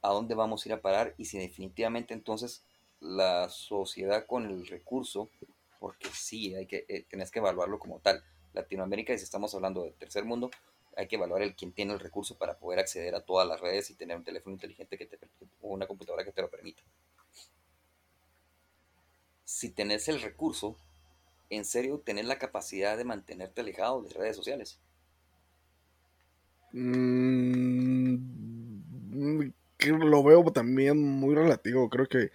¿a 0.02 0.10
dónde 0.10 0.34
vamos 0.34 0.66
a 0.66 0.70
ir 0.70 0.74
a 0.74 0.82
parar? 0.82 1.14
Y 1.18 1.26
si 1.26 1.38
definitivamente 1.38 2.14
entonces 2.14 2.64
la 3.02 3.50
sociedad 3.50 4.26
con 4.26 4.46
el 4.46 4.66
recurso, 4.66 5.30
porque 5.80 6.08
sí, 6.14 6.56
hay 6.56 6.68
que, 6.68 6.86
eh, 6.88 7.06
tenés 7.10 7.32
que 7.32 7.40
evaluarlo 7.40 7.80
como 7.80 8.00
tal. 8.00 8.24
Latinoamérica, 8.54 9.14
y 9.14 9.18
si 9.18 9.26
estamos 9.26 9.54
hablando 9.54 9.84
del 9.84 9.94
tercer 9.94 10.24
mundo, 10.24 10.50
hay 10.98 11.08
que 11.08 11.16
evaluar 11.16 11.44
el 11.44 11.56
quien 11.56 11.72
tiene 11.72 11.94
el 11.94 12.00
recurso 12.00 12.38
para 12.38 12.58
poder 12.58 12.80
acceder 12.80 13.14
a 13.14 13.22
todas 13.22 13.48
las 13.48 13.62
redes 13.62 13.90
y 13.92 13.94
tener 13.94 14.18
un 14.18 14.24
teléfono 14.24 14.56
inteligente 14.56 14.98
que 14.98 15.06
te, 15.06 15.20
o 15.62 15.70
una 15.70 15.86
computadora 15.86 16.26
que 16.26 16.32
te 16.32 16.42
lo 16.42 16.50
permita. 16.50 16.82
Si 19.46 19.70
tenés 19.70 20.08
el 20.08 20.20
recurso, 20.22 20.76
en 21.52 21.66
serio 21.66 22.00
tener 22.00 22.26
la 22.26 22.40
capacidad 22.40 22.98
de 22.98 23.06
mantenerte 23.06 23.62
alejado 23.62 24.02
de 24.02 24.10
redes 24.10 24.36
sociales? 24.36 24.80
Mm, 26.74 28.18
lo 29.80 30.24
veo 30.24 30.44
también 30.52 30.98
muy 30.98 31.36
relativo. 31.36 31.90
Creo 31.90 32.08
que 32.08 32.32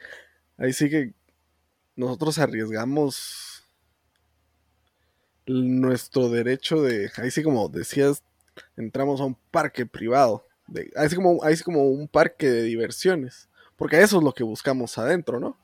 ahí 0.56 0.72
sí 0.72 0.89
que 0.89 1.12
nosotros 1.97 2.39
arriesgamos 2.39 3.64
nuestro 5.47 6.28
derecho 6.28 6.80
de, 6.80 7.10
ahí 7.16 7.32
sí 7.32 7.43
como 7.43 7.68
decías, 7.68 8.22
entramos 8.76 9.20
a 9.20 9.24
un 9.24 9.34
parque 9.50 9.86
privado, 9.86 10.46
de, 10.66 10.90
ahí, 10.96 11.08
sí 11.08 11.16
como, 11.16 11.40
sí 11.54 11.62
como 11.62 11.88
un 11.88 12.08
parque 12.08 12.48
de 12.48 12.62
diversiones, 12.62 13.48
porque 13.76 14.00
eso 14.00 14.18
es 14.18 14.24
lo 14.24 14.32
que 14.32 14.44
buscamos 14.44 14.96
adentro, 14.98 15.40
¿no? 15.40 15.58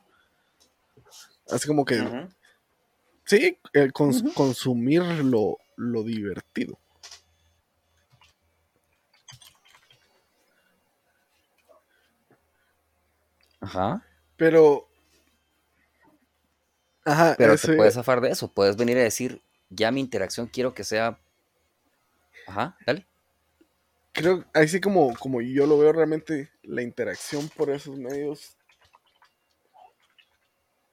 Así 1.50 1.66
como 1.66 1.84
que, 1.84 2.28
sí, 3.24 3.58
el 3.72 3.92
consumir 3.92 5.02
lo, 5.02 5.58
lo 5.76 6.02
divertido. 6.02 6.78
Ajá. 13.60 14.04
Pero 14.36 14.88
pero 17.36 17.56
te 17.56 17.76
puedes 17.76 17.94
zafar 17.94 18.20
de 18.20 18.30
eso. 18.30 18.48
Puedes 18.48 18.76
venir 18.76 18.96
a 18.98 19.02
decir, 19.02 19.42
ya 19.70 19.90
mi 19.90 20.00
interacción 20.00 20.46
quiero 20.46 20.74
que 20.74 20.84
sea. 20.84 21.18
Ajá, 22.48 22.76
dale. 22.86 23.06
Creo, 24.12 24.44
ahí 24.54 24.66
sí 24.66 24.80
como, 24.80 25.14
como 25.16 25.42
yo 25.42 25.66
lo 25.66 25.78
veo 25.78 25.92
realmente, 25.92 26.50
la 26.62 26.82
interacción 26.82 27.48
por 27.50 27.68
esos 27.68 27.96
medios 27.98 28.56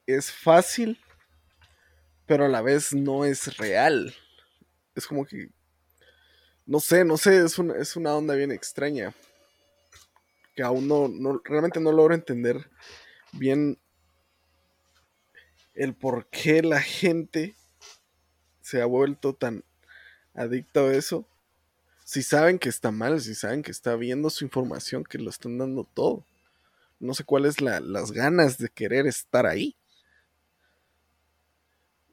es 0.06 0.30
fácil, 0.30 1.00
pero 2.26 2.44
a 2.44 2.48
la 2.48 2.60
vez 2.60 2.92
no 2.92 3.24
es 3.24 3.56
real. 3.56 4.14
Es 4.94 5.06
como 5.06 5.24
que. 5.24 5.48
No 6.66 6.78
sé, 6.78 7.04
no 7.04 7.16
sé, 7.16 7.42
es 7.42 7.58
una, 7.58 7.74
es 7.76 7.96
una 7.96 8.14
onda 8.14 8.34
bien 8.34 8.52
extraña. 8.52 9.14
Que 10.54 10.62
aún 10.62 10.86
no, 10.86 11.08
no 11.08 11.40
realmente 11.42 11.80
no 11.80 11.90
logro 11.90 12.14
entender 12.14 12.70
bien 13.32 13.78
el 15.74 15.94
por 15.94 16.26
qué 16.28 16.62
la 16.62 16.80
gente 16.80 17.56
se 18.60 18.82
ha 18.82 18.86
vuelto 18.86 19.34
tan 19.34 19.64
adicta 20.34 20.80
a 20.80 20.92
eso. 20.92 21.26
Si 22.06 22.22
saben 22.22 22.60
que 22.60 22.68
está 22.68 22.92
mal, 22.92 23.20
si 23.20 23.34
saben 23.34 23.62
que 23.62 23.72
está 23.72 23.96
viendo 23.96 24.30
su 24.30 24.44
información, 24.44 25.02
que 25.02 25.18
lo 25.18 25.28
están 25.28 25.58
dando 25.58 25.82
todo. 25.82 26.24
No 27.00 27.14
sé 27.14 27.24
cuáles 27.24 27.60
la, 27.60 27.80
las 27.80 28.12
ganas 28.12 28.58
de 28.58 28.68
querer 28.68 29.08
estar 29.08 29.44
ahí. 29.44 29.74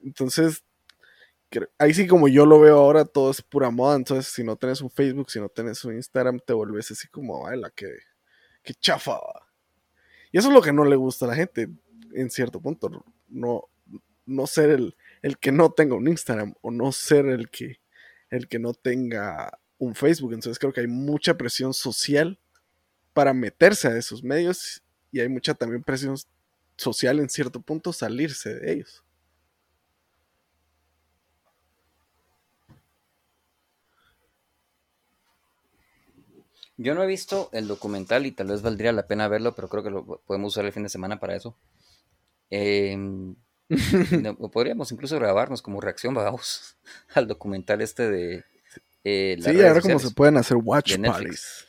Entonces, 0.03 0.63
ahí 1.77 1.93
sí 1.93 2.07
como 2.07 2.27
yo 2.27 2.47
lo 2.47 2.59
veo 2.59 2.79
ahora, 2.79 3.05
todo 3.05 3.29
es 3.29 3.43
pura 3.43 3.69
moda. 3.69 3.95
Entonces, 3.95 4.33
si 4.33 4.43
no 4.43 4.55
tienes 4.55 4.81
un 4.81 4.89
Facebook, 4.89 5.29
si 5.29 5.39
no 5.39 5.47
tienes 5.47 5.85
un 5.85 5.93
Instagram, 5.93 6.39
te 6.39 6.53
vuelves 6.53 6.89
así 6.89 7.07
como, 7.07 7.45
ay, 7.45 7.59
la 7.59 7.69
que, 7.69 7.95
que 8.63 8.73
chafa. 8.73 9.19
Y 10.31 10.39
eso 10.39 10.47
es 10.47 10.55
lo 10.55 10.61
que 10.63 10.73
no 10.73 10.85
le 10.85 10.95
gusta 10.95 11.25
a 11.25 11.27
la 11.27 11.35
gente, 11.35 11.69
en 12.13 12.31
cierto 12.31 12.59
punto 12.59 13.05
no, 13.29 13.69
no 14.25 14.47
ser 14.47 14.71
el, 14.71 14.97
el 15.21 15.37
que 15.37 15.51
no 15.51 15.71
tenga 15.71 15.93
un 15.93 16.07
Instagram 16.07 16.55
o 16.61 16.71
no 16.71 16.91
ser 16.91 17.27
el 17.27 17.51
que, 17.51 17.79
el 18.31 18.47
que 18.47 18.57
no 18.57 18.73
tenga 18.73 19.59
un 19.83 19.95
Facebook. 19.95 20.33
Entonces 20.33 20.59
creo 20.59 20.73
que 20.73 20.81
hay 20.81 20.87
mucha 20.87 21.37
presión 21.37 21.73
social 21.73 22.39
para 23.13 23.33
meterse 23.33 23.87
a 23.87 23.97
esos 23.97 24.23
medios 24.23 24.81
y 25.11 25.19
hay 25.19 25.29
mucha 25.29 25.53
también 25.53 25.83
presión 25.83 26.15
social 26.77 27.19
en 27.19 27.29
cierto 27.29 27.61
punto 27.61 27.93
salirse 27.93 28.55
de 28.55 28.73
ellos. 28.73 29.03
Yo 36.77 36.95
no 36.95 37.03
he 37.03 37.07
visto 37.07 37.49
el 37.53 37.67
documental 37.67 38.25
y 38.25 38.31
tal 38.31 38.47
vez 38.47 38.61
valdría 38.63 38.91
la 38.91 39.05
pena 39.05 39.27
verlo, 39.27 39.53
pero 39.55 39.69
creo 39.69 39.83
que 39.83 39.91
lo 39.91 40.21
podemos 40.25 40.53
usar 40.53 40.65
el 40.65 40.73
fin 40.73 40.83
de 40.83 40.89
semana 40.89 41.19
para 41.19 41.35
eso. 41.35 41.55
Em, 42.49 43.35
podríamos 44.51 44.91
incluso 44.91 45.15
grabarnos 45.17 45.61
como 45.61 45.81
reacción, 45.81 46.13
vamos, 46.13 46.77
al 47.13 47.27
documental 47.27 47.81
este 47.81 48.09
de... 48.09 48.43
Eh, 49.03 49.37
sí, 49.41 49.61
ahora 49.61 49.81
como 49.81 49.99
se 49.99 50.11
pueden 50.11 50.37
hacer 50.37 50.57
watch 50.57 50.97
parties. 50.97 51.67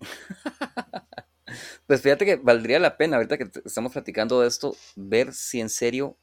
pues 1.86 2.00
fíjate 2.00 2.24
que 2.24 2.36
valdría 2.36 2.78
la 2.80 2.96
pena, 2.96 3.16
ahorita 3.16 3.38
que 3.38 3.50
estamos 3.64 3.92
platicando 3.92 4.40
de 4.40 4.48
esto, 4.48 4.76
ver 4.96 5.32
si 5.32 5.60
en 5.60 5.68
serio, 5.68 6.16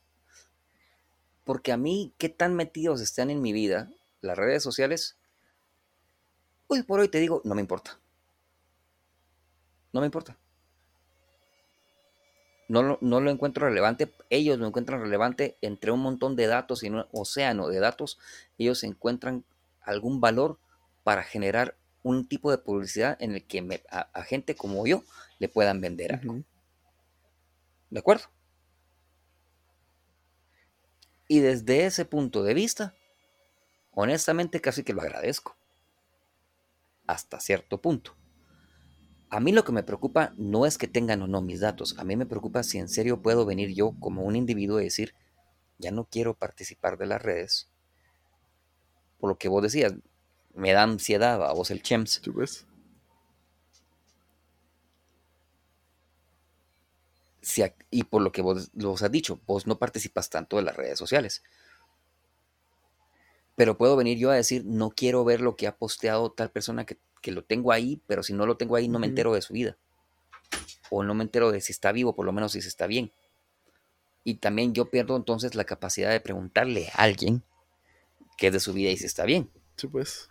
porque 1.46 1.72
a 1.72 1.78
mí, 1.78 2.14
qué 2.18 2.30
tan 2.30 2.56
metidos 2.56 3.02
están 3.02 3.30
en 3.30 3.42
mi 3.42 3.54
vida 3.54 3.90
las 4.22 4.38
redes 4.38 4.62
sociales, 4.62 5.18
hoy 6.68 6.84
por 6.84 7.00
hoy 7.00 7.08
te 7.08 7.20
digo, 7.20 7.42
no 7.46 7.56
me 7.56 7.62
importa. 7.62 8.00
No 9.94 10.02
me 10.02 10.06
importa. 10.06 10.38
No, 12.70 13.00
no, 13.02 13.20
lo 13.20 13.32
encuentro 13.32 13.68
relevante. 13.68 14.14
Ellos 14.30 14.60
lo 14.60 14.68
encuentran 14.68 15.02
relevante 15.02 15.58
entre 15.62 15.92
un 15.92 16.02
montón 16.02 16.36
de 16.36 16.46
datos 16.46 16.84
y 16.84 16.90
un 16.90 17.04
océano 17.12 17.68
de 17.68 17.80
datos. 17.80 18.20
Ellos 18.60 18.84
encuentran 18.84 19.44
algún 19.82 20.22
valor 20.22 20.60
para 21.04 21.24
generar 21.24 21.76
un 22.04 22.28
tipo 22.28 22.52
de 22.52 22.60
publicidad 22.60 23.18
en 23.20 23.34
el 23.34 23.44
que 23.44 23.82
a, 23.90 24.22
gente 24.22 24.56
como 24.56 24.86
yo 24.86 25.04
le 25.40 25.50
puedan 25.50 25.82
vender 25.82 26.14
algo. 26.14 26.44
¿De 27.90 28.00
acuerdo? 28.00 28.26
Y 31.28 31.40
desde 31.40 31.88
ese 31.88 32.06
punto 32.06 32.44
de 32.44 32.54
vista, 32.54 32.94
honestamente 33.94 34.62
casi 34.62 34.84
que 34.84 34.94
lo 34.94 35.02
agradezco. 35.02 35.56
Hasta 37.08 37.40
cierto 37.40 37.82
punto. 37.82 38.19
A 39.30 39.40
mí 39.40 39.52
lo 39.52 39.64
que 39.64 39.72
me 39.72 39.84
preocupa 39.84 40.34
no 40.38 40.66
es 40.66 40.78
que 40.78 40.88
tengan 40.88 41.22
o 41.22 41.28
no 41.28 41.42
mis 41.42 41.60
datos, 41.60 41.96
a 42.00 42.04
mí 42.04 42.16
me 42.16 42.26
preocupa 42.26 42.64
si 42.64 42.80
en 42.80 42.90
serio 42.90 43.22
puedo 43.22 43.46
venir 43.46 43.74
yo 43.74 43.94
como 44.00 44.24
un 44.24 44.36
individuo 44.36 44.80
y 44.80 44.86
decir, 44.86 45.14
ya 45.78 45.92
no 45.92 46.06
quiero 46.06 46.34
participar 46.34 46.98
de 46.98 47.06
las 47.06 47.22
redes. 47.22 47.70
Por 49.20 49.30
lo 49.30 49.38
que 49.38 49.50
vos 49.50 49.62
decías, 49.62 49.94
me 50.56 50.72
da 50.74 50.84
ansiedad 50.84 51.44
a 51.44 51.54
vos 51.54 51.70
el 51.72 51.84
chems. 51.84 52.22
¿Tú 52.22 52.34
ves? 52.34 52.66
y 57.90 58.04
por 58.04 58.22
lo 58.22 58.32
que 58.32 58.42
vos, 58.42 58.70
vos 58.74 59.02
has 59.02 59.12
dicho, 59.12 59.40
vos 59.48 59.66
no 59.66 59.80
participas 59.80 60.30
tanto 60.30 60.58
de 60.58 60.64
las 60.64 60.76
redes 60.76 61.00
sociales. 61.00 61.44
Pero 63.56 63.78
puedo 63.78 63.96
venir 63.96 64.18
yo 64.18 64.32
a 64.32 64.36
decir, 64.36 64.64
no 64.66 64.92
quiero 64.92 65.26
ver 65.26 65.42
lo 65.42 65.56
que 65.56 65.68
ha 65.68 65.76
posteado 65.76 66.32
tal 66.32 66.52
persona 66.52 66.86
que 66.86 66.98
que 67.22 67.32
lo 67.32 67.44
tengo 67.44 67.72
ahí, 67.72 68.02
pero 68.08 68.24
si 68.24 68.34
no 68.34 68.46
lo 68.46 68.58
tengo 68.58 68.76
ahí 68.76 68.88
no 68.88 69.00
me 69.00 69.08
entero 69.08 69.34
de 69.34 69.42
su 69.42 69.54
vida. 69.54 69.78
O 70.90 71.04
no 71.04 71.14
me 71.14 71.24
entero 71.24 71.52
de 71.52 71.62
si 71.62 71.72
está 71.72 71.92
vivo, 71.92 72.16
por 72.16 72.26
lo 72.26 72.32
menos 72.32 72.54
si 72.54 72.62
se 72.62 72.68
está 72.68 72.88
bien. 72.88 73.12
Y 74.24 74.36
también 74.36 74.74
yo 74.74 74.90
pierdo 74.90 75.16
entonces 75.16 75.56
la 75.56 75.64
capacidad 75.64 76.10
de 76.12 76.20
preguntarle 76.20 76.90
a 76.94 77.04
alguien 77.04 77.44
qué 78.38 78.48
es 78.48 78.54
de 78.54 78.60
su 78.60 78.74
vida 78.74 78.90
y 78.90 78.98
si 78.98 79.06
está 79.06 79.26
bien. 79.26 79.50
Sí, 79.76 79.88
pues. 79.88 80.30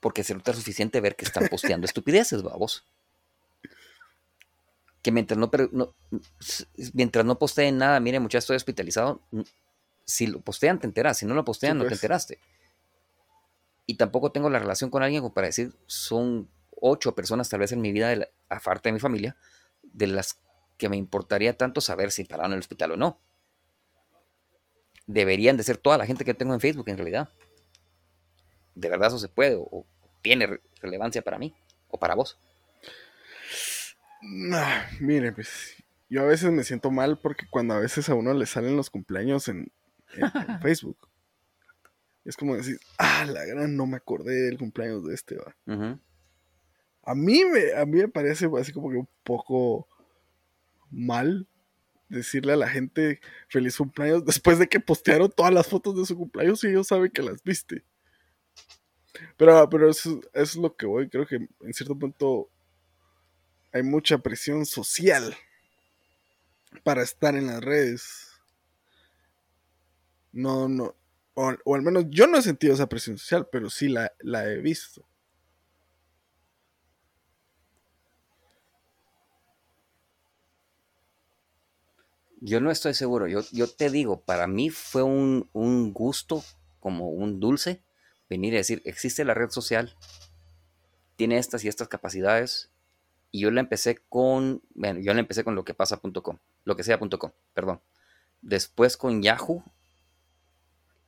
Porque 0.00 0.24
se 0.24 0.34
nota 0.34 0.52
suficiente 0.52 1.00
ver 1.00 1.16
que 1.16 1.24
están 1.24 1.48
posteando 1.48 1.84
estupideces, 1.86 2.42
babos. 2.42 2.84
Que 5.02 5.12
mientras 5.12 5.38
no, 5.38 5.50
mientras 6.92 7.24
no 7.24 7.38
posteen 7.38 7.78
nada, 7.78 8.00
mire, 8.00 8.20
muchachos, 8.20 8.44
estoy 8.44 8.56
hospitalizado. 8.56 9.20
Si 10.04 10.26
lo 10.26 10.40
postean, 10.40 10.80
te 10.80 10.86
enteras. 10.86 11.18
Si 11.18 11.26
no 11.26 11.34
lo 11.34 11.44
postean, 11.44 11.78
no 11.78 11.84
te 11.84 11.90
pues. 11.90 11.98
enteraste 11.98 12.38
y 13.90 13.94
tampoco 13.94 14.30
tengo 14.30 14.50
la 14.50 14.58
relación 14.58 14.90
con 14.90 15.02
alguien 15.02 15.22
como 15.22 15.32
para 15.32 15.46
decir, 15.46 15.72
son 15.86 16.50
ocho 16.78 17.14
personas 17.14 17.48
tal 17.48 17.60
vez 17.60 17.72
en 17.72 17.80
mi 17.80 17.90
vida, 17.90 18.10
de 18.10 18.28
de 18.82 18.92
mi 18.92 19.00
familia, 19.00 19.34
de 19.82 20.06
las 20.08 20.38
que 20.76 20.90
me 20.90 20.98
importaría 20.98 21.56
tanto 21.56 21.80
saber 21.80 22.10
si 22.10 22.24
pararon 22.24 22.52
en 22.52 22.56
el 22.56 22.60
hospital 22.60 22.92
o 22.92 22.96
no. 22.98 23.18
Deberían 25.06 25.56
de 25.56 25.62
ser 25.62 25.78
toda 25.78 25.96
la 25.96 26.04
gente 26.04 26.26
que 26.26 26.34
tengo 26.34 26.52
en 26.52 26.60
Facebook 26.60 26.90
en 26.90 26.98
realidad. 26.98 27.30
¿De 28.74 28.90
verdad 28.90 29.08
eso 29.08 29.18
se 29.18 29.30
puede 29.30 29.56
o, 29.58 29.86
tiene 30.20 30.60
relevancia 30.82 31.22
para 31.22 31.38
mí 31.38 31.54
o 31.88 31.98
para 31.98 32.14
vos? 32.14 32.38
mire, 35.00 35.32
pues 35.32 35.82
yo 36.10 36.20
a 36.20 36.26
veces 36.26 36.50
me 36.50 36.62
siento 36.62 36.90
mal 36.90 37.18
porque 37.18 37.46
cuando 37.48 37.72
a 37.72 37.78
veces 37.78 38.10
a 38.10 38.14
uno 38.14 38.34
le 38.34 38.44
salen 38.44 38.76
los 38.76 38.90
cumpleaños 38.90 39.48
en 39.48 39.72
Facebook 40.60 41.07
es 42.28 42.36
como 42.36 42.54
decir, 42.54 42.78
ah, 42.98 43.24
la 43.24 43.42
gran, 43.46 43.74
no 43.74 43.86
me 43.86 43.96
acordé 43.96 44.42
del 44.42 44.58
cumpleaños 44.58 45.02
de 45.06 45.14
este, 45.14 45.36
va. 45.36 45.56
A 47.02 47.14
mí 47.14 47.42
me, 47.46 47.72
a 47.72 47.86
mí 47.86 48.00
me 48.00 48.08
parece 48.08 48.50
así 48.60 48.70
como 48.70 48.90
que 48.90 48.98
un 48.98 49.08
poco 49.24 49.88
mal 50.90 51.48
decirle 52.10 52.52
a 52.52 52.56
la 52.56 52.68
gente 52.68 53.20
feliz 53.48 53.78
cumpleaños 53.78 54.26
después 54.26 54.58
de 54.58 54.68
que 54.68 54.78
postearon 54.78 55.30
todas 55.30 55.54
las 55.54 55.66
fotos 55.66 55.96
de 55.96 56.04
su 56.04 56.18
cumpleaños 56.18 56.62
y 56.64 56.68
ellos 56.68 56.88
saben 56.88 57.10
que 57.10 57.22
las 57.22 57.42
viste. 57.42 57.82
Pero, 59.38 59.66
pero 59.70 59.88
eso, 59.88 60.20
es 60.34 60.54
lo 60.54 60.76
que 60.76 60.84
voy, 60.84 61.08
creo 61.08 61.26
que 61.26 61.36
en 61.36 61.72
cierto 61.72 61.98
punto 61.98 62.50
hay 63.72 63.82
mucha 63.82 64.18
presión 64.18 64.66
social 64.66 65.34
para 66.84 67.02
estar 67.02 67.34
en 67.36 67.46
las 67.46 67.64
redes. 67.64 68.38
No, 70.30 70.68
no. 70.68 70.94
O, 71.40 71.74
al 71.76 71.82
menos 71.82 72.06
yo 72.08 72.26
no 72.26 72.36
he 72.36 72.42
sentido 72.42 72.74
esa 72.74 72.88
presión 72.88 73.16
social, 73.16 73.46
pero 73.52 73.70
sí 73.70 73.88
la, 73.88 74.10
la 74.18 74.44
he 74.44 74.58
visto. 74.58 75.06
Yo 82.40 82.60
no 82.60 82.72
estoy 82.72 82.92
seguro. 82.94 83.28
Yo, 83.28 83.42
yo 83.52 83.68
te 83.68 83.88
digo, 83.88 84.20
para 84.22 84.48
mí 84.48 84.70
fue 84.70 85.04
un, 85.04 85.48
un, 85.52 85.92
gusto, 85.92 86.42
como 86.80 87.10
un 87.10 87.38
dulce, 87.38 87.84
venir 88.28 88.54
a 88.54 88.56
decir, 88.56 88.82
existe 88.84 89.24
la 89.24 89.34
red 89.34 89.50
social, 89.50 89.94
tiene 91.14 91.38
estas 91.38 91.62
y 91.62 91.68
estas 91.68 91.86
capacidades, 91.86 92.72
y 93.30 93.42
yo 93.42 93.52
la 93.52 93.60
empecé 93.60 93.98
con, 94.08 94.60
bueno, 94.74 94.98
yo 94.98 95.14
la 95.14 95.20
empecé 95.20 95.44
con 95.44 95.54
lo 95.54 95.64
que 95.64 95.74
pasa.com, 95.74 96.38
lo 96.64 96.74
que 96.74 96.82
sea.com, 96.82 97.30
perdón. 97.54 97.80
Después 98.42 98.96
con 98.96 99.22
Yahoo, 99.22 99.62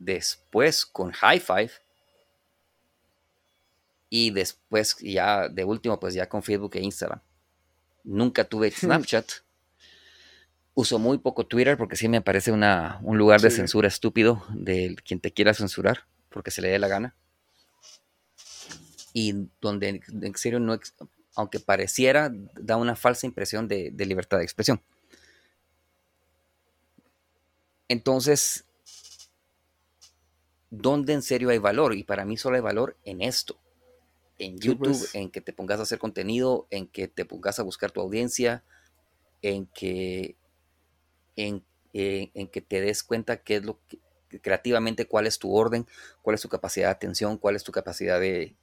después 0.00 0.84
con 0.84 1.12
High 1.12 1.38
Five, 1.38 1.70
y 4.10 4.32
después 4.32 4.96
ya 4.98 5.48
de 5.48 5.64
último, 5.64 5.98
pues 6.00 6.14
ya 6.14 6.28
con 6.28 6.42
Facebook 6.42 6.72
e 6.74 6.80
Instagram. 6.80 7.20
Nunca 8.02 8.44
tuve 8.44 8.70
Snapchat. 8.72 9.30
Uso 10.74 10.98
muy 10.98 11.18
poco 11.18 11.46
Twitter 11.46 11.76
porque 11.76 11.96
sí 11.96 12.08
me 12.08 12.20
parece 12.20 12.52
una, 12.52 12.98
un 13.02 13.16
lugar 13.16 13.40
de 13.40 13.50
censura 13.50 13.88
estúpido 13.88 14.44
de 14.50 14.96
quien 15.04 15.20
te 15.20 15.32
quiera 15.32 15.54
censurar 15.54 16.06
porque 16.28 16.50
se 16.50 16.62
le 16.62 16.68
dé 16.68 16.78
la 16.78 16.88
gana. 16.88 17.14
Y 19.12 19.48
donde 19.60 20.00
en 20.08 20.36
serio 20.36 20.60
no, 20.60 20.78
aunque 21.34 21.60
pareciera, 21.60 22.32
da 22.54 22.76
una 22.76 22.96
falsa 22.96 23.26
impresión 23.26 23.68
de, 23.68 23.92
libertad 23.96 24.38
de 24.38 24.44
expresión. 24.44 24.80
Entonces, 27.88 28.64
¿dónde 30.70 31.12
en 31.12 31.22
serio 31.22 31.50
hay 31.50 31.58
valor? 31.58 31.94
Y 31.94 32.04
para 32.04 32.24
mí 32.24 32.36
solo 32.36 32.56
hay 32.56 32.62
valor 32.62 32.96
en 33.04 33.22
esto. 33.22 33.58
En 34.38 34.58
YouTube, 34.58 34.98
pues. 34.98 35.14
en 35.14 35.30
que 35.30 35.40
te 35.40 35.52
pongas 35.52 35.80
a 35.80 35.82
hacer 35.82 35.98
contenido, 35.98 36.66
en 36.70 36.86
que 36.86 37.08
te 37.08 37.24
pongas 37.24 37.58
a 37.58 37.62
buscar 37.62 37.90
tu 37.90 38.00
audiencia, 38.00 38.64
en 39.42 39.66
que, 39.66 40.36
en, 41.36 41.62
eh, 41.92 42.30
que 42.50 42.60
te 42.62 42.80
des 42.80 43.02
cuenta 43.02 43.42
qué 43.42 43.56
es 43.56 43.64
lo 43.64 43.78
que, 43.86 43.98
creativamente, 44.40 45.06
cuál 45.06 45.26
es 45.26 45.38
tu 45.38 45.54
orden, 45.54 45.86
cuál 46.22 46.34
es 46.34 46.40
tu 46.40 46.48
capacidad 46.48 46.86
de 46.86 46.92
atención, 46.92 47.36
cuál 47.36 47.56
es 47.56 47.64
tu 47.64 47.72
capacidad 47.72 48.18
de, 48.18 48.56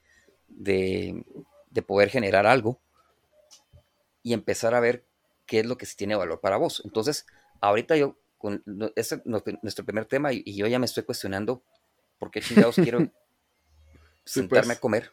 de 0.48 1.82
poder 1.86 2.10
generar 2.10 2.48
algo 2.48 2.80
y 4.24 4.34
empezar 4.34 4.74
a 4.74 4.80
ver 4.80 5.06
qué 5.46 5.62
es 5.62 5.66
lo 5.66 5.78
que 5.78 5.86
sí 5.86 5.96
tiene 5.96 6.16
valor 6.16 6.40
para 6.42 6.58
vos. 6.58 6.82
Entonces, 6.84 7.26
ahorita 7.62 7.96
yo, 7.96 8.18
con 8.38 8.62
este 8.96 9.22
nuestro 9.26 9.86
primer 9.86 10.06
tema 10.06 10.34
y, 10.34 10.44
yo 10.54 10.68
ya 10.68 10.80
me 10.80 10.86
estoy 10.86 11.04
cuestionando 11.04 11.64
por 12.19 12.31
qué 12.31 12.41
chingados 12.41 12.76
quiero 12.76 12.99
sentarme 14.26 14.68
pues. 14.68 14.77
a 14.77 14.81
comer 14.81 15.11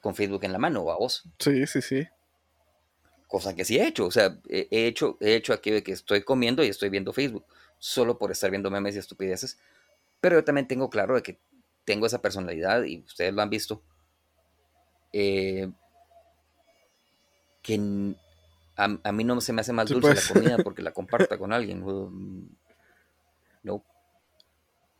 con 0.00 0.14
Facebook 0.14 0.44
en 0.44 0.52
la 0.52 0.58
mano 0.58 0.82
o 0.82 0.90
a 0.90 0.96
vos. 0.96 1.24
Sí, 1.38 1.66
sí, 1.66 1.80
sí. 1.80 2.06
Cosa 3.28 3.54
que 3.54 3.64
sí 3.64 3.78
he 3.78 3.86
hecho, 3.86 4.06
o 4.06 4.10
sea, 4.10 4.38
he 4.48 4.86
hecho, 4.86 5.16
he 5.20 5.34
hecho 5.34 5.54
aquí 5.54 5.70
de 5.70 5.82
que 5.82 5.92
estoy 5.92 6.22
comiendo 6.22 6.62
y 6.62 6.68
estoy 6.68 6.90
viendo 6.90 7.14
Facebook, 7.14 7.46
solo 7.78 8.18
por 8.18 8.30
estar 8.30 8.50
viendo 8.50 8.70
memes 8.70 8.94
y 8.94 8.98
estupideces, 8.98 9.58
pero 10.20 10.36
yo 10.36 10.44
también 10.44 10.68
tengo 10.68 10.90
claro 10.90 11.14
de 11.14 11.22
que 11.22 11.38
tengo 11.84 12.06
esa 12.06 12.20
personalidad 12.20 12.82
y 12.84 12.98
ustedes 12.98 13.32
lo 13.32 13.40
han 13.40 13.48
visto, 13.48 13.82
eh, 15.12 15.70
que 17.62 18.14
a, 18.76 19.12
mí 19.12 19.24
no 19.24 19.40
se 19.40 19.52
me 19.52 19.60
hace 19.60 19.72
más 19.72 19.88
dulce 19.88 20.08
la 20.08 20.14
pues. 20.14 20.28
comida 20.28 20.56
porque 20.64 20.82
la 20.82 20.92
comparta 20.92 21.38
con 21.38 21.52
alguien. 21.52 21.84
No. 23.62 23.84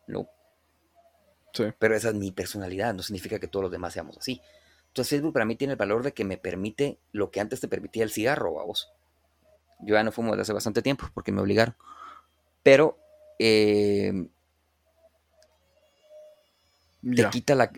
No. 0.07 0.29
Pero 1.79 1.95
esa 1.95 2.09
es 2.09 2.15
mi 2.15 2.33
personalidad, 2.33 2.95
no 2.95 3.03
significa 3.03 3.39
que 3.39 3.49
todos 3.49 3.65
los 3.65 3.73
demás 3.73 3.93
seamos 3.93 4.17
así. 4.19 4.41
Entonces 4.89 5.11
Facebook 5.11 5.33
para 5.33 5.45
mí 5.45 5.57
tiene 5.57 5.73
el 5.73 5.79
valor 5.79 6.03
de 6.03 6.13
que 6.13 6.25
me 6.25 6.37
permite 6.37 6.99
lo 7.13 7.31
que 7.31 7.41
antes 7.41 7.61
te 7.61 7.69
permitía 7.69 8.05
el 8.05 8.11
cigarro, 8.11 8.61
a 8.61 8.65
vos. 8.65 8.93
Yo 9.81 9.95
ya 9.95 10.05
no 10.05 10.13
fumo 10.13 10.33
desde 10.33 10.43
hace 10.43 10.53
bastante 10.53 10.83
tiempo 10.83 11.07
porque 11.13 11.33
me 11.33 11.41
obligaron. 11.41 11.75
Pero 12.63 12.99
eh, 13.39 14.29
te 17.03 17.31
quita 17.31 17.55
la, 17.55 17.71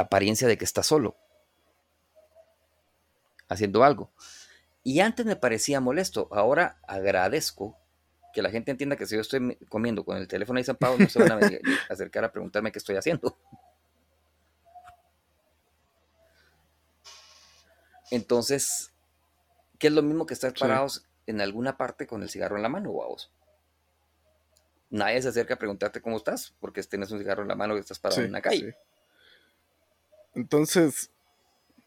apariencia 0.00 0.48
de 0.48 0.58
que 0.58 0.64
estás 0.64 0.86
solo 0.86 1.16
haciendo 3.48 3.84
algo. 3.84 4.10
Y 4.82 5.00
antes 5.00 5.24
me 5.24 5.36
parecía 5.36 5.80
molesto, 5.80 6.28
ahora 6.32 6.80
agradezco 6.88 7.78
que 8.32 8.42
la 8.42 8.50
gente 8.50 8.70
entienda 8.70 8.96
que 8.96 9.06
si 9.06 9.14
yo 9.14 9.20
estoy 9.20 9.56
comiendo 9.68 10.04
con 10.04 10.16
el 10.16 10.26
teléfono 10.26 10.58
ahí 10.58 10.64
zampado, 10.64 10.96
no 10.98 11.08
se 11.08 11.18
van 11.18 11.32
a 11.32 11.50
acercar 11.88 12.24
a 12.24 12.32
preguntarme 12.32 12.72
qué 12.72 12.78
estoy 12.78 12.96
haciendo. 12.96 13.36
Entonces, 18.10 18.92
¿qué 19.78 19.86
es 19.86 19.92
lo 19.92 20.02
mismo 20.02 20.26
que 20.26 20.34
estar 20.34 20.52
parados 20.52 21.06
en 21.26 21.40
alguna 21.40 21.76
parte 21.76 22.06
con 22.06 22.22
el 22.22 22.28
cigarro 22.28 22.56
en 22.56 22.62
la 22.62 22.68
mano, 22.68 22.92
vos? 22.92 23.32
Nadie 24.90 25.22
se 25.22 25.28
acerca 25.28 25.54
a 25.54 25.58
preguntarte 25.58 26.02
cómo 26.02 26.18
estás, 26.18 26.54
porque 26.60 26.82
tienes 26.82 27.10
un 27.10 27.18
cigarro 27.18 27.42
en 27.42 27.48
la 27.48 27.54
mano 27.54 27.76
y 27.76 27.80
estás 27.80 27.98
parado 27.98 28.20
en 28.20 28.32
la 28.32 28.42
calle. 28.42 28.76
Entonces, 30.34 31.10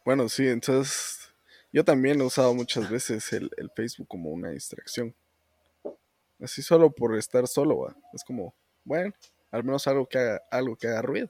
bueno, 0.04 0.28
sí, 0.30 0.48
entonces 0.48 1.32
yo 1.72 1.84
también 1.84 2.22
he 2.22 2.24
usado 2.24 2.54
muchas 2.54 2.90
veces 2.90 3.34
el, 3.34 3.52
Facebook 3.76 4.08
como 4.08 4.30
una 4.30 4.50
distracción. 4.50 5.16
Así 6.42 6.62
solo 6.62 6.92
por 6.92 7.16
estar 7.18 7.48
solo, 7.48 7.96
es 8.14 8.24
como, 8.24 8.54
bueno, 8.84 9.14
al 9.52 9.64
menos 9.64 9.88
algo 9.88 10.08
que 10.08 10.18
haga, 10.18 10.42
algo 10.52 10.76
que 10.76 10.88
haga 10.88 11.02
ruido. 11.02 11.30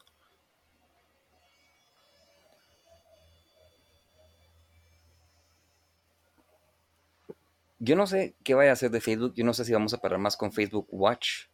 Yo 7.79 7.95
no 7.95 8.07
sé 8.07 8.35
qué 8.43 8.55
vaya 8.55 8.71
a 8.71 8.73
hacer 8.73 8.89
de 8.89 8.99
Facebook. 8.99 9.33
Yo 9.35 9.45
no 9.45 9.53
sé 9.53 9.63
si 9.63 9.73
vamos 9.73 9.93
a 9.93 9.99
parar 9.99 10.17
más 10.17 10.35
con 10.35 10.51
Facebook 10.51 10.87
Watch. 10.89 11.47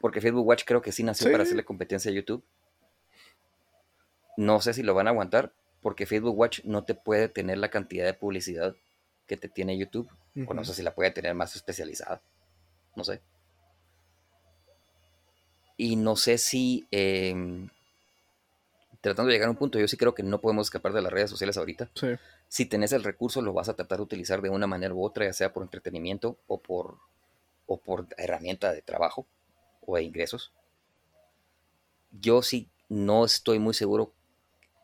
Porque 0.00 0.20
Facebook 0.20 0.46
Watch 0.46 0.64
creo 0.64 0.82
que 0.82 0.90
sí 0.90 1.04
nació 1.04 1.30
para 1.30 1.44
hacerle 1.44 1.64
competencia 1.64 2.10
a 2.10 2.14
YouTube. 2.14 2.42
No 4.36 4.60
sé 4.60 4.72
si 4.72 4.82
lo 4.82 4.94
van 4.94 5.06
a 5.06 5.10
aguantar 5.10 5.52
porque 5.80 6.06
Facebook 6.06 6.36
Watch 6.36 6.60
no 6.64 6.84
te 6.84 6.94
puede 6.94 7.28
tener 7.28 7.58
la 7.58 7.70
cantidad 7.70 8.04
de 8.04 8.14
publicidad 8.14 8.74
que 9.26 9.36
te 9.36 9.48
tiene 9.48 9.78
YouTube. 9.78 10.10
O 10.46 10.54
no 10.54 10.64
sé 10.64 10.74
si 10.74 10.82
la 10.82 10.94
puede 10.94 11.10
tener 11.10 11.34
más 11.34 11.56
especializada. 11.56 12.20
No 12.94 13.04
sé. 13.04 13.20
Y 15.76 15.96
no 15.96 16.16
sé 16.16 16.38
si, 16.38 16.86
em, 16.90 17.68
tratando 19.00 19.28
de 19.28 19.34
llegar 19.34 19.48
a 19.48 19.52
un 19.52 19.56
punto, 19.56 19.78
yo 19.78 19.86
sí 19.86 19.96
creo 19.96 20.14
que 20.14 20.22
no 20.22 20.40
podemos 20.40 20.66
escapar 20.66 20.92
de 20.92 21.02
las 21.02 21.12
redes 21.12 21.30
sociales 21.30 21.56
ahorita. 21.56 21.90
Si 22.48 22.66
tenés 22.66 22.92
el 22.92 23.04
recurso, 23.04 23.42
lo 23.42 23.52
vas 23.52 23.68
a 23.68 23.74
tratar 23.74 23.98
de 23.98 24.04
utilizar 24.04 24.42
de 24.42 24.50
una 24.50 24.66
manera 24.66 24.94
u 24.94 25.04
otra, 25.04 25.26
ya 25.26 25.32
sea 25.32 25.52
por 25.52 25.62
entretenimiento 25.62 26.38
o 26.46 26.60
por, 26.60 26.98
o 27.66 27.78
por 27.78 28.06
herramienta 28.16 28.72
de 28.72 28.82
trabajo 28.82 29.26
o 29.86 29.96
de 29.96 30.02
ingresos. 30.02 30.52
Yo 32.10 32.42
sí 32.42 32.68
no 32.88 33.24
estoy 33.24 33.58
muy 33.58 33.74
seguro 33.74 34.14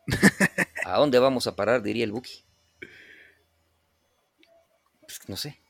¿A 0.85 0.97
dónde 0.97 1.19
vamos 1.19 1.47
a 1.47 1.55
parar? 1.55 1.81
Diría 1.81 2.03
el 2.03 2.11
Buki. 2.11 2.43
Pues, 5.05 5.19
no 5.27 5.37
sé. 5.37 5.61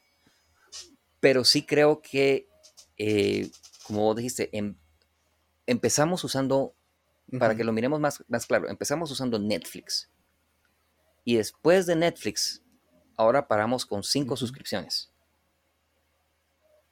Pero 1.19 1.43
sí 1.43 1.65
creo 1.65 2.01
que, 2.01 2.47
eh, 2.97 3.49
como 3.83 4.01
vos 4.01 4.15
dijiste, 4.15 4.49
em, 4.57 4.75
empezamos 5.65 6.23
usando, 6.23 6.75
para 7.39 7.55
que 7.55 7.63
lo 7.63 7.73
miremos 7.73 7.99
más, 7.99 8.23
más 8.27 8.45
claro, 8.45 8.69
empezamos 8.69 9.11
usando 9.11 9.39
Netflix. 9.39 10.09
Y 11.23 11.37
después 11.37 11.87
de 11.87 11.95
Netflix, 11.95 12.61
ahora 13.17 13.47
paramos 13.47 13.85
con 13.85 14.03
cinco 14.03 14.37
suscripciones. 14.37 15.11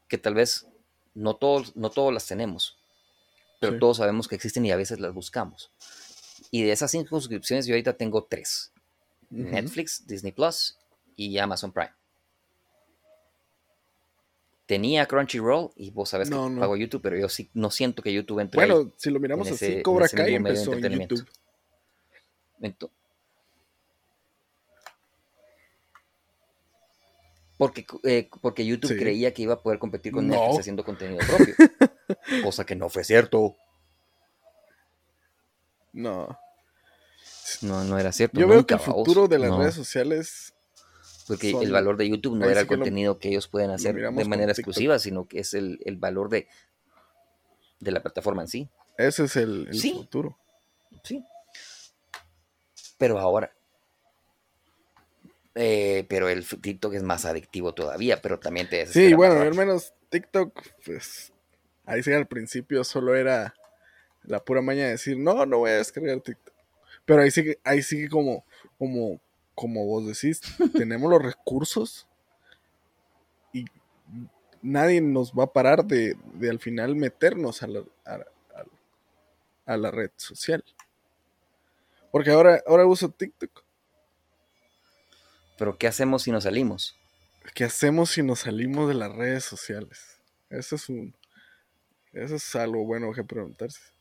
Que 0.08 0.18
tal 0.18 0.34
vez 0.34 0.68
no 1.14 1.36
todos, 1.36 1.76
no 1.76 1.90
todos 1.92 2.14
las 2.14 2.26
tenemos, 2.26 2.78
pero 3.60 3.80
todos 3.80 3.98
sabemos 3.98 4.28
que 4.28 4.36
existen 4.36 4.66
y 4.66 4.72
a 4.72 4.76
veces 4.76 5.00
las 5.00 5.14
buscamos. 5.14 5.72
Y 6.52 6.64
de 6.64 6.72
esas 6.72 6.92
cinco 6.92 7.20
suscripciones 7.20 7.66
yo 7.66 7.74
ahorita 7.74 7.94
tengo 7.94 8.26
tres. 8.26 8.74
Netflix, 9.30 10.06
Disney 10.06 10.32
Plus 10.32 10.78
y 11.16 11.38
Amazon 11.38 11.72
Prime. 11.72 11.94
Tenía 14.66 15.06
Crunchyroll 15.06 15.72
y 15.76 15.92
vos 15.92 16.10
sabes 16.10 16.30
que 16.30 16.36
pago 16.36 16.78
YouTube, 16.78 17.02
pero 17.02 17.18
yo 17.18 17.28
sí 17.28 17.50
no 17.54 17.70
siento 17.70 18.02
que 18.02 18.14
YouTube 18.14 18.40
entre 18.40 18.58
Bueno, 18.66 18.92
si 18.96 19.10
lo 19.10 19.20
miramos 19.20 19.52
así, 19.52 19.82
Cobra 19.82 20.08
Kai 20.08 20.36
empezó 20.36 20.74
en 20.74 21.00
YouTube. 21.00 21.28
porque, 27.58 27.86
eh, 28.04 28.30
porque 28.42 28.66
YouTube 28.66 28.98
creía 28.98 29.34
que 29.34 29.44
iba 29.44 29.54
a 29.54 29.62
poder 29.62 29.80
competir 29.80 30.12
con 30.12 30.28
Netflix 30.28 30.60
haciendo 30.60 30.84
contenido 30.84 31.20
propio. 31.28 31.56
cosa 32.44 32.66
que 32.66 32.76
no 32.76 32.90
fue 32.90 33.04
cierto. 33.04 33.56
No. 35.94 36.38
No, 37.62 37.84
no 37.84 38.00
era 38.00 38.12
cierto. 38.12 38.40
Yo 38.40 38.48
veo 38.48 38.66
que 38.66 38.74
el 38.74 38.80
futuro 38.80 39.28
de 39.28 39.40
las 39.40 39.56
redes 39.56 39.76
sociales 39.76 40.53
Porque 41.28 41.52
el 41.52 41.72
valor 41.72 41.98
de 41.98 42.10
YouTube 42.10 42.36
no 42.38 42.46
ahí 42.46 42.52
era 42.52 42.62
el 42.62 42.68
lo- 42.68 42.76
contenido 42.76 43.18
que 43.20 43.30
ellos 43.30 43.48
pueden 43.48 43.72
hacer 43.72 43.96
de 43.96 44.26
manera 44.26 44.52
exclusiva, 44.52 45.00
sino 45.00 45.26
que 45.28 45.40
es 45.40 45.54
el, 45.54 45.80
el 45.86 45.96
valor 45.98 46.30
de, 46.30 46.48
de 47.80 47.92
la 47.92 48.02
plataforma 48.02 48.42
en 48.42 48.48
sí. 48.48 48.70
Ese 48.98 49.24
es 49.26 49.36
el, 49.38 49.68
el 49.70 49.76
Sí. 49.76 49.94
futuro. 49.94 50.38
Sí. 51.04 51.24
Pero 52.98 53.20
ahora. 53.20 53.52
eh, 55.56 56.06
pero 56.10 56.30
el 56.30 56.46
TikTok 56.46 56.94
es 56.96 57.04
más 57.04 57.26
adictivo 57.26 57.74
todavía, 57.74 58.22
pero 58.22 58.40
también 58.40 58.68
te 58.70 58.86
Sí, 58.88 59.14
bueno, 59.14 59.40
al 59.40 59.54
menos 59.54 59.94
TikTok, 60.10 60.60
pues 60.86 61.32
ahí 61.86 62.02
sí 62.02 62.12
al 62.12 62.28
principio 62.28 62.84
solo 62.84 63.16
era 63.16 63.54
la 64.24 64.44
pura 64.44 64.62
maña 64.62 64.86
de 64.86 64.92
decir, 64.92 65.18
no, 65.18 65.46
no 65.46 65.60
voy 65.60 65.72
a 65.72 65.76
descargar 65.78 66.22
TikTok. 66.22 66.54
Pero 67.06 67.22
ahí 67.22 67.30
sí 67.32 67.44
que, 67.44 67.60
ahí 67.64 67.82
sí 67.84 68.08
como, 68.08 68.46
como, 68.80 69.20
como 69.56 69.86
vos 69.86 70.06
decís, 70.08 70.42
tenemos 70.76 71.10
los 71.10 71.22
recursos 71.22 72.08
y 73.54 73.66
nadie 74.62 75.02
nos 75.02 75.34
va 75.34 75.46
a 75.46 75.54
parar 75.54 75.86
de, 75.86 76.18
de 76.36 76.50
al 76.50 76.60
final 76.60 76.96
meternos 76.96 77.64
a 77.64 77.68
la, 77.68 77.80
a, 78.06 78.14
a- 78.16 78.24
a 79.66 79.78
la 79.78 79.92
red 79.92 80.12
social. 80.18 80.64
Porque 82.12 82.32
ahora, 82.32 82.64
ahora 82.66 82.86
uso 82.86 83.10
TikTok. 83.10 83.64
Pero 85.58 85.78
¿qué 85.78 85.88
hacemos 85.88 86.24
si 86.24 86.32
nos 86.32 86.44
salimos? 86.44 86.96
¿Qué 87.54 87.64
hacemos 87.66 88.12
si 88.12 88.24
nos 88.24 88.40
salimos 88.40 88.88
de 88.88 88.96
las 88.96 89.14
redes 89.14 89.44
sociales? 89.44 90.20
Eso 90.50 90.76
es 90.76 90.90
un. 90.90 91.16
Eso 92.14 92.36
es 92.36 92.56
algo 92.56 92.86
bueno 92.86 93.14
que 93.14 93.24
preguntarse. 93.24 93.93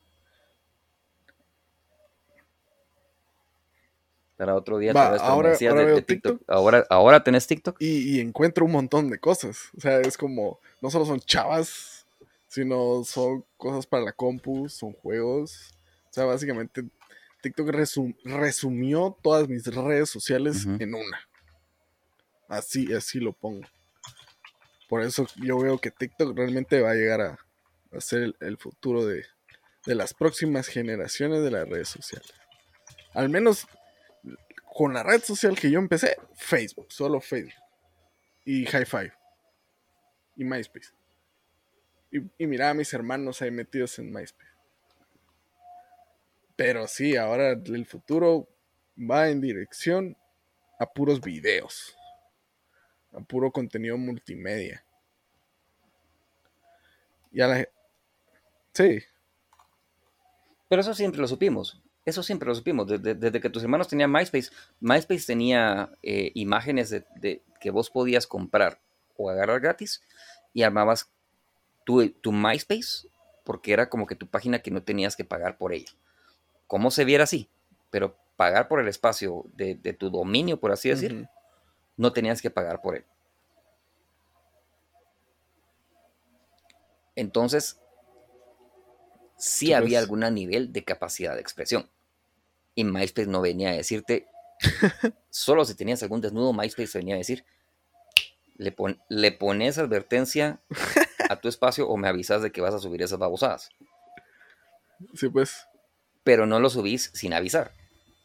Para 4.43 4.57
otro 4.57 4.79
día 4.79 4.93
Va, 4.93 5.15
ahora- 5.19 5.23
ahora 5.25 5.51
de- 5.57 5.85
veo 5.85 5.95
de 5.95 6.03
TikTok. 6.03 6.39
TikTok. 6.39 6.51
Ahora, 6.51 6.85
ahora 6.91 7.23
tenés 7.23 7.47
TikTok. 7.47 7.77
Y, 7.79 8.17
y 8.17 8.21
encuentro 8.21 8.65
un 8.65 8.73
montón 8.73 9.09
de 9.09 9.21
cosas. 9.21 9.69
O 9.77 9.81
sea, 9.81 10.01
es 10.01 10.17
como. 10.19 10.59
No 10.81 10.91
solo 10.91 11.05
son 11.07 11.21
chavas, 11.21 12.07
sino 12.49 13.05
son 13.05 13.45
cosas 13.57 13.87
para 13.87 14.03
la 14.03 14.13
compu, 14.13 14.69
son 14.69 14.95
juegos. 14.95 15.71
O 16.11 16.13
sea, 16.13 16.25
básicamente 16.25 16.83
TikTok 17.41 17.69
resum- 17.69 18.17
resumió 18.25 19.17
todas 19.23 19.49
mis 19.49 19.65
redes 19.67 20.11
sociales 20.11 20.67
en 20.67 20.93
una. 20.93 21.21
Así, 22.49 22.93
así 22.93 23.21
lo 23.21 23.33
pongo. 23.33 23.67
Por 24.89 25.03
eso 25.03 25.27
yo 25.37 25.59
veo 25.59 25.79
que 25.79 25.93
TikTok 25.93 26.37
realmente 26.37 26.81
va 26.81 26.91
a 26.91 26.95
llegar 26.95 27.21
a, 27.21 27.39
a 27.97 28.01
ser 28.01 28.23
el, 28.25 28.37
el 28.41 28.59
futuro 28.59 29.07
de, 29.07 29.25
de 29.87 29.95
las 29.95 30.13
próximas 30.15 30.67
generaciones 30.67 31.43
de 31.45 31.51
las 31.53 31.69
redes 31.69 31.89
sociales. 31.89 32.33
Al 33.15 33.29
menos 33.29 33.67
con 34.75 34.95
la 34.95 35.03
red 35.03 35.23
social 35.23 35.59
que 35.59 35.71
yo 35.71 35.79
empecé, 35.79 36.17
Facebook, 36.35 36.91
solo 36.91 37.21
Facebook. 37.21 37.53
Y 38.45 38.65
High 38.65 38.87
Five. 38.87 39.13
Y 40.37 40.45
MySpace. 40.45 40.89
Y, 42.11 42.21
y 42.39 42.47
miraba 42.47 42.71
a 42.71 42.75
mis 42.75 42.93
hermanos 42.93 43.43
ahí 43.43 43.51
metidos 43.51 43.99
en 43.99 44.13
MySpace. 44.13 44.51
Pero 46.57 46.87
sí, 46.87 47.17
ahora 47.17 47.51
el 47.51 47.87
futuro 47.87 48.49
va 48.99 49.29
en 49.29 49.41
dirección 49.41 50.17
a 50.79 50.87
puros 50.87 51.21
videos. 51.21 51.97
A 53.13 53.21
puro 53.21 53.53
contenido 53.53 53.97
multimedia. 53.99 54.85
Y 57.31 57.41
a 57.41 57.47
la... 57.47 57.69
Sí, 58.73 59.03
Pero 60.69 60.81
eso 60.81 60.95
siempre 60.95 61.21
lo 61.21 61.29
supimos. 61.29 61.83
Eso 62.05 62.23
siempre 62.23 62.49
lo 62.49 62.55
supimos. 62.55 62.87
Desde, 62.87 63.15
desde 63.15 63.41
que 63.41 63.51
tus 63.51 63.63
hermanos 63.63 63.89
tenían 63.89 64.11
MySpace, 64.11 64.51
MySpace 64.81 65.25
tenía 65.27 65.91
eh, 66.03 66.33
imágenes 66.35 66.91
de, 66.91 67.05
de- 67.17 67.43
que 67.61 67.71
vos 67.71 67.91
podías 67.91 68.27
comprar 68.27 68.81
o 69.17 69.31
agarrar 69.31 69.61
gratis 69.61 70.03
y 70.53 70.63
armabas 70.63 71.09
tu, 71.85 72.09
tu 72.11 72.33
MySpace 72.33 73.09
porque 73.45 73.73
era 73.73 73.89
como 73.91 74.07
que 74.07 74.17
tu 74.17 74.27
página 74.29 74.61
que 74.61 74.71
no 74.71 74.83
tenías 74.83 75.17
que 75.17 75.25
pagar 75.25 75.59
por 75.59 75.73
ella. 75.75 75.93
Como 76.69 76.91
se 76.91 77.05
viera 77.05 77.25
así, 77.25 77.49
pero 77.91 78.17
pagar 78.37 78.69
por 78.69 78.81
el 78.81 78.89
espacio 78.89 79.45
de, 79.55 79.77
de 79.77 79.93
tu 79.95 80.11
dominio, 80.11 80.61
por 80.61 80.73
así 80.73 80.91
decir, 80.91 81.29
no 81.97 82.13
tenías 82.13 82.43
que 82.43 82.51
pagar 82.51 82.83
por 82.83 82.97
él. 82.97 83.05
Entonces, 87.17 87.79
sí, 89.43 89.73
había 89.73 89.99
algún 89.99 90.21
nivel 90.35 90.73
de 90.73 90.85
capacidad 90.85 91.35
de 91.35 91.41
expresión. 91.41 91.91
Y 92.75 92.85
MySpace 92.85 93.27
no 93.29 93.41
venía 93.43 93.71
a 93.71 93.75
decirte, 93.75 94.27
solo 95.31 95.65
si 95.65 95.75
tenías 95.75 96.03
algún 96.03 96.21
desnudo, 96.21 96.53
MySpace 96.53 96.99
venía 96.99 97.17
a 97.17 97.19
decir, 97.19 97.45
le, 98.57 98.73
pon- 98.73 99.01
le 99.09 99.33
pones 99.33 99.79
advertencia 99.79 100.61
a 101.29 101.41
tu 101.41 101.49
espacio 101.49 101.89
o 101.89 101.97
me 101.97 102.09
avisas 102.09 102.43
de 102.43 102.53
que 102.53 102.61
vas 102.61 102.75
a 102.75 102.79
subir 102.79 103.03
esas 103.03 103.19
babosadas. 103.19 103.71
Sí, 105.15 105.29
pues. 105.29 105.67
Pero 106.23 106.47
no 106.47 106.61
lo 106.61 106.71
subís 106.71 107.11
sin 107.13 107.33
avisar. 107.35 107.73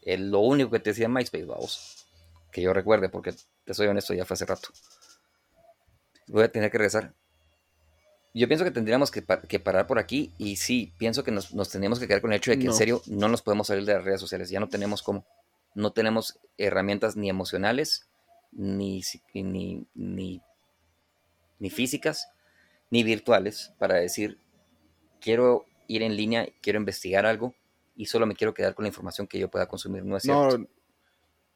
Es 0.02 0.20
lo 0.20 0.38
único 0.40 0.70
que 0.70 0.78
te 0.80 0.90
decía 0.90 1.08
MySpace, 1.08 1.44
babos. 1.44 2.06
Que 2.52 2.62
yo 2.62 2.72
recuerde, 2.72 3.08
porque 3.08 3.34
te 3.64 3.74
soy 3.74 3.88
honesto, 3.88 4.14
ya 4.14 4.24
fue 4.24 4.34
hace 4.34 4.46
rato. 4.46 4.68
Voy 6.28 6.44
a 6.44 6.52
tener 6.52 6.70
que 6.70 6.78
regresar. 6.78 7.12
Yo 8.38 8.46
pienso 8.46 8.64
que 8.64 8.70
tendríamos 8.70 9.10
que, 9.10 9.22
pa- 9.22 9.40
que 9.42 9.58
parar 9.58 9.86
por 9.86 9.98
aquí 9.98 10.32
y 10.38 10.56
sí, 10.56 10.92
pienso 10.98 11.24
que 11.24 11.30
nos, 11.30 11.54
nos 11.54 11.68
tenemos 11.70 11.98
que 11.98 12.06
quedar 12.06 12.20
con 12.20 12.32
el 12.32 12.36
hecho 12.36 12.50
de 12.50 12.58
que 12.58 12.66
en 12.66 12.74
serio 12.74 13.02
no 13.06 13.28
nos 13.28 13.42
podemos 13.42 13.66
salir 13.66 13.84
de 13.84 13.94
las 13.94 14.04
redes 14.04 14.20
sociales. 14.20 14.50
Ya 14.50 14.60
no 14.60 14.68
tenemos 14.68 15.02
cómo. 15.02 15.26
No 15.74 15.92
tenemos 15.92 16.38
herramientas 16.56 17.16
ni 17.16 17.28
emocionales, 17.28 18.08
ni, 18.52 19.02
ni, 19.34 19.86
ni, 19.94 20.42
ni 21.58 21.70
físicas, 21.70 22.28
ni 22.90 23.02
virtuales 23.02 23.72
para 23.78 23.96
decir, 23.96 24.38
quiero 25.20 25.66
ir 25.86 26.02
en 26.02 26.16
línea, 26.16 26.48
quiero 26.60 26.78
investigar 26.78 27.26
algo 27.26 27.54
y 27.96 28.06
solo 28.06 28.26
me 28.26 28.34
quiero 28.36 28.54
quedar 28.54 28.74
con 28.74 28.84
la 28.84 28.88
información 28.88 29.26
que 29.26 29.38
yo 29.38 29.50
pueda 29.50 29.66
consumir. 29.66 30.04
No 30.04 30.16
es 30.16 30.22
cierto. 30.22 30.58
No, 30.58 30.64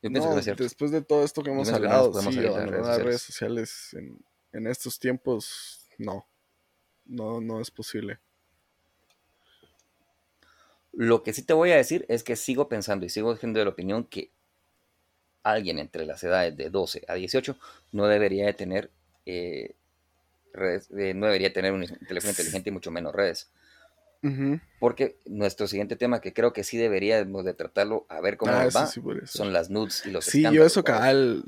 yo 0.02 0.10
pienso 0.10 0.20
no, 0.20 0.28
que 0.30 0.34
no 0.34 0.38
es 0.38 0.44
cierto. 0.44 0.62
después 0.64 0.90
de 0.90 1.02
todo 1.02 1.24
esto 1.24 1.42
que 1.42 1.50
hemos 1.50 1.68
pienso 1.68 1.80
que 1.80 1.88
no 1.88 1.94
hablado, 1.94 2.20
sí, 2.20 2.36
de 2.36 2.42
las 2.42 3.02
redes 3.02 3.22
sociales 3.22 3.88
en, 3.92 4.18
en 4.52 4.66
estos 4.66 4.98
tiempos, 4.98 5.86
no. 5.98 6.26
No, 7.12 7.40
no 7.42 7.60
es 7.60 7.70
posible. 7.70 8.18
Lo 10.92 11.22
que 11.22 11.32
sí 11.32 11.42
te 11.42 11.52
voy 11.52 11.70
a 11.70 11.76
decir 11.76 12.06
es 12.08 12.24
que 12.24 12.36
sigo 12.36 12.68
pensando 12.68 13.04
y 13.04 13.10
sigo 13.10 13.36
siendo 13.36 13.58
de 13.58 13.66
la 13.66 13.70
opinión 13.70 14.04
que 14.04 14.30
alguien 15.42 15.78
entre 15.78 16.06
las 16.06 16.22
edades 16.24 16.56
de 16.56 16.70
12 16.70 17.04
a 17.08 17.14
18 17.14 17.56
no 17.92 18.06
debería 18.06 18.46
de 18.46 18.54
tener 18.54 18.90
eh, 19.26 19.74
redes, 20.54 20.88
eh, 20.96 21.12
no 21.14 21.26
debería 21.26 21.52
tener 21.52 21.72
un 21.72 21.86
teléfono 22.06 22.30
inteligente 22.30 22.70
y 22.70 22.72
mucho 22.72 22.90
menos 22.90 23.14
redes. 23.14 23.50
Porque 24.78 25.16
nuestro 25.26 25.66
siguiente 25.66 25.96
tema, 25.96 26.20
que 26.20 26.32
creo 26.32 26.52
que 26.52 26.62
sí 26.62 26.76
deberíamos 26.76 27.44
de 27.44 27.54
tratarlo, 27.54 28.06
a 28.08 28.20
ver 28.20 28.36
cómo 28.36 28.52
Ah, 28.52 28.64
nos 28.64 28.76
va, 28.76 28.86
sí 28.86 29.02
son 29.24 29.52
las 29.52 29.68
nudes 29.68 30.06
y 30.06 30.12
los 30.12 30.24
Sí, 30.24 30.42
yo 30.52 30.64
eso 30.64 30.84
cabal. 30.84 31.44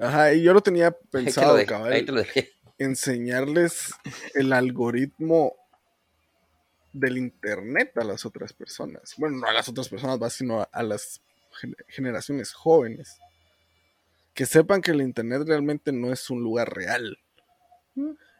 Ajá, 0.00 0.32
y 0.32 0.42
yo 0.42 0.52
lo 0.52 0.60
tenía 0.60 0.90
lo 1.00 1.10
pensado, 1.10 1.56
dejé, 1.56 1.66
cabal. 1.66 1.92
ahí 1.92 2.04
te 2.04 2.12
lo 2.12 2.18
dejé. 2.18 2.52
Enseñarles 2.78 3.92
el 4.34 4.52
algoritmo 4.52 5.54
del 6.92 7.18
internet 7.18 7.96
a 7.96 8.04
las 8.04 8.24
otras 8.24 8.52
personas. 8.52 9.14
Bueno, 9.18 9.38
no 9.38 9.46
a 9.46 9.52
las 9.52 9.68
otras 9.68 9.88
personas, 9.88 10.20
va, 10.20 10.30
sino 10.30 10.60
a, 10.60 10.64
a 10.64 10.82
las 10.82 11.20
gen- 11.60 11.76
generaciones 11.88 12.52
jóvenes. 12.52 13.18
Que 14.34 14.46
sepan 14.46 14.80
que 14.80 14.92
el 14.92 15.02
internet 15.02 15.42
realmente 15.46 15.92
no 15.92 16.12
es 16.12 16.30
un 16.30 16.42
lugar 16.42 16.72
real. 16.72 17.18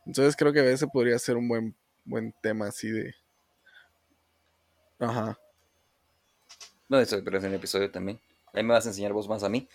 Entonces 0.06 0.36
creo 0.36 0.52
que 0.52 0.72
ese 0.72 0.86
podría 0.86 1.18
ser 1.18 1.36
un 1.36 1.48
buen, 1.48 1.74
buen 2.04 2.32
tema 2.40 2.68
así 2.68 2.88
de... 2.88 3.14
Ajá. 5.00 5.38
No, 6.88 6.98
eso 6.98 7.22
pero 7.22 7.38
es 7.38 7.44
en 7.44 7.50
el 7.50 7.56
episodio 7.56 7.90
también. 7.90 8.20
Ahí 8.52 8.62
me 8.62 8.72
vas 8.72 8.86
a 8.86 8.88
enseñar 8.88 9.12
vos 9.12 9.28
más 9.28 9.42
a 9.42 9.48
mí. 9.48 9.68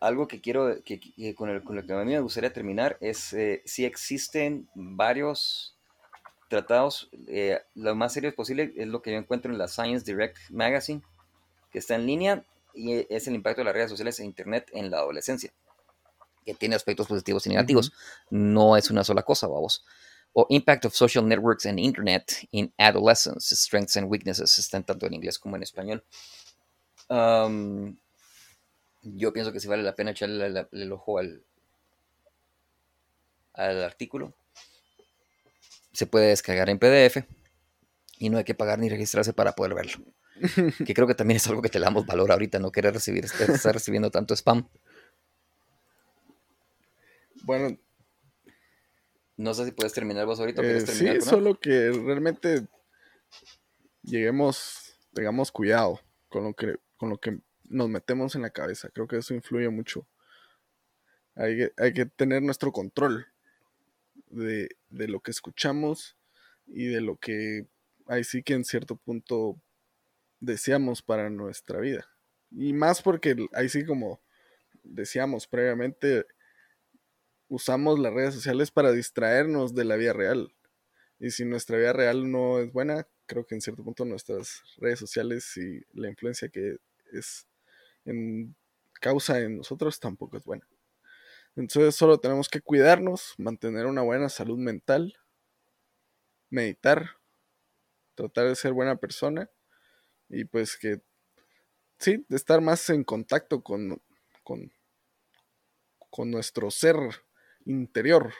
Algo 0.00 0.28
que 0.28 0.40
quiero, 0.40 0.82
que, 0.84 1.00
que 1.00 1.34
con, 1.34 1.48
el- 1.50 1.62
con 1.64 1.76
lo 1.76 1.84
que 1.86 1.92
a 1.92 2.04
mí 2.04 2.12
me 2.12 2.20
gustaría 2.20 2.52
terminar 2.52 2.96
es 3.00 3.32
eh, 3.32 3.62
si 3.64 3.84
existen 3.84 4.68
varios 4.74 5.76
tratados, 6.48 7.08
eh, 7.26 7.60
lo 7.74 7.94
más 7.94 8.12
serio 8.12 8.34
posible 8.34 8.72
es 8.76 8.86
lo 8.86 9.00
que 9.02 9.12
yo 9.12 9.18
encuentro 9.18 9.50
en 9.50 9.58
la 9.58 9.66
Science 9.68 10.04
Direct 10.04 10.36
Magazine, 10.50 11.02
que 11.72 11.78
está 11.78 11.94
en 11.94 12.06
línea 12.06 12.44
y 12.74 13.06
es 13.12 13.26
el 13.28 13.34
impacto 13.34 13.60
de 13.60 13.64
las 13.66 13.74
redes 13.74 13.90
sociales 13.90 14.18
e 14.20 14.24
Internet 14.24 14.68
en 14.72 14.90
la 14.90 14.98
adolescencia, 14.98 15.52
que 16.44 16.54
tiene 16.54 16.74
aspectos 16.76 17.06
positivos 17.06 17.46
y 17.46 17.48
negativos. 17.48 17.92
No 18.30 18.76
es 18.76 18.90
una 18.90 19.04
sola 19.04 19.22
cosa, 19.22 19.46
vamos. 19.46 19.84
O 20.32 20.46
Impact 20.50 20.84
of 20.86 20.94
Social 20.94 21.26
Networks 21.26 21.64
and 21.66 21.78
Internet 21.78 22.46
in 22.50 22.72
Adolescence, 22.76 23.54
Strengths 23.56 23.96
and 23.96 24.10
Weaknesses, 24.10 24.58
están 24.58 24.84
tanto 24.84 25.06
en 25.06 25.14
inglés 25.14 25.38
como 25.38 25.56
en 25.56 25.62
español. 25.62 26.04
Am, 27.08 27.96
yo 29.04 29.32
pienso 29.32 29.52
que 29.52 29.60
sí 29.60 29.68
vale 29.68 29.82
la 29.82 29.94
pena 29.94 30.10
echarle 30.12 30.48
la- 30.50 30.68
el 30.72 30.92
ojo 30.92 31.18
al, 31.18 31.44
al 33.52 33.82
artículo. 33.84 34.34
Se 35.92 36.06
puede 36.06 36.28
descargar 36.28 36.68
en 36.70 36.78
PDF 36.78 37.26
y 38.18 38.30
no 38.30 38.38
hay 38.38 38.44
que 38.44 38.54
pagar 38.54 38.78
ni 38.78 38.88
registrarse 38.88 39.32
para 39.32 39.52
poder 39.52 39.74
verlo. 39.74 40.04
Que 40.84 40.94
creo 40.94 41.06
que 41.06 41.14
también 41.14 41.36
es 41.36 41.46
algo 41.46 41.62
que 41.62 41.68
te 41.68 41.78
le 41.78 41.84
damos 41.84 42.06
valor 42.06 42.32
ahorita, 42.32 42.58
no 42.58 42.72
querer 42.72 42.92
recibir, 42.94 43.24
estar 43.24 43.72
recibiendo 43.72 44.10
tanto 44.10 44.34
spam. 44.34 44.68
Bueno. 47.44 47.78
No 49.36 49.52
sé 49.54 49.64
si 49.64 49.72
puedes 49.72 49.92
terminar 49.92 50.26
vos 50.26 50.38
ahorita. 50.40 50.62
Eh, 50.62 50.80
sí, 50.86 51.20
solo 51.20 51.58
que 51.58 51.90
realmente 51.90 52.66
lleguemos, 54.02 54.96
tengamos 55.12 55.50
cuidado 55.50 56.00
con 56.28 56.44
lo 56.44 56.54
que, 56.54 56.76
con 56.96 57.10
lo 57.10 57.18
que 57.18 57.38
nos 57.64 57.88
metemos 57.88 58.34
en 58.34 58.42
la 58.42 58.50
cabeza. 58.50 58.88
Creo 58.90 59.08
que 59.08 59.18
eso 59.18 59.34
influye 59.34 59.68
mucho. 59.68 60.06
Hay 61.34 61.56
que, 61.92 62.06
tener 62.06 62.42
nuestro 62.42 62.70
control 62.70 63.26
de, 64.28 64.68
de 64.88 65.08
lo 65.08 65.20
que 65.20 65.32
escuchamos 65.32 66.16
y 66.66 66.86
de 66.86 67.00
lo 67.00 67.16
que 67.16 67.66
ahí 68.06 68.22
sí 68.24 68.42
que 68.42 68.54
en 68.54 68.64
cierto 68.64 68.96
punto 68.96 69.60
deseamos 70.40 71.02
para 71.02 71.30
nuestra 71.30 71.80
vida. 71.80 72.08
Y 72.50 72.72
más 72.72 73.02
porque 73.02 73.48
ahí 73.52 73.68
sí 73.68 73.84
como 73.84 74.20
decíamos 74.84 75.46
previamente, 75.46 76.26
usamos 77.48 77.98
las 77.98 78.12
redes 78.12 78.34
sociales 78.34 78.70
para 78.70 78.92
distraernos 78.92 79.74
de 79.74 79.84
la 79.84 79.96
vida 79.96 80.12
real. 80.12 80.54
Y 81.18 81.30
si 81.30 81.44
nuestra 81.44 81.78
vida 81.78 81.92
real 81.92 82.30
no 82.30 82.60
es 82.60 82.72
buena, 82.72 83.06
creo 83.26 83.46
que 83.46 83.54
en 83.54 83.60
cierto 83.60 83.82
punto 83.82 84.04
nuestras 84.04 84.62
redes 84.76 84.98
sociales 84.98 85.56
y 85.56 85.80
la 85.92 86.08
influencia 86.08 86.48
que 86.48 86.76
es 87.12 87.46
en 88.04 88.54
causa 89.00 89.38
en 89.40 89.58
nosotros 89.58 90.00
tampoco 90.00 90.36
es 90.36 90.44
buena. 90.44 90.66
Entonces 91.56 91.94
solo 91.94 92.18
tenemos 92.18 92.48
que 92.48 92.60
cuidarnos, 92.60 93.34
mantener 93.38 93.86
una 93.86 94.02
buena 94.02 94.28
salud 94.28 94.58
mental, 94.58 95.16
meditar, 96.50 97.16
tratar 98.14 98.48
de 98.48 98.56
ser 98.56 98.72
buena 98.72 98.96
persona 98.96 99.50
y 100.28 100.44
pues 100.44 100.76
que 100.76 101.00
sí, 101.98 102.24
de 102.28 102.36
estar 102.36 102.60
más 102.60 102.88
en 102.90 103.04
contacto 103.04 103.62
con, 103.62 104.02
con, 104.42 104.72
con 106.10 106.30
nuestro 106.30 106.70
ser 106.70 106.96
interior. 107.66 108.32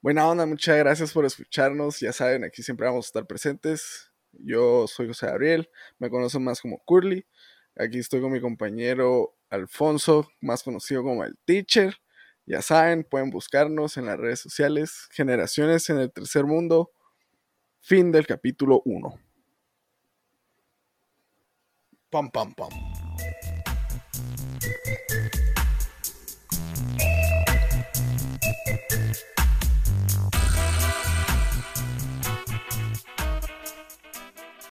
Buena 0.00 0.28
onda, 0.28 0.46
muchas 0.46 0.78
gracias 0.78 1.12
por 1.12 1.24
escucharnos. 1.24 2.00
Ya 2.00 2.12
saben, 2.12 2.44
aquí 2.44 2.62
siempre 2.62 2.86
vamos 2.86 3.06
a 3.06 3.08
estar 3.08 3.26
presentes. 3.26 4.12
Yo 4.32 4.86
soy 4.86 5.08
José 5.08 5.26
Gabriel, 5.26 5.70
me 5.98 6.10
conocen 6.10 6.44
más 6.44 6.60
como 6.60 6.78
Curly. 6.84 7.26
Aquí 7.78 7.98
estoy 7.98 8.22
con 8.22 8.32
mi 8.32 8.40
compañero 8.40 9.36
Alfonso, 9.50 10.30
más 10.40 10.62
conocido 10.62 11.02
como 11.02 11.24
el 11.24 11.36
Teacher. 11.44 11.94
Ya 12.46 12.62
saben, 12.62 13.04
pueden 13.04 13.28
buscarnos 13.28 13.98
en 13.98 14.06
las 14.06 14.16
redes 14.18 14.40
sociales. 14.40 15.08
Generaciones 15.10 15.90
en 15.90 15.98
el 15.98 16.10
tercer 16.10 16.44
mundo. 16.44 16.90
Fin 17.80 18.12
del 18.12 18.26
capítulo 18.26 18.80
1. 18.86 19.20
Pam, 22.08 22.30
pam, 22.30 22.54
pam. 22.54 22.70